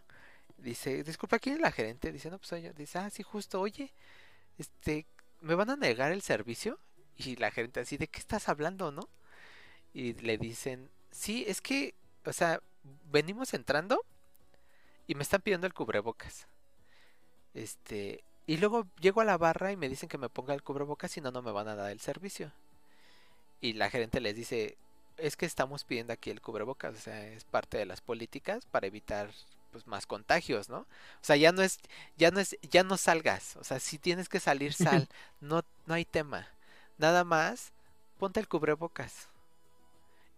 Dice, 0.57 1.03
disculpa, 1.03 1.39
¿quién 1.39 1.55
es 1.55 1.61
la 1.61 1.72
gerente? 1.72 2.11
Dice, 2.11 2.30
no, 2.30 2.38
pues 2.38 2.49
soy 2.49 2.61
yo. 2.61 2.74
Dice, 2.74 2.99
ah, 2.99 3.09
sí, 3.09 3.24
justo, 3.24 3.59
oye, 3.59 3.91
este, 4.59 5.07
¿me 5.41 5.55
van 5.55 5.72
a 5.72 5.76
negar 5.76 6.11
el 6.11 6.22
servicio? 6.22 6.80
Y 7.17 7.36
la 7.36 7.51
gerente 7.51 7.80
así, 7.80 7.97
¿de 7.97 8.07
qué 8.07 8.19
estás 8.19 8.47
hablando, 8.47 8.91
no? 8.91 9.09
Y 9.93 10.13
le 10.13 10.38
dicen, 10.38 10.89
sí, 11.09 11.43
es 11.47 11.59
que, 11.59 11.95
o 12.26 12.32
sea, 12.32 12.61
venimos 13.11 13.53
entrando 13.53 14.05
y 15.07 15.15
me 15.15 15.24
están 15.24 15.41
pidiendo 15.41 15.67
el 15.67 15.74
cubrebocas. 15.74 16.47
Este, 17.55 18.24
y 18.45 18.57
luego 18.57 18.88
llego 18.99 19.22
a 19.22 19.26
la 19.26 19.38
barra 19.38 19.72
y 19.72 19.76
me 19.76 19.89
dicen 19.89 20.07
que 20.07 20.19
me 20.19 20.30
ponga 20.30 20.53
el 20.53 20.61
cubrebocas, 20.61 21.11
si 21.11 21.19
no, 21.19 21.32
no 21.32 21.41
me 21.41 21.51
van 21.51 21.67
a 21.67 21.76
dar 21.76 21.91
el 21.91 21.99
servicio. 21.99 22.51
Y 23.59 23.74
la 23.74 23.89
gerente 23.89 24.22
les 24.22 24.36
dice, 24.36 24.78
es 25.18 25.36
que 25.36 25.45
estamos 25.45 25.84
pidiendo 25.84 26.14
aquí 26.14 26.30
el 26.30 26.41
cubrebocas, 26.41 26.95
o 26.95 26.99
sea, 26.99 27.28
es 27.28 27.43
parte 27.43 27.78
de 27.78 27.86
las 27.86 28.01
políticas 28.01 28.66
para 28.66 28.88
evitar 28.88 29.30
pues 29.72 29.88
más 29.88 30.05
contagios, 30.05 30.70
¿no? 30.70 30.80
O 30.80 30.88
sea, 31.22 31.36
ya 31.38 31.51
no 31.51 31.62
es, 31.62 31.80
ya 32.18 32.32
no 32.32 32.39
es, 32.39 32.57
ya 32.62 32.84
no 32.84 32.97
salgas, 32.97 33.55
o 33.57 33.64
sea, 33.64 33.80
si 33.80 33.97
tienes 33.97 34.30
que 34.30 34.39
salir, 34.39 34.74
sal, 34.74 35.07
no, 35.39 35.64
no 35.86 35.93
hay 35.93 36.05
tema. 36.05 36.47
Nada 36.97 37.24
más, 37.24 37.72
ponte 38.20 38.39
el 38.39 38.47
cubrebocas. 38.47 39.28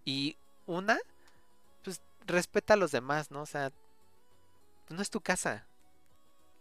Y 0.05 0.37
una, 0.65 0.99
pues 1.83 2.01
respeta 2.25 2.75
a 2.75 2.77
los 2.77 2.91
demás, 2.91 3.31
¿no? 3.31 3.41
O 3.41 3.45
sea, 3.45 3.71
no 4.89 5.01
es 5.01 5.09
tu 5.09 5.21
casa. 5.21 5.65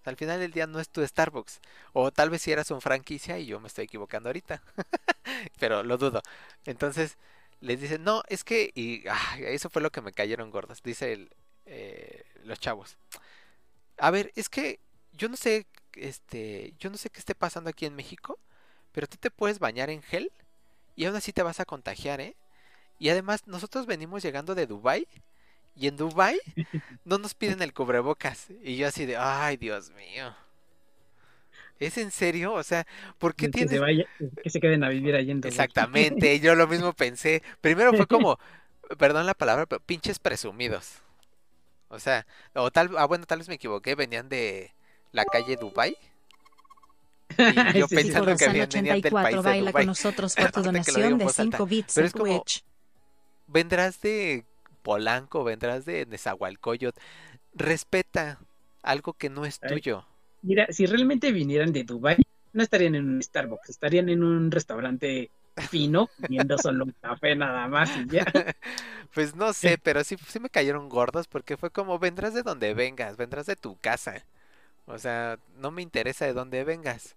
Al 0.04 0.16
final 0.16 0.40
del 0.40 0.50
día 0.50 0.66
no 0.66 0.80
es 0.80 0.88
tu 0.88 1.06
Starbucks. 1.06 1.60
O 1.92 2.10
tal 2.10 2.30
vez 2.30 2.42
si 2.42 2.50
eras 2.50 2.70
un 2.72 2.80
franquicia 2.80 3.38
y 3.38 3.46
yo 3.46 3.60
me 3.60 3.68
estoy 3.68 3.84
equivocando 3.84 4.28
ahorita. 4.28 4.60
Pero 5.60 5.84
lo 5.84 5.96
dudo. 5.96 6.22
Entonces 6.64 7.16
les 7.62 7.80
dicen, 7.80 8.04
no, 8.04 8.22
es 8.28 8.44
que... 8.44 8.72
Y 8.74 9.04
ah, 9.08 9.38
eso 9.38 9.70
fue 9.70 9.80
lo 9.80 9.90
que 9.90 10.02
me 10.02 10.12
cayeron 10.12 10.50
gordas. 10.50 10.82
Dice 10.82 11.12
el, 11.12 11.30
eh, 11.66 12.24
los 12.44 12.58
chavos. 12.60 12.96
A 13.98 14.10
ver, 14.10 14.32
es 14.34 14.48
que 14.48 14.80
yo 15.12 15.28
no 15.28 15.36
sé, 15.36 15.66
este, 15.94 16.74
yo 16.78 16.90
no 16.90 16.96
sé 16.96 17.08
qué 17.08 17.20
esté 17.20 17.34
pasando 17.34 17.70
aquí 17.70 17.86
en 17.86 17.94
México, 17.94 18.38
pero 18.92 19.06
tú 19.06 19.16
te 19.16 19.30
puedes 19.30 19.58
bañar 19.58 19.90
en 19.90 20.02
gel 20.02 20.30
y 20.96 21.04
aún 21.04 21.16
así 21.16 21.32
te 21.32 21.42
vas 21.42 21.60
a 21.60 21.64
contagiar, 21.64 22.20
¿eh? 22.20 22.34
Y 22.98 23.08
además 23.08 23.46
nosotros 23.46 23.86
venimos 23.86 24.22
llegando 24.22 24.54
de 24.54 24.66
Dubai 24.66 25.06
y 25.76 25.86
en 25.86 25.96
Dubai 25.96 26.40
no 27.04 27.18
nos 27.18 27.34
piden 27.34 27.62
el 27.62 27.72
cubrebocas 27.72 28.48
y 28.62 28.76
yo 28.76 28.88
así 28.88 29.06
de, 29.06 29.16
ay, 29.16 29.56
Dios 29.56 29.90
mío. 29.90 30.34
¿Es 31.78 31.98
en 31.98 32.10
serio? 32.10 32.52
O 32.54 32.62
sea, 32.62 32.86
¿por 33.18 33.34
qué 33.34 33.46
Que 33.46 33.52
tienes 33.52 33.70
se 33.72 33.78
vaya, 33.80 34.06
que 34.42 34.50
se 34.50 34.60
queden 34.60 34.84
a 34.84 34.88
vivir 34.88 35.14
allí 35.16 35.30
en. 35.32 35.40
Exactamente, 35.44 36.38
yo 36.40 36.54
lo 36.54 36.68
mismo 36.68 36.92
pensé. 36.92 37.42
Primero 37.60 37.92
fue 37.92 38.06
como, 38.08 38.38
perdón 38.98 39.26
la 39.26 39.34
palabra, 39.34 39.66
pero 39.66 39.80
pinches 39.80 40.18
presumidos. 40.18 41.00
O 41.88 41.98
sea, 41.98 42.26
o 42.54 42.70
tal, 42.70 42.90
ah, 42.96 43.06
bueno, 43.06 43.26
tal 43.26 43.38
vez 43.40 43.48
me 43.48 43.56
equivoqué, 43.56 43.94
venían 43.94 44.28
de 44.28 44.70
la 45.10 45.24
calle 45.24 45.56
Dubai. 45.56 45.96
Y 47.36 47.36
yo 47.78 47.88
Sí, 47.88 47.96
sí, 47.96 48.02
pensando 48.02 48.36
que 48.36 48.46
venían, 48.46 48.68
venían 48.68 49.00
del 49.00 49.12
país 49.12 49.36
84 49.36 49.42
de 49.42 49.48
baila 49.48 49.72
con 49.72 49.86
nosotros 49.86 50.34
por 50.36 50.52
tu 50.52 50.62
donación 50.62 51.18
de 51.18 51.24
voz 51.24 51.38
alta. 51.40 51.56
5 51.58 51.66
bits 51.66 51.94
Pero 51.94 52.04
en 52.04 52.06
es 52.08 52.12
como- 52.12 52.24
Twitch. 52.42 52.64
Vendrás 53.46 54.00
de 54.00 54.44
Polanco, 54.82 55.44
vendrás 55.44 55.84
de 55.84 56.06
Nezahualcóyotl. 56.06 56.98
Respeta 57.54 58.38
algo 58.82 59.12
que 59.14 59.28
no 59.28 59.44
es 59.44 59.60
tuyo. 59.60 60.06
Mira, 60.42 60.66
si 60.70 60.86
realmente 60.86 61.32
vinieran 61.32 61.72
de 61.72 61.84
Dubai, 61.84 62.16
no 62.52 62.62
estarían 62.62 62.94
en 62.94 63.08
un 63.08 63.22
Starbucks, 63.22 63.70
estarían 63.70 64.08
en 64.08 64.22
un 64.22 64.50
restaurante 64.50 65.30
fino, 65.70 66.08
viendo 66.28 66.58
solo 66.58 66.84
un 66.84 66.94
café 67.00 67.34
nada 67.34 67.68
más 67.68 67.90
y 67.96 68.06
ya. 68.08 68.24
Pues 69.14 69.36
no 69.36 69.52
sé, 69.52 69.76
pero 69.76 70.04
sí, 70.04 70.16
sí 70.26 70.40
me 70.40 70.48
cayeron 70.48 70.88
gordos 70.88 71.28
porque 71.28 71.58
fue 71.58 71.70
como 71.70 71.98
vendrás 71.98 72.32
de 72.32 72.42
donde 72.42 72.72
vengas, 72.72 73.18
vendrás 73.18 73.44
de 73.44 73.56
tu 73.56 73.76
casa. 73.76 74.24
O 74.86 74.98
sea, 74.98 75.38
no 75.58 75.70
me 75.70 75.82
interesa 75.82 76.26
de 76.26 76.32
dónde 76.32 76.64
vengas. 76.64 77.14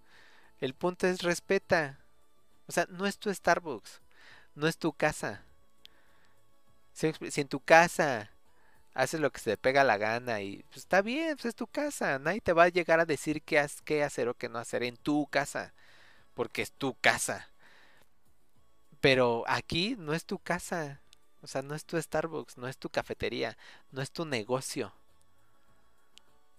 El 0.62 0.74
punto 0.74 1.08
es 1.08 1.24
respeta. 1.24 2.00
O 2.68 2.74
sea, 2.74 2.88
no 2.90 3.06
es 3.08 3.18
tu 3.18 3.34
Starbucks, 3.34 4.02
no 4.56 4.68
es 4.68 4.78
tu 4.78 4.94
casa. 4.94 5.44
Si 6.94 7.42
en 7.42 7.48
tu 7.48 7.60
casa 7.60 8.32
haces 8.96 9.22
lo 9.22 9.32
que 9.32 9.42
se 9.42 9.52
te 9.54 9.58
pega 9.58 9.86
la 9.86 9.98
gana 10.00 10.42
y 10.42 10.64
pues 10.72 10.80
está 10.80 11.04
bien, 11.04 11.36
pues 11.38 11.48
es 11.48 11.56
tu 11.56 11.68
casa. 11.68 12.20
Nadie 12.20 12.42
te 12.42 12.54
va 12.54 12.66
a 12.66 12.70
llegar 12.70 13.02
a 13.02 13.06
decir 13.08 13.44
qué, 13.44 13.60
has- 13.60 13.84
qué 13.84 14.04
hacer 14.04 14.30
o 14.30 14.36
qué 14.36 14.50
no 14.50 14.60
hacer 14.60 14.84
en 14.84 14.98
tu 14.98 15.28
casa, 15.30 15.74
porque 16.36 16.62
es 16.64 16.74
tu 16.74 16.96
casa. 17.02 17.50
Pero 19.00 19.44
aquí 19.48 19.96
no 19.98 20.14
es 20.14 20.26
tu 20.26 20.40
casa. 20.40 21.02
O 21.42 21.48
sea, 21.48 21.62
no 21.62 21.76
es 21.76 21.86
tu 21.86 22.02
Starbucks, 22.02 22.58
no 22.58 22.68
es 22.68 22.78
tu 22.78 22.90
cafetería, 22.90 23.58
no 23.92 24.02
es 24.02 24.12
tu 24.12 24.26
negocio. 24.26 24.94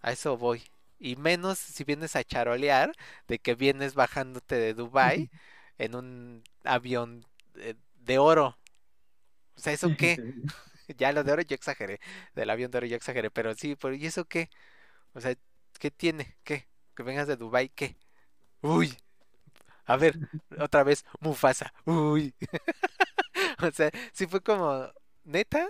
A 0.03 0.13
eso 0.13 0.37
voy. 0.37 0.63
Y 0.99 1.17
menos 1.17 1.59
si 1.59 1.85
vienes 1.85 2.17
a 2.17 2.25
charolear 2.25 2.93
de 3.29 3.39
que 3.39 3.55
vienes 3.55 3.95
bajándote 3.95 4.55
de 4.57 4.75
Dubai 4.75 5.29
en 5.79 5.95
un 5.95 6.43
avión 6.65 7.27
eh, 7.57 7.75
de 8.05 8.19
oro. 8.19 8.57
O 9.57 9.61
sea, 9.61 9.73
¿eso 9.73 9.91
qué? 9.91 10.23
Ya 10.99 11.13
lo 11.13 11.25
de 11.25 11.33
oro 11.33 11.43
yo 11.43 11.55
exageré. 11.55 12.01
Del 12.35 12.51
avión 12.51 12.71
de 12.71 12.79
oro 12.79 12.87
yo 12.87 12.97
exageré. 12.97 13.31
Pero 13.31 13.55
sí, 13.55 13.77
pero 13.77 13.95
¿y 13.95 14.07
eso 14.07 14.25
qué? 14.27 14.51
O 15.15 15.21
sea, 15.21 15.37
¿qué 15.81 15.91
tiene? 15.91 16.37
¿Qué? 16.45 16.69
Que 16.97 17.03
vengas 17.05 17.29
de 17.29 17.37
Dubai, 17.37 17.71
¿qué? 17.71 17.97
Uy. 18.63 18.97
A 19.87 19.97
ver, 19.97 20.19
otra 20.61 20.85
vez, 20.85 21.05
Mufasa. 21.21 21.73
Uy. 21.87 22.35
O 23.63 23.71
sea, 23.71 23.91
sí 24.13 24.27
fue 24.27 24.43
como, 24.43 24.89
neta. 25.25 25.69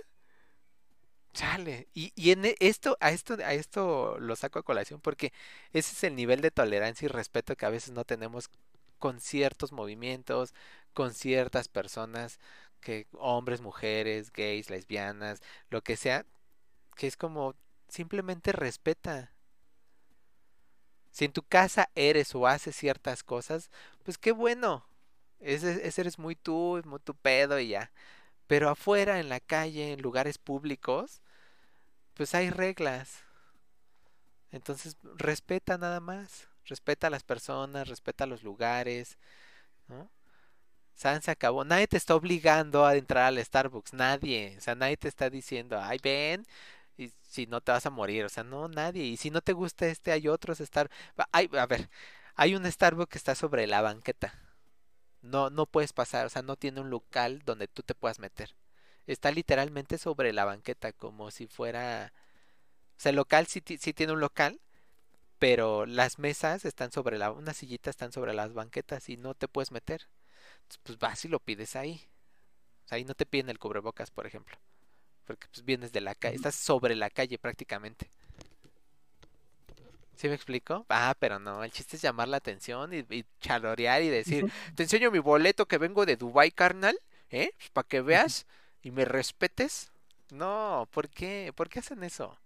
Chale. 1.33 1.87
Y, 1.93 2.11
y 2.15 2.31
en 2.31 2.45
e- 2.45 2.55
esto, 2.59 2.97
a 2.99 3.11
esto, 3.11 3.35
a 3.35 3.53
esto 3.53 4.17
lo 4.19 4.35
saco 4.35 4.59
a 4.59 4.63
colación 4.63 4.99
porque 5.01 5.33
ese 5.73 5.91
es 5.93 6.03
el 6.03 6.15
nivel 6.15 6.41
de 6.41 6.51
tolerancia 6.51 7.05
y 7.05 7.09
respeto 7.09 7.55
que 7.55 7.65
a 7.65 7.69
veces 7.69 7.93
no 7.93 8.05
tenemos 8.05 8.49
con 8.99 9.19
ciertos 9.21 9.71
movimientos, 9.71 10.53
con 10.93 11.13
ciertas 11.13 11.67
personas, 11.67 12.39
que 12.81 13.07
hombres, 13.13 13.61
mujeres, 13.61 14.31
gays, 14.31 14.69
lesbianas, 14.69 15.41
lo 15.69 15.83
que 15.83 15.97
sea, 15.97 16.25
que 16.95 17.07
es 17.07 17.17
como 17.17 17.55
simplemente 17.87 18.51
respeta. 18.51 19.31
Si 21.11 21.25
en 21.25 21.33
tu 21.33 21.43
casa 21.43 21.89
eres 21.95 22.35
o 22.35 22.47
haces 22.47 22.75
ciertas 22.75 23.23
cosas, 23.23 23.71
pues 24.03 24.17
qué 24.17 24.31
bueno. 24.31 24.85
Ese, 25.39 25.87
eres 25.99 26.19
muy 26.19 26.35
tú, 26.35 26.77
es 26.77 26.85
muy 26.85 26.99
tu 26.99 27.15
pedo 27.15 27.59
y 27.59 27.69
ya. 27.69 27.91
Pero 28.47 28.69
afuera, 28.69 29.19
en 29.19 29.29
la 29.29 29.39
calle, 29.39 29.93
en 29.93 30.01
lugares 30.01 30.37
públicos, 30.37 31.21
pues 32.13 32.35
hay 32.35 32.49
reglas. 32.49 33.23
Entonces, 34.51 34.97
respeta 35.15 35.77
nada 35.77 35.99
más. 35.99 36.47
Respeta 36.65 37.07
a 37.07 37.09
las 37.09 37.23
personas, 37.23 37.87
respeta 37.87 38.25
los 38.25 38.43
lugares, 38.43 39.17
¿no? 39.87 40.09
San 40.97 41.21
se 41.21 41.31
acabó. 41.31 41.63
Nadie 41.63 41.87
te 41.87 41.97
está 41.97 42.15
obligando 42.15 42.85
a 42.85 42.95
entrar 42.95 43.25
al 43.25 43.43
Starbucks. 43.43 43.93
Nadie. 43.93 44.55
O 44.57 44.61
sea, 44.61 44.75
nadie 44.75 44.97
te 44.97 45.07
está 45.07 45.29
diciendo, 45.29 45.79
ay, 45.81 45.99
ven. 46.03 46.45
Y 46.97 47.11
si 47.21 47.45
no 47.47 47.61
te 47.61 47.71
vas 47.71 47.85
a 47.85 47.89
morir. 47.91 48.25
O 48.25 48.29
sea, 48.29 48.43
no, 48.43 48.67
nadie. 48.67 49.03
Y 49.03 49.17
si 49.17 49.29
no 49.29 49.41
te 49.41 49.53
gusta 49.53 49.87
este, 49.87 50.11
hay 50.11 50.27
otros 50.27 50.59
Starbucks. 50.59 50.95
Hay, 51.31 51.49
a 51.57 51.65
ver, 51.67 51.89
hay 52.35 52.55
un 52.55 52.69
Starbucks 52.71 53.11
que 53.11 53.17
está 53.19 53.35
sobre 53.35 53.67
la 53.67 53.81
banqueta. 53.81 54.33
No, 55.21 55.49
no 55.49 55.65
puedes 55.67 55.93
pasar. 55.93 56.25
O 56.25 56.29
sea, 56.29 56.41
no 56.41 56.55
tiene 56.57 56.81
un 56.81 56.89
local 56.89 57.41
donde 57.45 57.67
tú 57.67 57.83
te 57.83 57.95
puedas 57.95 58.19
meter. 58.19 58.55
Está 59.07 59.31
literalmente 59.31 59.97
sobre 59.97 60.33
la 60.33 60.45
banqueta, 60.45 60.93
como 60.93 61.31
si 61.31 61.47
fuera. 61.47 62.13
O 62.97 62.99
sea, 63.01 63.11
el 63.11 63.17
local 63.17 63.47
sí, 63.47 63.63
sí 63.79 63.93
tiene 63.93 64.13
un 64.13 64.19
local, 64.21 64.59
pero 65.39 65.85
las 65.85 66.19
mesas 66.19 66.65
están 66.65 66.91
sobre 66.91 67.17
la, 67.17 67.31
unas 67.31 67.57
sillitas 67.57 67.91
están 67.91 68.11
sobre 68.11 68.33
las 68.33 68.53
banquetas 68.53 69.09
y 69.09 69.17
no 69.17 69.35
te 69.35 69.47
puedes 69.47 69.71
meter. 69.71 70.07
Pues 70.83 70.97
vas 70.99 71.25
y 71.25 71.27
lo 71.27 71.39
pides 71.39 71.75
ahí. 71.75 72.01
O 72.85 72.89
sea, 72.89 72.97
ahí 72.97 73.05
no 73.05 73.15
te 73.15 73.25
piden 73.25 73.49
el 73.49 73.59
cubrebocas, 73.59 74.11
por 74.11 74.27
ejemplo. 74.27 74.57
Porque 75.25 75.47
pues 75.53 75.65
vienes 75.65 75.91
de 75.93 76.01
la 76.01 76.15
calle, 76.15 76.35
estás 76.35 76.55
sobre 76.55 76.95
la 76.95 77.09
calle 77.11 77.39
prácticamente. 77.39 78.09
¿Sí 80.15 80.27
me 80.27 80.35
explico? 80.35 80.85
Ah, 80.89 81.15
pero 81.19 81.37
no, 81.39 81.63
el 81.63 81.71
chiste 81.71 81.97
es 81.97 82.01
llamar 82.01 82.29
la 82.29 82.37
atención 82.37 82.93
y, 82.93 82.99
y 83.09 83.25
chalorear 83.41 84.01
y 84.01 84.07
decir, 84.09 84.45
te 84.73 84.83
enseño 84.83 85.11
mi 85.11 85.19
boleto 85.19 85.65
que 85.67 85.77
vengo 85.77 86.05
de 86.05 86.15
Dubai, 86.15 86.51
carnal, 86.51 86.97
¿eh? 87.29 87.51
Pues, 87.57 87.69
para 87.71 87.87
que 87.87 88.01
veas 88.01 88.45
y 88.81 88.91
me 88.91 89.03
respetes. 89.05 89.91
No, 90.31 90.87
¿por 90.91 91.09
qué? 91.09 91.51
¿Por 91.55 91.67
qué 91.69 91.79
hacen 91.79 92.03
eso? 92.03 92.37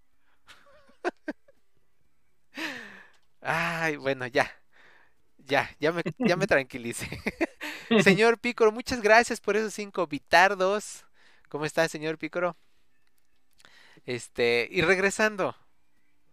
Ay, 3.41 3.95
bueno, 3.97 4.27
ya. 4.27 4.49
Ya, 5.39 5.69
ya 5.79 5.91
me, 5.91 6.03
ya 6.25 6.37
me 6.37 6.47
tranquilicé. 6.47 7.07
señor 8.03 8.39
Pícoro, 8.39 8.71
muchas 8.71 9.01
gracias 9.01 9.39
por 9.39 9.57
esos 9.57 9.73
cinco 9.73 10.07
bitardos. 10.07 11.05
¿Cómo 11.49 11.65
está, 11.65 11.87
señor 11.87 12.17
Pícoro? 12.17 12.55
Este, 14.05 14.67
y 14.71 14.81
regresando. 14.81 15.55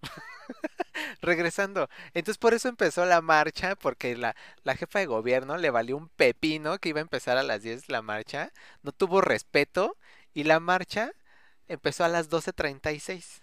regresando. 1.20 1.88
Entonces 2.14 2.38
por 2.38 2.54
eso 2.54 2.68
empezó 2.68 3.04
la 3.04 3.20
marcha, 3.20 3.76
porque 3.76 4.16
la, 4.16 4.36
la, 4.62 4.76
jefa 4.76 5.00
de 5.00 5.06
gobierno 5.06 5.56
le 5.56 5.70
valió 5.70 5.96
un 5.96 6.08
pepino 6.08 6.78
que 6.78 6.90
iba 6.90 7.00
a 7.00 7.02
empezar 7.02 7.36
a 7.36 7.42
las 7.42 7.62
10 7.62 7.88
la 7.88 8.02
marcha. 8.02 8.52
No 8.82 8.92
tuvo 8.92 9.20
respeto 9.20 9.96
y 10.34 10.44
la 10.44 10.60
marcha 10.60 11.12
empezó 11.68 12.04
a 12.04 12.08
las 12.08 12.30
12.36. 12.30 13.42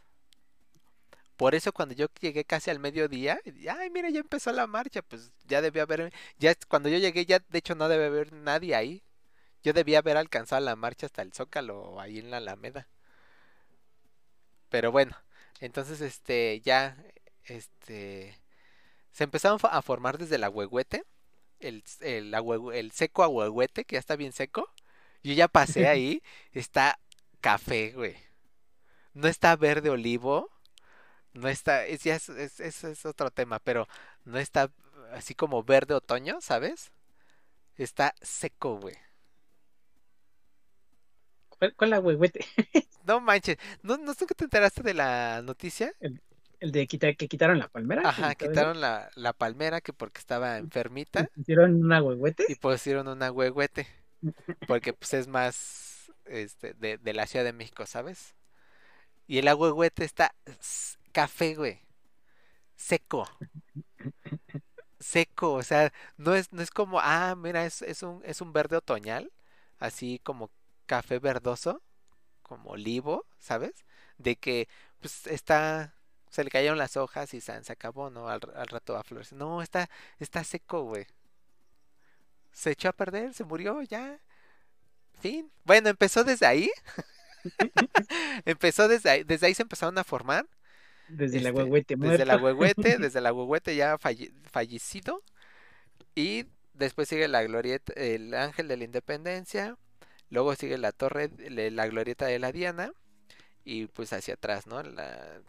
Por 1.37 1.55
eso 1.55 1.73
cuando 1.73 1.95
yo 1.95 2.07
llegué 2.21 2.45
casi 2.45 2.69
al 2.71 2.79
mediodía, 2.79 3.39
ay, 3.69 3.89
mira, 3.89 4.09
ya 4.09 4.19
empezó 4.21 4.51
la 4.53 4.67
marcha, 4.67 5.01
pues 5.01 5.31
ya 5.45 5.61
debía 5.61 5.83
haber, 5.83 6.13
ya 6.39 6.55
cuando 6.69 6.89
yo 6.89 6.97
llegué 6.97 7.25
ya 7.25 7.39
de 7.39 7.57
hecho 7.59 7.75
no 7.75 7.89
debe 7.89 8.05
haber 8.05 8.33
nadie 8.33 8.75
ahí. 8.75 9.03
Yo 9.63 9.73
debía 9.73 9.99
haber 9.99 10.17
alcanzado 10.17 10.63
la 10.63 10.75
marcha 10.75 11.07
hasta 11.07 11.21
el 11.23 11.33
Zócalo 11.33 11.99
ahí 11.99 12.19
en 12.19 12.31
la 12.31 12.37
Alameda. 12.37 12.87
Pero 14.69 14.91
bueno, 14.91 15.15
entonces 15.59 16.01
este 16.01 16.61
ya 16.61 16.97
este 17.45 18.37
se 19.11 19.23
empezaron 19.23 19.59
a 19.63 19.81
formar 19.81 20.17
desde 20.17 20.35
el, 21.59 21.83
el, 22.01 22.33
el 22.73 22.91
seco 22.91 23.23
ahuehuete, 23.23 23.85
que 23.85 23.95
ya 23.95 23.99
está 23.99 24.15
bien 24.15 24.33
seco. 24.33 24.69
Yo 25.23 25.33
ya 25.33 25.47
pasé 25.47 25.87
ahí, 25.89 26.21
está 26.53 26.99
café, 27.41 27.91
güey. 27.93 28.15
No 29.13 29.27
está 29.27 29.55
verde 29.55 29.89
olivo, 29.89 30.51
no 31.35 31.49
está, 31.49 31.85
es, 31.85 32.03
ya 32.03 32.15
es, 32.15 32.29
es, 32.29 32.83
es, 32.83 33.05
otro 33.05 33.29
tema, 33.29 33.59
pero 33.59 33.87
no 34.23 34.39
está 34.39 34.71
así 35.11 35.35
como 35.35 35.63
verde 35.63 35.93
otoño, 35.93 36.39
¿sabes? 36.41 36.91
Está 37.75 38.15
seco, 38.21 38.79
güey. 38.79 38.95
¿Cuál, 41.49 41.75
cuál 41.75 41.89
la 41.91 41.99
huehuete? 41.99 42.45
no 43.05 43.19
manches, 43.19 43.57
¿no, 43.83 43.97
¿no 43.97 44.15
que 44.15 44.35
te 44.35 44.45
enteraste 44.45 44.81
de 44.81 44.93
la 44.93 45.41
noticia? 45.41 45.93
El, 45.99 46.21
el 46.59 46.71
de 46.71 46.87
quitar, 46.87 47.15
que 47.15 47.27
quitaron 47.27 47.59
la 47.59 47.67
palmera. 47.67 48.09
Ajá, 48.09 48.35
quitaron 48.35 48.79
la, 48.79 49.09
la, 49.15 49.33
palmera 49.33 49.81
que 49.81 49.93
porque 49.93 50.19
estaba 50.19 50.57
enfermita. 50.57 51.25
Pusieron 51.35 51.83
una 51.83 52.01
huehuete. 52.01 52.45
Y 52.47 52.55
pusieron 52.55 53.07
una 53.07 53.31
huehuete. 53.31 53.87
Porque 54.67 54.93
pues 54.93 55.13
es 55.13 55.27
más 55.27 56.11
este, 56.25 56.73
de, 56.73 56.97
de 56.97 57.13
la 57.13 57.27
Ciudad 57.27 57.45
de 57.45 57.53
México, 57.53 57.85
¿sabes? 57.85 58.35
Y 59.27 59.39
el 59.39 59.47
agüehuete 59.47 60.05
está 60.05 60.35
café, 61.15 61.55
güey. 61.55 61.79
Seco. 62.75 63.25
Seco, 64.99 65.53
o 65.53 65.63
sea, 65.63 65.93
no 66.17 66.35
es, 66.35 66.51
no 66.51 66.61
es 66.61 66.71
como, 66.71 66.99
ah, 66.99 67.35
mira, 67.37 67.65
es, 67.65 67.81
es, 67.81 68.03
un, 68.03 68.21
es 68.25 68.41
un 68.41 68.51
verde 68.51 68.75
otoñal, 68.75 69.31
así 69.79 70.19
como 70.23 70.51
café 70.87 71.19
verdoso, 71.19 71.81
como 72.43 72.71
olivo, 72.71 73.25
¿sabes? 73.39 73.85
De 74.17 74.35
que, 74.35 74.67
pues, 74.99 75.27
está, 75.27 75.95
se 76.29 76.43
le 76.43 76.51
cayeron 76.51 76.77
las 76.77 76.97
hojas 76.97 77.33
y 77.33 77.41
se, 77.41 77.53
acabó, 77.53 78.09
¿no? 78.09 78.27
Al, 78.27 78.41
al 78.55 78.67
rato 78.67 78.93
va 78.93 79.01
a 79.01 79.03
florecer. 79.03 79.37
No, 79.37 79.61
está, 79.61 79.89
está 80.19 80.43
seco, 80.43 80.83
güey. 80.83 81.07
Se 82.51 82.71
echó 82.71 82.89
a 82.89 82.93
perder, 82.93 83.33
se 83.33 83.45
murió, 83.45 83.81
ya. 83.83 84.19
Fin. 85.21 85.51
Bueno, 85.63 85.89
empezó 85.89 86.23
desde 86.25 86.45
ahí. 86.45 86.71
empezó 88.45 88.87
desde 88.89 89.09
ahí, 89.09 89.23
desde 89.23 89.47
ahí 89.47 89.55
se 89.55 89.63
empezaron 89.63 89.97
a 89.97 90.03
formar 90.03 90.47
desde 91.07 91.37
este, 91.37 91.51
la 91.51 91.55
huehuete 91.55 91.95
Desde 91.95 92.25
la 92.25 92.37
huehuete, 92.43 92.97
desde 92.97 93.21
la 93.21 93.33
huehuete 93.33 93.75
ya 93.75 93.97
falle, 93.97 94.31
fallecido. 94.51 95.23
Y 96.15 96.45
después 96.73 97.07
sigue 97.07 97.27
la 97.27 97.43
glorieta, 97.43 97.93
el 97.95 98.33
ángel 98.33 98.67
de 98.67 98.77
la 98.77 98.83
independencia. 98.83 99.77
Luego 100.29 100.55
sigue 100.55 100.77
la 100.77 100.91
torre, 100.91 101.29
la 101.49 101.87
glorieta 101.87 102.25
de 102.25 102.39
la 102.39 102.51
Diana. 102.51 102.93
Y 103.63 103.87
pues 103.87 104.13
hacia 104.13 104.35
atrás, 104.35 104.67
¿no? 104.67 104.81
La, 104.83 105.41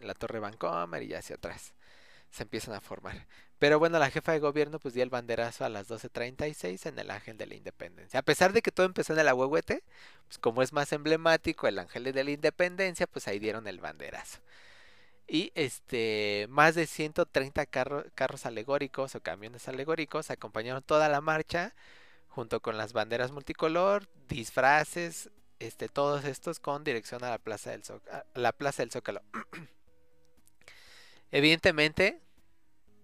la 0.00 0.14
torre 0.14 0.38
Vancomer 0.38 1.02
y 1.02 1.14
hacia 1.14 1.36
atrás. 1.36 1.74
Se 2.30 2.42
empiezan 2.42 2.74
a 2.74 2.80
formar. 2.80 3.26
Pero 3.58 3.78
bueno, 3.78 3.98
la 3.98 4.10
jefa 4.10 4.32
de 4.32 4.38
gobierno 4.38 4.78
pues 4.78 4.94
dio 4.94 5.02
el 5.02 5.10
banderazo 5.10 5.64
a 5.64 5.68
las 5.68 5.88
12.36 5.88 6.86
en 6.86 6.98
el 6.98 7.10
Ángel 7.10 7.38
de 7.38 7.46
la 7.46 7.54
Independencia. 7.54 8.20
A 8.20 8.22
pesar 8.22 8.52
de 8.52 8.62
que 8.62 8.70
todo 8.70 8.86
empezó 8.86 9.14
en 9.14 9.18
el 9.18 9.28
Agüehuete, 9.28 9.82
pues 10.26 10.38
como 10.38 10.62
es 10.62 10.72
más 10.72 10.92
emblemático 10.92 11.66
el 11.66 11.78
Ángel 11.78 12.04
de 12.04 12.24
la 12.24 12.30
Independencia, 12.30 13.06
pues 13.06 13.26
ahí 13.26 13.38
dieron 13.38 13.66
el 13.66 13.80
banderazo 13.80 14.38
y 15.28 15.52
este 15.54 16.46
más 16.48 16.74
de 16.74 16.86
130 16.86 17.66
carros 17.66 18.46
alegóricos 18.46 19.14
o 19.14 19.20
camiones 19.20 19.68
alegóricos 19.68 20.30
acompañaron 20.30 20.82
toda 20.82 21.08
la 21.08 21.20
marcha 21.20 21.74
junto 22.28 22.60
con 22.60 22.78
las 22.78 22.92
banderas 22.94 23.30
multicolor, 23.30 24.08
disfraces, 24.28 25.30
este 25.58 25.88
todos 25.88 26.24
estos 26.24 26.60
con 26.60 26.82
dirección 26.82 27.24
a 27.24 27.30
la 27.30 27.38
Plaza 27.38 27.70
del 27.70 27.84
Zócalo, 27.84 28.24
la 28.34 28.52
Plaza 28.52 28.82
del 28.82 28.90
Zócalo. 28.90 29.22
Evidentemente, 31.30 32.22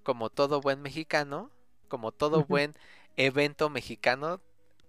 como 0.02 0.30
todo 0.30 0.60
buen 0.60 0.80
mexicano, 0.80 1.51
como 1.88 2.10
todo 2.10 2.44
buen 2.44 2.74
evento 3.16 3.68
mexicano, 3.68 4.40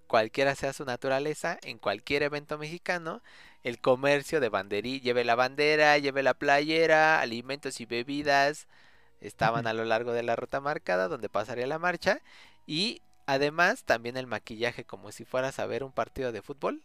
cualquiera 0.07 0.55
sea 0.55 0.73
su 0.73 0.85
naturaleza, 0.85 1.57
en 1.63 1.79
cualquier 1.79 2.23
evento 2.23 2.57
mexicano, 2.57 3.21
el 3.65 3.81
comercio 3.81 4.39
de 4.39 4.49
banderí, 4.49 5.01
lleve 5.01 5.25
la 5.25 5.33
bandera, 5.33 5.97
lleve 5.97 6.21
la 6.21 6.35
playera, 6.35 7.19
alimentos 7.19 7.81
y 7.81 7.87
bebidas, 7.87 8.67
estaban 9.21 9.65
a 9.65 9.73
lo 9.73 9.85
largo 9.85 10.13
de 10.13 10.21
la 10.21 10.35
ruta 10.35 10.61
marcada 10.61 11.07
donde 11.07 11.29
pasaría 11.29 11.65
la 11.65 11.79
marcha 11.79 12.21
y 12.67 13.01
además 13.25 13.83
también 13.83 14.17
el 14.17 14.27
maquillaje 14.27 14.85
como 14.85 15.11
si 15.11 15.25
fueras 15.25 15.57
a 15.57 15.65
ver 15.65 15.83
un 15.83 15.91
partido 15.91 16.31
de 16.31 16.43
fútbol. 16.43 16.83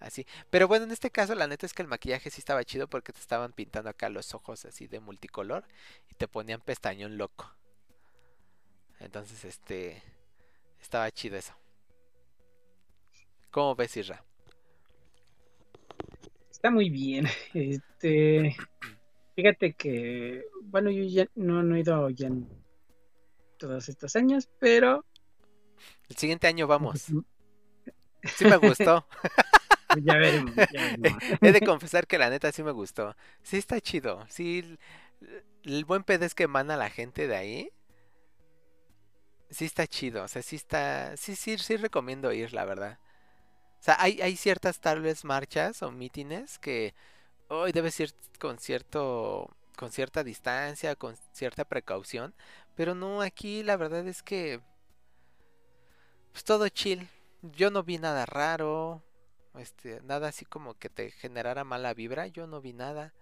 Así. 0.00 0.26
Pero 0.50 0.66
bueno, 0.66 0.84
en 0.84 0.90
este 0.90 1.12
caso 1.12 1.36
la 1.36 1.46
neta 1.46 1.64
es 1.64 1.74
que 1.74 1.82
el 1.82 1.88
maquillaje 1.88 2.28
sí 2.30 2.40
estaba 2.40 2.64
chido 2.64 2.88
porque 2.88 3.12
te 3.12 3.20
estaban 3.20 3.52
pintando 3.52 3.88
acá 3.88 4.08
los 4.08 4.34
ojos 4.34 4.64
así 4.64 4.88
de 4.88 4.98
multicolor 4.98 5.62
y 6.10 6.16
te 6.16 6.26
ponían 6.26 6.60
pestañón 6.60 7.18
loco. 7.18 7.54
Entonces, 8.98 9.44
este 9.44 10.02
estaba 10.80 11.08
chido 11.12 11.36
eso. 11.36 11.54
¿Cómo 13.52 13.76
ves, 13.76 13.96
Isra? 13.96 14.24
Está 16.60 16.70
muy 16.70 16.90
bien. 16.90 17.26
Este, 17.54 18.54
fíjate 19.34 19.72
que, 19.72 20.44
bueno, 20.64 20.90
yo 20.90 21.04
ya 21.04 21.26
no, 21.34 21.74
he 21.74 21.80
ido 21.80 22.10
ya 22.10 22.26
en 22.26 22.46
todos 23.56 23.88
estos 23.88 24.14
años, 24.14 24.46
pero... 24.58 25.06
El 26.10 26.16
siguiente 26.16 26.48
año 26.48 26.66
vamos. 26.66 27.06
Sí 28.24 28.44
me 28.44 28.58
gustó. 28.58 29.06
ya 30.04 30.18
veremos. 30.18 30.52
He 31.40 31.52
de 31.52 31.62
confesar 31.62 32.06
que 32.06 32.18
la 32.18 32.28
neta 32.28 32.52
sí 32.52 32.62
me 32.62 32.72
gustó. 32.72 33.16
Sí 33.42 33.56
está 33.56 33.80
chido. 33.80 34.26
Sí, 34.28 34.76
el 35.62 35.84
buen 35.86 36.04
pedo 36.04 36.26
es 36.26 36.34
que 36.34 36.42
emana 36.42 36.76
la 36.76 36.90
gente 36.90 37.26
de 37.26 37.36
ahí. 37.36 37.70
Sí 39.48 39.64
está 39.64 39.86
chido. 39.86 40.24
O 40.24 40.28
sea, 40.28 40.42
sí 40.42 40.56
está... 40.56 41.16
Sí, 41.16 41.36
sí, 41.36 41.56
sí 41.56 41.78
recomiendo 41.78 42.34
ir, 42.34 42.52
la 42.52 42.66
verdad. 42.66 42.98
O 43.80 43.82
sea, 43.82 43.96
hay, 43.98 44.36
ciertas 44.36 44.80
tal 44.80 45.00
vez 45.00 45.24
marchas 45.24 45.82
o 45.82 45.90
mítines 45.90 46.58
que 46.58 46.94
hoy 47.48 47.72
debes 47.72 47.98
ir 48.00 48.14
con 48.38 48.58
cierto 48.58 49.56
con 49.76 49.90
cierta 49.90 50.22
distancia, 50.22 50.94
con 50.96 51.16
cierta 51.32 51.64
precaución, 51.64 52.34
pero 52.76 52.94
no 52.94 53.22
aquí 53.22 53.62
la 53.62 53.78
verdad 53.78 54.06
es 54.06 54.22
que 54.22 54.60
pues 56.32 56.44
todo 56.44 56.68
chill. 56.68 57.08
Yo 57.42 57.70
no 57.70 57.82
vi 57.82 57.98
nada 57.98 58.26
raro, 58.26 59.02
este, 59.58 60.00
nada 60.02 60.28
así 60.28 60.44
como 60.44 60.74
que 60.74 60.90
te 60.90 61.10
generara 61.10 61.64
mala 61.64 61.94
vibra, 61.94 62.26
yo 62.26 62.46
no 62.46 62.60
vi 62.60 62.74
nada. 62.74 63.14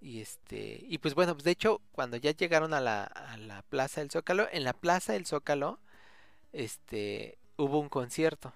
Y 0.00 0.20
este, 0.22 0.80
y 0.88 0.98
pues 0.98 1.14
bueno, 1.14 1.34
pues 1.34 1.44
de 1.44 1.50
hecho, 1.52 1.80
cuando 1.92 2.16
ya 2.16 2.30
llegaron 2.32 2.74
a 2.74 2.80
la, 2.80 3.04
a 3.04 3.36
la 3.36 3.62
Plaza 3.62 4.00
del 4.00 4.10
Zócalo, 4.10 4.48
en 4.52 4.64
la 4.64 4.72
Plaza 4.72 5.12
del 5.14 5.26
Zócalo, 5.26 5.78
este, 6.52 7.38
hubo 7.56 7.80
un 7.80 7.88
concierto. 7.90 8.54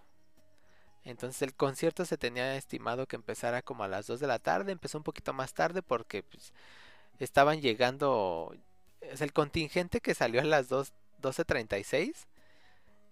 Entonces 1.04 1.42
el 1.42 1.54
concierto 1.54 2.04
se 2.04 2.18
tenía 2.18 2.56
estimado 2.56 3.06
que 3.06 3.16
empezara 3.16 3.62
como 3.62 3.84
a 3.84 3.88
las 3.88 4.06
2 4.06 4.20
de 4.20 4.26
la 4.26 4.38
tarde, 4.38 4.72
empezó 4.72 4.98
un 4.98 5.04
poquito 5.04 5.32
más 5.32 5.54
tarde 5.54 5.82
porque 5.82 6.22
pues, 6.22 6.52
estaban 7.18 7.60
llegando, 7.62 8.54
es 9.00 9.20
el 9.22 9.32
contingente 9.32 10.00
que 10.00 10.14
salió 10.14 10.40
a 10.40 10.44
las 10.44 10.68
2, 10.68 10.92
12.36, 11.22 12.26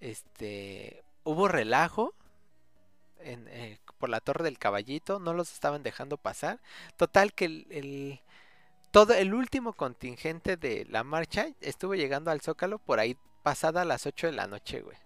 este, 0.00 1.04
hubo 1.24 1.48
relajo 1.48 2.14
en, 3.20 3.46
eh, 3.48 3.78
por 3.98 4.08
la 4.10 4.20
Torre 4.20 4.44
del 4.44 4.58
Caballito, 4.58 5.18
no 5.18 5.32
los 5.34 5.52
estaban 5.52 5.82
dejando 5.82 6.16
pasar. 6.18 6.60
Total 6.96 7.32
que 7.32 7.46
el, 7.46 7.66
el- 7.70 8.20
todo 8.92 9.14
el 9.14 9.34
último 9.34 9.72
contingente 9.74 10.56
de 10.56 10.86
la 10.88 11.04
marcha 11.04 11.48
estuvo 11.60 11.94
llegando 11.94 12.30
al 12.30 12.40
Zócalo 12.40 12.78
por 12.78 12.98
ahí 13.00 13.16
pasada 13.42 13.84
las 13.84 14.06
8 14.06 14.26
de 14.28 14.32
la 14.34 14.46
noche, 14.46 14.80
güey. 14.80 14.96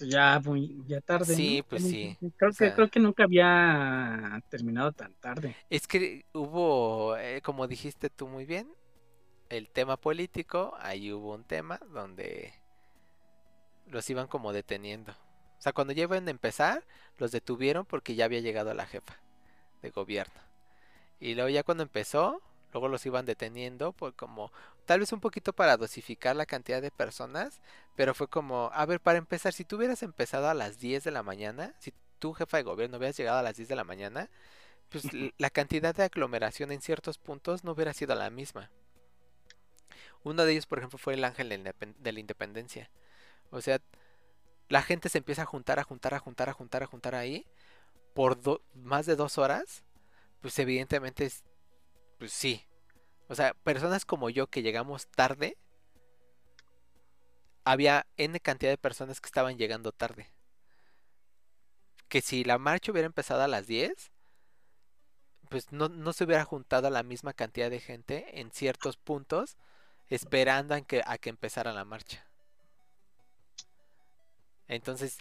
Ya 0.00 0.40
muy, 0.44 0.82
ya 0.86 1.00
tarde. 1.00 1.34
Sí, 1.34 1.58
¿no? 1.58 1.64
pues 1.68 1.82
sí. 1.82 2.16
Creo 2.36 2.50
O 2.50 2.54
que, 2.54 2.72
creo 2.72 2.88
que 2.90 3.00
nunca 3.00 3.24
había 3.24 4.40
terminado 4.48 4.92
tan 4.92 5.14
tarde. 5.14 5.56
Es 5.70 5.86
que 5.86 6.24
hubo, 6.32 7.16
eh, 7.16 7.40
como 7.42 7.66
dijiste 7.66 8.10
tú 8.10 8.28
muy 8.28 8.44
bien, 8.44 8.68
el 9.48 9.68
tema 9.68 9.96
político, 9.96 10.74
ahí 10.80 11.12
hubo 11.12 11.34
un 11.34 11.44
tema 11.44 11.80
donde 11.92 12.52
los 13.86 14.08
iban 14.10 14.26
como 14.26 14.52
deteniendo. 14.52 15.12
O 15.12 15.62
sea, 15.62 15.72
cuando 15.72 15.92
ya 15.92 16.02
iban 16.02 16.26
a 16.28 16.30
empezar, 16.30 16.84
los 17.18 17.32
detuvieron 17.32 17.86
porque 17.86 18.14
ya 18.14 18.26
había 18.26 18.40
llegado 18.40 18.74
la 18.74 18.86
jefa 18.86 19.16
de 19.82 19.90
gobierno. 19.90 20.40
Y 21.20 21.34
luego 21.34 21.48
ya 21.50 21.62
cuando 21.62 21.82
empezó, 21.82 22.42
luego 22.72 22.88
los 22.88 23.04
iban 23.06 23.26
deteniendo 23.26 23.92
por 23.92 24.14
como, 24.14 24.52
tal 24.84 25.00
vez 25.00 25.12
un 25.12 25.20
poquito 25.20 25.52
para 25.52 25.76
dosificar 25.76 26.36
la 26.36 26.46
cantidad 26.46 26.82
de 26.82 26.90
personas, 26.90 27.60
pero 27.96 28.14
fue 28.14 28.28
como, 28.28 28.70
a 28.74 28.86
ver, 28.86 29.00
para 29.00 29.18
empezar, 29.18 29.52
si 29.52 29.64
tú 29.64 29.76
hubieras 29.76 30.02
empezado 30.02 30.48
a 30.48 30.54
las 30.54 30.78
10 30.78 31.04
de 31.04 31.10
la 31.10 31.22
mañana, 31.22 31.74
si 31.80 31.92
tú 32.18 32.32
jefa 32.34 32.56
de 32.58 32.62
gobierno 32.64 32.98
hubieras 32.98 33.16
llegado 33.16 33.38
a 33.38 33.42
las 33.42 33.56
10 33.56 33.68
de 33.68 33.76
la 33.76 33.84
mañana, 33.84 34.30
pues 34.90 35.06
la 35.38 35.50
cantidad 35.50 35.94
de 35.94 36.04
aglomeración 36.04 36.72
en 36.72 36.80
ciertos 36.82 37.18
puntos 37.18 37.64
no 37.64 37.72
hubiera 37.72 37.94
sido 37.94 38.14
la 38.14 38.30
misma. 38.30 38.70
Uno 40.24 40.44
de 40.44 40.52
ellos, 40.52 40.66
por 40.66 40.78
ejemplo, 40.78 40.98
fue 40.98 41.14
el 41.14 41.24
Ángel 41.24 41.48
de 41.48 41.58
la 41.58 41.64
Indepen- 41.64 41.94
de 41.98 42.12
la 42.12 42.20
Independencia. 42.20 42.90
O 43.50 43.60
sea, 43.60 43.80
la 44.68 44.82
gente 44.82 45.08
se 45.10 45.18
empieza 45.18 45.42
a 45.42 45.46
juntar, 45.46 45.78
a 45.80 45.84
juntar, 45.84 46.14
a 46.14 46.18
juntar, 46.20 46.50
a 46.50 46.54
juntar, 46.54 46.82
a 46.84 46.86
juntar 46.86 47.14
ahí 47.16 47.46
por 48.14 48.40
do- 48.40 48.62
más 48.74 49.06
de 49.06 49.16
dos 49.16 49.38
horas. 49.38 49.84
Pues 50.42 50.58
evidentemente 50.60 51.26
es, 51.26 51.44
pues 52.18 52.32
sí. 52.32 52.64
O 53.28 53.34
sea, 53.34 53.54
personas 53.54 54.04
como 54.04 54.30
yo 54.30 54.46
que 54.48 54.62
llegamos 54.62 55.08
tarde, 55.08 55.56
había 57.64 58.06
N 58.16 58.38
cantidad 58.40 58.70
de 58.70 58.78
personas 58.78 59.20
que 59.20 59.26
estaban 59.26 59.58
llegando 59.58 59.92
tarde. 59.92 60.28
Que 62.08 62.20
si 62.20 62.42
la 62.44 62.58
marcha 62.58 62.90
hubiera 62.92 63.06
empezado 63.06 63.42
a 63.42 63.48
las 63.48 63.66
10, 63.66 64.10
pues 65.48 65.72
no, 65.72 65.88
no 65.88 66.12
se 66.12 66.24
hubiera 66.24 66.44
juntado 66.44 66.90
la 66.90 67.02
misma 67.02 67.32
cantidad 67.32 67.70
de 67.70 67.80
gente 67.80 68.40
en 68.40 68.50
ciertos 68.50 68.96
puntos 68.96 69.56
esperando 70.10 70.74
a 70.74 70.80
que, 70.82 71.02
a 71.04 71.18
que 71.18 71.30
empezara 71.30 71.72
la 71.72 71.84
marcha. 71.84 72.24
Entonces, 74.68 75.18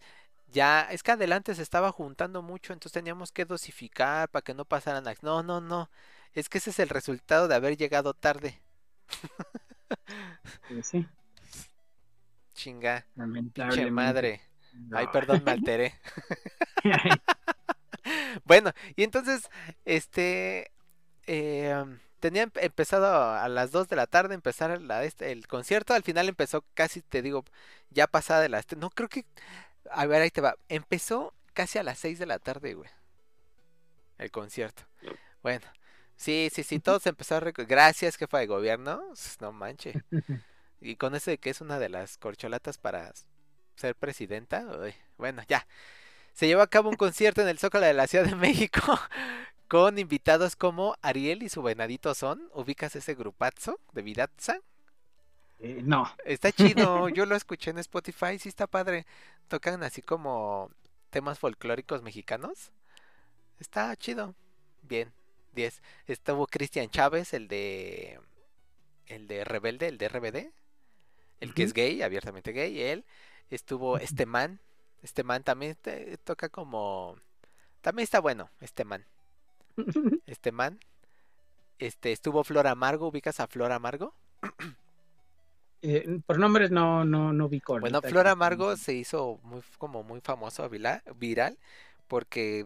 ya 0.51 0.81
es 0.91 1.03
que 1.03 1.11
adelante 1.11 1.55
se 1.55 1.61
estaba 1.61 1.91
juntando 1.91 2.41
mucho, 2.41 2.73
entonces 2.73 2.93
teníamos 2.93 3.31
que 3.31 3.45
dosificar 3.45 4.29
para 4.29 4.43
que 4.43 4.53
no 4.53 4.65
pasaran. 4.65 5.03
No, 5.21 5.43
no, 5.43 5.61
no. 5.61 5.89
Es 6.35 6.49
que 6.49 6.59
ese 6.59 6.69
es 6.69 6.79
el 6.79 6.89
resultado 6.89 7.47
de 7.47 7.55
haber 7.55 7.77
llegado 7.77 8.13
tarde. 8.13 8.61
Pues 10.67 10.87
sí, 10.87 11.07
Chinga, 12.53 13.05
pinche 13.53 13.85
madre. 13.87 14.41
Ay, 14.91 15.07
perdón, 15.07 15.43
me 15.43 15.51
alteré. 15.51 15.99
Bueno, 18.45 18.71
y 18.95 19.03
entonces, 19.03 19.49
este, 19.85 20.71
eh, 21.27 21.83
tenía 22.19 22.43
em- 22.43 22.51
empezado 22.55 23.33
a 23.33 23.47
las 23.49 23.71
2 23.71 23.87
de 23.89 23.95
la 23.95 24.07
tarde 24.07 24.35
empezar 24.35 24.79
la, 24.81 25.03
este, 25.03 25.31
el 25.31 25.47
concierto, 25.47 25.93
al 25.93 26.03
final 26.03 26.29
empezó 26.29 26.63
casi, 26.73 27.01
te 27.01 27.21
digo, 27.21 27.45
ya 27.89 28.07
pasada 28.07 28.41
de 28.41 28.49
las... 28.49 28.65
No, 28.77 28.89
creo 28.91 29.09
que... 29.09 29.25
A 29.91 30.05
ver, 30.05 30.21
ahí 30.21 30.31
te 30.31 30.41
va. 30.41 30.55
Empezó 30.69 31.33
casi 31.53 31.79
a 31.79 31.83
las 31.83 31.99
6 31.99 32.19
de 32.19 32.25
la 32.27 32.39
tarde, 32.39 32.73
güey. 32.75 32.89
El 34.17 34.31
concierto. 34.31 34.83
Bueno, 35.43 35.65
sí, 36.17 36.49
sí, 36.53 36.63
sí, 36.63 36.79
todos 36.79 37.05
empezaron... 37.07 37.47
a 37.49 37.51
rec- 37.51 37.67
Gracias, 37.67 38.17
jefa 38.17 38.39
de 38.39 38.47
gobierno. 38.47 39.01
No 39.39 39.51
manche. 39.51 39.99
Y 40.81 40.97
con 40.97 41.15
eso 41.15 41.31
de 41.31 41.39
que 41.39 41.49
es 41.51 41.61
una 41.61 41.79
de 41.79 41.89
las 41.89 42.17
corcholatas 42.17 42.77
para 42.77 43.13
ser 43.75 43.95
presidenta. 43.95 44.65
uy, 44.81 44.95
bueno, 45.17 45.43
ya. 45.49 45.67
Se 46.33 46.47
llevó 46.47 46.61
a 46.63 46.67
cabo 46.69 46.89
un 46.89 46.97
concierto 46.97 47.41
en 47.41 47.49
el 47.49 47.59
Zócalo 47.59 47.85
de 47.87 47.93
la 47.93 48.07
Ciudad 48.07 48.25
de 48.25 48.35
México 48.35 48.81
con 49.69 49.99
invitados 49.99 50.55
como 50.55 50.95
Ariel 51.01 51.43
y 51.43 51.49
su 51.49 51.63
venadito 51.63 52.15
son. 52.15 52.49
¿Ubicas 52.53 52.95
ese 52.95 53.15
grupazo 53.15 53.79
de 53.93 54.03
Vidatza? 54.03 54.59
Eh, 55.59 55.81
no, 55.83 56.05
Está 56.25 56.51
chido, 56.51 57.09
yo 57.09 57.25
lo 57.25 57.35
escuché 57.35 57.71
en 57.71 57.77
Spotify, 57.79 58.39
sí 58.39 58.49
está 58.49 58.67
padre. 58.67 59.05
Tocan 59.47 59.83
así 59.83 60.01
como 60.01 60.71
temas 61.09 61.39
folclóricos 61.39 62.01
mexicanos. 62.03 62.71
Está 63.59 63.95
chido. 63.97 64.35
Bien, 64.83 65.13
10. 65.55 65.81
Estuvo 66.07 66.47
Cristian 66.47 66.89
Chávez, 66.89 67.33
el 67.33 67.47
de 67.47 68.19
el 69.07 69.27
de 69.27 69.43
Rebelde, 69.45 69.87
el 69.87 69.97
de 69.97 70.05
RBD, 70.07 70.51
el 71.41 71.53
que 71.53 71.63
es 71.63 71.73
gay, 71.73 72.01
abiertamente 72.01 72.51
gay, 72.53 72.81
él. 72.81 73.05
Estuvo 73.49 73.97
este 73.99 74.25
man, 74.25 74.59
este 75.03 75.23
man 75.23 75.43
también 75.43 75.75
te- 75.81 76.17
toca 76.19 76.49
como 76.49 77.17
también 77.81 78.03
está 78.05 78.19
bueno, 78.19 78.49
este 78.61 78.85
man, 78.85 79.05
este 80.27 80.51
man. 80.51 80.79
Este 81.77 82.11
estuvo 82.13 82.43
Flor 82.43 82.67
Amargo, 82.67 83.07
¿ubicas 83.07 83.39
a 83.39 83.47
Flor 83.47 83.71
Amargo? 83.71 84.13
Eh, 85.81 86.19
por 86.25 86.39
nombres 86.39 86.71
no, 86.71 87.05
no, 87.05 87.31
no 87.31 87.45
ubico. 87.45 87.79
Bueno, 87.79 87.97
ahorita 87.97 88.09
Flor 88.09 88.23
que- 88.25 88.29
Amargo 88.31 88.75
se 88.75 88.93
hizo 88.95 89.39
muy, 89.43 89.61
como 89.77 90.01
muy 90.03 90.19
famoso, 90.21 90.67
viral, 90.69 91.59
porque 92.07 92.65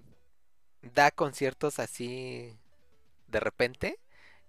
da 0.82 1.12
conciertos 1.12 1.80
así 1.80 2.59
de 3.32 3.40
repente 3.40 4.00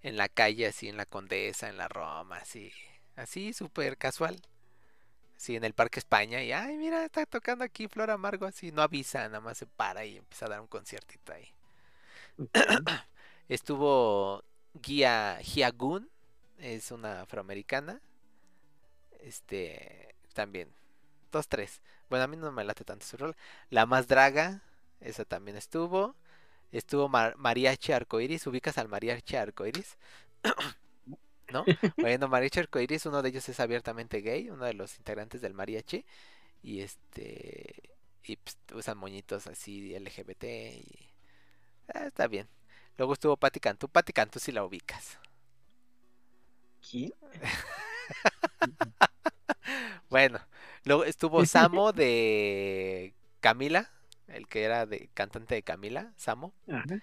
en 0.02 0.16
la 0.16 0.28
calle, 0.28 0.66
así 0.66 0.88
en 0.88 0.96
la 0.96 1.06
Condesa, 1.06 1.68
en 1.68 1.76
la 1.76 1.88
Roma, 1.88 2.38
así, 2.38 2.72
así 3.16 3.52
súper 3.52 3.96
casual. 3.98 4.40
Sí, 5.36 5.56
en 5.56 5.64
el 5.64 5.72
Parque 5.72 5.98
España, 6.00 6.42
y 6.42 6.52
ay, 6.52 6.76
mira, 6.76 7.04
está 7.04 7.24
tocando 7.26 7.64
aquí 7.64 7.88
Flor 7.88 8.10
Amargo, 8.10 8.46
así, 8.46 8.72
no 8.72 8.82
avisa, 8.82 9.24
nada 9.28 9.40
más 9.40 9.56
se 9.58 9.66
para 9.66 10.04
y 10.04 10.18
empieza 10.18 10.46
a 10.46 10.50
dar 10.50 10.60
un 10.60 10.66
conciertito 10.66 11.32
ahí. 11.32 11.48
Estuvo 13.48 14.44
Guía 14.74 15.38
Giagun, 15.42 16.10
es 16.58 16.90
una 16.90 17.22
afroamericana. 17.22 18.00
Este, 19.20 20.14
también. 20.34 20.72
Dos, 21.32 21.48
tres. 21.48 21.80
Bueno, 22.08 22.24
a 22.24 22.28
mí 22.28 22.36
no 22.36 22.50
me 22.52 22.64
late 22.64 22.84
tanto 22.84 23.06
su 23.06 23.16
rol. 23.16 23.36
La 23.70 23.86
más 23.86 24.08
draga, 24.08 24.62
esa 25.00 25.24
también 25.24 25.56
estuvo. 25.56 26.16
Estuvo 26.72 27.08
Mar- 27.08 27.36
Mariachi 27.38 27.92
Arcoiris. 27.92 28.46
¿Ubicas 28.46 28.78
al 28.78 28.88
Mariachi 28.88 29.36
Arcoiris? 29.36 29.96
¿No? 31.48 31.64
Bueno, 31.98 32.28
Mariachi 32.28 32.60
Arcoiris, 32.60 33.06
uno 33.06 33.22
de 33.22 33.28
ellos 33.30 33.48
es 33.48 33.60
abiertamente 33.60 34.20
gay, 34.20 34.50
uno 34.50 34.64
de 34.64 34.74
los 34.74 34.96
integrantes 34.98 35.40
del 35.40 35.54
mariachi. 35.54 36.04
Y 36.62 36.80
este. 36.82 37.90
Y 38.24 38.36
pues, 38.38 38.58
usan 38.74 38.98
moñitos 38.98 39.46
así 39.48 39.94
LGBT. 39.94 40.44
Y. 40.44 41.10
ah, 41.94 42.06
está 42.06 42.26
bien. 42.28 42.48
Luego 42.98 43.14
estuvo 43.14 43.36
Patti 43.36 43.60
Cantú. 43.60 43.88
Patti 43.88 44.12
Cantú 44.12 44.38
si 44.40 44.52
la 44.52 44.64
ubicas. 44.64 45.18
¿Quién? 46.80 47.12
Bueno, 50.08 50.40
luego 50.84 51.04
estuvo 51.04 51.44
Samo 51.44 51.92
de 51.92 53.14
Camila, 53.40 53.90
el 54.32 54.46
que 54.48 54.64
era 54.64 54.86
de 54.86 55.08
cantante 55.14 55.54
de 55.54 55.62
Camila, 55.62 56.12
Samo. 56.16 56.52
Ajá. 56.68 57.00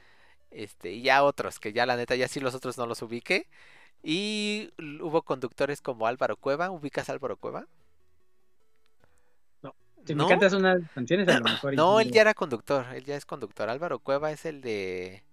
Este, 0.52 0.92
y 0.92 1.02
ya 1.02 1.24
otros, 1.24 1.60
que 1.60 1.74
ya 1.74 1.86
la 1.86 1.98
neta, 1.98 2.16
ya 2.16 2.28
sí 2.28 2.40
los 2.40 2.56
otros 2.56 2.78
no 2.78 2.86
los 2.86 3.02
ubiqué. 3.02 3.48
Y 4.04 4.72
hubo 5.02 5.22
conductores 5.24 5.82
como 5.82 6.08
Álvaro 6.08 6.38
Cueva. 6.38 6.72
¿Ubicas 6.72 7.10
a 7.10 7.14
Álvaro 7.14 7.38
Cueva? 7.38 7.68
No. 9.62 9.76
Si 10.06 10.16
¿No? 10.16 10.24
me 10.24 10.30
cantas 10.30 10.54
unas 10.54 10.80
canciones, 10.92 11.28
a 11.28 11.40
lo 11.40 11.46
mejor. 11.46 11.74
y 11.74 11.76
No, 11.76 12.00
él 12.00 12.12
ya 12.12 12.22
era 12.22 12.34
conductor, 12.34 12.86
él 12.94 13.04
ya 13.04 13.16
es 13.16 13.26
conductor. 13.26 13.70
Álvaro 13.70 14.00
Cueva 14.00 14.32
es 14.32 14.46
el 14.46 14.62
de... 14.62 15.24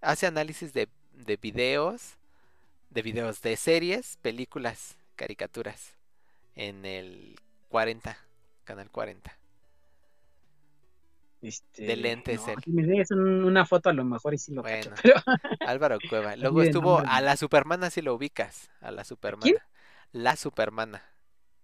Hace 0.00 0.26
análisis 0.26 0.72
de, 0.72 0.88
de 1.12 1.36
videos, 1.36 2.16
de 2.88 3.02
videos 3.02 3.42
de 3.42 3.56
series, 3.56 4.16
películas, 4.22 4.96
caricaturas, 5.14 5.94
en 6.54 6.86
el 6.86 7.38
40, 7.68 8.16
canal 8.64 8.90
40. 8.90 9.39
Este, 11.42 11.84
de 11.84 11.96
lentes 11.96 12.40
no. 12.46 12.54
Si 12.62 12.70
me 12.70 12.82
des 12.82 13.10
un- 13.12 13.44
una 13.44 13.64
foto, 13.64 13.88
a 13.88 13.92
lo 13.94 14.04
mejor 14.04 14.34
y 14.34 14.38
sí 14.38 14.52
lo 14.52 14.62
cacho. 14.62 14.90
Bueno. 14.90 15.02
Pero 15.02 15.14
Álvaro 15.66 15.98
Cueva. 16.08 16.36
Luego 16.36 16.62
estuvo 16.62 16.96
nombre, 16.98 17.10
a 17.10 17.20
la 17.22 17.36
Supermana 17.36 17.88
si 17.90 18.02
lo 18.02 18.14
ubicas, 18.14 18.70
a 18.80 18.90
la 18.90 19.04
Supermana. 19.04 19.52
La 20.12 20.36
Supermana. 20.36 21.02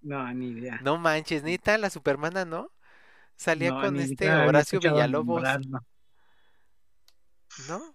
no, 0.00 0.32
ni 0.32 0.48
idea. 0.50 0.78
No 0.82 0.96
manches, 0.98 1.42
Nita, 1.42 1.76
la 1.78 1.90
Supermana, 1.90 2.44
¿no? 2.44 2.70
Salía 3.36 3.70
No, 3.72 3.80
con 3.82 3.94
ni 3.94 4.04
este 4.04 4.30
Horacio 4.32 4.80
Villalobos, 4.80 5.42
nombrarlo. 5.42 5.80
¿no? 7.68 7.94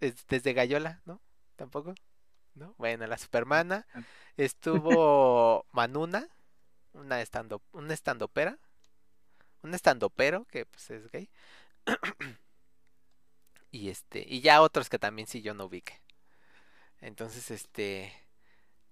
Es- 0.00 0.26
Desde 0.28 0.52
Gallola, 0.52 1.02
¿no? 1.04 1.20
¿Tampoco? 1.56 1.94
¿No? 2.54 2.74
Bueno, 2.78 3.06
la 3.06 3.18
Supermana. 3.18 3.86
Ah. 3.94 4.00
Estuvo 4.36 5.66
Manuna, 5.72 6.26
una 6.92 7.20
estando, 7.20 7.62
una 7.72 7.92
estandopera, 7.94 8.58
un 9.62 9.74
estandopero 9.74 10.46
que 10.46 10.66
pues 10.66 10.90
es 10.90 11.10
gay. 11.10 11.28
y 13.70 13.88
este, 13.90 14.24
y 14.28 14.40
ya 14.40 14.62
otros 14.62 14.88
que 14.88 14.98
también 14.98 15.28
sí 15.28 15.42
yo 15.42 15.54
no 15.54 15.66
ubique. 15.66 16.00
Entonces, 17.00 17.50
este, 17.50 18.12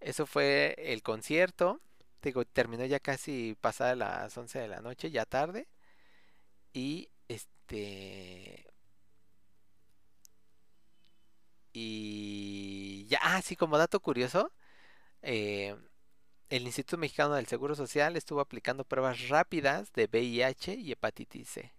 eso 0.00 0.26
fue 0.26 0.74
el 0.78 1.02
concierto. 1.02 1.80
Digo, 2.22 2.44
terminó 2.46 2.84
ya 2.86 3.00
casi 3.00 3.56
pasada 3.60 3.94
las 3.96 4.36
11 4.36 4.58
de 4.60 4.68
la 4.68 4.80
noche, 4.80 5.10
ya 5.10 5.24
tarde. 5.26 5.68
Y 6.72 7.10
este 7.28 8.66
y 11.72 13.06
ya, 13.08 13.18
ah, 13.22 13.42
sí, 13.42 13.56
como 13.56 13.78
dato 13.78 14.00
curioso, 14.00 14.52
eh, 15.22 15.76
el 16.50 16.64
Instituto 16.66 16.98
Mexicano 16.98 17.34
del 17.34 17.46
Seguro 17.46 17.74
Social 17.74 18.16
estuvo 18.16 18.40
aplicando 18.40 18.84
pruebas 18.84 19.28
rápidas 19.28 19.92
de 19.94 20.04
VIH 20.04 20.74
y 20.74 20.92
hepatitis 20.92 21.48
C, 21.48 21.72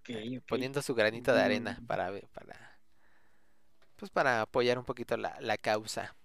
Ok, 0.00 0.10
ok. 0.38 0.48
poniendo 0.48 0.82
su 0.82 0.94
granito 0.94 1.32
de 1.32 1.40
arena 1.42 1.80
Mm. 1.80 1.86
para, 1.86 2.10
para, 2.32 2.80
pues 3.96 4.10
para 4.10 4.40
apoyar 4.42 4.78
un 4.78 4.84
poquito 4.84 5.16
la, 5.16 5.36
la 5.40 5.56
causa. 5.58 6.16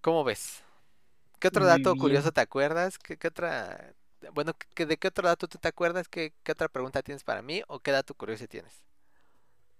¿Cómo 0.00 0.24
ves? 0.24 0.62
¿Qué 1.40 1.48
otro 1.48 1.66
dato 1.66 1.96
curioso 1.96 2.32
te 2.32 2.40
acuerdas? 2.42 2.98
¿Qué, 2.98 3.18
qué 3.18 3.28
otra, 3.28 3.94
bueno, 4.34 4.54
¿qué- 4.74 4.86
¿de 4.86 4.98
qué 4.98 5.08
otro 5.08 5.28
dato 5.28 5.48
tú 5.48 5.58
te 5.58 5.68
acuerdas? 5.68 6.08
¿Qué, 6.08 6.34
qué 6.44 6.52
otra 6.52 6.68
pregunta 6.68 7.02
tienes 7.02 7.24
para 7.24 7.42
mí? 7.42 7.62
¿O 7.68 7.80
qué 7.80 7.92
dato 7.92 8.14
curioso 8.14 8.46
tienes? 8.48 8.82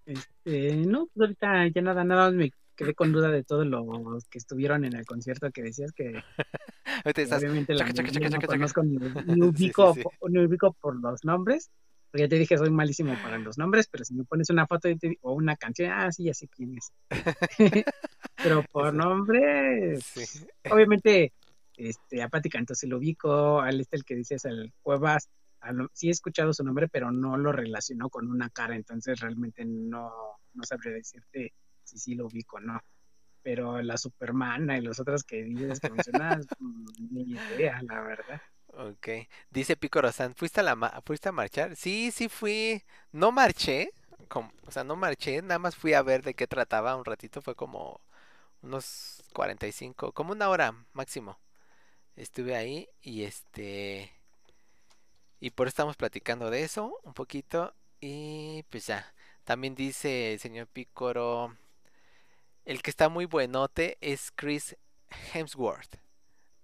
Este, 0.05 0.77
no, 0.87 1.07
pues 1.09 1.23
ahorita 1.41 1.67
ya 1.75 1.83
nada, 1.83 2.05
nada 2.05 2.27
más 2.27 2.35
me 2.35 2.45
quedé 2.77 2.95
con 2.95 3.13
duda 3.13 3.31
de 3.31 3.43
todos 3.43 3.67
los 3.67 4.25
que 4.27 4.39
estuvieron 4.39 4.85
en 4.85 4.95
el 4.95 5.05
concierto 5.07 5.51
que 5.51 5.63
decías 5.63 5.93
que, 5.93 6.13
estás, 7.05 7.43
obviamente 7.43 7.75
la 7.75 7.81
chaca, 7.81 7.95
chaca, 7.95 8.09
mayoría 8.09 8.31
chaca, 8.31 8.47
no 8.47 8.47
conozco 8.53 8.83
ni, 8.85 8.97
ni 9.27 9.35
Sí, 9.35 9.43
ubico, 9.43 9.95
sí, 9.95 10.01
sí. 10.03 10.09
po- 10.19 10.29
ni 10.29 10.45
ubico 10.45 10.73
por 10.75 11.01
los 11.01 11.25
nombres. 11.25 11.71
Porque 12.11 12.23
ya 12.23 12.29
te 12.29 12.39
dije, 12.39 12.57
soy 12.57 12.71
malísimo 12.71 13.15
para 13.21 13.37
los 13.39 13.59
nombres, 13.59 13.89
pero 13.89 14.05
si 14.05 14.15
me 14.15 14.25
pones 14.25 14.49
una 14.49 14.67
foto 14.67 14.89
te 14.97 15.19
o 15.23 15.33
una 15.35 15.57
canción, 15.57 15.91
ah, 15.91 16.11
sí, 16.13 16.25
ya 16.25 16.35
sé 16.35 16.47
quién 16.49 16.77
es. 16.79 16.93
pero 18.37 18.63
por 18.71 18.95
nombre, 18.95 20.01
Sí. 20.01 20.47
obviamente, 20.71 21.33
este, 21.77 22.23
a 22.23 22.29
Pati 22.29 22.49
Cantó 22.49 22.75
sí 22.75 22.87
lo 22.87 22.99
ubico, 22.99 23.61
al 23.61 23.81
este 23.81 23.97
el 23.97 24.05
que 24.05 24.15
dices, 24.15 24.45
el 24.45 24.73
Cuevas, 24.83 25.29
sí 25.93 26.09
he 26.09 26.11
escuchado 26.13 26.53
su 26.53 26.63
nombre, 26.65 26.89
pero 26.89 27.11
no 27.11 27.37
lo 27.37 27.51
relacionó 27.53 28.09
con 28.09 28.31
una 28.31 28.51
cara, 28.51 28.77
entonces 28.77 29.19
realmente 29.21 29.65
no, 29.65 30.11
no 30.55 30.63
sabría 30.63 30.93
decirte 30.93 31.53
si 31.87 31.99
sí 31.99 32.15
lo 32.17 32.27
ubico 32.27 32.57
o 32.59 32.61
no. 32.61 32.81
Pero 33.43 33.83
la 33.83 33.97
Supermana 33.99 34.79
y 34.79 34.83
los 34.83 35.01
otros 35.01 35.25
que 35.25 35.45
dices 35.45 35.81
que 35.81 35.91
mencionas, 35.93 36.49
mm, 36.59 36.87
ni 37.13 37.23
idea, 37.37 37.81
la 37.83 38.03
verdad. 38.03 38.43
Ok. 38.69 39.09
Dice 39.51 39.77
Picoro 39.77 40.13
San, 40.13 40.35
¿fuiste 40.35 40.61
a 40.61 40.63
la 40.63 40.77
ma- 40.77 41.01
fuiste 41.05 41.29
a 41.29 41.33
marchar? 41.33 41.77
Sí, 41.77 42.11
sí 42.13 42.29
fui. 42.29 42.83
No 43.13 43.33
marché, 43.33 43.91
com- 44.29 44.51
o 44.67 44.71
sea, 44.71 44.85
no 44.85 44.97
marché, 44.97 45.41
nada 45.43 45.59
más 45.59 45.77
fui 45.77 45.95
a 45.95 46.03
ver 46.03 46.23
de 46.23 46.35
qué 46.35 46.47
trataba 46.47 46.97
un 46.97 47.05
ratito, 47.05 47.41
fue 47.43 47.55
como 47.55 48.01
unos 48.63 49.23
45, 49.35 50.13
como 50.13 50.33
una 50.33 50.49
hora 50.51 50.75
máximo. 50.95 51.39
Estuve 52.17 52.57
ahí 52.57 52.89
y 53.03 53.25
este 53.25 54.13
y 55.41 55.51
por 55.51 55.67
eso 55.67 55.73
estamos 55.73 55.97
platicando 55.97 56.51
de 56.51 56.63
eso 56.63 56.99
un 57.05 57.15
poquito 57.15 57.75
y 58.01 58.65
pues 58.71 58.87
ya. 58.87 59.13
También 59.45 59.75
dice 59.75 60.33
el 60.35 60.41
señor 60.41 60.67
Picoro, 60.67 61.57
el 62.67 62.83
que 62.83 62.91
está 62.91 63.09
muy 63.09 63.25
buenote 63.25 63.97
es 64.01 64.31
Chris 64.35 64.77
Hemsworth. 65.33 65.97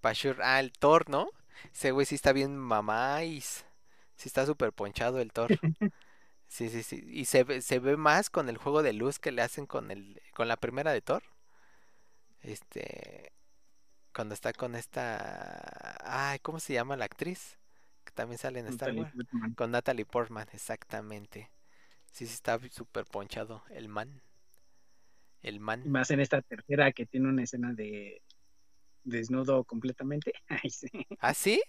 Pashur, 0.01 0.43
ah, 0.43 0.61
el 0.61 0.73
Thor, 0.73 1.09
¿no? 1.09 1.31
Ese 1.73 1.93
güey 1.93 2.05
sí 2.05 2.17
está 2.17 2.33
bien 2.33 2.57
mamáis. 2.57 3.65
Sí 4.17 4.29
está 4.29 4.45
súper 4.45 4.73
ponchado 4.73 5.21
el 5.21 5.33
Thor. 5.33 5.49
Sí, 6.53 6.69
sí, 6.69 6.83
sí. 6.83 7.03
Y 7.09 7.25
se 7.25 7.45
ve, 7.45 7.63
se 7.63 7.79
ve 7.79 7.97
más 7.97 8.29
con 8.29 8.51
el 8.51 8.59
juego 8.59 8.83
de 8.83 8.93
luz 8.93 9.19
que 9.19 9.33
le 9.33 9.41
hacen 9.41 9.65
con 9.65 9.91
el, 9.91 10.21
con 10.35 10.49
la 10.49 10.59
primera 10.59 10.93
de 10.93 11.01
Thor. 11.01 11.23
Este, 12.43 13.33
cuando 14.15 14.35
está 14.35 14.53
con 14.53 14.75
esta, 14.75 15.97
ay, 16.05 16.41
¿cómo 16.41 16.61
se 16.61 16.75
llama 16.75 16.99
la 16.99 17.07
actriz? 17.07 17.57
Que 18.05 18.13
también 18.13 18.37
sale 18.37 18.61
en 18.61 18.67
Star 18.67 18.93
Wars. 18.93 19.15
Con 19.57 19.71
Natalie 19.71 20.05
Portman, 20.05 20.47
exactamente. 20.53 21.51
Sí, 22.13 22.27
sí 22.27 22.35
está 22.35 22.61
súper 22.71 23.07
ponchado 23.07 23.65
el 23.71 23.89
man. 23.89 24.21
El 25.43 25.57
Y 25.57 25.59
man. 25.59 25.91
más 25.91 26.11
en 26.11 26.21
esta 26.21 26.41
tercera 26.43 26.93
que 26.93 27.07
tiene 27.07 27.29
una 27.29 27.43
escena 27.43 27.73
de 27.73 28.23
desnudo 29.05 29.65
completamente. 29.65 30.33
Ay, 30.49 30.71
sí. 30.71 30.89
¿Ah, 31.21 31.35
sí? 31.35 31.61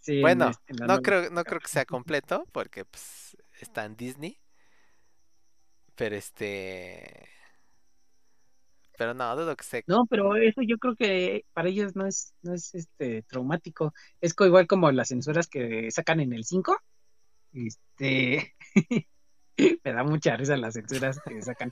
Sí, 0.00 0.16
en 0.16 0.20
Bueno, 0.22 0.48
es- 0.50 0.58
en 0.66 0.76
la 0.76 0.86
no 0.86 1.00
creo, 1.02 1.30
no 1.30 1.44
creo 1.44 1.60
que 1.60 1.68
sea 1.68 1.84
completo 1.84 2.44
porque 2.52 2.84
pues 2.84 3.36
está 3.60 3.84
en 3.84 3.96
Disney. 3.96 4.38
Pero 5.94 6.16
este. 6.16 7.28
Pero 8.98 9.14
no, 9.14 9.34
dudo 9.36 9.56
que 9.56 9.64
sea. 9.64 9.82
No, 9.86 10.06
pero 10.06 10.36
eso 10.36 10.62
yo 10.62 10.78
creo 10.78 10.94
que 10.96 11.44
para 11.52 11.68
ellos 11.68 11.96
no 11.96 12.06
es, 12.06 12.34
no 12.42 12.54
es 12.54 12.74
este 12.74 13.22
traumático. 13.22 13.92
Es 14.20 14.34
igual 14.40 14.66
como 14.66 14.90
las 14.92 15.08
censuras 15.08 15.48
que 15.48 15.90
sacan 15.90 16.20
en 16.20 16.32
el 16.32 16.44
5. 16.44 16.76
Este 17.52 18.54
me 19.56 19.92
da 19.92 20.04
mucha 20.04 20.36
risa 20.36 20.56
las 20.56 20.74
censuras 20.74 21.20
que 21.24 21.42
sacan. 21.42 21.70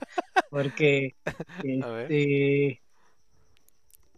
Porque 0.49 1.15
este 1.63 2.81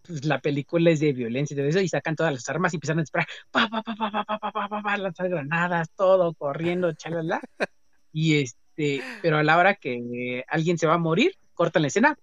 pues, 0.05 0.25
la 0.25 0.39
película 0.39 0.91
es 0.91 0.99
de 0.99 1.13
violencia 1.13 1.53
y 1.53 1.57
todo 1.57 1.67
eso, 1.67 1.79
y 1.79 1.87
sacan 1.87 2.15
todas 2.15 2.33
las 2.33 2.47
armas 2.49 2.73
y 2.73 2.77
empiezan 2.77 2.99
a 2.99 3.03
disparar, 3.03 3.27
pa, 3.51 3.69
pa, 3.69 3.81
pa, 3.81 3.95
pa, 3.95 4.11
pa, 4.11 4.23
pa, 4.25 4.37
pa, 4.39 4.51
pa, 4.51 4.69
pa, 4.69 4.81
pa, 4.81 4.97
lanzar 4.97 5.29
granadas, 5.29 5.89
todo 5.95 6.33
corriendo, 6.33 6.91
chalala. 6.93 7.41
Y 8.11 8.41
este, 8.41 9.01
pero 9.21 9.37
a 9.37 9.43
la 9.43 9.57
hora 9.57 9.75
que 9.75 10.43
alguien 10.47 10.77
se 10.77 10.87
va 10.87 10.95
a 10.95 10.99
morir, 10.99 11.37
cortan 11.53 11.83
la 11.83 11.87
escena 11.87 12.17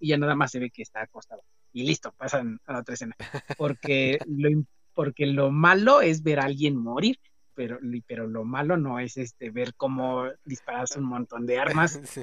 y 0.00 0.08
ya 0.08 0.18
nada 0.18 0.34
más 0.34 0.50
se 0.50 0.58
ve 0.58 0.70
que 0.70 0.82
está 0.82 1.02
acostado. 1.02 1.42
Y 1.72 1.84
listo, 1.84 2.12
pasan 2.12 2.60
a 2.66 2.72
la 2.72 2.80
otra 2.80 2.94
escena. 2.94 3.16
Porque 3.56 4.18
lo, 4.26 4.64
porque 4.92 5.26
lo 5.26 5.50
malo 5.50 6.00
es 6.00 6.22
ver 6.22 6.40
a 6.40 6.44
alguien 6.44 6.76
morir, 6.76 7.18
pero, 7.54 7.78
pero 8.06 8.26
lo 8.26 8.44
malo 8.44 8.76
no 8.76 8.98
es 8.98 9.16
este 9.16 9.50
ver 9.50 9.74
cómo 9.74 10.24
disparas 10.44 10.96
un 10.96 11.04
montón 11.04 11.46
de 11.46 11.58
armas. 11.60 12.00
Sí. 12.04 12.22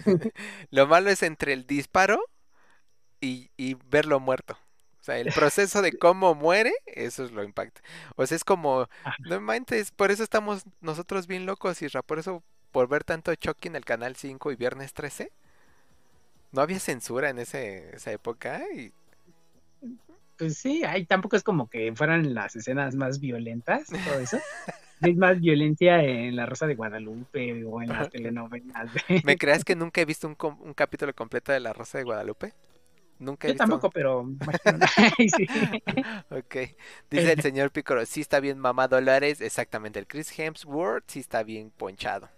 Lo 0.72 0.88
malo 0.88 1.10
es 1.10 1.24
entre 1.24 1.54
el 1.54 1.66
disparo 1.68 2.20
y, 3.22 3.50
y 3.58 3.76
verlo 3.90 4.20
muerto. 4.20 4.58
O 5.00 5.04
sea, 5.04 5.18
el 5.18 5.32
proceso 5.32 5.82
de 5.82 5.94
cómo 5.98 6.36
muere, 6.36 6.74
eso 6.86 7.24
es 7.24 7.32
lo 7.32 7.44
impacta. 7.44 7.82
O 8.16 8.26
sea, 8.26 8.36
es 8.36 8.44
como, 8.44 8.88
Ajá. 9.04 9.18
no 9.26 9.40
manches, 9.40 9.92
por 9.92 10.12
eso 10.12 10.24
estamos 10.24 10.64
nosotros 10.82 11.28
bien 11.28 11.46
locos, 11.46 11.82
Isra, 11.82 12.02
por 12.02 12.20
eso, 12.20 12.44
por 12.72 12.88
ver 12.88 13.04
tanto 13.04 13.34
Chucky 13.36 13.70
en 13.70 13.76
el 13.76 13.86
canal 13.86 14.16
5 14.16 14.52
y 14.52 14.56
Viernes 14.56 14.94
13, 14.94 15.32
no 16.52 16.62
había 16.62 16.80
censura 16.80 17.30
en 17.30 17.40
ese, 17.40 17.96
esa 17.96 18.12
época 18.12 18.62
y 18.76 18.92
Pues 20.38 20.58
sí, 20.58 20.84
ahí 20.84 21.06
tampoco 21.06 21.36
es 21.36 21.44
como 21.44 21.70
que 21.70 21.94
fueran 21.96 22.34
las 22.34 22.56
escenas 22.56 22.96
más 22.96 23.20
violentas, 23.20 23.88
todo 23.88 24.20
eso. 24.20 24.38
Es 25.02 25.16
más 25.18 25.40
violencia 25.40 26.04
en 26.04 26.36
La 26.36 26.46
Rosa 26.46 26.68
de 26.68 26.76
Guadalupe 26.76 27.64
o 27.66 27.82
en 27.82 27.92
las 27.92 28.10
telenovelas. 28.10 28.92
de- 28.92 29.02
¿Me 29.22 29.38
creas 29.38 29.64
que 29.64 29.76
nunca 29.76 30.02
he 30.02 30.06
visto 30.06 30.28
un, 30.28 30.38
un 30.62 30.74
capítulo 30.74 31.14
completo 31.14 31.52
de 31.52 31.60
La 31.60 31.74
Rosa 31.74 31.98
de 31.98 32.04
Guadalupe? 32.04 32.54
Nunca 33.20 33.50
he 33.50 33.52
Yo 33.52 33.54
visto. 33.54 33.58
tampoco, 33.58 33.90
pero 33.90 34.26
sí. 35.36 35.48
Ok. 36.30 36.56
Dice 37.10 37.32
el 37.34 37.42
señor 37.42 37.72
Picoro, 37.72 38.06
sí 38.06 38.22
está 38.22 38.40
bien 38.40 38.58
mamá 38.60 38.88
Dólares. 38.88 39.42
Exactamente, 39.42 40.00
el 40.00 40.08
Chris 40.08 40.38
Hemsworth 40.38 41.06
sí 41.10 41.20
está 41.20 41.44
bien 41.44 41.72
ponchado. 41.72 42.30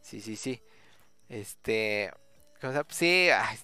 Sí, 0.00 0.20
sí, 0.20 0.36
sí. 0.36 0.60
Este... 1.28 2.12
Sí, 2.90 3.30
ay, 3.34 3.58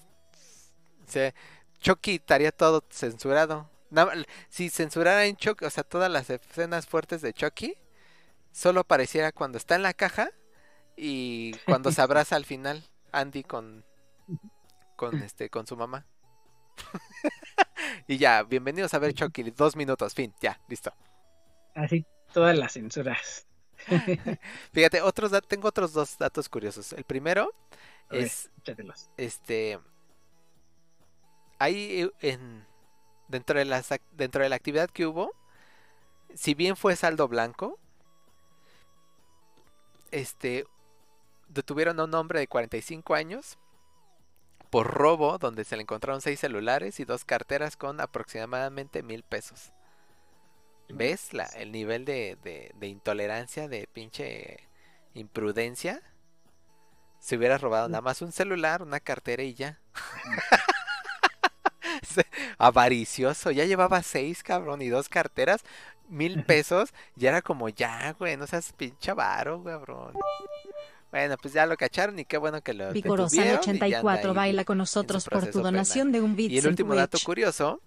se- 1.07 1.33
Chucky 1.79 2.15
estaría 2.15 2.51
todo 2.51 2.83
censurado. 2.89 3.69
Nada- 3.89 4.13
si 4.49 4.69
censurara 4.69 5.25
en 5.25 5.35
Chucky, 5.35 5.65
o 5.65 5.69
sea, 5.69 5.83
todas 5.83 6.11
las 6.11 6.29
escenas 6.29 6.87
fuertes 6.87 7.21
de 7.21 7.33
Chucky, 7.33 7.77
solo 8.51 8.81
apareciera 8.81 9.31
cuando 9.31 9.57
está 9.57 9.75
en 9.75 9.83
la 9.83 9.93
caja 9.93 10.29
y 10.95 11.53
cuando 11.65 11.91
se 11.91 12.01
abraza 12.01 12.35
al 12.35 12.45
final 12.45 12.83
Andy 13.11 13.43
con 13.43 13.85
con 14.95 15.21
este 15.23 15.49
con 15.49 15.67
su 15.67 15.75
mamá. 15.77 16.05
y 18.07 18.17
ya, 18.17 18.43
bienvenidos 18.43 18.93
a 18.93 18.99
ver 18.99 19.13
Chucky, 19.13 19.43
dos 19.51 19.75
minutos, 19.75 20.13
fin, 20.13 20.33
ya, 20.41 20.59
listo. 20.67 20.93
Así 21.73 22.05
todas 22.33 22.57
las 22.57 22.73
censuras. 22.73 23.45
Fíjate, 24.73 25.01
otros 25.01 25.31
tengo 25.47 25.67
otros 25.67 25.93
dos 25.93 26.17
datos 26.17 26.49
curiosos. 26.49 26.93
El 26.93 27.03
primero 27.03 27.53
es 28.09 28.49
échatelos. 28.59 29.09
este 29.17 29.79
ahí 31.59 32.01
eh, 32.01 32.11
en 32.21 32.65
dentro 33.27 33.59
de 33.59 33.65
las 33.65 33.89
dentro 34.13 34.43
de 34.43 34.49
la 34.49 34.55
actividad 34.57 34.89
que 34.89 35.05
hubo 35.05 35.31
si 36.35 36.53
bien 36.53 36.75
fue 36.75 36.95
saldo 36.95 37.27
blanco 37.27 37.79
este 40.11 40.65
detuvieron 41.49 41.99
a 41.99 42.05
un 42.05 42.15
hombre 42.15 42.39
de 42.39 42.47
45 42.47 43.15
años 43.15 43.57
por 44.69 44.85
robo 44.93 45.39
donde 45.39 45.63
se 45.63 45.75
le 45.75 45.81
encontraron 45.81 46.21
seis 46.21 46.39
celulares 46.39 46.99
y 46.99 47.05
dos 47.05 47.25
carteras 47.25 47.77
con 47.77 47.99
aproximadamente 47.99 49.01
mil 49.01 49.23
pesos 49.23 49.71
¿Ves 50.89 51.33
la, 51.33 51.45
el 51.45 51.71
nivel 51.71 52.05
de, 52.05 52.37
de- 52.43 52.71
de 52.75 52.87
intolerancia, 52.87 53.67
de 53.67 53.87
pinche 53.91 54.59
imprudencia? 55.13 56.01
Se 57.19 57.35
hubiera 57.35 57.57
robado 57.57 57.89
nada 57.89 58.01
más 58.01 58.21
un 58.21 58.31
celular, 58.31 58.81
una 58.81 59.01
cartera 59.01 59.43
y 59.43 59.53
ya. 59.53 59.81
Avaricioso, 62.57 63.51
ya 63.51 63.65
llevaba 63.65 64.01
seis, 64.03 64.43
cabrón, 64.43 64.81
y 64.81 64.89
dos 64.89 65.09
carteras, 65.09 65.63
mil 66.07 66.43
pesos, 66.43 66.93
y 67.15 67.25
era 67.25 67.41
como, 67.41 67.69
ya, 67.69 68.13
güey, 68.13 68.37
no 68.37 68.47
seas 68.47 68.73
pinche 68.73 69.11
avaro, 69.11 69.63
cabrón. 69.63 70.13
Bueno, 71.11 71.37
pues 71.41 71.53
ya 71.53 71.65
lo 71.65 71.77
cacharon 71.77 72.19
y 72.19 72.25
qué 72.25 72.37
bueno 72.37 72.61
que 72.61 72.73
lo 72.73 72.89
anda 72.89 73.59
84 73.59 74.31
ahí 74.31 74.35
baila 74.35 74.65
con 74.65 74.77
nosotros 74.77 75.23
por 75.23 75.39
proceso 75.39 75.59
tu 75.59 75.63
donación 75.63 76.11
de 76.11 76.19
un 76.19 76.35
bit 76.35 76.51
y 76.51 76.57
el 76.57 76.67
último 76.67 76.93
dato 76.93 77.17
curioso, 77.23 77.79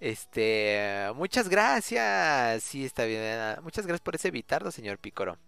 este, 0.00 1.10
muchas 1.14 1.48
gracias. 1.48 2.62
Sí, 2.62 2.84
está 2.84 3.06
bien. 3.06 3.56
Muchas 3.62 3.86
gracias 3.86 4.02
por 4.02 4.14
ese 4.14 4.30
bitardo, 4.30 4.70
señor 4.70 4.98
Picoro. 4.98 5.38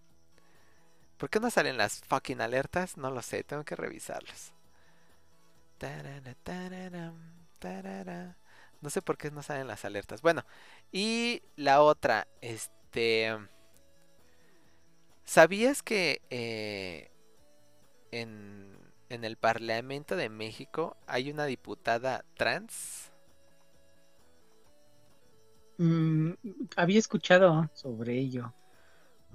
¿Por 1.19 1.31
qué 1.31 1.41
no 1.41 1.51
salen 1.51 1.77
las 1.77 2.01
fucking 2.01 2.41
alertas? 2.41 2.97
No 2.97 3.11
lo 3.11 3.23
sé, 3.23 3.43
tengo 3.45 3.65
que 3.65 3.77
revisarlos. 3.77 4.53
Tarara, 5.79 6.35
tararam, 6.43 7.36
tarara. 7.59 8.37
No 8.81 8.91
sé 8.91 9.03
por 9.03 9.17
qué 9.19 9.31
no 9.31 9.43
salen 9.43 9.67
las 9.69 9.85
alertas. 9.85 10.23
Bueno, 10.23 10.45
y 10.93 11.43
la 11.57 11.83
otra, 11.83 12.29
este, 12.41 13.37
¿sabías 15.25 15.83
que 15.83 16.23
eh, 16.31 17.11
en, 18.11 18.77
en 19.09 19.25
el 19.25 19.37
Parlamento 19.37 20.17
de 20.17 20.29
México 20.29 20.97
hay 21.07 21.31
una 21.31 21.45
diputada 21.47 22.25
trans? 22.37 23.13
Mm, 25.79 26.33
había 26.77 26.99
escuchado 26.99 27.71
sobre 27.75 28.19
ello. 28.19 28.53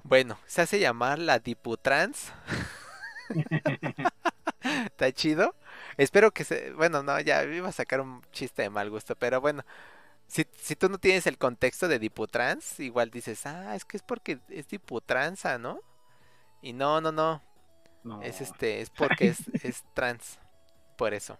Bueno, 0.03 0.37
se 0.47 0.61
hace 0.61 0.79
llamar 0.79 1.19
la 1.19 1.39
Diputrans. 1.39 2.31
¿Está 4.85 5.11
chido? 5.11 5.55
Espero 6.01 6.31
que 6.31 6.43
se... 6.43 6.71
Bueno, 6.71 7.03
no, 7.03 7.19
ya 7.19 7.43
iba 7.43 7.69
a 7.69 7.71
sacar 7.71 8.01
un 8.01 8.23
chiste 8.31 8.63
de 8.63 8.71
mal 8.71 8.89
gusto, 8.89 9.15
pero 9.15 9.39
bueno. 9.39 9.63
Si, 10.25 10.47
si 10.57 10.75
tú 10.75 10.89
no 10.89 10.97
tienes 10.97 11.27
el 11.27 11.37
contexto 11.37 11.87
de 11.87 11.99
Diputrans, 11.99 12.79
igual 12.79 13.11
dices, 13.11 13.45
ah, 13.45 13.75
es 13.75 13.85
que 13.85 13.97
es 13.97 14.03
porque 14.03 14.39
es 14.49 14.67
Diputransa, 14.67 15.59
¿no? 15.59 15.79
Y 16.59 16.73
no, 16.73 17.01
no, 17.01 17.11
no. 17.11 17.43
No. 18.03 18.19
Es 18.23 18.41
este, 18.41 18.81
es 18.81 18.89
porque 18.97 19.27
es, 19.27 19.47
es 19.63 19.83
trans. 19.93 20.39
Por 20.97 21.13
eso. 21.13 21.37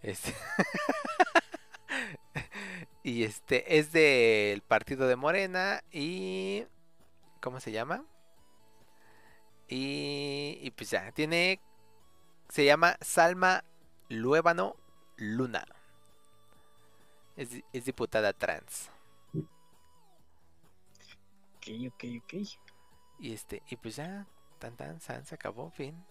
Este. 0.00 0.34
y 3.02 3.24
este 3.24 3.78
es 3.78 3.92
del 3.92 4.62
partido 4.62 5.08
de 5.08 5.16
Morena 5.16 5.84
y 5.90 6.64
¿cómo 7.42 7.60
se 7.60 7.70
llama? 7.70 8.06
Y, 9.68 10.58
y 10.62 10.70
pues 10.70 10.88
ya, 10.88 11.12
tiene 11.12 11.60
se 12.48 12.64
llama 12.64 12.96
Salma 13.00 13.64
Luébano 14.08 14.76
Luna. 15.16 15.64
Es, 17.36 17.50
di- 17.50 17.64
es 17.72 17.84
diputada 17.84 18.32
trans. 18.32 18.90
Ok, 21.56 21.66
ok, 21.88 22.04
ok. 22.22 22.34
Y 23.20 23.32
este, 23.32 23.62
y 23.68 23.76
pues 23.76 23.96
ya, 23.96 24.26
tan 24.58 24.76
tan, 24.76 25.00
san, 25.00 25.24
se 25.26 25.34
acabó, 25.34 25.70
fin. 25.70 26.04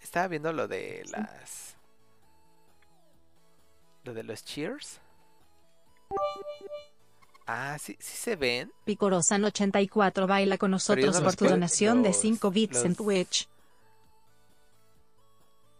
Estaba 0.00 0.28
viendo 0.28 0.52
lo 0.52 0.68
de 0.68 1.04
las. 1.10 1.76
Lo 4.04 4.14
de 4.14 4.22
los 4.22 4.44
cheers. 4.44 5.00
Ah, 7.46 7.76
sí, 7.78 7.96
sí 8.00 8.16
se 8.16 8.36
ven. 8.36 8.72
Picorosan 8.84 9.44
84 9.44 10.26
baila 10.26 10.58
con 10.58 10.70
nosotros 10.70 11.14
no 11.18 11.22
por 11.24 11.36
tu 11.36 11.46
donación 11.46 12.02
de 12.02 12.08
los- 12.10 12.16
5 12.18 12.50
bits 12.50 12.84
en 12.84 12.94
Twitch. 12.96 13.48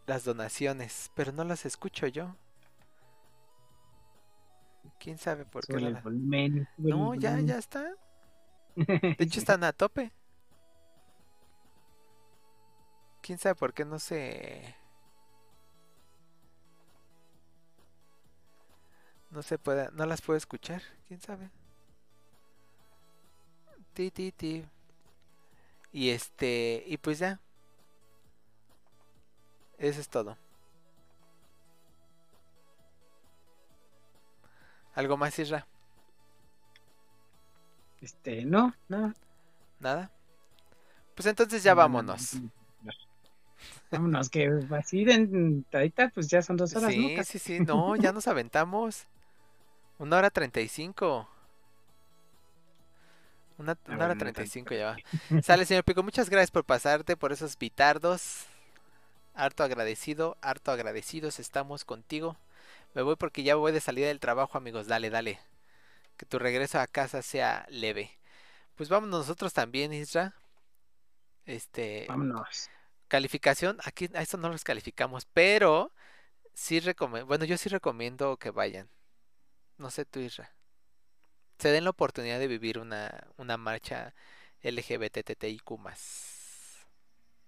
Las 0.06 0.24
donaciones, 0.24 1.10
pero 1.14 1.32
no 1.32 1.44
las 1.44 1.66
escucho 1.66 2.06
yo. 2.06 2.34
¿Quién 4.98 5.18
sabe 5.18 5.44
por 5.44 5.66
qué? 5.66 5.78
No 5.78 5.90
la- 5.90 6.00
volumen, 6.76 7.20
ya, 7.20 7.40
ya 7.40 7.58
está. 7.58 7.94
De 9.18 9.24
hecho, 9.24 9.38
están 9.40 9.64
a 9.64 9.72
tope. 9.72 10.12
¿Quién 13.20 13.38
sabe 13.38 13.54
por 13.54 13.74
qué 13.74 13.84
no 13.84 13.98
se... 13.98 14.74
No 19.30 19.42
se 19.42 19.56
puede, 19.58 19.88
no 19.92 20.04
las 20.06 20.20
puedo 20.20 20.36
escuchar. 20.36 20.82
¿Quién 21.06 21.20
sabe? 21.20 21.50
Ti, 23.94 24.10
ti, 24.10 24.26
ti. 24.32 24.52
Y 25.92 26.10
este, 26.10 26.84
y 26.86 26.96
pues 26.98 27.18
ya. 27.18 27.40
Eso 29.78 30.00
es 30.00 30.08
todo. 30.08 30.36
¿Algo 34.94 35.16
más, 35.16 35.38
Isra? 35.38 35.66
Este, 38.00 38.44
no, 38.46 38.74
nada. 38.88 39.14
¿Nada? 39.80 40.10
Pues 41.14 41.26
entonces 41.26 41.62
ya 41.62 41.74
No, 41.74 41.82
no, 41.82 41.82
vámonos. 41.82 42.34
no, 42.34 42.40
no, 42.40 42.50
no. 42.82 42.92
Vámonos, 43.90 44.30
que 44.30 44.48
así 44.78 45.04
de 45.04 45.14
entradita, 45.14 46.10
pues 46.10 46.28
ya 46.28 46.42
son 46.42 46.56
dos 46.56 46.74
horas, 46.76 46.96
¿no? 46.96 47.08
Sí, 47.08 47.14
Casi. 47.14 47.38
sí, 47.38 47.38
sí, 47.38 47.60
no, 47.60 47.96
ya 47.96 48.12
nos 48.12 48.26
aventamos. 48.28 49.06
Una 49.98 50.18
hora 50.18 50.30
treinta 50.30 50.60
y 50.60 50.68
cinco. 50.68 51.28
Una, 53.58 53.76
una 53.88 54.04
hora 54.04 54.14
no 54.14 54.18
treinta 54.18 54.42
y 54.42 54.46
cinco 54.46 54.74
ya 54.74 54.86
va. 54.86 55.00
Sale, 55.42 55.64
señor 55.64 55.84
Pico, 55.84 56.02
muchas 56.02 56.28
gracias 56.28 56.50
por 56.50 56.64
pasarte 56.64 57.16
por 57.16 57.32
esos 57.32 57.56
bitardos. 57.58 58.46
Harto 59.36 59.62
agradecido, 59.64 60.36
harto 60.40 60.72
agradecidos 60.72 61.38
estamos 61.38 61.84
contigo. 61.84 62.36
Me 62.94 63.02
voy 63.02 63.16
porque 63.16 63.42
ya 63.44 63.56
voy 63.56 63.72
de 63.72 63.80
salida 63.80 64.08
del 64.08 64.20
trabajo, 64.20 64.58
amigos. 64.58 64.88
Dale, 64.88 65.10
dale. 65.10 65.40
Que 66.18 66.26
tu 66.26 66.38
regreso 66.38 66.80
a 66.80 66.86
casa 66.88 67.22
sea 67.22 67.66
leve. 67.70 68.10
Pues 68.76 68.88
vamos 68.88 69.10
nosotros 69.10 69.52
también, 69.54 69.92
Isra. 69.92 70.34
Este, 71.46 72.06
Vámonos. 72.08 72.70
calificación, 73.08 73.78
aquí 73.84 74.08
a 74.14 74.22
esto 74.22 74.36
no 74.38 74.48
los 74.48 74.64
calificamos, 74.64 75.26
pero 75.32 75.92
sí 76.54 76.80
recomiendo, 76.80 77.26
bueno, 77.26 77.44
yo 77.46 77.58
sí 77.58 77.68
recomiendo 77.68 78.36
que 78.38 78.50
vayan. 78.50 78.90
No 79.78 79.90
sé 79.90 80.04
tú, 80.06 80.20
Isra. 80.20 80.52
Se 81.58 81.68
den 81.70 81.84
la 81.84 81.90
oportunidad 81.90 82.38
de 82.38 82.48
vivir 82.48 82.78
una, 82.78 83.26
una 83.36 83.56
marcha 83.58 84.14
LGBTTIQ 84.62 85.78
más. 85.78 86.86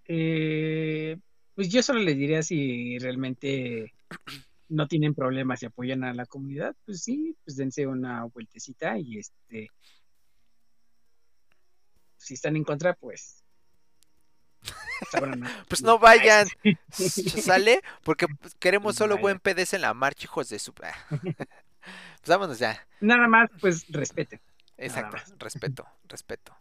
Eh, 0.06 1.18
pues 1.58 1.70
yo 1.70 1.82
solo 1.82 1.98
les 1.98 2.16
diría 2.16 2.40
si 2.40 3.00
realmente 3.00 3.92
no 4.68 4.86
tienen 4.86 5.12
problemas 5.12 5.60
y 5.60 5.66
apoyan 5.66 6.04
a 6.04 6.14
la 6.14 6.24
comunidad, 6.24 6.76
pues 6.86 7.02
sí, 7.02 7.36
pues 7.42 7.56
dense 7.56 7.84
una 7.84 8.22
vueltecita 8.26 8.96
y 8.96 9.18
este, 9.18 9.68
si 12.16 12.34
están 12.34 12.54
en 12.54 12.62
contra, 12.62 12.94
pues 12.94 13.42
sabrán, 15.10 15.42
Pues 15.68 15.82
no 15.82 15.98
vayan, 15.98 16.46
Ay, 16.62 16.78
¿sale? 16.92 17.80
Porque 18.04 18.28
pues, 18.40 18.54
queremos 18.54 18.94
solo 18.94 19.16
Vaya. 19.16 19.22
buen 19.22 19.40
PDS 19.40 19.74
en 19.74 19.80
la 19.80 19.94
marcha, 19.94 20.26
hijos 20.26 20.48
de 20.50 20.60
su... 20.60 20.72
Pues 20.72 22.28
vámonos 22.28 22.60
ya. 22.60 22.86
Nada 23.00 23.26
más, 23.26 23.50
pues 23.60 23.84
respeten. 23.88 24.40
Exacto, 24.76 25.16
respeto, 25.40 25.84
respeto. 26.04 26.56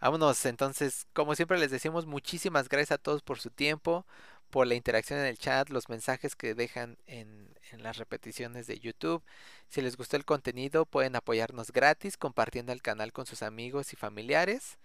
Vámonos, 0.00 0.46
entonces, 0.46 1.06
como 1.12 1.34
siempre 1.34 1.58
les 1.58 1.72
decimos, 1.72 2.06
muchísimas 2.06 2.68
gracias 2.68 2.92
a 2.92 2.98
todos 2.98 3.22
por 3.22 3.40
su 3.40 3.50
tiempo, 3.50 4.06
por 4.50 4.66
la 4.66 4.76
interacción 4.76 5.18
en 5.18 5.26
el 5.26 5.38
chat, 5.38 5.70
los 5.70 5.88
mensajes 5.88 6.36
que 6.36 6.54
dejan 6.54 6.98
en, 7.06 7.48
las 7.78 7.98
repeticiones 7.98 8.66
de 8.66 8.78
YouTube. 8.78 9.22
Si 9.68 9.82
les 9.82 9.96
gustó 9.96 10.16
el 10.16 10.24
contenido, 10.24 10.86
pueden 10.86 11.16
apoyarnos 11.16 11.72
gratis 11.72 12.16
compartiendo 12.16 12.72
el 12.72 12.80
canal 12.80 13.12
con 13.12 13.26
sus 13.26 13.42
amigos 13.42 13.92
y 13.92 13.96
familiares. 13.96 14.78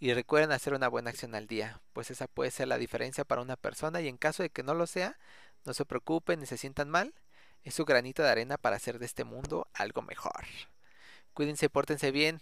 Y 0.00 0.12
recuerden 0.14 0.52
hacer 0.52 0.74
una 0.74 0.88
buena 0.88 1.10
acción 1.10 1.34
al 1.34 1.46
día, 1.46 1.80
pues 1.92 2.10
esa 2.10 2.26
puede 2.26 2.50
ser 2.50 2.68
la 2.68 2.78
diferencia 2.78 3.24
para 3.24 3.42
una 3.42 3.56
persona 3.56 4.00
y 4.00 4.08
en 4.08 4.18
caso 4.18 4.42
de 4.42 4.50
que 4.50 4.62
no 4.62 4.74
lo 4.74 4.86
sea, 4.86 5.18
no 5.64 5.74
se 5.74 5.84
preocupen 5.86 6.40
ni 6.40 6.46
se 6.46 6.58
sientan 6.58 6.90
mal. 6.90 7.14
Es 7.64 7.74
su 7.74 7.84
granito 7.84 8.22
de 8.22 8.30
arena 8.30 8.58
para 8.58 8.76
hacer 8.76 8.98
de 8.98 9.06
este 9.06 9.24
mundo 9.24 9.68
algo 9.74 10.02
mejor. 10.02 10.44
Cuídense, 11.34 11.70
pórtense 11.70 12.10
bien. 12.10 12.40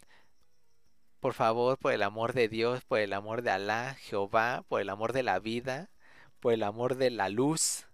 Por 1.24 1.32
favor, 1.32 1.78
por 1.78 1.94
el 1.94 2.02
amor 2.02 2.34
de 2.34 2.48
Dios, 2.50 2.84
por 2.84 2.98
el 2.98 3.14
amor 3.14 3.40
de 3.40 3.50
Alá, 3.50 3.94
Jehová, 3.98 4.62
por 4.68 4.82
el 4.82 4.90
amor 4.90 5.14
de 5.14 5.22
la 5.22 5.38
vida, 5.38 5.88
por 6.38 6.52
el 6.52 6.62
amor 6.62 6.96
de 6.96 7.08
la 7.08 7.30
luz, 7.30 7.86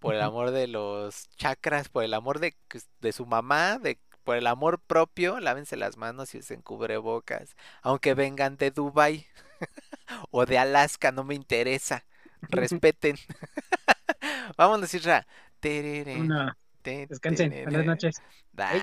por 0.00 0.14
el 0.14 0.20
amor 0.20 0.50
de 0.50 0.66
los 0.66 1.30
chakras, 1.36 1.88
por 1.88 2.04
el 2.04 2.12
amor 2.12 2.38
de, 2.38 2.54
de 3.00 3.12
su 3.12 3.24
mamá, 3.24 3.78
de, 3.78 3.98
por 4.22 4.36
el 4.36 4.46
amor 4.46 4.80
propio, 4.80 5.40
lávense 5.40 5.78
las 5.78 5.96
manos 5.96 6.34
y 6.34 6.38
usen 6.38 6.60
cubrebocas. 6.60 7.56
Aunque 7.80 8.12
vengan 8.12 8.58
de 8.58 8.70
Dubai 8.70 9.26
o 10.30 10.44
de 10.44 10.58
Alaska, 10.58 11.12
no 11.12 11.24
me 11.24 11.34
interesa. 11.34 12.04
Respeten. 12.50 13.16
Vámonos, 14.58 14.92
Isra. 14.92 15.26
Terere, 15.58 16.20
Una, 16.20 16.54
te- 16.82 17.06
descansen. 17.06 17.50
Buenas 17.64 17.86
noches. 17.86 18.22
Bye. 18.52 18.82